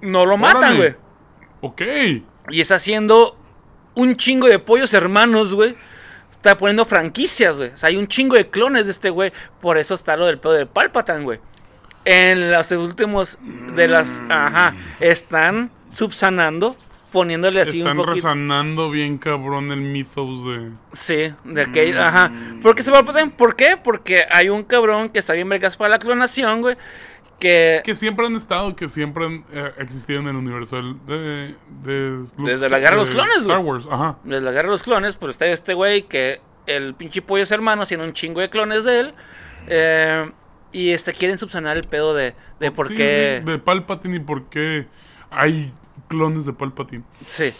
No 0.00 0.24
lo 0.24 0.38
matan, 0.38 0.78
güey. 0.78 0.96
Ok. 1.60 1.82
Y 2.48 2.60
está 2.62 2.76
haciendo 2.76 3.36
un 3.94 4.16
chingo 4.16 4.48
de 4.48 4.58
pollos 4.58 4.94
hermanos, 4.94 5.54
güey. 5.54 5.76
Está 6.30 6.56
poniendo 6.56 6.86
franquicias, 6.86 7.58
güey. 7.58 7.70
O 7.70 7.76
sea, 7.76 7.90
hay 7.90 7.98
un 7.98 8.08
chingo 8.08 8.36
de 8.36 8.48
clones 8.48 8.86
de 8.86 8.90
este 8.90 9.10
güey. 9.10 9.32
Por 9.60 9.76
eso 9.76 9.92
está 9.92 10.16
lo 10.16 10.24
del 10.24 10.38
pedo 10.38 10.54
de 10.54 10.64
Palpatine, 10.64 11.22
güey. 11.22 11.40
En 12.04 12.50
los 12.50 12.70
últimos 12.72 13.38
de 13.74 13.88
las... 13.88 14.22
Ajá. 14.28 14.74
Están 15.00 15.70
subsanando. 15.90 16.76
Poniéndole 17.12 17.60
así 17.60 17.80
Están 17.80 17.98
un 17.98 18.06
poquito... 18.06 18.14
resanando 18.14 18.88
bien 18.88 19.18
cabrón 19.18 19.70
el 19.70 19.82
mythos 19.82 20.46
de. 20.46 20.70
Sí, 20.92 21.34
de 21.44 21.60
aquello, 21.60 22.00
ajá. 22.00 22.32
¿Por 22.62 22.74
qué 22.74 22.82
se 22.82 22.90
Palpatine? 22.90 23.28
¿Por 23.28 23.54
qué? 23.54 23.76
Porque 23.76 24.24
hay 24.30 24.48
un 24.48 24.62
cabrón 24.62 25.10
que 25.10 25.18
está 25.18 25.34
bien 25.34 25.46
vergas 25.46 25.76
para 25.76 25.90
la 25.90 25.98
clonación, 25.98 26.62
güey. 26.62 26.78
Que... 27.38 27.82
Que 27.84 27.94
siempre 27.94 28.24
han 28.24 28.34
estado, 28.34 28.74
que 28.74 28.88
siempre 28.88 29.26
han 29.26 29.44
eh, 29.52 29.72
existido 29.76 30.20
en 30.20 30.28
el 30.28 30.36
universo 30.36 30.80
de. 31.06 31.54
de 31.82 32.24
Luke 32.38 32.50
Desde 32.50 32.70
la 32.70 32.78
Guerra 32.78 32.92
de 32.92 32.96
los 32.96 33.10
Clones, 33.10 33.36
Star 33.40 33.58
güey. 33.58 33.68
Wars, 33.68 33.86
ajá. 33.90 34.16
de 34.24 34.40
la 34.40 34.50
guerra 34.50 34.68
de 34.68 34.72
los 34.72 34.82
clones, 34.82 35.14
pues 35.16 35.32
está 35.32 35.44
este 35.48 35.74
güey 35.74 36.04
que 36.04 36.40
el 36.66 36.94
pinche 36.94 37.20
pollo 37.20 37.42
es 37.42 37.52
hermano, 37.52 37.84
tiene 37.84 38.04
un 38.04 38.14
chingo 38.14 38.40
de 38.40 38.48
clones 38.48 38.84
de 38.84 39.00
él. 39.00 39.14
eh, 39.66 40.32
y 40.72 40.90
este 40.90 41.12
quieren 41.12 41.38
subsanar 41.38 41.76
el 41.76 41.84
pedo 41.84 42.14
de, 42.14 42.34
de 42.60 42.70
por 42.70 42.88
Sí, 42.88 42.94
qué. 42.96 43.42
de 43.44 43.58
Palpatine 43.58 44.16
y 44.16 44.20
por 44.20 44.44
qué 44.48 44.86
hay 45.30 45.72
clones 46.08 46.44
de 46.46 46.52
Palpatine. 46.52 47.04
Sí. 47.26 47.52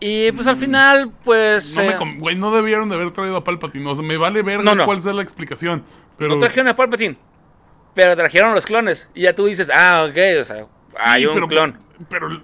Y 0.00 0.30
pues 0.32 0.46
al 0.46 0.56
final, 0.56 1.10
pues. 1.24 1.74
No, 1.74 1.82
eh, 1.82 1.96
güey, 2.18 2.36
no 2.36 2.52
debieron 2.52 2.88
de 2.88 2.94
haber 2.94 3.10
traído 3.12 3.36
a 3.36 3.42
Palpatine. 3.44 3.88
O 3.90 3.94
sea, 3.96 4.04
me 4.04 4.16
vale 4.16 4.42
ver 4.42 4.62
No, 4.62 4.74
no. 4.76 4.84
cuál 4.84 5.02
sea 5.02 5.12
la 5.12 5.22
explicación. 5.22 5.82
Pero. 6.16 6.30
no 6.34 6.38
trajeron 6.38 6.68
a 6.68 6.76
Palpatine. 6.76 7.16
Pero 7.94 8.14
trajeron 8.14 8.54
los 8.54 8.64
clones. 8.64 9.10
Y 9.14 9.22
ya 9.22 9.34
tú 9.34 9.46
dices, 9.46 9.70
ah, 9.74 10.04
ok, 10.08 10.16
o 10.40 10.44
sea, 10.44 10.56
Sí, 10.64 11.00
hay 11.04 11.26
un 11.26 11.34
pero, 11.34 11.48
clon. 11.48 11.78
Pero. 12.08 12.42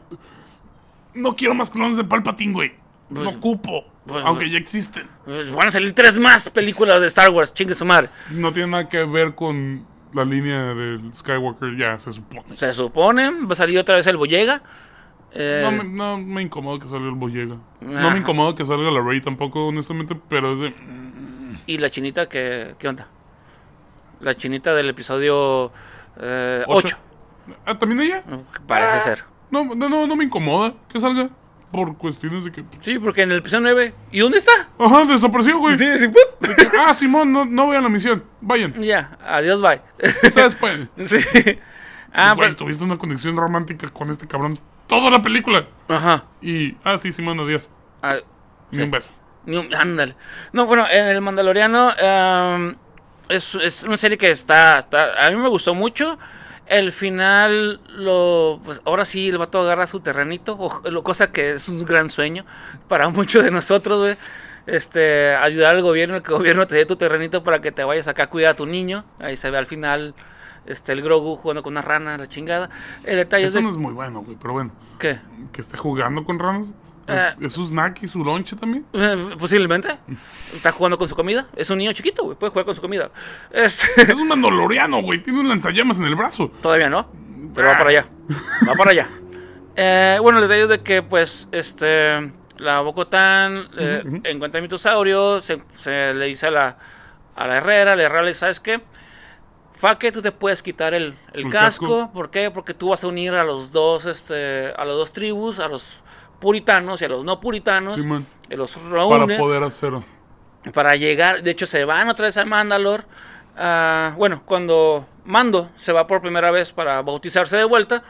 No 1.15 1.37
quiero 1.37 1.55
más 1.55 1.71
clones 1.71 1.97
de 1.97 2.03
Palpatine, 2.05 2.53
güey. 2.53 2.73
no 3.09 3.23
Pues- 3.23 3.37
ocupo. 3.37 3.85
Pues- 4.07 4.25
aunque 4.25 4.51
ya 4.51 4.59
existen. 4.59 5.07
Pues 5.25 5.51
van 5.53 5.69
a 5.69 5.71
salir 5.71 5.93
tres 5.95 6.19
más 6.19 6.49
películas 6.51 7.01
de 7.01 7.07
Star 7.07 7.31
Wars, 7.31 7.53
chingue 7.55 7.75
su 7.75 7.85
madre. 7.85 8.09
No 8.31 8.53
tiene 8.53 8.71
nada 8.71 8.89
que 8.89 9.05
ver 9.05 9.35
con 9.35 9.87
la 10.13 10.25
línea 10.25 10.75
del 10.75 11.13
Skywalker, 11.15 11.77
ya 11.77 11.99
se 11.99 12.13
supone. 12.13 12.57
Se 12.57 12.73
supone, 12.73 13.31
va 13.31 13.53
a 13.53 13.57
salir 13.57 13.79
otra 13.79 13.97
vez 13.97 14.07
el 14.07 14.17
Boyega. 14.17 14.63
Eh, 15.33 15.61
No 15.65 15.73
me, 15.73 15.85
no 15.85 16.19
me 16.19 16.43
incomoda 16.43 16.79
que 16.79 16.89
salga 16.89 17.07
el 17.09 17.15
Boyega. 17.17 17.57
No 17.81 18.11
me 18.11 18.19
incomoda 18.19 18.55
que 18.55 18.65
salga 18.65 18.91
la 18.91 19.01
Rey 19.01 19.21
tampoco, 19.21 19.67
honestamente, 19.67 20.17
pero 20.29 20.53
es 20.55 20.61
de. 20.61 20.75
Y 21.67 21.79
la 21.79 21.91
chinita 21.91 22.29
que. 22.29 22.77
¿Qué 22.79 22.87
onda? 22.89 23.09
La 24.21 24.37
chinita 24.37 24.75
del 24.75 24.89
episodio 24.91 25.73
8. 26.17 26.65
Ocho. 26.69 26.97
Ah, 27.67 27.77
¿también 27.77 28.01
ella? 28.03 28.23
Parece 28.67 29.01
ser. 29.01 29.25
No, 29.51 29.65
no, 29.65 29.89
no, 29.89 30.07
no 30.07 30.17
me 30.17 30.25
incomoda 30.25 30.75
que 30.89 31.01
salga. 31.01 31.29
Por 31.75 31.97
cuestiones 31.99 32.45
de 32.45 32.53
que. 32.53 32.65
Sí, 32.83 33.01
porque 33.01 33.23
en 33.23 33.33
el 33.33 33.39
episodio 33.39 33.63
9. 33.63 33.95
¿Y 34.13 34.21
dónde 34.21 34.39
está? 34.39 34.53
Ajá, 34.79 35.05
desapareció, 35.07 35.59
güey. 35.59 35.77
Sí, 35.77 35.99
sí. 35.99 36.09
Ah, 36.79 36.95
Simón, 36.95 37.33
no, 37.33 37.45
no 37.45 37.67
voy 37.67 37.75
a 37.77 37.81
la 37.81 37.89
misión. 37.89 38.23
Vayan. 38.41 38.81
Ya, 38.81 39.19
adiós, 39.27 39.61
bye. 39.61 39.81
Ustedes 40.23 40.55
pueden. 40.55 40.89
sí. 41.05 41.19
Ah, 42.13 42.33
güey, 42.35 42.51
pues. 42.51 42.57
tuviste 42.59 42.85
una 42.85 42.97
conexión 42.97 43.37
romántica 43.37 43.89
con 43.89 44.09
este 44.11 44.29
cabrón 44.29 44.61
toda 44.87 45.11
la 45.11 45.21
película. 45.21 45.67
Ajá. 45.89 46.27
Y. 46.41 46.77
Ah, 46.85 46.97
sí, 46.97 47.11
Simón, 47.11 47.41
adiós. 47.41 47.73
Ah, 48.03 48.19
Ni 48.71 48.79
sí. 48.79 48.85
un 48.85 48.91
beso. 48.93 49.11
Ni 49.47 49.57
un- 49.57 49.75
Ándale. 49.75 50.15
No, 50.53 50.67
bueno, 50.67 50.87
en 50.89 51.07
el 51.09 51.21
Mandaloriano 51.21 51.91
em, 51.99 52.77
es, 53.29 53.57
es 53.57 53.83
una 53.83 53.97
serie 53.97 54.17
que 54.17 54.31
está, 54.31 54.79
está- 54.79 55.27
A 55.27 55.31
mí 55.31 55.37
me 55.39 55.49
gustó 55.49 55.75
mucho. 55.75 56.19
El 56.67 56.93
final, 56.93 57.81
lo 57.97 58.61
pues 58.65 58.81
ahora 58.85 59.05
sí 59.05 59.29
el 59.29 59.39
vato 59.39 59.61
agarra 59.61 59.87
su 59.87 60.01
terrenito, 60.01 60.57
o- 60.59 60.89
lo, 60.89 61.03
cosa 61.03 61.31
que 61.31 61.53
es 61.53 61.69
un 61.69 61.85
gran 61.85 62.09
sueño 62.11 62.45
para 62.89 63.09
muchos 63.11 63.45
de 63.45 63.51
nosotros, 63.51 63.99
güey. 64.01 64.17
Este, 64.67 65.35
ayudar 65.37 65.75
al 65.75 65.83
gobierno, 65.83 66.23
que 66.23 66.33
el 66.33 66.39
gobierno 66.39 66.67
te 66.67 66.75
dé 66.77 66.87
tu 66.87 66.97
terrenito 66.97 67.45
para 67.45 67.61
que 67.61 67.71
te 67.71 67.85
vayas 67.85 68.09
acá 68.09 68.25
a 68.25 68.27
cuidar 68.31 68.53
a 68.53 68.57
tu 68.57 68.65
niño. 68.65 69.05
Ahí 69.19 69.37
se 69.37 69.51
ve 69.51 69.59
al 69.59 69.67
final 69.67 70.15
este 70.65 70.93
el 70.93 71.03
Grogu 71.03 71.37
jugando 71.37 71.63
con 71.63 71.75
una 71.75 71.83
rana, 71.83 72.17
la 72.17 72.27
chingada. 72.27 72.71
El 73.05 73.17
detalle 73.17 73.45
Eso 73.45 73.59
es 73.59 73.61
de 73.61 73.63
no 73.63 73.69
es 73.71 73.77
muy 73.77 73.93
bueno, 73.93 74.23
güey, 74.23 74.39
pero 74.41 74.55
bueno. 74.55 74.73
¿Qué? 74.99 75.19
Que 75.53 75.61
esté 75.61 75.77
jugando 75.77 76.25
con 76.25 76.39
ranas. 76.39 76.73
¿Es, 77.07 77.15
Eh. 77.15 77.35
es 77.43 77.53
su 77.53 77.67
snack 77.67 78.03
y 78.03 78.07
su 78.07 78.25
lonche 78.25 78.57
también? 78.57 78.85
Eh, 78.93 79.35
Posiblemente. 79.39 79.97
Está 80.55 80.73
jugando 80.73 80.97
con 80.99 81.09
su 81.09 81.15
comida. 81.15 81.47
Es 81.57 81.69
un 81.71 81.79
niño 81.79 81.93
chiquito, 81.93 82.25
güey. 82.25 82.37
Puede 82.37 82.51
jugar 82.51 82.65
con 82.67 82.75
su 82.75 82.81
comida. 82.81 83.11
Este, 83.51 84.03
Es 84.03 84.15
un 84.15 84.29
mandaloriano, 84.29 85.03
güey. 85.03 85.23
Tiene 85.23 85.41
un 85.41 85.49
lanzallamas 85.49 85.99
en 85.99 86.05
el 86.07 86.15
brazo. 86.15 86.51
todavía 86.63 86.89
no. 86.89 87.09
Pero 87.55 87.69
va 87.69 87.79
para 87.79 87.91
allá. 87.91 88.07
Va 88.69 88.75
para 88.75 88.91
allá. 88.93 89.09
Eh, 89.77 90.19
bueno, 90.23 90.39
el 90.39 90.49
detalle 90.49 90.67
de 90.67 90.81
que, 90.83 91.03
pues, 91.03 91.49
este. 91.53 92.33
La 92.57 92.81
Bocotán 92.81 93.69
eh, 93.77 94.03
encuentra 94.25 94.59
el 94.59 94.63
mitosaurio. 94.63 95.41
Se, 95.41 95.61
se 95.79 96.15
le 96.15 96.27
dice 96.27 96.47
a 96.47 96.51
la, 96.53 96.79
a 97.35 97.47
la 97.49 97.57
herrera. 97.57 97.97
La 97.97 98.05
herrera 98.05 98.23
le 98.23 98.29
dice: 98.29 98.41
¿Sabes 98.41 98.61
qué? 98.61 98.81
Faque, 99.75 100.13
tú 100.13 100.23
te 100.23 100.31
puedes 100.31 100.63
quitar 100.63 100.95
el, 100.95 101.15
el 101.33 101.47
El 101.47 101.51
casco. 101.51 101.87
casco. 101.99 102.13
¿Por 102.13 102.31
qué? 102.31 102.51
Porque 102.53 102.73
tú 102.73 102.91
vas 102.91 103.03
a 103.03 103.09
unir 103.09 103.35
a 103.35 103.43
los 103.43 103.73
dos, 103.73 104.07
este, 104.07 104.73
a 104.77 104.85
los 104.85 104.97
dos 104.97 105.13
tribus, 105.13 105.59
a 105.59 105.67
los 105.67 106.01
puritanos 106.45 107.01
y 107.01 107.07
a 107.07 107.09
los 107.09 107.25
no 107.25 107.41
puritanos. 107.41 107.97
Y 107.97 108.55
los 108.55 108.77
Para 108.77 108.91
reúne 108.91 109.39
poder 109.39 109.63
hacerlo. 109.63 110.05
para 110.75 110.95
llegar, 110.95 111.43
de 111.43 111.51
hecho 111.51 111.65
se 111.65 111.87
van 111.87 112.11
otra 112.11 112.27
vez 112.27 112.37
a 112.37 112.45
Mandalor. 112.45 113.07
bueno, 114.19 114.43
cuando 114.45 115.07
Mando 115.25 115.71
se 115.77 115.95
va 115.95 116.07
por 116.07 116.21
primera 116.21 116.51
vez 116.51 116.71
para 116.71 117.01
bautizarse 117.01 117.57
de 117.57 117.65
vuelta, 117.65 118.03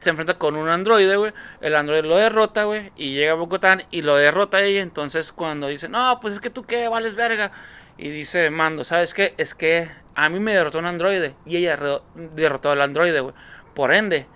se 0.00 0.10
enfrenta 0.10 0.34
con 0.34 0.54
un 0.54 0.68
androide, 0.68 1.16
güey. 1.16 1.32
El 1.62 1.74
androide 1.74 2.02
lo 2.06 2.16
derrota, 2.16 2.64
güey, 2.64 2.92
y 2.94 3.14
llega 3.14 3.32
a 3.32 3.36
Bocotán 3.36 3.84
y 3.90 4.02
lo 4.02 4.16
derrota 4.16 4.58
a 4.58 4.62
ella. 4.62 4.82
Entonces 4.82 5.32
cuando 5.32 5.68
dice, 5.68 5.88
no, 5.88 6.18
pues 6.20 6.34
es 6.34 6.40
que 6.40 6.50
tú 6.50 6.64
qué, 6.64 6.88
vales 6.88 7.14
verga. 7.14 7.52
Y 7.96 8.10
dice 8.10 8.50
Mando, 8.50 8.84
¿sabes 8.84 9.14
qué? 9.14 9.32
Es 9.38 9.54
que 9.54 9.90
a 10.14 10.28
mí 10.28 10.40
me 10.40 10.52
derrotó 10.52 10.78
un 10.78 10.84
androide 10.84 11.36
y 11.46 11.56
ella 11.56 12.02
derrotó 12.34 12.70
al 12.70 12.82
androide, 12.82 13.20
güey. 13.20 13.34
Por 13.74 13.94
ende, 13.94 14.26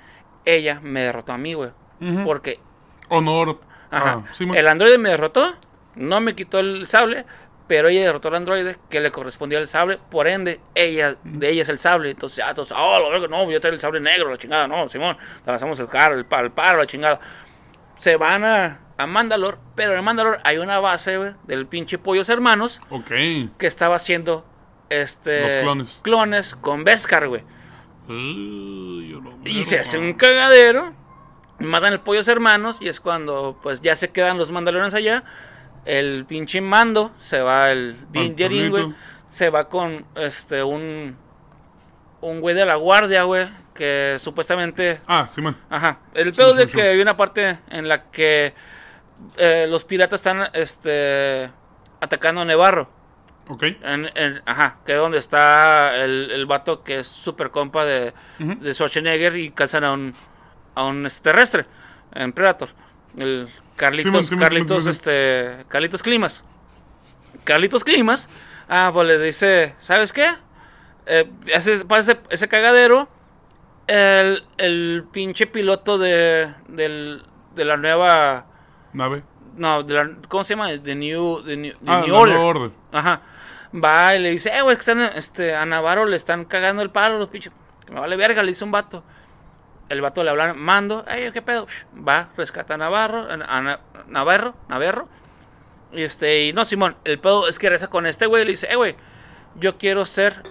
ella 0.46 0.80
me 0.82 1.02
derrotó 1.02 1.34
a 1.34 1.38
mí, 1.38 1.52
güey. 1.52 1.72
Porque 2.24 2.60
Honor. 3.08 3.60
Ajá. 3.90 4.24
Ah, 4.26 4.54
el 4.54 4.68
androide 4.68 4.98
me 4.98 5.10
derrotó, 5.10 5.54
no 5.94 6.20
me 6.20 6.34
quitó 6.34 6.58
el 6.58 6.86
sable, 6.86 7.24
pero 7.68 7.88
ella 7.88 8.02
derrotó 8.02 8.28
al 8.28 8.34
androide 8.36 8.76
que 8.90 9.00
le 9.00 9.10
correspondía 9.10 9.58
el 9.58 9.68
sable, 9.68 9.98
por 10.10 10.26
ende, 10.28 10.60
ella, 10.74 11.16
de 11.24 11.50
ella 11.50 11.62
es 11.62 11.68
el 11.68 11.78
sable. 11.78 12.10
Entonces, 12.10 12.38
ya, 12.38 12.50
entonces, 12.50 12.76
oh, 12.78 13.10
verga, 13.10 13.28
no, 13.28 13.42
a 13.42 13.60
traer 13.60 13.74
el 13.74 13.80
sable 13.80 14.00
negro, 14.00 14.30
la 14.30 14.36
chingada, 14.38 14.66
no, 14.68 14.88
Simón, 14.88 15.16
lanzamos 15.46 15.78
el 15.80 15.88
carro, 15.88 16.14
el, 16.16 16.24
pa- 16.26 16.40
el 16.40 16.50
paro, 16.50 16.78
la 16.78 16.86
chingada. 16.86 17.20
Se 17.98 18.16
van 18.16 18.44
a, 18.44 18.80
a 18.98 19.06
Mandalor, 19.06 19.58
pero 19.74 19.96
en 19.96 20.04
Mandalor 20.04 20.38
hay 20.44 20.58
una 20.58 20.78
base, 20.80 21.34
del 21.44 21.66
pinche 21.66 21.96
Pollos 21.98 22.28
Hermanos 22.28 22.80
Ok. 22.90 23.08
que 23.58 23.66
estaba 23.66 23.96
haciendo 23.96 24.44
este 24.90 25.40
Los 25.42 25.56
clones. 25.58 26.00
clones 26.02 26.54
con 26.56 26.84
Beskar, 26.84 27.26
güey. 27.28 27.42
Yo 28.08 29.20
lo 29.20 29.32
Y 29.44 29.64
se 29.64 29.78
hace 29.78 29.98
un 29.98 30.12
cagadero. 30.14 30.92
Matan 31.58 31.92
el 31.92 32.00
pollos 32.00 32.28
hermanos. 32.28 32.78
Y 32.80 32.88
es 32.88 33.00
cuando 33.00 33.58
pues 33.62 33.80
ya 33.82 33.96
se 33.96 34.10
quedan 34.10 34.38
los 34.38 34.50
mandalorianos 34.50 34.94
allá. 34.94 35.24
El 35.84 36.24
pinche 36.26 36.60
mando. 36.60 37.12
Se 37.18 37.40
va 37.40 37.70
el 37.70 37.96
Din 38.10 38.34
güey. 38.70 38.92
Se 39.30 39.50
va 39.50 39.68
con 39.68 40.04
este 40.16 40.62
un. 40.62 41.16
Un 42.20 42.40
güey 42.40 42.54
de 42.54 42.64
la 42.66 42.76
guardia, 42.76 43.22
güey. 43.24 43.48
Que 43.74 44.16
supuestamente. 44.20 45.00
Ah, 45.06 45.28
Simón. 45.28 45.56
Ajá. 45.68 45.98
El 46.14 46.32
pedo 46.32 46.50
es 46.50 46.56
de 46.56 46.66
sí, 46.66 46.76
que 46.76 46.82
sí. 46.82 46.88
hay 46.88 47.00
una 47.00 47.16
parte 47.16 47.58
en 47.68 47.88
la 47.88 48.04
que 48.10 48.54
eh, 49.36 49.66
los 49.68 49.84
piratas 49.84 50.20
están 50.20 50.48
este, 50.54 51.50
atacando 52.00 52.40
a 52.40 52.44
Nevarro. 52.44 52.90
Ok. 53.48 53.62
En, 53.82 54.10
en- 54.14 54.42
ajá, 54.46 54.78
que 54.84 54.92
es 54.92 54.98
donde 54.98 55.18
está 55.18 55.94
el, 56.02 56.30
el 56.32 56.46
vato 56.46 56.82
que 56.82 57.00
es 57.00 57.06
super 57.06 57.50
compa 57.50 57.84
de, 57.84 58.12
de 58.38 58.74
Schwarzenegger 58.74 59.36
y 59.36 59.50
cazan 59.50 59.84
a 59.84 59.92
un, 59.92 60.12
a 60.76 60.84
un 60.84 61.04
extraterrestre 61.06 61.66
en 62.14 62.32
Predator. 62.32 62.68
El 63.18 63.48
Carlitos, 63.74 64.30
Carlitos, 64.30 64.86
este, 64.86 65.64
Carlitos 65.68 66.02
Climas. 66.02 66.44
Carlitos 67.44 67.82
Climas, 67.84 68.28
ah, 68.68 68.90
pues 68.92 69.06
le 69.08 69.18
dice, 69.18 69.74
¿sabes 69.80 70.12
qué? 70.12 70.28
Eh, 71.06 71.30
hace, 71.54 71.84
pasa 71.84 72.12
ese, 72.12 72.20
ese 72.30 72.48
cagadero, 72.48 73.08
el, 73.86 74.42
el 74.58 75.04
pinche 75.12 75.46
piloto 75.46 75.98
de, 75.98 76.52
del- 76.68 77.22
de 77.54 77.64
la 77.64 77.76
nueva, 77.76 78.46
Nave. 78.92 79.22
no, 79.56 79.82
de 79.82 79.94
la, 79.94 80.10
¿cómo 80.28 80.44
se 80.44 80.54
llama? 80.54 80.68
De 80.72 80.94
New, 80.94 81.42
de 81.42 81.56
New, 81.56 81.72
de 81.72 81.78
Ah, 81.90 82.02
New 82.04 82.14
Order. 82.14 82.70
Ajá. 82.92 83.20
Va 83.74 84.14
y 84.16 84.18
le 84.20 84.30
dice, 84.30 84.50
eh, 84.56 84.62
güey, 84.62 84.76
que 84.76 84.80
están, 84.80 85.00
este, 85.00 85.54
a 85.54 85.64
Navarro 85.66 86.04
le 86.06 86.16
están 86.16 86.44
cagando 86.44 86.82
el 86.82 86.90
palo 86.90 87.18
los 87.18 87.28
pinches. 87.28 87.52
Que 87.86 87.92
me 87.92 88.00
vale 88.00 88.16
verga, 88.16 88.42
le 88.42 88.50
dice 88.50 88.64
un 88.64 88.72
vato. 88.72 89.04
El 89.88 90.00
vato 90.00 90.24
le 90.24 90.30
habla, 90.30 90.52
mando, 90.54 91.04
eh, 91.08 91.30
¿qué 91.32 91.42
pedo? 91.42 91.66
Va, 91.96 92.30
rescata 92.36 92.74
a 92.74 92.76
Navarro, 92.76 93.26
a, 93.30 93.36
Na- 93.36 93.80
Navarro, 94.08 94.54
Navarro. 94.68 95.08
Y 95.92 96.02
este, 96.02 96.46
y 96.46 96.52
no, 96.52 96.64
Simón, 96.64 96.96
el 97.04 97.18
pedo 97.20 97.46
es 97.48 97.58
que 97.58 97.70
reza 97.70 97.88
con 97.88 98.06
este 98.06 98.26
güey 98.26 98.42
y 98.42 98.44
le 98.46 98.50
dice, 98.52 98.66
eh, 98.70 98.74
güey, 98.76 98.96
yo 99.54 99.78
quiero 99.78 100.04
ser, 100.04 100.42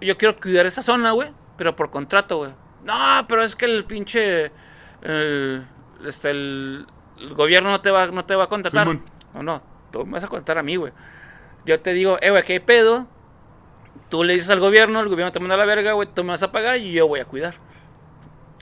yo 0.00 0.16
quiero 0.16 0.38
cuidar 0.40 0.66
esa 0.66 0.80
zona, 0.82 1.10
güey, 1.10 1.32
pero 1.56 1.74
por 1.74 1.90
contrato, 1.90 2.38
güey. 2.38 2.52
No, 2.84 3.24
pero 3.28 3.42
es 3.42 3.56
que 3.56 3.64
el 3.64 3.84
pinche, 3.84 4.52
el, 5.02 5.66
este, 6.06 6.30
el, 6.30 6.86
el 7.18 7.34
gobierno 7.34 7.70
no 7.70 7.80
te 7.80 7.90
va, 7.90 8.06
no 8.06 8.24
te 8.24 8.36
va 8.36 8.44
a 8.44 8.48
contratar. 8.48 8.84
Simón. 8.86 9.04
No, 9.34 9.42
no, 9.42 9.62
tú 9.90 10.06
me 10.06 10.12
vas 10.12 10.24
a 10.24 10.28
contratar 10.28 10.58
a 10.58 10.62
mí, 10.62 10.76
güey. 10.76 10.92
Yo 11.64 11.80
te 11.80 11.92
digo, 11.92 12.16
eh, 12.20 12.30
güey, 12.30 12.44
¿qué 12.44 12.60
pedo? 12.60 13.08
Tú 14.08 14.22
le 14.24 14.34
dices 14.34 14.50
al 14.50 14.60
gobierno, 14.60 15.00
el 15.00 15.08
gobierno 15.08 15.32
te 15.32 15.40
manda 15.40 15.54
a 15.56 15.58
la 15.58 15.64
verga, 15.64 15.92
güey, 15.92 16.08
tú 16.14 16.22
me 16.22 16.30
vas 16.30 16.42
a 16.42 16.52
pagar 16.52 16.76
y 16.78 16.92
yo 16.92 17.08
voy 17.08 17.20
a 17.20 17.24
cuidar. 17.24 17.54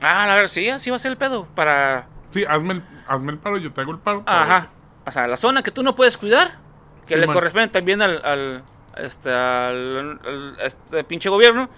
Ah, 0.01 0.27
la 0.27 0.35
verdad, 0.35 0.51
sí, 0.51 0.69
así 0.69 0.91
va 0.91 0.97
a 0.97 0.99
ser 0.99 1.13
el 1.13 1.19
pedo. 1.19 1.47
Para. 1.55 2.07
Sí, 2.31 2.45
hazme 2.49 2.75
el, 2.75 2.83
hazme 3.09 3.33
el 3.33 3.39
paro, 3.39 3.57
yo 3.59 3.73
te 3.73 3.81
hago 3.81 3.93
el 3.93 3.99
paro. 3.99 4.23
Ajá. 4.27 4.69
O 5.07 5.11
sea, 5.11 5.27
la 5.27 5.37
zona 5.37 5.63
que 5.63 5.71
tú 5.71 5.83
no 5.83 5.95
puedes 5.95 6.17
cuidar, 6.17 6.59
que 7.07 7.15
Sí, 7.15 7.21
le 7.21 7.27
man. 7.27 7.35
corresponde 7.35 7.69
también 7.69 8.01
al, 8.03 8.25
al, 8.25 8.63
este, 8.97 9.31
al, 9.33 10.19
al- 10.25 10.57
este 10.63 11.05
pinche 11.05 11.29
gobierno, 11.29 11.69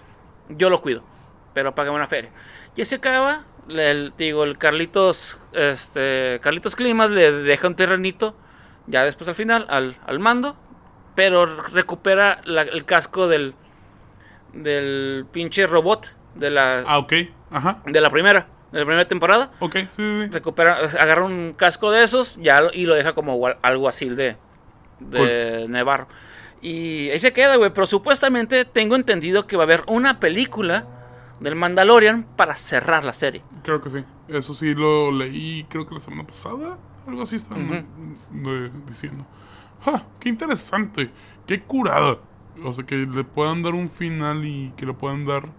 yo 0.49 0.69
lo 0.69 0.81
cuido. 0.81 1.03
Pero 1.53 1.73
págame 1.75 1.95
una 1.97 2.07
feria. 2.07 2.31
Y 2.75 2.81
así 2.81 2.95
acaba. 2.95 3.43
le- 3.67 3.91
El, 3.91 4.13
digo, 4.17 4.43
el 4.43 4.57
Carlitos, 4.57 5.39
este, 5.53 6.39
Carlitos 6.41 6.75
Climas 6.75 7.09
le 7.11 7.31
deja 7.31 7.67
un 7.67 7.75
terrenito, 7.75 8.35
ya 8.87 9.03
después 9.05 9.27
al 9.29 9.35
final, 9.35 9.65
al, 9.69 9.97
al 10.05 10.19
mando, 10.19 10.55
pero 11.15 11.45
recupera 11.45 12.41
la- 12.45 12.61
el 12.63 12.83
casco 12.85 13.27
del, 13.27 13.55
del 14.53 15.25
pinche 15.31 15.65
robot 15.67 16.13
de 16.35 16.49
la, 16.49 16.83
Ah, 16.85 16.97
ok. 16.99 17.13
Ajá. 17.53 17.81
de 17.85 18.01
la 18.01 18.09
primera, 18.09 18.47
de 18.71 18.79
la 18.79 18.85
primera 18.85 19.07
temporada 19.07 19.51
Ok, 19.59 19.75
sí, 19.75 19.87
sí. 19.89 20.27
recupera, 20.31 20.77
agarra 20.99 21.23
un 21.23 21.53
casco 21.55 21.91
de 21.91 22.03
esos 22.03 22.35
ya 22.41 22.59
y 22.73 22.85
lo 22.85 22.95
deja 22.95 23.13
como 23.13 23.39
algo 23.61 23.87
así 23.87 24.09
de, 24.09 24.35
de 24.99 25.67
Nevarro. 25.69 26.07
Y 26.61 27.09
ahí 27.09 27.19
se 27.19 27.33
queda, 27.33 27.57
güey. 27.57 27.71
Pero 27.73 27.85
supuestamente 27.85 28.63
tengo 28.65 28.95
entendido 28.95 29.47
que 29.47 29.57
va 29.57 29.63
a 29.63 29.65
haber 29.65 29.83
una 29.87 30.19
película 30.19 30.85
del 31.41 31.55
Mandalorian 31.55 32.23
para 32.37 32.55
cerrar 32.55 33.03
la 33.03 33.11
serie. 33.13 33.41
Creo 33.63 33.81
que 33.81 33.89
sí. 33.89 34.03
Eso 34.29 34.53
sí 34.53 34.73
lo 34.73 35.11
leí, 35.11 35.65
creo 35.69 35.85
que 35.85 35.93
la 35.93 35.99
semana 35.99 36.25
pasada. 36.25 36.77
Algo 37.05 37.23
así 37.23 37.35
están 37.35 37.85
diciendo. 38.87 39.25
¡Ja! 39.83 40.03
¡Qué 40.21 40.29
interesante! 40.29 41.09
¡Qué 41.45 41.61
curada! 41.61 42.19
O 42.63 42.71
sea, 42.71 42.85
que 42.85 42.95
le 42.95 43.25
puedan 43.25 43.61
dar 43.61 43.73
un 43.73 43.89
final 43.89 44.45
y 44.45 44.71
que 44.77 44.85
le 44.85 44.93
puedan 44.93 45.25
dar 45.25 45.49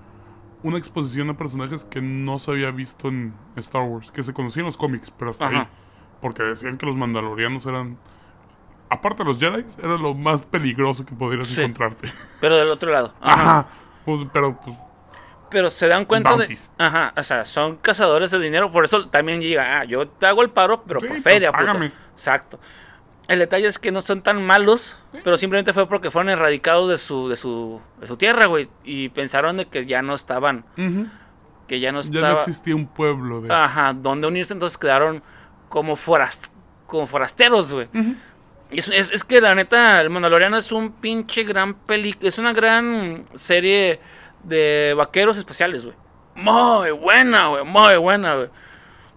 una 0.64 0.78
exposición 0.78 1.30
a 1.30 1.36
personajes 1.36 1.84
que 1.84 2.00
no 2.02 2.40
se 2.40 2.50
había 2.50 2.70
visto 2.72 3.06
en 3.08 3.32
Star 3.56 3.82
Wars. 3.82 4.10
Que 4.10 4.22
se 4.24 4.32
conocían 4.34 4.62
en 4.62 4.66
los 4.66 4.76
cómics, 4.76 5.12
pero 5.12 5.30
hasta 5.30 5.46
Ajá. 5.46 5.60
ahí. 5.60 5.68
Porque 6.20 6.42
decían 6.42 6.76
que 6.78 6.86
los 6.86 6.96
mandalorianos 6.96 7.64
eran... 7.66 7.96
Aparte 8.90 9.22
de 9.22 9.28
los 9.28 9.38
Jedi, 9.40 9.64
era 9.82 9.96
lo 9.96 10.14
más 10.14 10.42
peligroso 10.42 11.04
que 11.04 11.14
pudieras 11.14 11.48
Sí. 11.48 11.60
encontrarte. 11.60 12.10
Pero 12.40 12.56
del 12.56 12.68
otro 12.70 12.90
lado. 12.92 13.12
Ajá. 13.20 13.42
Ajá. 13.60 13.66
Pues, 14.04 14.20
pero, 14.32 14.58
pues, 14.60 14.76
Pero 15.50 15.70
se 15.70 15.86
dan 15.88 16.04
cuenta 16.04 16.30
Bounties. 16.30 16.70
de. 16.78 16.84
Ajá. 16.84 17.12
O 17.16 17.22
sea, 17.22 17.44
son 17.44 17.76
cazadores 17.76 18.30
de 18.30 18.38
dinero. 18.40 18.70
Por 18.72 18.84
eso 18.84 19.08
también 19.08 19.40
llega. 19.40 19.80
Ah, 19.80 19.84
yo 19.84 20.08
te 20.08 20.26
hago 20.26 20.42
el 20.42 20.50
paro, 20.50 20.82
pero 20.84 21.00
Sí, 21.00 21.06
por 21.08 21.20
feria, 21.20 21.50
puto. 21.52 21.64
págame. 21.64 21.92
Exacto. 22.14 22.58
El 23.28 23.38
detalle 23.38 23.66
es 23.66 23.78
que 23.78 23.90
no 23.90 24.02
son 24.02 24.22
tan 24.22 24.44
malos, 24.44 24.96
pero 25.22 25.36
simplemente 25.36 25.72
fue 25.72 25.88
porque 25.88 26.10
fueron 26.10 26.28
erradicados 26.28 26.90
de 26.90 26.98
su, 26.98 27.28
de 27.28 27.36
su, 27.36 27.80
de 28.00 28.06
su 28.06 28.16
tierra, 28.16 28.46
güey. 28.46 28.68
Y 28.84 29.08
pensaron 29.08 29.56
de 29.56 29.66
que 29.66 29.86
ya 29.86 30.02
no 30.02 30.14
estaban, 30.14 30.64
que 31.66 31.80
ya 31.80 31.90
no 31.90 32.00
ya 32.02 32.06
estaba. 32.06 32.28
no 32.28 32.38
existía 32.38 32.76
un 32.76 32.86
pueblo 32.86 33.40
de... 33.40 33.52
Ajá, 33.52 33.94
donde 33.94 34.26
unirse, 34.26 34.52
entonces 34.52 34.76
quedaron 34.76 35.22
como, 35.70 35.96
forast, 35.96 36.52
como 36.86 37.06
forasteros, 37.06 37.72
güey. 37.72 37.88
Ujú. 37.94 38.14
Y 38.70 38.80
es, 38.80 38.88
es, 38.88 39.10
es 39.10 39.24
que 39.24 39.40
la 39.40 39.54
neta, 39.54 40.00
el 40.02 40.10
Mandaloriano 40.10 40.58
es 40.58 40.70
un 40.70 40.92
pinche 40.92 41.44
gran 41.44 41.74
peli, 41.74 42.14
es 42.20 42.38
una 42.38 42.52
gran 42.52 43.24
serie 43.32 44.00
de 44.42 44.94
vaqueros 44.96 45.38
especiales, 45.38 45.84
güey. 45.84 45.96
Muy 46.34 46.90
buena, 46.90 47.48
güey, 47.48 47.64
muy 47.64 47.96
buena, 47.96 48.34
güey. 48.34 48.48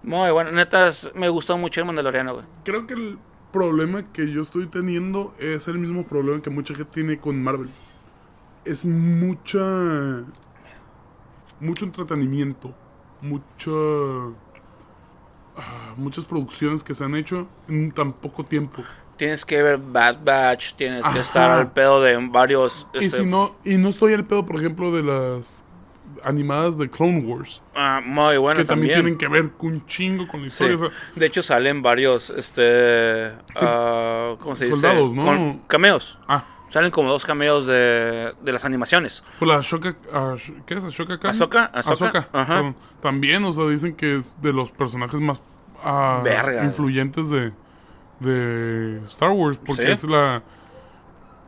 Muy 0.04 0.32
buena, 0.32 0.52
neta, 0.52 0.92
me 1.14 1.28
gustó 1.28 1.58
mucho 1.58 1.82
el 1.82 1.88
Mandaloriano, 1.88 2.36
güey. 2.36 2.46
Creo 2.64 2.88
que 2.88 2.94
el 2.94 3.18
problema 3.52 4.04
que 4.04 4.32
yo 4.32 4.42
estoy 4.42 4.68
teniendo 4.68 5.34
es 5.40 5.68
el 5.68 5.78
mismo 5.78 6.04
problema 6.04 6.42
que 6.42 6.50
mucha 6.50 6.74
gente 6.76 6.92
tiene 6.92 7.18
con 7.18 7.42
Marvel. 7.42 7.70
Es 8.66 8.86
mucha. 8.86 10.24
mucho 11.60 11.86
entretenimiento. 11.86 12.74
Mucha. 13.22 13.72
ah, 15.56 15.94
muchas 15.98 16.26
producciones 16.26 16.84
que 16.84 16.94
se 16.94 17.04
han 17.04 17.16
hecho 17.16 17.48
en 17.68 17.92
tan 17.92 18.14
poco 18.14 18.44
tiempo. 18.44 18.84
Tienes 19.18 19.44
que 19.46 19.64
ver 19.64 19.80
Bad 19.80 20.24
Batch, 20.24 20.76
tienes 20.76 21.04
que 21.08 21.20
estar 21.20 21.50
al 21.50 21.72
pedo 21.72 22.02
de 22.02 22.16
varios... 22.30 22.86
Y 22.94 23.06
este, 23.06 23.24
si 23.24 23.26
no. 23.26 23.56
Y 23.66 23.78
no 23.78 23.90
estoy 23.90 24.14
al 24.14 24.26
pedo, 24.26 24.46
por 24.46 24.58
ejemplo, 24.58 24.92
de 24.92 25.02
las 25.02 25.66
animadas 26.24 26.78
de 26.78 26.90
Clone 26.90 27.20
Wars. 27.22 27.62
ah, 27.76 28.02
muy 28.04 28.38
buenas 28.38 28.64
que 28.64 28.68
también, 28.68 28.94
también. 28.96 29.18
tienen 29.18 29.18
que 29.18 29.28
ver 29.28 29.52
un 29.68 29.86
chingo 29.88 30.28
con 30.28 30.42
la 30.42 30.50
Sí. 30.50 30.64
historia. 30.66 30.76
o 30.76 30.80
sea, 30.92 31.00
De 31.16 31.26
hecho 31.26 31.42
salen 31.42 31.82
varios, 31.82 32.30
este... 32.32 33.30
Sí. 33.30 33.62
ah, 33.62 34.36
¿Cómo 34.40 34.56
se 34.56 34.66
dice? 34.66 34.80
Soldados, 34.80 35.14
¿no? 35.16 35.26
Con 35.26 35.60
cameos. 35.68 36.18
ah, 36.28 36.44
Salen 36.70 36.92
como 36.92 37.10
dos 37.10 37.24
cameos 37.26 37.66
de, 37.66 38.34
de 38.42 38.52
las 38.52 38.66
animaciones. 38.66 39.24
Pues 39.40 39.48
la 39.48 39.56
Ashoka, 39.60 39.96
Ash- 40.12 40.52
¿qué 40.66 40.74
es 40.74 40.84
Ashoka 40.84 41.18
Khan? 41.18 41.32
Ahsoka, 41.32 41.66
Ahsoka, 41.74 42.28
ajá. 42.34 42.74
También, 43.02 43.46
o 43.46 43.54
sea, 43.54 43.66
dicen 43.68 43.96
que 43.96 44.18
es 44.18 44.36
de 44.42 44.52
los 44.52 44.70
personajes 44.72 45.22
más 45.22 45.42
ah, 45.82 46.20
Verga. 46.26 46.66
influyentes 46.66 47.30
de, 47.30 47.54
de 48.20 49.00
Star 49.06 49.32
Wars, 49.32 49.58
porque 49.66 49.84
Sí. 49.84 49.92
es 49.92 50.04
la 50.04 50.44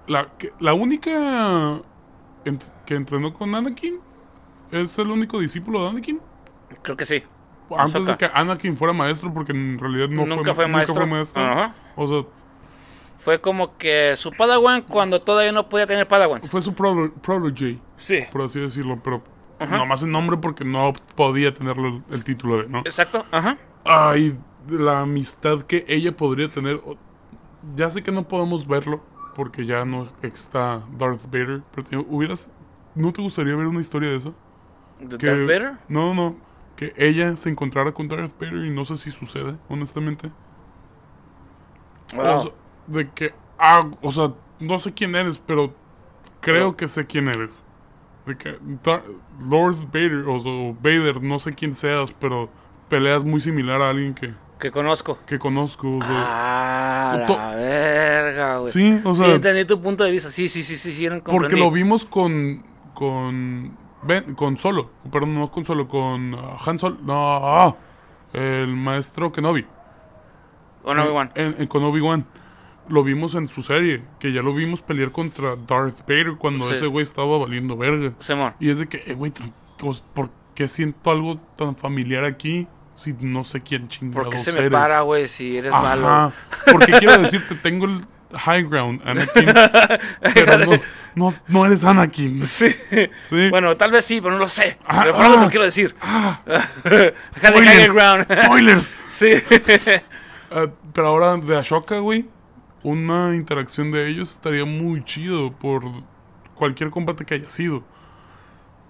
la, 0.07 0.27
que- 0.37 0.53
la 0.61 0.73
única 0.73 1.81
que 2.85 2.95
entrenó 2.95 3.33
con 3.33 3.53
Anakin. 3.53 3.99
Es 4.71 4.97
el 4.99 5.09
único 5.09 5.39
discípulo 5.39 5.83
de 5.83 5.89
Anakin. 5.89 6.19
Creo 6.81 6.95
que 6.97 7.05
sí. 7.05 7.23
Antes 7.75 7.95
Ahsoka. 7.95 8.11
de 8.11 8.17
que 8.17 8.25
Anakin 8.33 8.77
fuera 8.77 8.93
maestro, 8.93 9.33
porque 9.33 9.51
en 9.51 9.77
realidad 9.79 10.09
no 10.09 10.25
nunca 10.25 10.53
fue, 10.53 10.63
fue 10.63 10.67
maestro. 10.67 10.95
Nunca 10.95 11.05
fue 11.07 11.15
maestro. 11.17 11.41
Ajá. 11.43 11.75
O 11.95 12.07
sea, 12.07 12.23
Fue 13.19 13.41
como 13.41 13.77
que 13.77 14.15
su 14.15 14.31
Padawan 14.31 14.81
cuando 14.83 15.19
todavía 15.21 15.51
no 15.51 15.67
podía 15.69 15.85
tener 15.85 16.07
Padawan. 16.07 16.41
fue 16.43 16.61
su 16.61 16.73
pro- 16.73 17.11
protege, 17.21 17.77
Sí. 17.97 18.19
por 18.31 18.43
así 18.43 18.59
decirlo, 18.61 18.99
pero 19.03 19.21
Ajá. 19.59 19.77
nomás 19.77 20.01
el 20.03 20.09
nombre 20.11 20.37
porque 20.37 20.63
no 20.63 20.93
podía 21.15 21.53
tenerlo 21.53 22.01
el, 22.11 22.23
título 22.23 22.59
de, 22.59 22.69
¿no? 22.69 22.79
Exacto, 22.79 23.25
ajá. 23.31 23.57
Ay, 23.83 24.37
la 24.69 25.01
amistad 25.01 25.61
que 25.63 25.83
ella 25.89 26.15
podría 26.15 26.47
tener. 26.47 26.79
Ya 27.75 27.89
sé 27.89 28.01
que 28.03 28.11
no 28.13 28.23
podemos 28.27 28.65
verlo 28.67 29.03
porque 29.35 29.65
ya 29.65 29.83
no 29.83 30.07
está 30.21 30.81
Darth 30.97 31.25
Vader, 31.25 31.61
pero 31.75 31.87
te- 31.87 31.97
hubieras 31.97 32.49
¿no 32.95 33.11
te 33.13 33.21
gustaría 33.21 33.55
ver 33.55 33.67
una 33.67 33.81
historia 33.81 34.09
de 34.09 34.15
eso? 34.15 34.33
¿De 34.99 35.17
Que- 35.17 35.27
Darth 35.27 35.41
Vader? 35.41 35.73
No, 35.87 36.13
no, 36.13 36.35
que 36.75 36.93
ella 36.97 37.35
se 37.37 37.49
encontrara 37.49 37.91
con 37.93 38.07
Darth 38.07 38.33
Vader 38.39 38.65
y 38.65 38.69
no 38.69 38.85
sé 38.85 38.97
si 38.97 39.11
sucede, 39.11 39.55
honestamente. 39.69 40.29
Wow. 42.15 42.25
O 42.35 42.39
sea, 42.41 42.51
de 42.87 43.09
que 43.11 43.33
ah, 43.57 43.89
o 44.01 44.11
sea, 44.11 44.33
no 44.59 44.79
sé 44.79 44.93
quién 44.93 45.15
eres, 45.15 45.37
pero 45.37 45.73
creo 46.41 46.75
que 46.75 46.87
sé 46.87 47.05
quién 47.05 47.27
eres. 47.27 47.63
De 48.25 48.37
que 48.37 48.57
Lord 49.47 49.77
Vader 49.87 50.25
o, 50.27 50.35
o 50.37 50.73
Vader, 50.75 51.21
no 51.21 51.39
sé 51.39 51.53
quién 51.53 51.75
seas, 51.75 52.11
pero 52.19 52.49
peleas 52.89 53.23
muy 53.23 53.41
similar 53.41 53.81
a 53.81 53.89
alguien 53.91 54.13
que 54.13 54.33
Que 54.59 54.71
conozco. 54.71 55.17
que 55.25 55.37
conozco. 55.39 55.97
o 55.97 56.01
sea. 56.01 56.09
Ah, 56.11 57.25
la 57.27 57.55
verga, 57.55 58.57
güey. 58.57 58.71
sí, 58.71 58.99
o 59.03 59.13
sí, 59.15 59.21
sea, 59.21 59.35
entendí 59.35 59.65
tu 59.65 59.81
punto 59.81 60.03
de 60.03 60.11
vista. 60.11 60.29
Sí, 60.29 60.49
sí, 60.49 60.63
sí, 60.63 60.77
sí, 60.77 60.91
sí, 60.93 61.07
porque 61.09 61.21
comprendí. 61.23 61.59
lo 61.59 61.71
vimos 61.71 62.05
con 62.05 62.63
con 62.93 63.77
Ben- 64.03 64.33
con 64.35 64.57
Solo, 64.57 64.89
perdón, 65.11 65.35
no 65.35 65.51
con 65.51 65.65
Solo, 65.65 65.87
con 65.87 66.35
ah, 66.35 66.57
Han 66.65 66.79
Solo, 66.79 66.97
no, 67.03 67.77
el 68.33 68.67
maestro 68.75 69.31
Kenobi. 69.31 69.65
Con 70.83 70.97
Obi-Wan. 70.99 71.31
Con 71.67 71.83
Obi-Wan. 71.83 72.25
Lo 72.87 73.03
vimos 73.03 73.35
en 73.35 73.47
su 73.49 73.61
serie, 73.61 74.01
que 74.19 74.31
ya 74.33 74.41
lo 74.41 74.53
vimos 74.53 74.81
pelear 74.81 75.11
contra 75.11 75.55
Darth 75.55 75.99
Vader 76.07 76.35
cuando 76.37 76.67
Sí. 76.69 76.75
ese 76.75 76.87
güey 76.87 77.03
estaba 77.03 77.37
valiendo 77.37 77.77
verga. 77.77 78.13
Simón. 78.19 78.53
Y 78.59 78.69
es 78.71 78.79
de 78.79 78.87
que, 78.87 79.03
eh, 79.05 79.13
güey, 79.13 79.31
¿por 80.13 80.29
qué 80.55 80.67
siento 80.67 81.11
algo 81.11 81.37
tan 81.55 81.75
familiar 81.75 82.23
aquí 82.23 82.67
si 82.95 83.13
no 83.13 83.43
sé 83.43 83.61
quién 83.61 83.87
chingados 83.89 84.25
¿Por 84.25 84.33
qué 84.33 84.39
se 84.39 84.51
me 84.53 84.59
eres? 84.59 84.71
para, 84.71 85.01
güey, 85.01 85.27
si 85.27 85.57
eres 85.57 85.71
Ajá, 85.73 85.95
malo? 85.95 86.33
porque 86.71 86.93
quiero 86.93 87.17
decirte, 87.21 87.55
tengo 87.55 87.85
el 87.85 88.01
high 88.33 88.63
ground, 88.63 89.01
Anakin, 89.05 89.45
pero 90.33 90.65
no, 90.65 90.79
no, 91.15 91.29
no 91.47 91.65
eres 91.65 91.83
Anakin. 91.83 92.41
Sí. 92.47 92.75
Sí. 93.25 93.49
Bueno, 93.49 93.75
tal 93.77 93.91
vez 93.91 94.05
sí, 94.05 94.21
pero 94.21 94.33
no 94.33 94.39
lo 94.39 94.47
sé. 94.47 94.77
Ah, 94.85 95.01
pero 95.03 95.15
por 95.15 95.25
ah. 95.25 95.43
lo 95.43 95.49
quiero 95.49 95.65
decir. 95.65 95.95
Ah, 96.01 96.41
de 96.83 97.13
high 97.41 97.87
ground. 97.93 98.25
spoilers. 98.45 98.97
sí. 99.09 99.31
Ah, 100.51 100.67
pero 100.93 101.07
ahora 101.07 101.37
de 101.37 101.57
Ashoka, 101.57 101.99
güey, 101.99 102.25
una 102.83 103.35
interacción 103.35 103.91
de 103.91 104.07
ellos 104.07 104.31
estaría 104.31 104.65
muy 104.65 105.03
chido 105.03 105.51
por 105.51 105.83
cualquier 106.55 106.89
combate 106.89 107.25
que 107.25 107.35
haya 107.35 107.49
sido. 107.49 107.83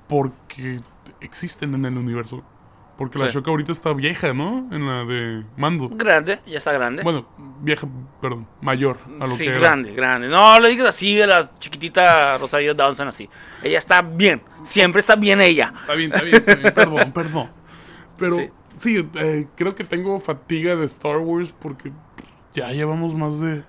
Porque 0.07 0.79
existen 1.21 1.73
en 1.75 1.85
el 1.85 1.97
universo. 1.97 2.43
Porque 2.99 3.17
la 3.17 3.25
Sí. 3.25 3.29
Ashoka 3.29 3.49
ahorita 3.49 3.71
está 3.71 3.93
vieja, 3.93 4.33
¿no? 4.33 4.67
En 4.71 4.85
la 4.85 5.05
de 5.05 5.43
Mando. 5.57 5.89
grande, 5.89 6.39
ya 6.45 6.57
está 6.59 6.71
grande. 6.73 7.01
Bueno, 7.01 7.25
vieja, 7.61 7.87
perdón, 8.21 8.45
mayor 8.61 8.97
a 9.19 9.25
lo 9.25 9.29
sí, 9.35 9.45
que 9.45 9.49
era. 9.51 9.59
grande, 9.59 9.93
grande. 9.93 10.27
No 10.27 10.59
le 10.59 10.69
digas 10.69 10.89
así 10.89 11.19
a 11.21 11.25
la 11.25 11.57
chiquitita 11.59 12.37
Rosario 12.37 12.75
Dawson 12.75 13.07
así. 13.07 13.27
Ella 13.63 13.77
está 13.79 14.01
bien. 14.03 14.43
Siempre 14.63 14.99
está 14.99 15.15
bien 15.15 15.39
ella. 15.41 15.73
Está 15.81 15.93
bien, 15.95 16.11
está 16.13 16.23
bien, 16.23 16.35
está 16.35 16.55
bien. 16.55 16.73
perdón, 16.75 17.11
perdón. 17.13 17.49
Pero 18.17 18.35
Sí. 18.35 18.49
sí, 18.75 19.09
eh, 19.15 19.47
creo 19.55 19.73
que 19.73 19.85
tengo 19.85 20.19
fatiga 20.19 20.75
de 20.75 20.85
Star 20.85 21.17
Wars 21.17 21.55
porque 21.57 21.91
ya 22.53 22.69
llevamos 22.73 23.15
más 23.15 23.39
de... 23.39 23.63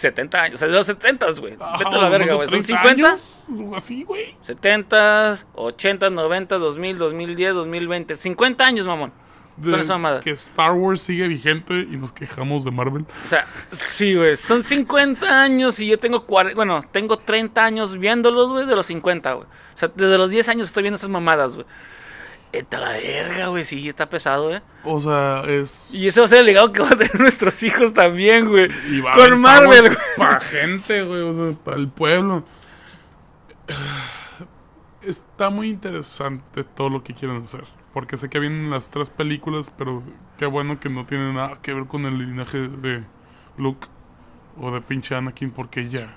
70 0.00 0.42
años. 0.42 0.54
O 0.54 0.58
sea, 0.58 0.68
de 0.68 0.74
los 0.74 0.86
70, 0.86 1.26
güey. 1.38 1.52
Vete 1.52 1.64
a 1.94 1.98
la 1.98 2.08
verga, 2.08 2.34
güey. 2.34 2.48
Son 2.48 2.60
30 2.60 2.82
50. 2.82 3.08
años, 3.08 3.44
Así, 3.76 4.04
güey. 4.04 4.34
70, 4.42 5.38
80, 5.54 6.10
90, 6.10 6.58
2000, 6.58 6.98
2010, 6.98 7.54
2020. 7.54 8.16
50 8.16 8.66
años, 8.66 8.86
mamón. 8.86 9.12
De 9.56 9.72
Con 9.72 9.80
esa 9.80 9.92
mamada. 9.94 10.20
que 10.20 10.30
Star 10.30 10.72
Wars 10.72 11.02
sigue 11.02 11.28
vigente 11.28 11.74
y 11.74 11.96
nos 11.96 12.12
quejamos 12.12 12.64
de 12.64 12.70
Marvel. 12.70 13.04
O 13.26 13.28
sea, 13.28 13.44
sí, 13.72 14.14
güey. 14.14 14.36
Son 14.38 14.64
50 14.64 15.42
años 15.42 15.78
y 15.80 15.86
yo 15.86 15.98
tengo 15.98 16.24
40. 16.24 16.56
Bueno, 16.56 16.82
tengo 16.92 17.18
30 17.18 17.62
años 17.62 17.98
viéndolos, 17.98 18.48
güey, 18.50 18.66
de 18.66 18.74
los 18.74 18.86
50, 18.86 19.32
güey. 19.34 19.46
O 19.46 19.78
sea, 19.78 19.90
desde 19.94 20.16
los 20.16 20.30
10 20.30 20.48
años 20.48 20.68
estoy 20.68 20.84
viendo 20.84 20.96
esas 20.96 21.10
mamadas, 21.10 21.56
güey. 21.56 21.66
Está 22.52 22.80
la 22.80 22.92
verga, 22.92 23.46
güey. 23.48 23.64
Sí, 23.64 23.88
está 23.88 24.08
pesado, 24.08 24.54
eh. 24.54 24.62
O 24.84 25.00
sea, 25.00 25.44
es... 25.46 25.92
Y 25.94 26.08
ese 26.08 26.20
va 26.20 26.26
a 26.26 26.28
ser 26.28 26.40
el 26.40 26.46
legado 26.46 26.72
que 26.72 26.82
van 26.82 26.94
a 26.94 26.96
tener 26.96 27.14
nuestros 27.20 27.62
hijos 27.62 27.92
también, 27.92 28.48
güey. 28.48 28.68
y 28.88 29.00
va 29.00 29.14
Con 29.14 29.40
Marvel, 29.40 29.82
güey. 29.94 29.96
Para 30.16 30.40
gente, 30.40 31.02
güey, 31.02 31.20
o 31.22 31.34
sea, 31.34 31.58
para 31.64 31.76
el 31.76 31.88
pueblo. 31.88 32.44
Está 35.02 35.48
muy 35.48 35.70
interesante 35.70 36.64
todo 36.64 36.90
lo 36.90 37.02
que 37.04 37.14
quieren 37.14 37.42
hacer. 37.42 37.64
Porque 37.94 38.16
sé 38.16 38.28
que 38.28 38.38
vienen 38.38 38.70
las 38.70 38.90
tres 38.90 39.10
películas, 39.10 39.72
pero 39.76 40.02
qué 40.38 40.46
bueno 40.46 40.78
que 40.78 40.88
no 40.88 41.06
tiene 41.06 41.32
nada 41.32 41.58
que 41.62 41.72
ver 41.72 41.86
con 41.86 42.04
el 42.06 42.18
linaje 42.18 42.68
de 42.68 43.04
Luke 43.56 43.88
o 44.60 44.70
de 44.70 44.80
pinche 44.80 45.14
Anakin, 45.14 45.50
porque 45.50 45.88
ya, 45.88 46.16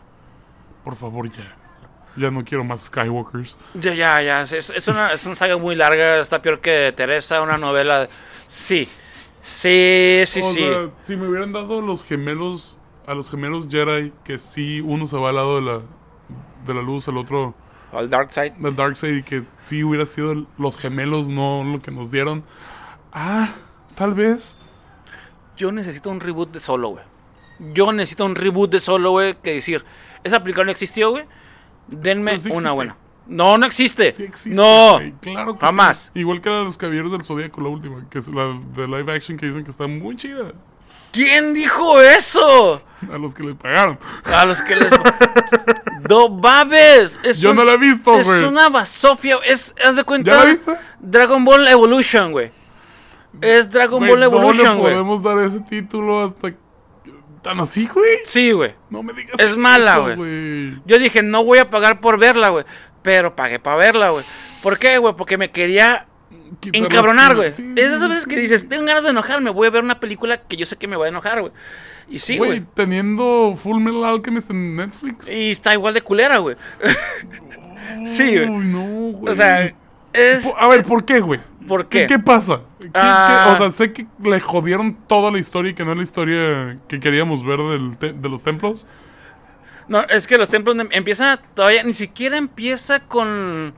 por 0.83 0.95
favor, 0.95 1.31
ya. 1.31 1.55
Ya 2.15 2.29
no 2.29 2.43
quiero 2.43 2.63
más 2.63 2.81
Skywalkers. 2.85 3.57
Ya, 3.73 3.93
ya, 3.93 4.21
ya. 4.21 4.41
Es, 4.43 4.69
es 4.69 4.87
una, 4.87 5.13
es 5.13 5.25
una 5.25 5.35
saga 5.35 5.57
muy 5.57 5.75
larga. 5.75 6.19
Está 6.19 6.41
peor 6.41 6.59
que 6.59 6.93
Teresa, 6.95 7.41
una 7.41 7.57
novela. 7.57 8.07
Sí. 8.47 8.87
Sí, 9.41 10.23
sí, 10.25 10.41
o 10.41 10.51
sí. 10.51 10.59
sea, 10.59 10.89
si 11.01 11.17
me 11.17 11.27
hubieran 11.27 11.51
dado 11.51 11.81
los 11.81 12.05
gemelos, 12.05 12.77
a 13.05 13.13
los 13.13 13.29
gemelos 13.29 13.67
Jedi, 13.69 14.13
que 14.23 14.37
sí, 14.39 14.79
uno 14.79 15.07
se 15.07 15.17
va 15.17 15.29
al 15.29 15.35
lado 15.35 15.55
de 15.57 15.61
la, 15.63 15.81
de 16.65 16.73
la 16.73 16.81
luz, 16.81 17.07
el 17.09 17.17
otro 17.17 17.53
Al 17.91 18.09
Dark 18.09 18.31
Side. 18.31 18.53
del 18.57 18.75
Darkseid, 18.75 19.17
y 19.17 19.23
que 19.23 19.43
sí 19.61 19.83
hubiera 19.83 20.05
sido 20.05 20.45
los 20.57 20.77
gemelos, 20.77 21.27
no 21.27 21.63
lo 21.63 21.79
que 21.79 21.91
nos 21.91 22.09
dieron. 22.09 22.43
Ah, 23.11 23.49
tal 23.95 24.13
vez. 24.13 24.57
Yo 25.57 25.71
necesito 25.73 26.09
un 26.09 26.21
reboot 26.21 26.51
de 26.51 26.59
Solo, 26.61 26.89
güey. 26.89 27.03
Yo 27.73 27.91
necesito 27.91 28.25
un 28.25 28.35
reboot 28.35 28.71
de 28.71 28.79
Solo, 28.79 29.11
güey. 29.11 29.35
Que 29.35 29.55
decir, 29.55 29.83
esa 30.23 30.41
película 30.41 30.65
no 30.65 30.71
existió, 30.71 31.11
güey. 31.11 31.25
Denme 31.87 32.39
sí 32.39 32.49
una 32.51 32.71
buena. 32.71 32.95
No, 33.25 33.57
no 33.57 33.65
existe. 33.65 34.11
Sí 34.11 34.23
existe. 34.23 34.59
no. 34.61 34.93
güey, 34.95 35.13
claro 35.21 35.57
que 35.57 35.65
jamás. 35.65 36.11
sí. 36.13 36.19
Igual 36.19 36.41
que 36.41 36.49
la 36.49 36.57
de 36.59 36.63
los 36.65 36.77
caballeros 36.77 37.11
del 37.11 37.21
Zodíaco, 37.23 37.61
la 37.61 37.69
última, 37.69 38.05
que 38.09 38.19
es 38.19 38.27
la 38.27 38.59
de 38.75 38.87
live 38.87 39.13
action 39.13 39.37
que 39.37 39.45
dicen 39.45 39.63
que 39.63 39.71
está 39.71 39.87
muy 39.87 40.17
chida. 40.17 40.51
¿Quién 41.13 41.53
dijo 41.53 42.01
eso? 42.01 42.81
A 43.11 43.17
los 43.19 43.35
que 43.35 43.43
le 43.43 43.53
pagaron. 43.55 43.99
A 44.25 44.45
los 44.45 44.61
que 44.61 44.75
les. 44.75 44.91
¡No 46.09 46.27
babes! 46.29 47.19
Es 47.23 47.39
Yo 47.39 47.51
un- 47.51 47.57
no 47.57 47.63
la 47.63 47.73
he 47.73 47.77
visto, 47.77 48.17
Es 48.19 48.27
güey. 48.27 48.43
una 48.45 48.67
basofia. 48.69 49.37
Es, 49.45 49.73
haz 49.85 49.95
de 49.95 50.03
cuenta. 50.03 50.31
¿Ya 50.31 50.37
la 50.37 50.45
viste? 50.45 50.71
Dragon 50.99 51.45
Ball 51.45 51.67
Evolution, 51.67 52.31
güey. 52.31 52.51
Es 53.41 53.69
Dragon 53.69 53.99
Güey, 53.99 54.11
Ball 54.11 54.19
no 54.19 54.25
Evolution, 54.25 54.75
le 54.75 54.81
güey. 54.81 54.93
podemos 54.93 55.23
dar 55.23 55.39
ese 55.39 55.59
título 55.61 56.23
hasta... 56.23 56.53
¿Tan 57.43 57.59
así, 57.59 57.87
güey? 57.87 58.19
Sí, 58.23 58.51
güey. 58.51 58.73
No 58.89 59.03
me 59.03 59.13
digas 59.13 59.35
Es 59.37 59.55
mala, 59.55 59.97
güey. 59.97 60.75
Yo 60.85 60.97
dije, 60.97 61.21
no 61.21 61.43
voy 61.43 61.59
a 61.59 61.69
pagar 61.69 61.99
por 61.99 62.17
verla, 62.17 62.49
güey. 62.49 62.65
Pero 63.01 63.35
pagué 63.35 63.59
para 63.59 63.75
verla, 63.77 64.09
güey. 64.11 64.25
¿Por 64.61 64.79
qué, 64.79 64.97
güey? 64.97 65.13
Porque 65.15 65.37
me 65.37 65.51
quería 65.51 66.07
Quitar 66.59 66.83
encabronar, 66.83 67.35
güey. 67.35 67.51
Sí, 67.51 67.73
es 67.75 67.89
esas 67.89 68.07
veces 68.07 68.25
que 68.25 68.37
dices, 68.37 68.69
tengo 68.69 68.85
ganas 68.85 69.03
de 69.03 69.09
enojarme, 69.09 69.49
voy 69.49 69.67
a 69.67 69.71
ver 69.71 69.83
una 69.83 69.99
película 69.99 70.37
que 70.37 70.55
yo 70.55 70.65
sé 70.65 70.77
que 70.77 70.87
me 70.87 70.95
va 70.95 71.05
a 71.05 71.09
enojar, 71.09 71.41
güey. 71.41 71.51
Y 72.07 72.19
sí, 72.19 72.37
Güey, 72.37 72.59
güey. 72.59 72.65
teniendo 72.73 73.53
Full 73.57 73.81
Metal 73.81 74.05
Alchemist 74.05 74.49
en 74.49 74.75
Netflix. 74.75 75.29
Y 75.29 75.51
está 75.51 75.73
igual 75.73 75.93
de 75.93 76.01
culera, 76.01 76.37
güey. 76.37 76.55
sí, 78.05 78.37
güey. 78.37 78.49
Uy, 78.49 78.65
no, 78.67 79.17
güey. 79.17 79.31
O 79.31 79.35
sea, 79.35 79.73
es... 80.13 80.53
A 80.57 80.67
ver, 80.67 80.83
¿por 80.83 81.03
qué, 81.05 81.19
güey? 81.19 81.39
¿Por 81.67 81.87
qué? 81.87 82.05
¿Qué, 82.07 82.19
pasa? 82.19 82.61
¿Qué- 82.79 82.89
Ah. 82.93 83.45
qué- 83.47 83.53
O 83.53 83.57
sea, 83.57 83.71
sé 83.71 83.93
que 83.93 84.05
le 84.23 84.39
jodieron 84.39 84.95
toda 85.07 85.31
la 85.31 85.39
historia 85.39 85.71
y 85.71 85.73
que 85.73 85.85
no 85.85 85.91
es 85.91 85.97
la 85.97 86.03
historia 86.03 86.77
que 86.87 86.99
queríamos 86.99 87.45
ver 87.45 87.59
del 87.59 87.97
te- 87.97 88.13
de 88.13 88.29
los 88.29 88.43
templos. 88.43 88.85
No, 89.87 90.01
es 90.03 90.27
que 90.27 90.37
los 90.37 90.49
templos 90.49 90.77
em- 90.77 90.87
empiezan 90.91 91.39
todavía, 91.55 91.83
ni 91.83 91.93
siquiera 91.93 92.37
empieza 92.37 93.01
con, 93.01 93.73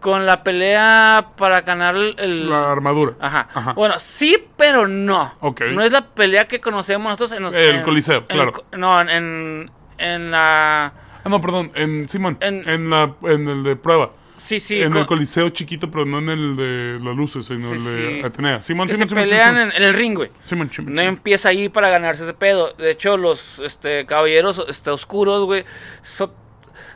con 0.00 0.24
la 0.26 0.42
pelea 0.42 1.28
para 1.36 1.60
ganar 1.60 1.94
el... 1.96 2.48
La 2.48 2.72
armadura. 2.72 3.12
Ajá. 3.20 3.48
Ajá. 3.54 3.72
Bueno, 3.74 3.98
sí, 3.98 4.36
pero 4.56 4.88
no. 4.88 5.34
Ok. 5.40 5.60
No 5.72 5.82
es 5.82 5.92
la 5.92 6.06
pelea 6.06 6.46
que 6.48 6.60
conocemos 6.60 7.04
nosotros 7.10 7.32
en 7.32 7.42
los... 7.42 7.54
El 7.54 7.76
en- 7.76 7.82
Coliseo, 7.82 8.18
en 8.20 8.24
claro. 8.26 8.52
no, 8.76 8.98
en, 9.00 9.70
en 9.98 10.30
la... 10.30 10.86
Ah, 11.24 11.28
no, 11.28 11.40
perdón, 11.40 11.70
en 11.74 12.08
Simón. 12.08 12.36
En- 12.40 12.68
En, 12.68 12.90
la, 12.90 13.12
en 13.22 13.46
el 13.48 13.62
de 13.62 13.76
prueba. 13.76 14.10
Sí, 14.42 14.58
sí. 14.60 14.82
en 14.82 14.96
el 14.96 15.06
Coliseo 15.06 15.48
chiquito, 15.50 15.90
pero 15.90 16.04
no 16.04 16.18
en 16.18 16.28
el 16.28 16.56
de 16.56 16.98
las 17.02 17.16
luces, 17.16 17.46
sino 17.46 17.68
Sí, 17.70 17.74
el 17.76 17.84
de 17.84 18.20
sí. 18.20 18.26
Atenea. 18.26 18.62
Simón, 18.62 18.88
que 18.88 18.94
Simón, 18.94 19.08
se 19.08 19.14
Simón, 19.14 19.24
pelean 19.24 19.56
en, 19.56 19.72
en 19.72 19.82
el 19.82 19.94
ring, 19.94 20.14
güey. 20.16 20.30
Simón, 20.44 20.70
Simón, 20.70 20.92
No 20.94 21.00
empieza 21.00 21.48
ahí 21.50 21.68
para 21.68 21.88
ganarse 21.90 22.24
ese 22.24 22.34
pedo. 22.34 22.72
De 22.74 22.90
hecho, 22.90 23.16
los 23.16 23.60
este, 23.60 24.04
caballeros 24.06 24.62
este, 24.68 24.90
oscuros, 24.90 25.44
güey, 25.44 25.64
son... 26.02 26.32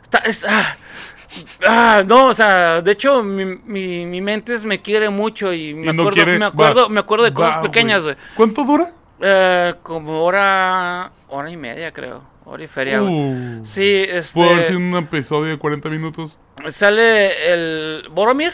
está- 0.03 0.19
es- 0.19 0.45
ah, 0.47 0.75
ah, 1.67 2.03
no, 2.05 2.27
o 2.27 2.33
sea, 2.33 2.81
de 2.81 2.91
hecho, 2.91 3.23
mi, 3.23 3.45
mi, 3.45 4.05
mi 4.05 4.21
mente 4.21 4.57
me 4.65 4.81
quiere 4.81 5.09
mucho 5.09 5.53
y 5.53 5.73
me 5.73 5.83
Y 5.91 5.93
no 5.93 6.01
acuerdo, 6.03 6.11
quiere- 6.11 6.39
me 6.39 6.45
acuerdo, 6.45 6.83
va, 6.83 6.89
me 6.89 6.99
acuerdo 6.99 7.25
de 7.25 7.33
cosas 7.33 7.57
va, 7.57 7.61
pequeñas, 7.63 8.03
güey. 8.03 8.15
¿Cuánto 8.35 8.63
dura? 8.63 8.91
Eh, 9.21 9.73
como 9.83 10.21
hora, 10.23 11.11
hora 11.29 11.49
y 11.49 11.57
media, 11.57 11.91
creo. 11.91 12.21
Hora 12.49 12.63
y 12.63 12.67
feria. 12.67 13.01
Uh, 13.03 13.65
Sí, 13.65 14.05
este... 14.07 14.33
Pudo 14.33 14.51
haber 14.51 14.63
sido 14.63 14.79
un 14.79 14.95
episodio 14.95 15.51
de 15.51 15.57
40 15.57 15.89
minutos. 15.89 16.39
Sale 16.69 17.51
el 17.53 18.07
Boromir. 18.09 18.53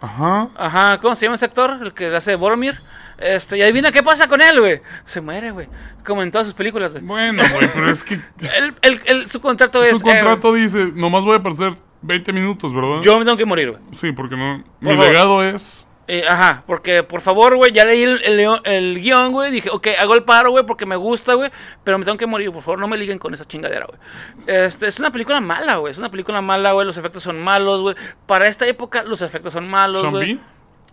Ajá. 0.00 0.48
Ajá, 0.56 0.98
¿cómo 1.00 1.14
se 1.16 1.26
llama 1.26 1.34
ese 1.36 1.46
actor? 1.46 1.78
El 1.82 1.92
que 1.92 2.06
hace 2.14 2.36
Boromir. 2.36 2.80
Este, 3.18 3.58
y 3.58 3.62
adivina 3.62 3.92
qué 3.92 4.02
pasa 4.02 4.28
con 4.28 4.40
él, 4.40 4.58
güey. 4.60 4.80
Se 5.04 5.20
muere, 5.20 5.50
güey. 5.50 5.68
Como 6.04 6.22
en 6.22 6.30
todas 6.32 6.46
sus 6.46 6.54
películas, 6.54 6.92
güey. 6.92 7.04
Bueno, 7.04 7.42
güey, 7.54 7.68
pero 7.72 7.90
es 7.90 8.02
que 8.04 8.14
El, 8.58 8.74
el, 8.82 9.00
el- 9.06 9.28
su 9.28 9.40
contrato 9.40 9.82
es. 9.82 9.98
su 9.98 10.08
eh, 10.08 10.12
contrato 10.12 10.52
dice, 10.54 10.90
nomás 10.94 11.24
voy 11.24 11.34
a 11.34 11.36
aparecer 11.36 11.72
20 12.02 12.32
minutos, 12.32 12.74
¿verdad? 12.74 13.00
yo 13.02 13.18
me 13.18 13.24
tengo 13.24 13.36
que 13.36 13.44
morir, 13.44 13.70
güey. 13.72 13.82
Sí, 13.92 14.10
porque 14.12 14.36
no. 14.36 14.64
Por 14.80 14.88
Mi 14.90 14.94
favor. 14.96 15.06
legado 15.12 15.44
es. 15.44 15.81
Eh, 16.08 16.24
ajá, 16.28 16.64
porque 16.66 17.04
por 17.04 17.20
favor, 17.20 17.56
güey, 17.56 17.72
ya 17.72 17.84
leí 17.84 18.02
el, 18.02 18.22
el, 18.24 18.60
el 18.64 19.00
guion, 19.00 19.30
güey. 19.30 19.52
Dije, 19.52 19.70
ok, 19.70 19.88
hago 19.98 20.14
el 20.14 20.24
paro, 20.24 20.50
güey, 20.50 20.66
porque 20.66 20.84
me 20.84 20.96
gusta, 20.96 21.34
güey. 21.34 21.50
Pero 21.84 21.96
me 21.98 22.04
tengo 22.04 22.18
que 22.18 22.26
morir, 22.26 22.50
por 22.52 22.62
favor, 22.62 22.80
no 22.80 22.88
me 22.88 22.96
liguen 22.96 23.18
con 23.18 23.32
esa 23.32 23.44
chingadera, 23.44 23.86
güey. 23.86 23.98
Este, 24.46 24.88
es 24.88 24.98
una 24.98 25.12
película 25.12 25.40
mala, 25.40 25.76
güey. 25.76 25.92
Es 25.92 25.98
una 25.98 26.10
película 26.10 26.40
mala, 26.42 26.72
güey. 26.72 26.86
Los 26.86 26.96
efectos 26.96 27.22
son 27.22 27.40
malos, 27.40 27.82
güey. 27.82 27.94
Para 28.26 28.48
esta 28.48 28.66
época, 28.66 29.04
los 29.04 29.22
efectos 29.22 29.52
son 29.52 29.68
malos, 29.68 30.00
Sean 30.00 30.12
güey. 30.12 30.34
Bean. 30.34 30.46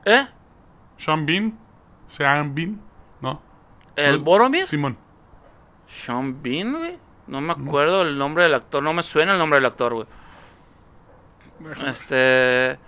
¿Eh? 0.06 0.28
Sean 0.98 1.26
Bean. 1.26 1.58
Sean 2.08 2.54
Bean. 2.54 2.80
No. 3.22 3.42
¿El 3.96 4.20
Boromir? 4.20 4.68
Simón. 4.68 4.98
Sean 5.88 6.42
Bean, 6.44 6.78
güey. 6.78 6.98
No 7.28 7.42
me 7.42 7.54
acuerdo 7.54 8.04
el 8.04 8.18
nombre 8.18 8.44
del 8.44 8.54
actor. 8.54 8.82
No 8.84 8.94
me 8.94 9.04
suena 9.04 9.34
el 9.34 9.40
nombre 9.40 9.58
del 9.58 9.66
actor, 9.66 9.94
güey. 9.96 10.08
Este. 11.88 12.80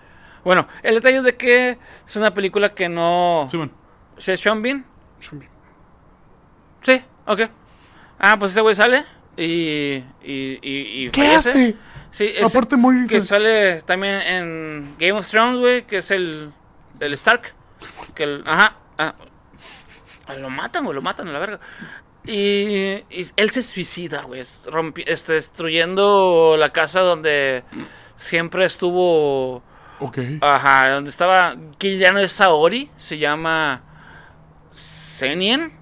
Bueno, 0.43 0.68
el 0.84 0.95
detalle 0.95 1.18
es 1.18 1.23
de 1.23 1.35
que 1.38 1.77
es 2.07 2.15
una 2.15 2.34
película 2.34 2.73
que 2.73 2.89
no. 2.89 3.47
Simón. 3.49 3.72
¿Sí 4.18 4.31
es 4.31 4.39
Sean 4.39 4.61
Bean? 4.61 4.85
Sean 5.19 5.39
Bean. 5.39 5.51
Sí, 6.81 7.01
ok. 7.27 7.41
Ah, 8.19 8.38
pues 8.39 8.51
ese 8.51 8.61
güey 8.61 8.76
sale 8.76 9.05
y. 9.38 9.43
y, 10.23 10.59
y, 10.61 11.05
y 11.05 11.09
¿Qué 11.11 11.22
fallece. 11.22 11.49
hace? 11.49 11.76
Sí, 12.11 12.26
es- 12.35 12.43
Aparte 12.45 12.76
morirse. 12.76 13.15
que 13.15 13.22
sale 13.22 13.81
también 13.84 14.15
en 14.22 14.95
Game 14.99 15.13
of 15.13 15.30
Thrones, 15.30 15.59
güey, 15.59 15.84
que 15.84 15.97
es 15.99 16.11
el, 16.11 16.51
el 16.99 17.13
Stark. 17.13 17.53
Que 18.15 18.23
el, 18.23 18.43
ajá. 18.45 18.76
ah, 18.97 19.13
lo 20.38 20.49
matan, 20.49 20.84
güey, 20.84 20.95
lo 20.95 21.01
matan 21.01 21.27
a 21.27 21.31
la 21.31 21.39
verga. 21.39 21.59
Y, 22.26 22.34
y 23.09 23.31
él 23.35 23.49
se 23.49 23.63
suicida, 23.63 24.22
güey, 24.23 24.41
rompi- 24.41 25.03
este, 25.07 25.34
destruyendo 25.34 26.55
la 26.57 26.72
casa 26.72 26.99
donde 27.01 27.63
siempre 28.18 28.65
estuvo. 28.65 29.63
Ok. 30.02 30.18
Ajá, 30.41 30.90
donde 30.90 31.10
estaba. 31.10 31.56
Que 31.78 31.98
ya 31.98 32.11
no 32.11 32.19
es 32.19 32.32
Saori, 32.32 32.90
se 32.98 33.18
llama. 33.18 33.82
Senien. 34.73 35.73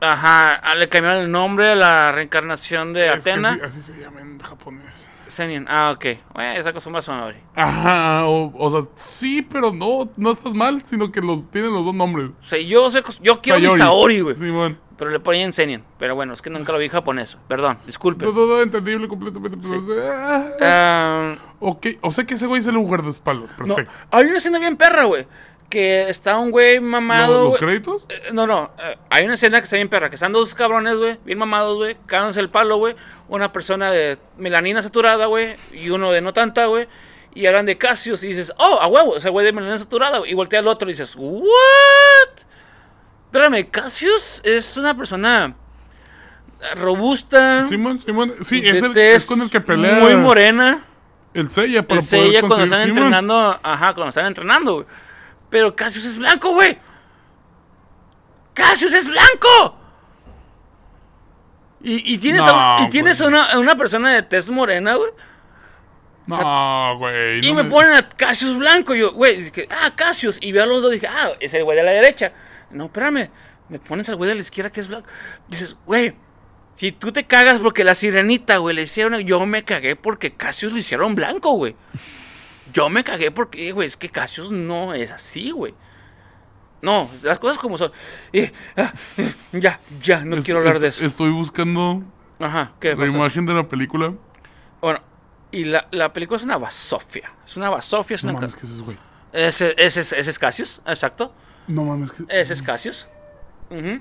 Ajá, 0.00 0.52
ah, 0.56 0.74
le 0.74 0.88
cambiaron 0.90 1.22
el 1.22 1.30
nombre 1.30 1.70
a 1.70 1.74
la 1.74 2.12
reencarnación 2.12 2.92
de 2.92 3.06
Es 3.06 3.26
Atena. 3.26 3.58
así, 3.64 3.80
así 3.80 3.82
se 3.82 3.98
llama 3.98 4.20
en 4.20 4.38
japonés. 4.38 5.08
Senien, 5.28 5.66
ah, 5.68 5.92
ok. 5.94 6.04
Bueno, 6.34 6.52
esa 6.60 6.72
cosa 6.72 6.90
más 6.90 7.06
Saori. 7.06 7.38
Ajá, 7.54 8.26
o, 8.26 8.52
o 8.56 8.70
sea, 8.70 8.82
sí, 8.94 9.40
pero 9.42 9.72
no, 9.72 10.10
no 10.16 10.30
estás 10.30 10.54
mal, 10.54 10.82
sino 10.84 11.10
que 11.10 11.20
los 11.22 11.50
tienen 11.50 11.72
los 11.72 11.84
dos 11.84 11.94
nombres. 11.94 12.30
Sí, 12.42 12.66
yo 12.66 12.88
yo 13.22 13.40
quiero 13.40 13.58
mi. 13.58 13.68
Saori, 13.70 14.20
güey. 14.20 14.36
Simón. 14.36 14.78
Pero 14.98 15.10
le 15.10 15.20
ponían 15.20 15.52
Senien. 15.52 15.84
Pero 15.98 16.14
bueno, 16.14 16.32
es 16.32 16.40
que 16.40 16.48
nunca 16.48 16.72
lo 16.72 16.78
vi 16.78 16.86
en 16.86 16.90
japonés. 16.90 17.36
Perdón, 17.48 17.78
disculpe. 17.84 18.24
Todo, 18.24 18.34
todo 18.34 18.62
entendible 18.62 19.08
completamente. 19.08 19.58
Pero, 19.60 19.80
Sí. 19.82 20.54
ah, 20.62 21.34
ok, 21.60 21.86
o 22.00 22.12
sea 22.12 22.24
que 22.24 22.34
ese 22.34 22.46
güey 22.46 22.60
es 22.60 22.66
el 22.66 22.78
guardaespaldas. 22.78 23.50
no, 23.58 23.74
Perfecto. 23.74 23.92
hay 24.10 24.24
una 24.26 24.38
escena 24.38 24.58
bien 24.58 24.76
perra, 24.76 25.04
güey. 25.04 25.26
Que 25.68 26.08
está 26.08 26.38
un 26.38 26.50
güey 26.52 26.78
mamado. 26.80 27.46
¿Los, 27.46 27.56
créditos? 27.56 28.06
Eh, 28.08 28.30
No, 28.32 28.46
no, 28.46 28.70
eh, 28.78 28.96
hay 29.10 29.24
una 29.24 29.34
escena 29.34 29.58
que 29.58 29.64
está 29.64 29.74
bien 29.76 29.88
perra, 29.88 30.08
que 30.08 30.14
están 30.14 30.32
dos 30.32 30.54
cabrones, 30.54 30.96
güey, 30.96 31.18
bien 31.24 31.38
mamados, 31.38 31.76
güey, 31.76 31.96
cáganse 32.06 32.38
el 32.40 32.50
palo, 32.50 32.76
güey, 32.76 32.94
una 33.28 33.52
persona 33.52 33.90
de 33.90 34.16
melanina 34.38 34.80
saturada, 34.80 35.26
güey, 35.26 35.56
y 35.72 35.90
uno 35.90 36.12
de 36.12 36.20
no 36.20 36.32
tanta, 36.32 36.66
güey, 36.66 36.86
y 37.34 37.46
hablan 37.46 37.66
de 37.66 37.76
Cassius 37.76 38.22
y 38.22 38.28
dices, 38.28 38.54
oh, 38.58 38.78
a 38.80 38.86
huevo, 38.86 39.16
ese 39.16 39.28
güey 39.28 39.44
de 39.44 39.52
melanina 39.52 39.76
saturada, 39.76 40.20
y 40.24 40.34
voltea 40.34 40.60
al 40.60 40.68
otro 40.68 40.88
y 40.88 40.92
dices, 40.92 41.16
what? 41.18 42.45
Espérame, 43.26 43.68
Cassius 43.70 44.40
es 44.44 44.76
una 44.76 44.96
persona 44.96 45.54
robusta, 46.76 47.66
Simón, 47.68 47.98
Simón. 47.98 48.34
Sí, 48.42 48.62
es, 48.64 48.82
el, 48.82 48.96
es 48.96 49.26
con 49.26 49.42
el 49.42 49.50
que 49.50 49.60
pelea. 49.60 50.00
muy 50.00 50.16
morena, 50.16 50.84
El 51.34 51.48
Seiya 51.48 51.86
para 51.86 52.00
el 52.00 52.06
poder 52.06 52.40
cuando 52.40 52.64
están 52.64 52.88
entrenando, 52.88 53.60
ajá, 53.62 53.94
cuando 53.94 54.08
están 54.08 54.26
entrenando, 54.26 54.74
güey. 54.74 54.86
Pero 55.50 55.76
Cassius 55.76 56.04
es 56.04 56.16
blanco, 56.16 56.52
güey. 56.52 56.78
Cassius 58.54 58.94
es 58.94 59.08
blanco. 59.08 59.78
Y, 61.82 62.14
y 62.14 62.18
tienes, 62.18 62.42
a, 62.44 62.78
y 62.82 62.88
tienes 62.88 63.20
a 63.20 63.26
una, 63.26 63.44
a 63.44 63.58
una 63.58 63.76
persona 63.76 64.12
de 64.12 64.22
tez 64.22 64.50
morena, 64.50 64.94
güey. 64.94 65.10
No, 66.26 66.96
güey. 66.98 67.38
Y 67.46 67.52
no 67.52 67.62
me 67.62 67.70
ponen 67.70 67.92
a 67.92 68.08
Cassius 68.08 68.56
blanco. 68.56 68.94
Y 68.94 69.00
yo, 69.00 69.12
güey, 69.12 69.42
dije, 69.42 69.68
ah, 69.70 69.92
Cassius. 69.94 70.38
Y 70.40 70.50
veo 70.50 70.64
a 70.64 70.66
los 70.66 70.82
dos 70.82 70.90
y 70.90 70.94
dije, 70.94 71.06
ah, 71.06 71.30
es 71.38 71.54
el 71.54 71.62
güey 71.62 71.76
de 71.76 71.84
la 71.84 71.92
derecha. 71.92 72.32
No, 72.70 72.86
espérame. 72.86 73.30
Me 73.68 73.78
pones 73.78 74.08
al 74.08 74.16
güey 74.16 74.28
de 74.28 74.34
la 74.36 74.42
izquierda 74.42 74.70
que 74.70 74.80
es 74.80 74.88
blanco. 74.88 75.08
Dices, 75.48 75.76
güey, 75.86 76.14
si 76.76 76.92
tú 76.92 77.12
te 77.12 77.24
cagas 77.24 77.58
porque 77.60 77.84
la 77.84 77.94
sirenita, 77.94 78.58
güey, 78.58 78.76
le 78.76 78.82
hicieron. 78.82 79.18
Yo 79.20 79.44
me 79.46 79.64
cagué 79.64 79.96
porque 79.96 80.32
Cassius 80.34 80.72
le 80.72 80.80
hicieron 80.80 81.14
blanco, 81.14 81.52
güey. 81.52 81.74
Yo 82.72 82.88
me 82.88 83.02
cagué 83.04 83.30
porque, 83.30 83.72
güey, 83.72 83.86
es 83.88 83.96
que 83.96 84.08
Cassius 84.10 84.50
no 84.50 84.92
es 84.94 85.10
así, 85.12 85.50
güey. 85.50 85.74
No, 86.82 87.10
las 87.22 87.38
cosas 87.38 87.58
como 87.58 87.78
son. 87.78 87.90
Y, 88.32 88.42
ah, 88.76 88.92
eh, 89.16 89.32
ya, 89.52 89.80
ya, 90.00 90.24
no 90.24 90.36
Es- 90.36 90.44
quiero 90.44 90.60
hablar 90.60 90.76
es- 90.76 90.82
de 90.82 90.88
eso. 90.88 91.04
Estoy 91.04 91.30
buscando 91.30 92.02
Ajá, 92.38 92.72
¿qué 92.80 92.94
la 92.94 93.06
imagen 93.06 93.46
de 93.46 93.54
la 93.54 93.66
película. 93.68 94.12
Bueno, 94.80 95.00
y 95.50 95.64
la, 95.64 95.88
la 95.90 96.12
película 96.12 96.36
es 96.36 96.44
una 96.44 96.58
basofia. 96.58 97.32
Es 97.46 97.56
una 97.56 97.70
basofia, 97.70 98.16
es 98.16 98.24
No 98.24 98.30
una. 98.30 98.40
mames, 98.40 98.54
ese 98.56 98.66
es 98.66 98.82
güey. 98.82 98.98
Ese, 99.32 99.74
ese, 99.76 100.00
es- 100.00 100.12
ese 100.12 100.30
es 100.30 100.38
Cassius, 100.38 100.80
exacto. 100.86 101.32
No 101.68 101.84
mames, 101.84 102.12
que. 102.12 102.24
Ese 102.28 102.52
es 102.52 102.62
Cassius. 102.62 103.06
Ujú. 103.70 104.00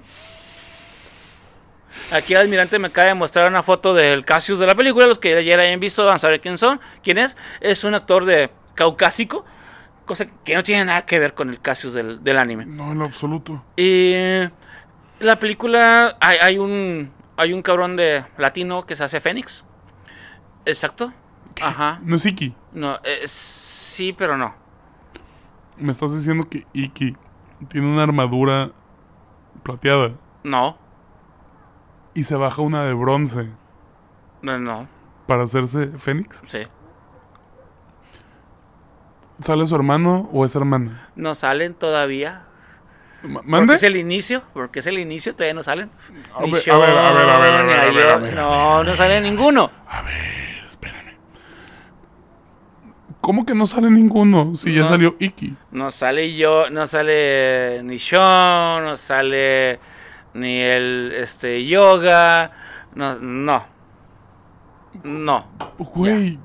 Aquí 2.11 2.33
el 2.33 2.41
almirante 2.41 2.77
me 2.77 2.87
acaba 2.87 3.07
de 3.07 3.13
mostrar 3.13 3.49
una 3.49 3.63
foto 3.63 3.93
del 3.93 4.25
Cassius 4.25 4.59
de 4.59 4.65
la 4.67 4.75
película. 4.75 5.07
Los 5.07 5.17
que 5.17 5.43
ya 5.45 5.55
la 5.57 5.63
hayan 5.63 5.79
visto 5.79 6.05
van 6.05 6.15
a 6.15 6.19
saber 6.19 6.41
quién 6.41 6.57
son. 6.57 6.79
¿Quién 7.01 7.17
es? 7.17 7.37
Es 7.61 7.83
un 7.83 7.95
actor 7.95 8.25
de 8.25 8.49
caucásico. 8.75 9.45
Cosa 10.05 10.25
que 10.43 10.55
no 10.55 10.63
tiene 10.63 10.85
nada 10.85 11.03
que 11.05 11.17
ver 11.19 11.33
con 11.33 11.49
el 11.49 11.61
Cassius 11.61 11.93
del, 11.93 12.23
del 12.23 12.37
anime. 12.37 12.65
No, 12.65 12.91
en 12.91 12.99
lo 12.99 13.05
absoluto. 13.05 13.63
Y 13.77 14.13
la 15.19 15.39
película 15.39 16.17
hay, 16.19 16.37
hay 16.41 16.57
un 16.59 17.11
hay 17.37 17.53
un 17.53 17.61
cabrón 17.61 17.95
de 17.95 18.25
latino 18.37 18.85
que 18.85 18.95
se 18.95 19.03
hace 19.05 19.19
Fénix. 19.21 19.63
Exacto. 20.65 21.11
Ajá. 21.61 21.99
No 22.03 22.17
es 22.17 22.25
Iki. 22.25 22.53
No, 22.73 22.99
eh, 23.03 23.23
sí, 23.25 24.13
pero 24.13 24.37
no. 24.37 24.53
Me 25.77 25.91
estás 25.91 26.13
diciendo 26.15 26.47
que 26.49 26.65
Iki 26.73 27.15
tiene 27.67 27.87
una 27.91 28.03
armadura 28.03 28.71
plateada 29.63 30.11
No. 30.43 30.77
y 32.13 32.23
se 32.23 32.35
baja 32.35 32.61
una 32.61 32.83
de 32.85 32.93
bronce 32.93 33.49
No, 34.41 34.57
no. 34.59 34.87
para 35.27 35.43
hacerse 35.43 35.87
Fénix. 35.97 36.43
Sí. 36.47 36.59
¿Sale 39.41 39.65
su 39.65 39.75
hermano 39.75 40.29
o 40.31 40.45
es 40.45 40.55
hermana? 40.55 41.09
No 41.15 41.35
salen 41.35 41.73
todavía. 41.73 42.43
Ma- 43.23 43.39
Porque 43.41 43.49
¿Mande? 43.49 43.75
es 43.75 43.83
el 43.83 43.97
inicio, 43.97 44.43
porque 44.53 44.79
es 44.79 44.87
el 44.87 44.97
inicio, 44.99 45.33
todavía 45.33 45.55
no 45.55 45.63
salen. 45.63 45.89
A 46.33 46.41
ver, 46.41 46.53
a 46.71 46.77
ver, 46.77 46.89
a 46.97 47.39
ver, 47.41 48.09
a 48.11 48.17
ver. 48.17 48.33
No, 48.33 48.83
no 48.83 48.95
sale 48.95 49.19
ninguno. 49.19 49.69
A 49.89 50.01
ver. 50.03 50.44
¿Cómo 53.25 53.43
que 53.43 53.55
no 53.55 53.65
sale 53.65 53.89
ninguno? 53.89 54.53
Si 54.53 54.71
ya 54.71 54.85
salió 54.85 55.15
Iki. 55.17 55.55
No 55.71 55.89
sale 55.89 56.35
yo, 56.35 56.69
no 56.69 56.85
sale 56.85 57.81
ni 57.81 57.97
Sean, 57.97 58.83
no 58.85 58.95
sale 58.97 59.79
ni 60.35 60.59
el 60.59 61.11
este 61.11 61.65
yoga, 61.65 62.51
no, 62.93 63.17
no. 63.17 63.65
No. 65.03 65.47
Güey. 65.79 66.37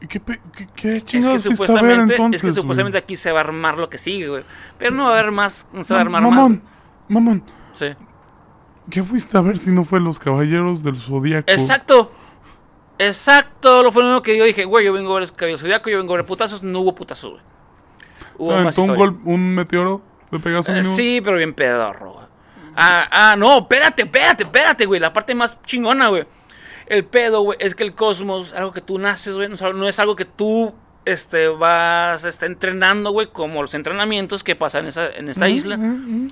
¿Qué, 0.00 0.20
qué, 0.20 0.68
qué 0.76 0.96
Es 0.98 1.02
que 1.02 1.06
chingados 1.06 1.44
fuiste 1.44 1.64
a 1.64 1.80
ver 1.80 1.82
supuestamente, 1.82 2.12
entonces? 2.12 2.36
es 2.36 2.42
que 2.42 2.48
güey? 2.48 2.60
supuestamente 2.60 2.98
aquí 2.98 3.16
se 3.16 3.32
va 3.32 3.38
a 3.38 3.44
armar 3.44 3.78
lo 3.78 3.88
que 3.88 3.96
sigue, 3.96 4.28
güey. 4.28 4.44
Pero 4.76 4.94
no 4.94 5.04
va 5.04 5.16
a 5.16 5.18
haber 5.18 5.32
más, 5.32 5.66
no 5.72 5.82
se 5.82 5.94
va 5.94 6.00
a 6.00 6.02
armar 6.02 6.20
mamón, 6.20 6.52
más. 6.52 6.62
mamón. 7.08 7.42
Sí. 7.72 7.86
¿Qué 8.90 9.02
fuiste 9.02 9.38
a 9.38 9.40
ver 9.40 9.56
si 9.56 9.72
no 9.72 9.82
fue 9.82 9.98
Los 9.98 10.18
Caballeros 10.18 10.82
del 10.82 10.96
Zodíaco? 10.96 11.50
Exacto. 11.50 12.12
Exacto, 12.98 13.82
lo 13.82 13.90
fue 13.90 14.02
lo 14.02 14.10
único 14.10 14.22
que 14.22 14.36
yo 14.36 14.44
dije, 14.44 14.64
güey, 14.64 14.84
yo 14.84 14.92
vengo 14.92 15.16
a 15.16 15.20
ver 15.20 15.32
Cabello 15.32 15.58
Zodiaco, 15.58 15.90
yo 15.90 15.98
vengo 15.98 16.14
a 16.14 16.18
ver 16.18 16.26
putazos, 16.26 16.62
no 16.62 16.80
hubo 16.80 16.94
putazos, 16.94 17.32
güey. 17.32 17.42
Hubo 18.38 18.50
¿Se 18.52 18.58
aventó 18.58 18.82
un, 18.82 18.94
gol, 18.94 19.20
un 19.24 19.54
meteoro 19.54 20.02
de 20.30 20.38
Pegaso 20.38 20.72
Eh, 20.72 20.82
sí, 20.82 21.20
pero 21.22 21.36
bien 21.36 21.54
pedorro, 21.54 22.12
güey. 22.12 22.26
Ah, 22.76 23.08
ah, 23.10 23.36
no, 23.36 23.58
espérate, 23.58 24.02
espérate, 24.02 24.44
espérate, 24.44 24.86
güey. 24.86 25.00
La 25.00 25.12
parte 25.12 25.34
más 25.34 25.60
chingona, 25.62 26.08
güey. 26.08 26.24
El 26.86 27.04
pedo, 27.04 27.42
güey, 27.42 27.56
es 27.60 27.74
que 27.74 27.84
el 27.84 27.94
cosmos, 27.94 28.52
algo 28.52 28.72
que 28.72 28.80
tú 28.80 28.98
naces, 28.98 29.34
güey, 29.34 29.48
no 29.48 29.88
es 29.88 29.98
algo- 29.98 30.16
que 30.16 30.24
tú 30.24 30.74
este, 31.04 31.48
vas 31.48 32.24
este, 32.24 32.46
entrenando, 32.46 33.10
güey, 33.10 33.28
como 33.28 33.62
los 33.62 33.74
entrenamientos 33.74 34.42
que 34.42 34.56
pasan 34.56 34.82
en, 34.84 34.88
esa, 34.88 35.08
en 35.10 35.28
esta 35.28 35.48
isla. 35.48 35.78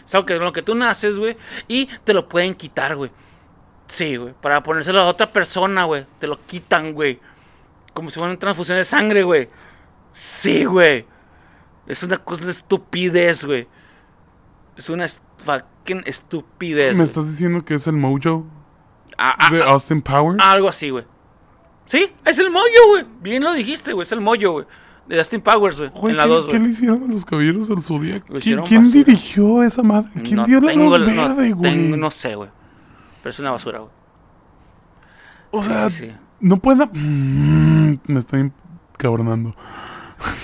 Es 0.05 0.15
algo 0.15 0.27
que 0.27 0.35
lo 0.35 0.53
que 0.53 0.63
tú 0.63 0.75
naces, 0.75 1.19
güey, 1.19 1.37
y 1.69 1.87
te 2.05 2.13
lo 2.15 2.29
pueden 2.29 2.55
quitar, 2.55 2.97
güey. 2.97 3.11
Sí, 3.93 4.17
güey, 4.17 4.33
para 4.41 4.63
ponérselo 4.63 5.01
a 5.01 5.07
otra 5.07 5.31
persona, 5.31 5.85
güey. 5.85 6.07
Te 6.19 6.27
lo 6.27 6.41
quitan, 6.47 6.95
güey. 6.95 7.21
Como 7.93 8.09
si 8.11 8.19
fuera 8.19 8.31
una 8.33 8.39
transfusión 8.39 8.79
de 8.79 8.85
sangre, 8.85 9.23
güey. 9.23 9.51
Sí, 10.15 10.65
güey. 10.65 11.05
Es 11.87 12.03
una 12.03 12.17
cosa 12.17 12.47
de 12.47 12.53
estupidez, 12.53 13.45
güey. 13.45 13.69
Es 14.79 14.89
una 14.89 15.05
est- 15.05 15.23
fucking 15.45 16.03
estupidez. 16.07 16.97
¿Me 16.97 17.05
estás 17.05 17.29
diciendo 17.31 17.63
que 17.65 17.75
es 17.75 17.87
el 17.87 17.95
Mojo 17.95 18.47
Ah, 19.19 19.35
ah, 19.39 19.51
de 19.53 19.63
ah, 19.63 19.73
Austin 19.73 20.01
Powers? 20.01 20.39
algo 20.43 20.69
así, 20.69 20.89
güey. 20.89 21.05
Sí, 21.85 22.11
es 22.25 22.39
el 22.39 22.51
mollo, 22.51 22.89
güey. 22.89 23.05
Bien 23.21 23.45
lo 23.45 23.53
dijiste, 23.53 23.93
güey. 23.93 24.05
Es 24.07 24.13
el 24.13 24.23
mollo, 24.23 24.53
güey. 24.53 24.67
De 25.07 25.19
Justin 25.19 25.43
Powers, 25.43 25.77
güey. 25.79 25.91
En 26.11 26.17
la 26.17 26.23
¿qué, 26.23 26.29
2, 26.31 26.47
qué 26.49 26.59
le 26.59 26.69
hicieron 26.71 27.03
a 27.03 27.07
los 27.09 27.25
Caballeros 27.27 27.69
del 27.69 27.83
Zodíaco? 27.83 28.27
Lo 28.31 28.37
¿Qui- 28.37 28.43
hicieron 28.43 28.65
¿Quién 28.65 28.91
dirigió 28.91 29.63
esa 29.63 29.83
madre? 29.83 30.11
¿Quién 30.23 30.37
No 30.37 30.47
dio 30.47 30.61
la 30.63 30.73
luz 30.73 30.99
verde, 30.99 31.51
güey? 31.53 31.77
no 31.77 32.11
sé, 32.11 32.37
güey. 32.37 32.49
Pero 33.23 33.31
es 33.31 33.39
una 33.39 33.51
basura, 33.53 33.79
güey. 33.81 33.91
o 35.53 35.63
Sí, 35.63 35.69
sea, 35.69 35.91
sí, 35.91 36.07
sí. 36.09 36.13
no 36.41 36.57
pueden... 36.59 36.89
Mm, 36.93 38.01
me 38.13 38.19
estoy 38.19 38.51
cabronando. 38.99 39.55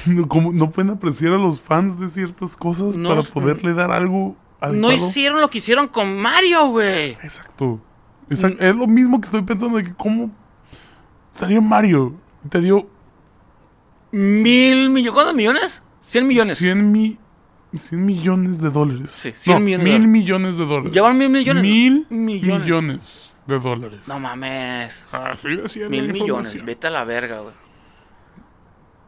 No, 0.06 0.28
como- 0.28 0.52
no 0.52 0.70
pueden 0.70 0.90
apreciar 0.90 1.32
a 1.32 1.38
los 1.38 1.60
fans 1.60 1.98
de 1.98 2.08
ciertas 2.08 2.56
cosas 2.56 2.96
No, 2.96 3.08
para 3.10 3.22
poderle 3.22 3.74
dar 3.74 3.90
algo 3.90 4.36
No 4.60 4.66
adecuado. 4.66 4.92
hicieron 5.08 5.40
lo 5.40 5.50
que 5.50 5.58
hicieron 5.58 5.88
con 5.88 6.16
Mario, 6.20 6.66
güey. 6.68 7.12
Exacto. 7.22 7.80
Exact- 8.28 8.56
Es 8.60 8.74
lo 8.76 8.86
mismo 8.86 9.20
que 9.20 9.26
estoy 9.26 9.42
pensando 9.42 9.76
de 9.78 9.84
que 9.84 9.94
cómo 9.94 10.30
salió 11.32 11.62
Mario 11.62 12.14
y 12.44 12.48
te 12.48 12.60
dio 12.60 12.88
Mil 14.10 14.88
millones. 14.90 15.12
¿Cuántos 15.14 15.34
millones? 15.34 15.82
100 16.02 16.26
millones. 16.26 16.58
100 16.58 16.90
mi... 16.92 17.18
100 17.76 18.04
millones 18.04 18.60
de 18.60 18.70
dólares. 18.70 19.10
Sí, 19.10 19.32
100 19.32 19.54
No, 19.58 19.60
millones 19.64 19.84
de 19.86 19.98
mil 19.98 20.08
millones 20.08 20.56
de 20.56 20.64
dólares. 20.64 20.92
¿Ya 20.92 21.02
van 21.02 21.18
mil 21.18 21.28
millones? 21.28 21.62
Mil 21.62 22.06
Millones. 22.08 22.62
millones, 22.64 23.34
de 23.46 23.58
dólares. 23.58 24.00
No 24.08 24.18
mames. 24.18 25.06
Así 25.12 25.48
decía 25.56 25.88
Mil 25.88 26.12
millones. 26.12 26.64
Vete 26.64 26.86
a 26.86 26.90
la 26.90 27.04
verga, 27.04 27.40
güey. 27.40 27.54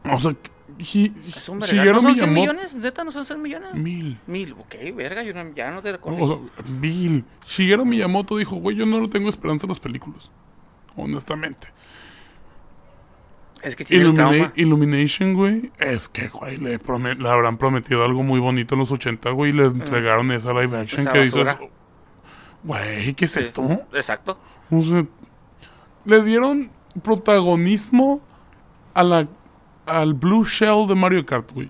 O 0.03 0.19
sea, 0.19 0.35
Hi- 0.79 1.13
Es 1.27 1.49
un 1.49 1.59
verga. 1.59 1.83
¿No 1.85 2.01
son 2.01 2.15
100 2.15 2.29
Miyamoto- 2.29 2.33
millones? 2.33 2.75
¿Neta 2.75 3.03
no 3.03 3.11
son 3.11 3.25
100 3.25 3.41
millones? 3.41 3.73
Mil. 3.75 4.17
Mil. 4.25 4.53
Ok, 4.53 4.75
verga, 4.95 5.21
yo 5.21 5.33
no- 5.33 5.53
ya 5.53 5.69
no 5.69 5.81
te 5.81 5.89
O 5.89 5.91
recuerdo. 5.91 6.49
sea, 6.55 6.65
mil. 6.71 7.25
Shigeru 7.45 7.85
Miyamoto 7.85 8.37
dijo, 8.37 8.55
güey, 8.55 8.77
yo 8.77 8.85
no 8.85 9.07
tengo 9.09 9.27
esperanza 9.29 9.65
en 9.65 9.69
las 9.69 9.79
películas. 9.79 10.31
Honestamente. 10.95 11.67
Es 13.63 13.75
que 13.75 13.85
tiene 13.85 14.05
Illumina-. 14.05 14.51
Illumination, 14.55 15.33
güey, 15.33 15.71
es 15.79 16.09
que, 16.09 16.29
güey, 16.29 16.57
le, 16.57 16.79
habrán 17.29 17.57
prometido 17.57 18.03
algo 18.03 18.23
muy 18.23 18.39
bonito 18.39 18.75
en 18.75 18.79
los 18.79 18.91
80, 18.91 19.29
güey, 19.31 19.51
y 19.51 19.53
le 19.53 19.65
entregaron 19.65 20.31
esa 20.31 20.51
live 20.53 20.77
action 20.79 21.01
Mm. 21.03 21.07
Esa 21.07 21.11
que 21.13 21.19
dices, 21.19 21.57
güey, 22.63 23.13
¿qué 23.13 23.25
es 23.25 23.31
Sí, 23.31 23.39
esto? 23.41 23.63
Exacto. 23.93 24.37
O 24.71 24.81
sea, 24.83 25.05
le 26.05 26.23
dieron 26.23 26.71
protagonismo 27.03 28.21
a 28.93 29.03
la, 29.03 29.27
al 29.85 30.13
Blue 30.13 30.43
Shell 30.45 30.87
de 30.87 30.95
Mario 30.95 31.25
Kart, 31.25 31.51
güey, 31.51 31.69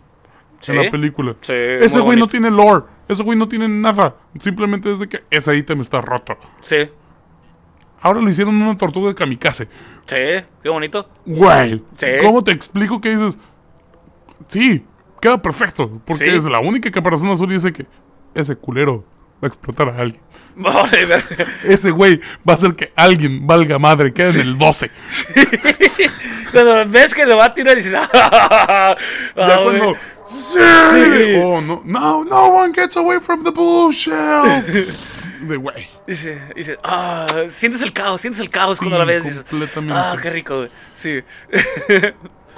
Sí. 0.61 0.71
en 0.71 0.83
la 0.83 0.91
película. 0.91 1.35
Sí, 1.41 1.53
Ese 1.53 1.99
güey 1.99 2.17
no 2.17 2.27
tiene 2.27 2.49
lore, 2.51 2.85
ese 3.07 3.23
güey 3.23 3.37
no 3.37 3.47
tiene 3.47 3.67
nada, 3.67 4.15
simplemente 4.39 4.91
es 4.91 4.99
de 4.99 5.09
que 5.09 5.23
ese 5.29 5.55
ítem 5.57 5.81
está 5.81 6.01
roto. 6.01 6.37
Sí. 6.61 6.89
Ahora 8.01 8.19
lo 8.21 8.29
hicieron 8.29 8.59
una 8.61 8.77
tortuga 8.77 9.09
de 9.09 9.15
kamikaze. 9.15 9.65
Sí, 10.07 10.15
qué 10.63 10.69
bonito. 10.69 11.07
Güey, 11.25 11.81
Sí. 11.97 12.07
¿cómo 12.23 12.43
te 12.43 12.51
explico 12.51 12.99
que 12.99 13.09
dices? 13.15 13.37
Sí, 14.47 14.83
queda 15.21 15.41
perfecto. 15.41 16.01
Porque 16.05 16.25
Sí. 16.25 16.31
es 16.35 16.43
la 16.45 16.59
única 16.59 16.89
caparazón 16.91 17.29
azul 17.29 17.49
y 17.51 17.53
dice 17.55 17.71
que 17.71 17.85
ese 18.33 18.55
culero 18.55 19.05
va 19.43 19.45
a 19.45 19.47
explotar 19.47 19.89
a 19.89 19.97
alguien. 19.97 20.21
Ese 21.63 21.91
güey 21.91 22.19
va 22.47 22.53
a 22.53 22.55
hacer 22.55 22.75
que 22.75 22.91
alguien 22.95 23.47
valga 23.47 23.79
madre, 23.79 24.13
quede 24.13 24.31
en 24.31 24.39
el 24.41 24.57
12. 24.57 24.91
Cuando 26.51 26.85
ves 26.87 27.13
que 27.13 27.25
lo 27.25 27.37
va 27.37 27.45
a 27.45 27.53
tirar 27.53 27.75
dices, 27.75 27.93
ah, 27.97 28.95
ya 29.35 29.63
cuando. 29.63 29.95
¡Sí! 30.29 30.59
Sí. 30.59 31.39
Oh, 31.43 31.61
no, 31.61 31.81
no, 31.85 32.23
no 32.25 32.45
one 32.47 32.73
gets 32.73 32.95
away 32.97 33.19
from 33.21 33.43
the 33.43 33.51
blue 33.51 33.91
shell. 33.91 34.63
De 35.41 35.57
güey. 35.57 35.87
Dice, 36.07 36.41
dice, 36.55 36.77
ah, 36.83 37.25
sientes 37.49 37.81
el 37.81 37.93
caos, 37.93 38.21
sientes 38.21 38.39
el 38.39 38.49
caos 38.49 38.77
Sí, 38.77 38.85
cuando 38.85 38.99
la 38.99 39.05
ves. 39.05 39.23
Dices, 39.23 39.43
completamente. 39.43 39.93
ah, 39.95 40.15
qué 40.21 40.29
rico, 40.29 40.55
güey. 40.57 40.69
Sí. 40.93 41.19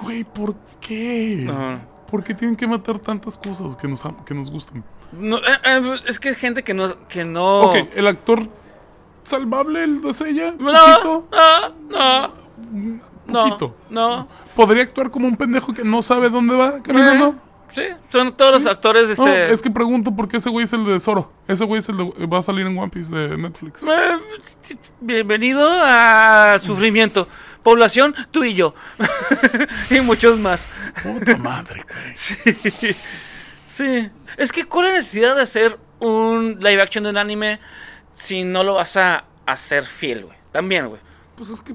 Güey, 0.01 0.23
¿por 0.25 0.55
qué? 0.81 1.43
No. 1.45 1.79
¿Por 2.09 2.23
qué 2.23 2.33
tienen 2.33 2.55
que 2.57 2.67
matar 2.67 2.99
tantas 2.99 3.37
cosas 3.37 3.75
que 3.77 3.87
nos, 3.87 4.03
que 4.25 4.33
nos 4.33 4.51
gustan? 4.51 4.83
No, 5.13 5.37
eh, 5.37 5.41
eh, 5.63 5.95
es 6.07 6.19
que 6.19 6.29
es 6.29 6.37
gente 6.37 6.63
que 6.63 6.73
no, 6.73 7.07
que 7.07 7.23
no. 7.23 7.61
Ok, 7.61 7.75
el 7.95 8.07
actor 8.07 8.41
salvable, 9.23 9.83
el 9.83 10.01
de 10.01 10.13
Sella, 10.13 10.53
No, 10.59 10.73
poquito, 10.73 11.27
no, 11.89 12.27
no, 13.27 13.39
poquito. 13.45 13.75
no, 13.89 14.17
no. 14.17 14.27
Podría 14.55 14.83
actuar 14.83 15.09
como 15.09 15.27
un 15.27 15.37
pendejo 15.37 15.73
que 15.73 15.83
no 15.83 16.01
sabe 16.01 16.29
dónde 16.29 16.55
va 16.55 16.81
caminando. 16.83 17.35
Sí, 17.73 17.81
son 18.11 18.35
todos 18.37 18.53
los 18.63 18.65
actores, 18.67 19.17
No, 19.17 19.27
este. 19.27 19.51
es 19.51 19.61
que 19.61 19.71
pregunto 19.71 20.15
por 20.15 20.27
qué 20.27 20.37
ese 20.37 20.49
güey 20.49 20.65
es 20.65 20.73
el 20.73 20.85
de 20.85 20.99
Zoro. 20.99 21.31
Ese 21.47 21.65
güey 21.65 21.79
es 21.79 21.89
el 21.89 21.97
de, 21.97 22.25
va 22.27 22.37
a 22.39 22.41
salir 22.43 22.67
en 22.67 22.77
One 22.77 22.89
Piece 22.89 23.13
de 23.15 23.35
Netflix. 23.37 23.81
Eh, 23.83 24.77
Bienvenido 25.01 25.67
a 25.71 26.57
Sufrimiento. 26.61 27.27
Población, 27.63 28.13
tú 28.31 28.43
y 28.43 28.53
yo. 28.53 28.75
y 29.89 30.01
muchos 30.01 30.37
más. 30.39 30.67
Puta 31.01 31.37
madre, 31.37 31.83
güey. 31.87 32.15
Sí. 32.15 32.35
Sí. 33.67 34.09
Es 34.37 34.51
que, 34.51 34.65
¿cuál 34.65 34.87
es 34.87 34.91
la 34.91 34.97
necesidad 34.99 35.35
de 35.35 35.41
hacer 35.41 35.79
un 35.99 36.57
live 36.59 36.81
action 36.81 37.03
de 37.05 37.09
un 37.09 37.17
anime 37.17 37.59
si 38.13 38.43
no 38.43 38.63
lo 38.63 38.75
vas 38.75 38.97
a 38.97 39.23
hacer 39.45 39.85
fiel, 39.85 40.25
güey? 40.25 40.37
También, 40.51 40.87
güey. 40.89 41.01
Pues 41.35 41.49
es 41.49 41.61
que 41.61 41.73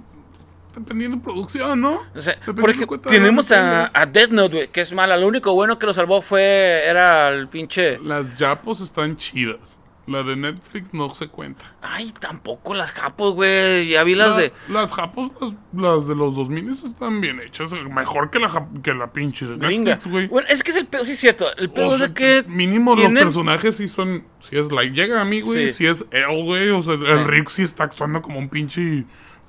dependiendo 0.79 1.17
de 1.19 1.23
producción, 1.23 1.81
¿no? 1.81 2.01
O 2.15 2.21
sea, 2.21 2.39
porque 2.45 2.87
tenemos 3.09 3.51
a, 3.53 3.91
a 3.93 4.07
Death 4.07 4.31
Note, 4.31 4.55
güey, 4.57 4.69
que 4.69 4.81
es 4.81 4.93
mala. 4.93 5.17
Lo 5.17 5.27
único 5.29 5.53
bueno 5.55 5.79
que 5.79 5.87
lo 5.87 5.95
salvó 5.95 6.23
fue. 6.23 6.83
Era 6.87 7.29
el 7.29 7.49
pinche. 7.49 7.99
Las 7.99 8.35
Japos 8.35 8.81
están 8.81 9.17
chidas. 9.17 9.79
La 10.07 10.23
de 10.23 10.37
Netflix 10.37 10.95
no 10.95 11.11
se 11.11 11.29
cuenta. 11.29 11.67
Ay, 11.83 12.15
tampoco 12.19 12.73
las 12.73 12.93
japos, 12.93 13.35
güey. 13.35 13.89
Ya 13.89 14.03
vi 14.05 14.15
las 14.15 14.31
La- 14.31 14.37
de. 14.39 14.53
Las 14.71 14.95
Japos, 14.95 15.31
las, 15.39 15.53
las 15.75 16.09
de 16.09 16.15
los 16.15 16.35
2000 16.35 16.71
están 16.87 17.21
bien 17.21 17.41
hechas. 17.41 17.71
Mejor 17.73 18.31
que 18.31 18.39
la, 18.39 18.69
que 18.83 18.95
la 18.95 19.13
pinche 19.13 19.45
de. 19.45 19.59
Netflix, 19.59 20.07
güey. 20.07 20.27
Bueno, 20.29 20.49
es 20.49 20.63
que 20.63 20.71
es 20.71 20.79
el 20.79 20.87
pedo, 20.87 21.05
sí 21.05 21.13
es 21.13 21.19
cierto. 21.19 21.55
El 21.59 21.69
pedo 21.69 21.89
O 21.89 21.93
es 21.97 21.99
sea, 21.99 22.15
que. 22.15 22.43
mínimo 22.49 22.95
tienen- 22.97 23.17
los 23.17 23.25
personajes 23.25 23.77
sí 23.77 23.87
son. 23.87 24.25
Si 24.41 24.57
es 24.57 24.73
like 24.73 24.95
llega 24.95 25.21
a 25.21 25.27
mí, 25.27 25.43
güey. 25.43 25.69
Sí. 25.69 25.75
Si 25.75 25.87
es 25.87 26.07
él, 26.11 26.43
güey. 26.43 26.71
O 26.71 26.81
sea, 26.81 26.95
el 26.95 27.27
Rick 27.27 27.51
sí 27.51 27.63
está 27.65 27.85
actuando 27.85 28.23
como 28.23 28.39
un 28.39 28.49
pinche 28.49 29.05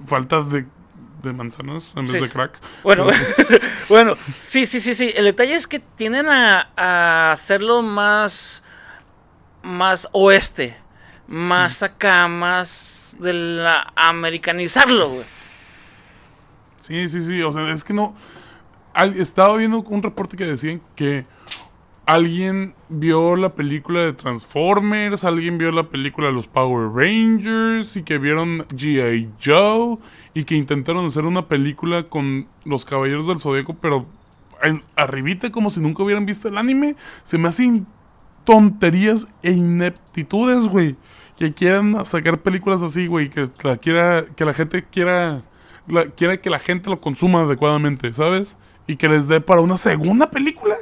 falta 0.05 0.41
de, 0.41 0.65
de 1.21 1.33
manzanas 1.33 1.91
en 1.95 2.05
vez 2.05 2.21
de 2.21 2.29
crack. 2.29 2.59
Bueno, 2.83 3.07
Pero- 3.07 3.59
bueno, 3.89 4.15
sí, 4.39 4.65
sí, 4.65 4.79
sí, 4.79 4.95
sí. 4.95 5.11
El 5.15 5.25
detalle 5.25 5.55
es 5.55 5.67
que 5.67 5.79
tienden 5.79 6.27
a, 6.29 6.69
a 6.77 7.31
hacerlo 7.31 7.81
más, 7.81 8.63
más 9.63 10.07
oeste, 10.11 10.77
más 11.27 11.83
acá, 11.83 12.27
más 12.27 13.15
de 13.19 13.33
la 13.33 13.91
americanizarlo, 13.95 15.09
güey. 15.09 15.25
Sí, 16.79 17.07
sí, 17.09 17.21
sí. 17.21 17.41
O 17.43 17.51
sea, 17.51 17.69
es 17.71 17.83
que 17.83 17.93
no. 17.93 18.15
al- 18.93 19.19
estaba 19.19 19.55
viendo 19.57 19.79
un 19.81 20.01
reporte 20.01 20.37
que 20.37 20.45
decían 20.45 20.81
que 20.95 21.25
alguien 22.13 22.73
vio 22.89 23.35
la 23.35 23.53
película 23.53 23.99
de 24.01 24.13
Transformers, 24.13 25.23
alguien 25.23 25.57
vio 25.59 25.71
la 25.71 25.83
película 25.89 26.27
de 26.27 26.33
los 26.33 26.47
Power 26.47 26.89
Rangers 26.91 27.95
y 27.95 28.03
que 28.03 28.17
vieron 28.17 28.65
G.I. 28.69 29.29
Joe 29.43 29.97
y 30.33 30.43
que 30.45 30.55
intentaron 30.55 31.05
hacer 31.05 31.25
una 31.25 31.47
película 31.47 32.03
con 32.09 32.47
los 32.65 32.83
Caballeros 32.85 33.27
del 33.27 33.39
Zodíaco, 33.39 33.75
pero 33.75 34.07
en- 34.63 34.81
arribita 34.95 35.51
como 35.51 35.69
si 35.69 35.79
nunca 35.81 36.01
hubieran 36.03 36.25
visto 36.25 36.47
el 36.47 36.57
anime. 36.57 36.95
Se 37.23 37.37
me 37.37 37.47
hacen 37.47 37.85
tonterías 38.43 39.27
e 39.43 39.51
ineptitudes, 39.51 40.67
güey. 40.67 40.95
Que 41.37 41.53
quieran 41.53 42.05
sacar 42.05 42.39
películas 42.39 42.81
así, 42.81 43.05
güey. 43.07 43.29
Que 43.29 43.49
la 43.63 43.77
quiera, 43.77 44.25
que 44.35 44.45
la 44.45 44.53
gente 44.53 44.83
quiera, 44.83 45.43
la- 45.87 46.07
quiera 46.09 46.37
que 46.41 46.49
la 46.49 46.59
gente 46.59 46.89
lo 46.89 46.99
consuma 46.99 47.41
adecuadamente, 47.41 48.13
¿sabes? 48.13 48.57
Y 48.87 48.95
que 48.95 49.07
les 49.07 49.27
dé 49.27 49.39
para 49.41 49.61
una 49.61 49.77
segunda 49.77 50.31
película. 50.31 50.75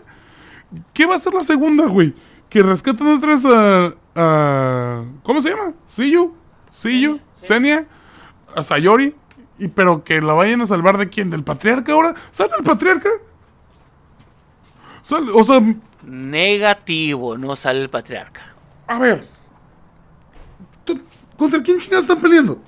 ¿Qué 0.94 1.06
va 1.06 1.16
a 1.16 1.20
ser 1.20 1.34
la 1.34 1.44
segunda, 1.44 1.86
güey? 1.88 2.14
Que 2.50 2.62
rescaten 2.64 3.08
otra 3.08 3.30
vez 3.34 3.46
a, 3.46 3.94
a- 4.16 5.04
¿Cómo 5.24 5.42
se 5.42 5.50
llama? 5.50 5.74
¿Siyu? 5.88 6.34
¿Siyu? 6.72 7.20
¿Senia? 7.42 7.86
¿A 8.56 8.64
Sayori? 8.64 9.16
Y 9.60 9.68
pero 9.70 10.04
que 10.04 10.22
la 10.22 10.34
vayan 10.34 10.62
a 10.62 10.68
salvar 10.68 10.98
de 10.98 11.10
quién? 11.10 11.30
¿Del 11.30 11.44
patriarca 11.44 11.92
ahora? 11.94 12.14
¿Sale 12.32 12.52
el 12.58 12.64
patriarca? 12.64 13.10
Sale, 15.02 15.32
o 15.34 15.44
sea, 15.44 15.62
Negativo, 16.04 17.38
no 17.38 17.56
sale 17.56 17.82
el 17.82 17.90
patriarca. 17.90 18.42
a 18.88 19.00
ver. 19.00 19.28
¿tú- 20.86 21.02
¿Contra 21.38 21.62
quién 21.62 21.78
chingados 21.80 22.06
están 22.06 22.22
peleando? 22.22 22.60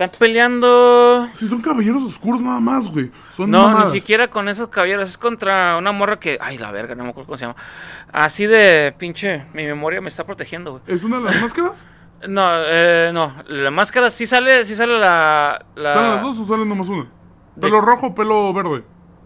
Están 0.00 0.18
peleando. 0.18 1.28
Si 1.34 1.46
son 1.46 1.60
caballeros 1.60 2.02
oscuros 2.04 2.40
nada 2.40 2.58
más, 2.58 2.88
güey. 2.88 3.10
Son 3.28 3.50
No, 3.50 3.64
mamadas. 3.68 3.92
ni 3.92 4.00
siquiera 4.00 4.28
con 4.28 4.48
esos 4.48 4.68
caballeros. 4.70 5.10
Es 5.10 5.18
contra 5.18 5.76
una 5.76 5.92
morra 5.92 6.18
que. 6.18 6.38
Ay, 6.40 6.56
la 6.56 6.72
verga, 6.72 6.94
no 6.94 7.04
me 7.04 7.10
acuerdo 7.10 7.26
cómo 7.26 7.36
se 7.36 7.44
llama. 7.44 7.56
Así 8.10 8.46
de 8.46 8.94
pinche. 8.96 9.44
Mi 9.52 9.66
memoria 9.66 10.00
me 10.00 10.08
está 10.08 10.24
protegiendo, 10.24 10.70
güey. 10.70 10.82
¿Es 10.86 11.02
una 11.04 11.18
de 11.18 11.24
las 11.24 11.36
máscaras? 11.42 11.86
No, 12.26 12.48
eh, 12.64 13.10
no. 13.12 13.42
La 13.48 13.70
máscara 13.70 14.08
sí 14.08 14.26
sale, 14.26 14.64
sí 14.64 14.74
sale 14.74 14.98
la. 14.98 15.66
la 15.74 15.92
¿Salen 15.92 16.10
las 16.12 16.22
dos 16.22 16.38
o 16.38 16.44
salen 16.46 16.66
nomás 16.66 16.88
una? 16.88 17.06
¿Pelo 17.60 17.82
rojo 17.82 18.06
o 18.06 18.14
pelo 18.14 18.54
verde? 18.54 18.82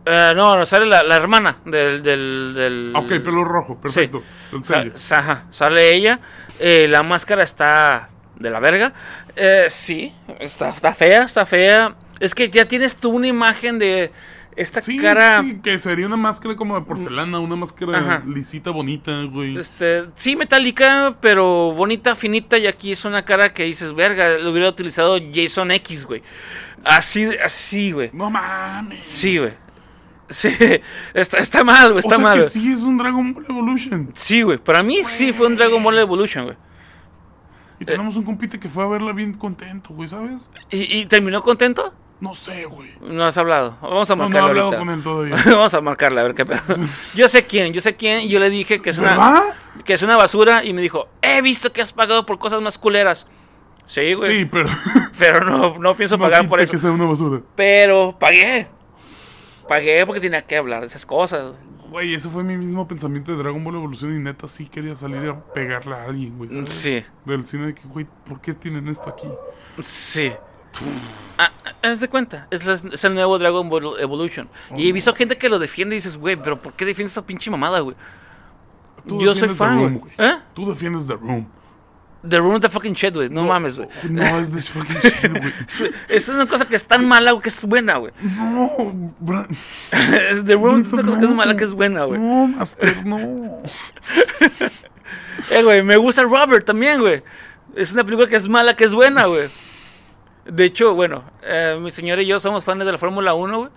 Eh, 0.06 0.32
no, 0.34 0.56
no, 0.56 0.66
sale 0.66 0.86
la, 0.86 1.04
la 1.04 1.14
hermana 1.14 1.58
del. 1.64 2.02
del, 2.02 2.52
del- 2.52 2.92
Ah, 2.96 2.98
ok, 2.98 3.20
pelo 3.22 3.44
rojo, 3.44 3.80
perfecto. 3.80 4.24
Sello. 4.64 4.90
sa- 4.98 5.18
ajá, 5.20 5.44
sale 5.52 5.94
ella. 5.94 6.18
eh, 6.58 6.88
la 6.90 7.04
máscara 7.04 7.44
está 7.44 8.08
de 8.34 8.50
la 8.50 8.58
verga. 8.58 8.92
Eh, 9.36 9.66
sí, 9.68 10.12
está, 10.40 10.70
está 10.70 10.94
fea, 10.94 11.22
está 11.24 11.44
fea. 11.46 11.94
Es 12.20 12.34
que 12.34 12.48
ya 12.48 12.66
tienes 12.66 12.96
tú 12.96 13.10
una 13.10 13.26
imagen 13.26 13.78
de 13.78 14.12
esta 14.56 14.80
Sí, 14.80 14.98
cara. 14.98 15.42
sí, 15.42 15.58
que 15.62 15.78
sería 15.80 16.06
una 16.06 16.16
máscara 16.16 16.54
como 16.54 16.78
de 16.78 16.86
porcelana, 16.86 17.40
una 17.40 17.56
máscara 17.56 17.98
Ajá. 17.98 18.22
lisita, 18.26 18.70
bonita, 18.70 19.22
güey. 19.24 19.58
Este, 19.58 20.04
sí, 20.14 20.36
metálica, 20.36 21.16
pero 21.20 21.72
bonita, 21.72 22.14
finita. 22.14 22.56
Y 22.58 22.66
aquí 22.68 22.92
es 22.92 23.04
una 23.04 23.24
cara 23.24 23.52
que 23.52 23.64
dices, 23.64 23.92
verga, 23.92 24.38
lo 24.38 24.50
hubiera 24.52 24.68
utilizado 24.68 25.18
Jason 25.32 25.72
X, 25.72 26.04
güey. 26.06 26.22
Así, 26.84 27.28
así, 27.44 27.90
güey. 27.92 28.10
No 28.12 28.30
mames. 28.30 29.04
Sí, 29.04 29.38
güey. 29.38 29.50
Sí, 30.30 30.48
está, 31.14 31.38
está 31.38 31.64
mal, 31.64 31.92
güey, 31.92 31.96
O 31.96 31.98
está 31.98 32.16
sea 32.16 32.24
mal. 32.24 32.38
que 32.40 32.48
sí 32.48 32.72
es 32.72 32.80
un 32.80 32.96
Dragon 32.96 33.34
Ball 33.34 33.44
Evolution. 33.48 34.10
Sí, 34.14 34.42
güey. 34.42 34.58
Para 34.58 34.82
mí 34.84 34.98
sí 35.08 35.32
fue 35.32 35.48
un 35.48 35.56
Dragon 35.56 35.82
Ball 35.82 35.98
Evolution, 35.98 36.44
güey. 36.44 36.56
Y 37.80 37.84
tenemos 37.84 38.16
un 38.16 38.24
compite 38.24 38.58
que 38.60 38.68
fue 38.68 38.84
a 38.84 38.86
verla 38.86 39.12
bien 39.12 39.34
contento, 39.34 39.92
güey, 39.94 40.08
¿sabes? 40.08 40.48
¿Y, 40.70 40.98
y 41.00 41.06
terminó 41.06 41.42
contento? 41.42 41.92
No 42.20 42.34
sé, 42.34 42.64
güey. 42.64 42.90
No 43.02 43.24
has 43.26 43.36
hablado. 43.36 43.76
Vamos 43.82 44.08
a 44.08 44.14
No, 44.14 44.22
no 44.22 44.28
he 44.28 44.30
marcarla 44.30 44.48
hablado 44.48 44.66
ahorita. 44.68 44.78
con 44.78 44.90
él 44.94 45.02
todavía. 45.02 45.36
Vamos 45.56 45.74
a 45.74 45.80
marcarla, 45.80 46.20
a 46.20 46.24
ver 46.24 46.34
qué 46.34 46.46
pedo. 46.46 46.60
Yo 47.14 47.28
sé 47.28 47.44
quién, 47.44 47.72
yo 47.72 47.80
sé 47.80 47.96
quién, 47.96 48.20
y 48.20 48.28
yo 48.28 48.38
le 48.38 48.48
dije 48.50 48.78
que 48.80 48.90
es 48.90 48.98
una, 48.98 49.10
¿Verdad? 49.10 49.42
que 49.84 49.92
es 49.94 50.02
una 50.02 50.16
basura, 50.16 50.64
y 50.64 50.72
me 50.72 50.80
dijo, 50.80 51.08
he 51.20 51.42
visto 51.42 51.72
que 51.72 51.82
has 51.82 51.92
pagado 51.92 52.24
por 52.24 52.38
cosas 52.38 52.60
más 52.62 52.78
culeras. 52.78 53.26
Sí, 53.84 54.14
güey. 54.14 54.30
Sí, 54.38 54.44
pero. 54.46 54.68
Pero 55.18 55.44
no, 55.44 55.78
no 55.78 55.94
pienso 55.94 56.16
no 56.16 56.24
pagar 56.24 56.48
por 56.48 56.60
eso. 56.60 56.72
que 56.72 56.78
sea 56.78 56.90
una 56.90 57.04
basura. 57.04 57.40
Pero 57.54 58.16
pagué. 58.18 58.66
Pagué 59.68 60.04
porque 60.06 60.20
tenía 60.20 60.40
que 60.42 60.56
hablar 60.56 60.80
de 60.82 60.86
esas 60.86 61.04
cosas. 61.06 61.52
Güey, 61.94 62.12
ese 62.12 62.28
fue 62.28 62.42
mi 62.42 62.56
mismo 62.56 62.88
pensamiento 62.88 63.30
de 63.30 63.38
Dragon 63.38 63.62
Ball 63.62 63.76
Evolución 63.76 64.16
y 64.16 64.18
neta 64.20 64.48
sí 64.48 64.66
quería 64.66 64.96
salir 64.96 65.28
a 65.30 65.40
pegarle 65.52 65.94
a 65.94 66.02
alguien, 66.06 66.36
güey. 66.36 66.50
¿sabes? 66.50 66.70
Sí. 66.72 67.04
Del 67.24 67.46
cine 67.46 67.66
de 67.66 67.74
que, 67.76 67.86
güey, 67.86 68.04
¿por 68.28 68.40
qué 68.40 68.52
tienen 68.52 68.88
esto 68.88 69.08
aquí? 69.08 69.28
Sí. 69.80 70.32
Ah, 71.38 71.52
ah, 71.64 71.72
haz 71.82 72.00
de 72.00 72.08
cuenta, 72.08 72.48
es, 72.50 72.64
la- 72.66 72.74
es 72.92 73.04
el 73.04 73.14
nuevo 73.14 73.38
Dragon 73.38 73.68
Ball 73.68 74.00
Evolution. 74.00 74.48
Y 74.76 74.88
he 74.88 74.92
visto 74.92 75.14
gente 75.14 75.38
que 75.38 75.48
lo 75.48 75.60
defiende 75.60 75.94
y 75.94 75.98
dices, 75.98 76.16
güey, 76.16 76.34
pero 76.34 76.60
¿por 76.60 76.72
qué 76.72 76.84
defiendes 76.84 77.12
esa 77.12 77.24
pinche 77.24 77.48
mamada, 77.48 77.78
güey? 77.78 77.94
Yo 79.04 79.32
soy 79.36 79.50
fan, 79.50 79.76
The 79.76 79.82
Room, 79.84 79.98
güey. 80.00 80.12
¿Eh? 80.18 80.38
Tú 80.52 80.68
defiendes 80.68 81.06
The 81.06 81.14
Room. 81.14 81.46
The 82.28 82.40
Room 82.40 82.54
of 82.54 82.62
the 82.62 82.68
fucking 82.68 82.94
shit, 82.94 83.14
güey. 83.14 83.28
No, 83.28 83.44
mames, 83.44 83.76
güey. 83.76 83.88
No, 84.08 84.38
es 84.38 84.50
this 84.50 84.70
fucking 84.70 84.96
shit, 84.96 85.30
güey. 85.30 85.92
Es, 86.08 86.28
una 86.28 86.46
cosa 86.46 86.64
que 86.66 86.76
es 86.76 86.86
tan 86.86 87.06
mala, 87.06 87.32
güey, 87.32 87.42
que 87.42 87.48
es 87.50 87.62
buena, 87.62 87.96
güey. 87.98 88.12
No, 88.22 88.70
Es 90.30 90.44
The 90.46 90.54
Room 90.54 90.82
es 90.82 90.92
una 90.92 91.02
cosa 91.02 91.18
que 91.18 91.24
es 91.24 91.30
mala, 91.30 91.56
que 91.56 91.64
es 91.64 91.72
buena, 91.72 92.04
güey. 92.04 92.20
No, 92.20 92.46
Master, 92.48 93.06
no. 93.06 93.62
Eh, 95.50 95.62
güey, 95.62 95.82
me 95.82 95.96
gusta 95.96 96.22
Robert 96.22 96.64
también, 96.64 97.00
güey. 97.00 97.22
Es 97.76 97.92
una 97.92 98.04
película 98.04 98.28
que 98.28 98.36
es 98.36 98.48
mala, 98.48 98.76
que 98.76 98.84
es 98.84 98.94
buena, 98.94 99.26
güey. 99.26 99.48
De 100.46 100.64
hecho, 100.64 100.94
bueno, 100.94 101.24
eh, 101.42 101.76
mi 101.78 101.90
señora 101.90 102.22
y 102.22 102.26
yo 102.26 102.40
somos 102.40 102.64
fans 102.64 102.84
de 102.84 102.92
la 102.92 102.98
Fórmula 102.98 103.34
1, 103.34 103.58
güey. 103.58 103.70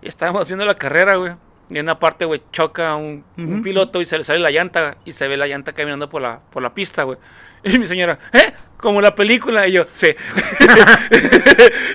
Y 0.00 0.08
estábamos 0.08 0.48
viendo 0.48 0.64
la 0.64 0.74
carrera, 0.74 1.16
güey. 1.16 1.34
Y 1.70 1.78
en 1.78 1.86
una 1.86 1.98
parte, 2.00 2.24
güey, 2.24 2.42
choca 2.50 2.96
un, 2.96 3.24
un 3.36 3.62
piloto 3.62 4.00
y 4.00 4.06
se 4.06 4.18
le 4.18 4.24
sale 4.24 4.40
la 4.40 4.50
llanta. 4.50 4.96
Y 5.04 5.12
se 5.12 5.28
ve 5.28 5.36
la 5.36 5.46
llanta 5.46 5.72
caminando 5.72 6.10
por 6.10 6.22
la, 6.22 6.40
por 6.50 6.62
la 6.62 6.74
pista, 6.74 7.04
güey. 7.04 7.18
Y 7.72 7.78
mi 7.78 7.86
señora, 7.86 8.18
¿eh? 8.32 8.52
Como 8.76 9.00
la 9.00 9.14
película. 9.14 9.68
Y 9.68 9.72
yo, 9.72 9.84
sí. 9.92 10.08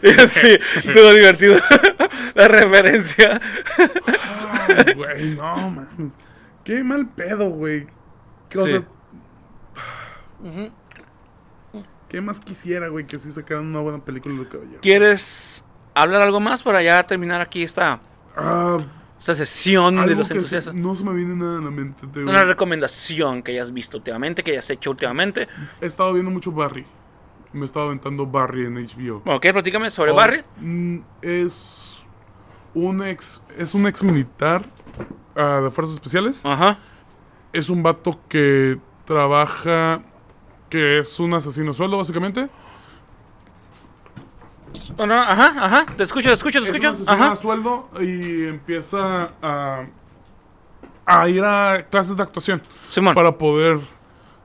y 0.02 0.08
yo, 0.18 0.28
sí, 0.30 0.58
estuvo 0.78 1.12
divertido. 1.14 1.60
la 2.36 2.48
referencia. 2.48 3.42
Ay, 4.68 4.94
güey, 4.94 5.30
no, 5.36 5.72
man. 5.72 6.14
Qué 6.64 6.84
mal 6.84 7.08
pedo, 7.10 7.50
güey. 7.50 7.88
¿Qué, 8.50 8.60
Sí. 8.60 8.70
sea. 8.70 8.84
¿Qué 12.10 12.22
más 12.22 12.40
quisiera, 12.40 12.88
güey, 12.88 13.06
que 13.06 13.18
sí 13.18 13.32
sacaran 13.32 13.66
una 13.68 13.80
buena 13.82 14.04
película 14.04 14.40
de 14.40 14.48
caballero? 14.48 14.80
¿Quieres 14.82 15.66
hablar 15.94 16.22
algo 16.22 16.40
más 16.40 16.64
para 16.64 16.82
ya 16.82 17.04
terminar 17.04 17.42
aquí 17.42 17.64
esta, 17.64 18.00
Ah, 18.38 18.78
esta 19.32 19.46
sesión 19.46 19.96
de 20.06 20.16
los 20.16 20.32
entusiastas? 20.32 20.74
no 20.74 20.96
se 20.96 21.04
me 21.04 21.14
viene 21.14 21.36
nada 21.36 21.58
a 21.60 21.62
la 21.62 21.72
mente. 21.72 22.08
te. 22.08 22.24
Una 22.24 22.44
recomendación 22.46 23.44
que 23.44 23.52
hayas 23.52 23.74
visto 23.74 23.98
últimamente, 23.98 24.44
que 24.44 24.52
hayas 24.52 24.70
hecho 24.70 24.92
últimamente. 24.92 25.48
He 25.82 25.86
estado 25.86 26.14
viendo 26.14 26.32
mucho 26.32 26.52
Barry. 26.52 26.86
Me 27.54 27.62
he 27.62 27.66
estado 27.66 27.88
aventando 27.88 28.26
Barry 28.26 28.66
en 28.66 28.76
HBO. 28.76 29.22
Bueno, 29.26 29.40
¿qué? 29.40 29.52
Platícame 29.52 29.90
sobre 29.92 30.12
Oh, 30.12 30.16
Barry. 30.16 30.44
mm, 30.62 30.98
Es 31.22 32.04
un 32.74 33.04
ex, 33.04 33.42
es 33.58 33.74
un 33.74 33.88
ex 33.88 34.04
militar 34.04 34.64
ah, 35.36 35.62
de 35.64 35.70
fuerzas 35.72 35.96
especiales. 35.96 36.42
Ajá. 36.46 36.78
Es 37.52 37.70
un 37.70 37.84
vato 37.84 38.20
que 38.30 38.78
trabaja, 39.06 40.02
que 40.70 41.00
es 41.00 41.20
un 41.20 41.34
asesino 41.34 41.74
sueldo, 41.74 41.98
básicamente. 41.98 42.48
Bueno, 44.96 45.16
ajá, 45.16 45.54
ajá. 45.66 45.86
Te 45.96 46.04
escucho, 46.04 46.30
te 46.30 46.36
escucho, 46.36 46.60
te 46.62 46.70
Es 46.70 46.76
un 46.80 46.86
escucho. 46.86 47.12
Ajá. 47.12 47.32
a 47.32 47.36
sueldo 47.36 47.90
y 48.02 48.46
empieza 48.46 49.32
a, 49.42 49.86
a 51.06 51.30
ir 51.30 51.44
a 51.44 51.86
clases 51.90 52.16
de 52.16 52.24
actuación 52.24 52.62
Simón. 52.90 53.14
para 53.16 53.38
poder 53.38 53.80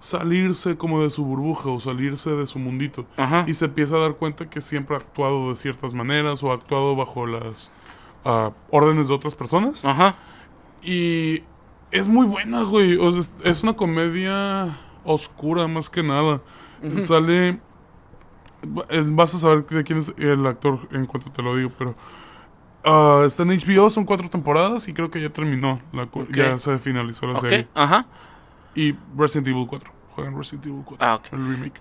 salirse 0.01 0.77
como 0.77 1.03
de 1.03 1.11
su 1.11 1.25
burbuja 1.25 1.71
o 1.71 1.79
salirse 1.81 2.31
de 2.31 2.47
su 2.47 2.59
mundito. 2.59 3.07
Ajá. 3.17 3.45
Y 3.47 3.55
se 3.55 3.67
empieza 3.67 3.97
a 3.97 4.01
dar 4.01 4.15
cuenta 4.15 4.51
que 4.51 4.61
siempre 4.61 4.97
ha 4.97 4.99
actuado 4.99 5.51
de 5.51 5.57
ciertas 5.57 5.95
maneras 5.95 6.43
o 6.43 6.51
ha 6.51 6.55
actuado 6.55 6.97
bajo 6.97 7.27
las 7.27 7.71
ah, 8.25 8.51
órdenes 8.71 9.09
de 9.09 9.15
otras 9.15 9.35
personas. 9.37 9.85
Ajá. 9.85 10.17
Y 10.83 11.43
es 11.93 12.09
muy 12.09 12.27
buena, 12.27 12.63
güey. 12.63 12.97
O 12.97 13.13
sea, 13.13 13.23
es- 13.45 13.63
una 13.63 13.75
comedia 13.75 14.77
oscura 15.05 15.69
más 15.69 15.89
que 15.89 16.03
nada. 16.03 16.41
Sale... 16.99 17.61
Vas 19.07 19.35
a 19.35 19.39
saber 19.39 19.65
de 19.67 19.85
quién 19.85 19.99
es 19.99 20.13
el 20.19 20.47
actor 20.47 20.79
en 20.93 21.07
cuanto 21.07 21.31
te 21.31 21.43
lo 21.43 21.57
digo, 21.57 21.71
pero... 21.79 21.95
ah, 22.85 23.25
está 23.27 23.43
en 23.43 23.51
HBO, 23.51 23.91
son 23.91 24.05
cuatro 24.05 24.29
temporadas 24.31 24.87
y 24.89 24.93
creo 24.95 25.11
que 25.11 25.21
ya 25.21 25.31
terminó. 25.31 25.81
La, 25.93 26.07
cu- 26.07 26.23
Ok. 26.23 26.31
Ya 26.33 26.59
se 26.59 26.79
finalizó 26.79 27.27
la 27.27 27.33
Ok. 27.35 27.41
serie. 27.41 27.69
Ajá. 27.75 28.07
Y 28.75 28.95
Resident 29.17 29.49
Evil 29.49 29.67
4. 29.69 29.91
Juegan 30.15 30.37
Resident 30.37 30.67
Evil 30.67 30.83
4. 30.85 31.07
Ah, 31.07 31.15
ok. 31.17 31.27
El 31.33 31.49
remake. 31.49 31.81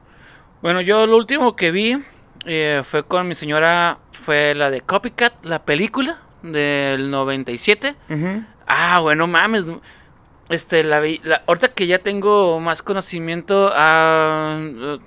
Bueno, 0.62 0.82
yo 0.82 1.06
lo 1.08 1.18
último 1.18 1.56
que 1.56 1.72
vi 1.72 2.02
eh, 2.46 2.82
fue 2.84 3.04
con 3.04 3.28
mi 3.28 3.36
señora, 3.36 3.98
fue 4.12 4.54
la 4.56 4.70
de 4.70 4.82
Copycat, 4.82 5.44
la 5.46 5.64
película 5.64 6.20
del 6.44 7.10
97. 7.12 7.96
Ah, 8.68 9.00
bueno, 9.02 9.28
mames. 9.28 9.66
Este, 10.52 10.84
la 10.84 11.02
la, 11.24 11.44
ahorita 11.48 11.70
que 11.70 11.88
ya 11.88 12.00
tengo 12.00 12.60
más 12.60 12.82
conocimiento, 12.82 13.72
ah, 13.74 14.60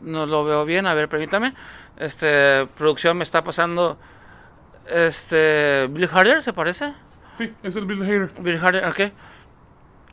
no 0.03 0.27
lo 0.27 0.45
veo 0.45 0.65
bien, 0.65 0.87
a 0.87 0.95
ver, 0.95 1.09
permítame. 1.09 1.55
Este, 1.99 2.67
producción 2.79 3.17
me 3.17 3.25
está 3.25 3.45
pasando, 3.45 3.99
este, 4.89 5.87
Bill 5.91 6.09
Harder, 6.13 6.43
¿se 6.43 6.53
parece? 6.53 6.95
Sí, 7.35 7.53
es 7.63 7.77
el 7.77 7.85
Bill 7.87 8.03
Hader. 8.03 8.31
Bill 8.41 8.59
Harder, 8.59 8.87
ok. 8.87 9.13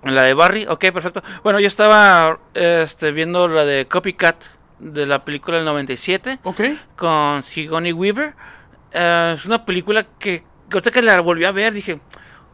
La 0.04 0.24
de 0.24 0.34
Barry, 0.34 0.66
ok, 0.68 0.80
perfecto. 0.92 1.22
Bueno, 1.44 1.60
yo 1.60 1.68
estaba, 1.68 2.40
este, 2.54 3.12
viendo 3.12 3.48
la 3.48 3.66
de 3.66 3.88
Copycat 3.88 4.36
de 4.80 5.06
la 5.06 5.24
película 5.24 5.58
del 5.58 5.66
97 5.66 6.40
Ok. 6.44 6.62
con 6.96 7.44
Sigourney 7.44 7.94
Weaver. 7.94 8.34
Eh, 8.92 9.34
es 9.36 9.46
una 9.46 9.64
película 9.64 10.04
que, 10.18 10.44
que 10.70 10.74
ahorita 10.74 10.90
que 10.90 11.04
la 11.04 11.22
volví 11.22 11.46
a 11.46 11.52
ver 11.52 11.74
dije, 11.74 12.00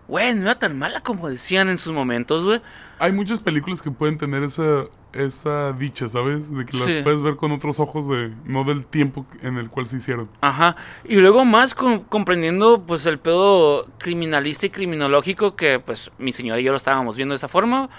güey, 0.08 0.34
no 0.34 0.42
era 0.44 0.58
tan 0.60 0.78
mala 0.78 1.02
como 1.02 1.30
decían 1.30 1.70
en 1.70 1.78
sus 1.78 1.94
momentos, 1.94 2.44
güey. 2.46 2.62
Hay 3.00 3.12
muchas 3.12 3.40
películas 3.40 3.82
que 3.82 3.92
pueden 3.92 4.18
tener 4.18 4.42
esa, 4.44 4.86
esa 5.14 5.74
dicha, 5.74 6.08
¿sabes? 6.10 6.52
De 6.56 6.66
que 6.66 6.78
las 6.78 6.88
Sí. 6.88 7.02
puedes 7.04 7.22
ver 7.22 7.36
con 7.36 7.52
otros 7.52 7.80
ojos 7.80 8.08
de 8.08 8.32
no 8.46 8.64
del 8.64 8.86
tiempo 8.86 9.26
en 9.42 9.58
el 9.58 9.70
cual 9.70 9.86
se 9.88 9.98
hicieron. 9.98 10.30
Ajá. 10.42 10.76
Y 11.04 11.18
luego 11.18 11.46
más 11.46 11.74
con- 11.76 12.00
comprendiendo 12.06 12.84
pues 12.88 13.06
el 13.06 13.20
pedo 13.20 13.88
criminalista 14.00 14.66
y 14.66 14.70
criminológico 14.70 15.56
que 15.56 15.80
pues 15.80 16.10
mi 16.18 16.34
señora 16.34 16.60
y 16.60 16.64
yo 16.64 16.72
lo 16.72 16.78
estábamos 16.78 17.16
viendo 17.16 17.34
de 17.34 17.38
esa 17.38 17.48
forma. 17.48 17.90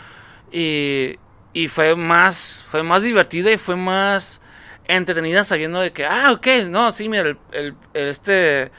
Y, 0.50 1.16
y 1.52 1.68
fue 1.68 1.94
más, 1.94 2.64
fue 2.70 2.82
más 2.82 3.02
divertida 3.02 3.52
y 3.52 3.58
fue 3.58 3.76
más 3.76 4.40
entretenida 4.86 5.44
sabiendo 5.44 5.80
de 5.80 5.92
que, 5.92 6.06
ah, 6.06 6.32
ok, 6.32 6.46
no, 6.70 6.90
sí, 6.92 7.08
mira, 7.08 7.22
el, 7.28 7.38
el- 7.52 7.74
el- 7.94 8.08
este 8.08 8.70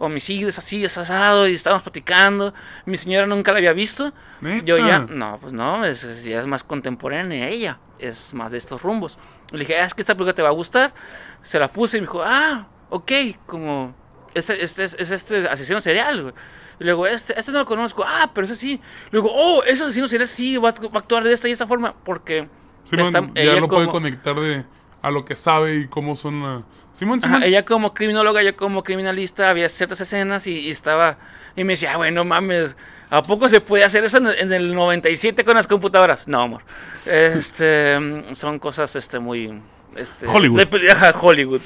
homicidio 0.00 0.48
es 0.48 0.58
así, 0.58 0.84
es 0.84 0.98
asado 0.98 1.46
y 1.46 1.54
estábamos 1.54 1.82
platicando. 1.84 2.52
Mi 2.86 2.96
señora 2.96 3.26
nunca 3.26 3.52
la 3.52 3.58
había 3.58 3.72
visto. 3.72 4.12
¿Neta? 4.40 4.64
Yo 4.64 4.76
ya, 4.78 4.98
no, 5.00 5.38
pues 5.40 5.52
no, 5.52 5.84
es, 5.84 6.02
ya 6.24 6.40
es 6.40 6.46
más 6.46 6.64
contemporánea 6.64 7.48
ella, 7.48 7.78
es 7.98 8.34
más 8.34 8.50
de 8.50 8.58
estos 8.58 8.82
rumbos. 8.82 9.18
Le 9.52 9.60
dije, 9.60 9.76
ah, 9.78 9.84
es 9.84 9.94
que 9.94 10.02
esta 10.02 10.14
película 10.14 10.32
te 10.34 10.42
va 10.42 10.48
a 10.48 10.52
gustar. 10.52 10.92
Se 11.42 11.58
la 11.58 11.70
puse 11.70 11.98
y 11.98 12.00
me 12.00 12.06
dijo, 12.06 12.22
ah, 12.24 12.66
ok, 12.88 13.12
como, 13.46 13.94
este, 14.34 14.62
este 14.64 14.84
es, 14.84 14.94
es 14.98 15.10
este 15.10 15.48
asesino 15.48 15.80
serial, 15.80 16.22
güey. 16.22 16.34
Y 16.80 16.84
luego, 16.84 17.06
este, 17.06 17.38
este 17.38 17.52
no 17.52 17.58
lo 17.58 17.66
conozco, 17.66 18.02
ah, 18.06 18.30
pero 18.34 18.46
ese 18.46 18.56
sí. 18.56 18.80
Luego, 19.10 19.30
oh, 19.32 19.62
ese 19.64 19.82
asesino 19.84 20.06
serial 20.08 20.28
sí, 20.28 20.56
va, 20.56 20.70
a- 20.70 20.72
va 20.72 20.88
a 20.94 20.98
actuar 20.98 21.22
de 21.24 21.32
esta 21.32 21.46
y 21.48 21.52
esta 21.52 21.66
forma, 21.66 21.94
porque 22.04 22.48
Simón 22.84 23.06
está- 23.06 23.20
ya 23.34 23.42
ella 23.42 23.60
lo 23.60 23.68
puede 23.68 23.82
como- 23.86 23.92
conectar 23.92 24.34
de 24.40 24.64
a 25.02 25.10
lo 25.10 25.24
que 25.24 25.34
sabe 25.36 25.76
y 25.76 25.88
cómo 25.88 26.14
son 26.16 26.42
la... 26.42 26.62
Simón, 26.92 27.20
Ajá, 27.22 27.34
Simón. 27.34 27.42
ella 27.44 27.64
como 27.64 27.94
criminóloga, 27.94 28.42
yo 28.42 28.56
como 28.56 28.82
criminalista, 28.82 29.48
había 29.48 29.68
ciertas 29.68 30.00
escenas 30.00 30.46
y, 30.46 30.52
y 30.58 30.70
estaba... 30.70 31.18
Y 31.56 31.64
me 31.64 31.72
decía, 31.74 31.94
ah, 31.94 31.96
bueno, 31.96 32.24
mames, 32.24 32.76
¿a 33.10 33.22
poco 33.22 33.48
se 33.48 33.60
puede 33.60 33.84
hacer 33.84 34.04
eso 34.04 34.18
en, 34.18 34.28
el- 34.28 34.38
en 34.38 34.52
el 34.52 34.74
97 34.74 35.44
con 35.44 35.56
las 35.56 35.66
computadoras? 35.66 36.28
No, 36.28 36.42
amor. 36.42 36.62
Este, 37.06 37.98
mm, 37.98 38.34
son 38.34 38.58
cosas 38.58 38.94
este, 38.96 39.18
muy... 39.18 39.60
Este, 39.96 40.26
Hollywood. 40.26 40.68
de 40.68 40.90
ajá, 40.92 41.12
Hollywood. 41.20 41.60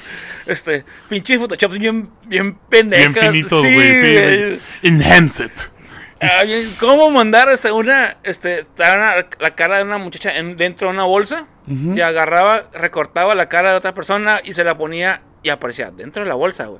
Este, 0.47 0.83
pinche 1.07 1.37
Photoshop 1.37 1.73
bien, 1.73 2.09
bien 2.25 2.55
pendejas. 2.69 3.13
Bien 3.13 3.25
finitos, 3.31 3.61
Sí, 3.63 3.73
güey. 3.75 3.99
Sí, 3.99 4.13
güey. 4.13 4.59
Enhance 4.81 5.45
it. 5.45 5.51
¿Cómo 6.79 7.09
mandar 7.09 7.49
este, 7.49 7.71
una, 7.71 8.17
este, 8.23 8.65
una- 8.77 9.25
la 9.39 9.55
cara 9.55 9.77
de 9.77 9.83
una 9.83 9.97
muchacha 9.97 10.35
en- 10.35 10.55
dentro 10.55 10.87
de 10.87 10.93
una 10.93 11.03
bolsa 11.05 11.45
y 11.97 12.01
agarraba, 12.01 12.65
recortaba 12.73 13.33
la 13.35 13.49
cara 13.49 13.71
de 13.71 13.77
otra 13.77 13.93
persona 13.93 14.39
y 14.43 14.53
se 14.53 14.63
la 14.63 14.77
ponía 14.77 15.21
y 15.43 15.49
aparecía 15.49 15.89
dentro 15.91 16.21
de 16.23 16.29
la 16.29 16.35
bolsa, 16.35 16.65
güey. 16.65 16.79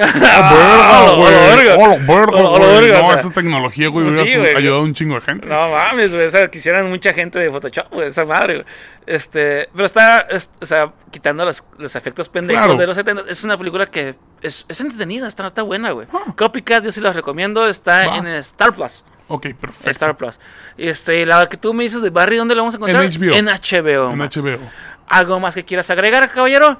¡Ah, 0.00 1.14
verga. 1.18 1.76
¡Oh, 1.78 2.58
la 2.58 2.66
verga, 2.66 2.90
güey! 2.90 2.92
No, 2.92 3.14
esa 3.14 3.30
tecnología, 3.30 3.88
güey, 3.88 4.06
hubiera 4.06 4.24
güey. 4.40 4.56
ayudado 4.56 4.80
a 4.80 4.84
un 4.84 4.94
chingo 4.94 5.14
de 5.16 5.20
gente. 5.20 5.48
No 5.48 5.70
mames, 5.70 6.12
güey. 6.12 6.26
O 6.26 6.30
sea, 6.30 6.48
quisieran 6.50 6.88
mucha 6.88 7.12
gente 7.12 7.38
de 7.38 7.50
Photoshop, 7.50 7.90
güey. 7.92 8.08
Esa 8.08 8.24
madre, 8.24 8.54
güey. 8.54 8.66
Este, 9.06 9.68
pero 9.74 9.86
está, 9.86 10.20
es- 10.30 10.50
o 10.60 10.66
sea, 10.66 10.92
quitando 11.10 11.44
los, 11.44 11.64
los 11.78 11.94
efectos 11.96 12.28
pendejos 12.28 12.78
de 12.78 12.86
los 12.86 12.96
70. 12.96 13.24
Es 13.28 13.44
una 13.44 13.58
película 13.58 13.86
que 13.86 14.14
es, 14.40 14.64
entretenida, 14.68 15.28
está, 15.28 15.46
está 15.46 15.62
buena, 15.62 15.90
güey. 15.90 16.06
Copycat, 16.36 16.84
yo 16.84 16.92
sí 16.92 17.00
la 17.00 17.12
recomiendo, 17.12 17.66
está 17.66 18.16
en 18.16 18.26
Star 18.28 18.74
Plus. 18.74 19.04
Ok, 19.28 19.46
perfecto. 19.58 19.90
Star 19.90 20.16
Plus. 20.16 20.38
Este, 20.76 21.24
la 21.26 21.48
que 21.48 21.56
tú 21.56 21.72
me 21.74 21.84
dices 21.84 22.02
de 22.02 22.10
Barry, 22.10 22.36
¿dónde 22.36 22.54
la 22.54 22.62
vamos 22.62 22.74
a 22.74 22.76
encontrar? 22.76 23.04
HBO. 23.04 23.34
En 23.34 23.46
HBO. 23.46 24.12
En. 24.12 24.18
HBO. 24.20 24.58
¿Algo 25.08 25.40
más 25.40 25.54
que 25.54 25.64
quieras 25.64 25.88
agregar, 25.90 26.30
caballero? 26.30 26.78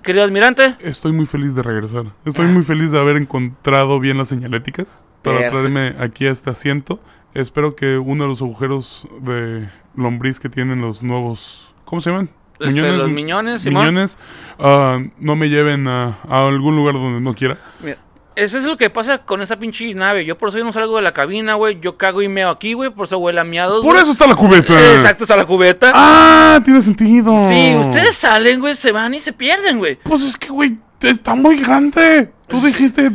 Querido 0.00 0.24
admirante. 0.24 0.76
Estoy 0.80 1.12
muy 1.12 1.26
feliz 1.26 1.54
de 1.54 1.62
regresar. 1.62 2.06
Estoy 2.24 2.46
muy 2.46 2.62
feliz 2.62 2.92
de 2.92 2.98
haber 2.98 3.16
encontrado 3.16 4.00
bien 4.00 4.16
las 4.16 4.28
señaléticas 4.28 5.06
para 5.22 5.48
traerme 5.48 5.94
aquí 5.98 6.26
a 6.26 6.30
este 6.30 6.50
asiento. 6.50 7.00
Espero 7.34 7.76
que 7.76 7.98
uno 7.98 8.24
de 8.24 8.28
los 8.28 8.40
agujeros 8.40 9.06
de 9.20 9.68
lombriz 9.94 10.40
que 10.40 10.48
tienen 10.48 10.80
los 10.80 11.02
nuevos... 11.02 11.74
¿Cómo 11.84 12.00
se 12.00 12.10
llaman? 12.10 12.30
Este, 12.60 12.80
los 12.80 13.10
miñones, 13.10 13.62
Simón. 13.62 13.86
Miñones, 13.86 14.18
ah, 14.58 14.98
no 15.18 15.36
me 15.36 15.48
lleven 15.48 15.88
a, 15.88 16.18
a 16.28 16.46
algún 16.46 16.76
lugar 16.76 16.94
donde 16.94 17.20
no 17.20 17.34
quiera. 17.34 17.58
Mira, 17.82 17.98
eso 18.36 18.58
es 18.58 18.64
lo 18.64 18.76
que 18.76 18.90
pasa 18.90 19.18
con 19.18 19.42
esa 19.42 19.56
pinche 19.58 19.92
nave. 19.94 20.24
Yo 20.24 20.36
por 20.38 20.48
eso 20.48 20.58
yo 20.58 20.64
no 20.64 20.72
salgo 20.72 20.96
de 20.96 21.02
la 21.02 21.12
cabina, 21.12 21.54
güey. 21.54 21.78
Yo 21.80 21.96
cago 21.96 22.22
y 22.22 22.28
meo 22.28 22.50
aquí, 22.50 22.72
güey. 22.74 22.90
Por 22.90 23.06
eso 23.06 23.18
huele 23.18 23.40
a 23.40 23.44
miados. 23.44 23.84
Por 23.84 23.96
eso 23.96 24.12
está 24.12 24.26
la 24.26 24.34
cubeta. 24.34 24.72
Exacto, 24.94 25.24
está 25.24 25.36
la 25.36 25.44
cubeta. 25.44 25.92
Ah, 25.94 26.60
tiene 26.64 26.80
sentido. 26.80 27.44
Sí, 27.44 27.74
ustedes 27.76 28.16
salen, 28.16 28.60
güey, 28.60 28.74
se 28.74 28.92
van 28.92 29.14
y 29.14 29.20
se 29.20 29.32
pierden, 29.32 29.78
güey. 29.78 29.96
Pues 30.02 30.22
es 30.22 30.36
que, 30.36 30.48
güey, 30.48 30.76
está 31.00 31.34
muy 31.34 31.56
grande. 31.60 32.32
Tú 32.48 32.60
dijiste 32.60 33.10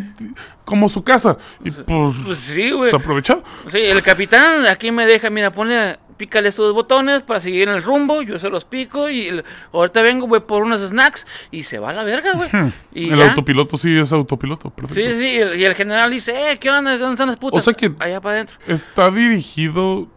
como 0.65 0.89
su 0.89 1.03
casa. 1.03 1.37
Y 1.63 1.71
pues, 1.71 2.15
Pues 2.25 2.39
sí, 2.39 2.71
güey. 2.71 2.89
se 2.89 2.95
aprovechó. 2.95 3.43
Sí, 3.71 3.77
el 3.79 4.01
capitán 4.03 4.65
aquí 4.67 4.91
me 4.91 5.05
deja, 5.05 5.29
mira, 5.29 5.51
ponle, 5.51 5.97
pícale 6.17 6.49
estos 6.49 6.73
botones 6.73 7.21
para 7.23 7.39
seguir 7.39 7.69
en 7.69 7.75
el 7.75 7.83
rumbo, 7.83 8.21
yo 8.21 8.39
se 8.39 8.49
los 8.49 8.65
pico 8.65 9.09
y 9.09 9.27
el- 9.27 9.45
ahorita 9.71 10.01
vengo, 10.01 10.27
voy 10.27 10.39
por 10.41 10.63
unos 10.63 10.81
snacks 10.81 11.25
y 11.51 11.63
se 11.63 11.79
va 11.79 11.91
a 11.91 11.93
la 11.93 12.03
verga, 12.03 12.33
güey. 12.33 12.49
Y 12.93 13.11
El 13.11 13.19
ya. 13.19 13.29
autopiloto 13.29 13.77
sí 13.77 13.97
es 13.97 14.11
autopiloto. 14.11 14.69
Perfecto. 14.71 14.95
Sí, 15.11 15.17
sí, 15.17 15.25
y 15.27 15.37
el, 15.37 15.59
y 15.59 15.65
el 15.65 15.75
general 15.75 16.11
dice, 16.11 16.51
eh, 16.51 16.57
¿qué 16.59 16.69
onda? 16.69 16.97
¿Dónde 16.97 17.13
están 17.13 17.27
las 17.27 17.37
putas? 17.37 17.59
O 17.59 17.63
sea 17.63 17.73
que- 17.73 17.93
Allá 17.99 18.19
para 18.19 18.35
adentro. 18.35 18.57
Está 18.67 19.09
dirigido 19.11 20.07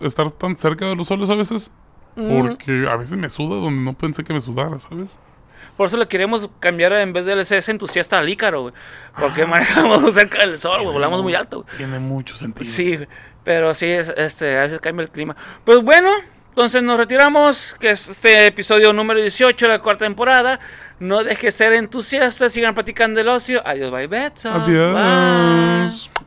estar 0.00 0.30
tan 0.30 0.56
cerca 0.56 0.86
de 0.86 0.96
los 0.96 1.08
soles 1.08 1.30
a 1.30 1.34
veces. 1.34 1.70
Mm, 2.16 2.40
Porque 2.40 2.88
a 2.90 2.96
veces 2.96 3.16
me 3.16 3.30
suda 3.30 3.56
donde 3.60 3.80
no 3.80 3.92
pensé 3.92 4.24
que 4.24 4.32
me 4.32 4.40
sudara, 4.40 4.80
¿sabes? 4.80 5.16
Por 5.76 5.86
eso 5.86 5.96
le 5.96 6.08
queremos 6.08 6.48
cambiar 6.58 6.92
en 6.94 7.12
vez 7.12 7.24
del 7.24 7.38
SS 7.38 7.70
entusiasta 7.70 8.18
al 8.18 8.28
Ícaro, 8.28 8.62
güey. 8.62 8.74
Porque 9.20 9.46
manejamos 9.46 10.02
cerca 10.14 10.38
del 10.40 10.58
sol, 10.58 10.78
güey, 10.82 10.92
volamos 10.92 11.22
muy 11.22 11.34
alto, 11.36 11.62
güey. 11.62 11.76
Tiene 11.76 12.00
mucho 12.00 12.36
sentido. 12.36 12.68
Sí, 12.68 12.96
güey, 12.96 13.08
pero 13.48 13.72
sí, 13.74 13.86
es- 13.86 14.12
este, 14.14 14.58
a 14.58 14.62
veces 14.64 14.78
cambia 14.78 15.04
el 15.04 15.10
clima. 15.10 15.34
Pues 15.64 15.78
bueno, 15.78 16.10
entonces 16.50 16.82
nos 16.82 16.98
retiramos, 16.98 17.74
que 17.80 17.92
es 17.92 18.06
este 18.10 18.44
episodio 18.44 18.92
número 18.92 19.20
18 19.22 19.64
de 19.64 19.72
la 19.72 19.78
cuarta 19.78 20.04
temporada. 20.04 20.60
No 21.00 21.24
dejes 21.24 21.44
de 21.44 21.52
ser 21.52 21.72
entusiasta, 21.72 22.50
sigan 22.50 22.74
platicando 22.74 23.16
del 23.16 23.28
ocio. 23.30 23.62
Adiós, 23.66 23.90
bye, 23.90 24.06
Betson. 24.06 24.52
Adiós. 24.52 24.94
Bye. 24.94 26.18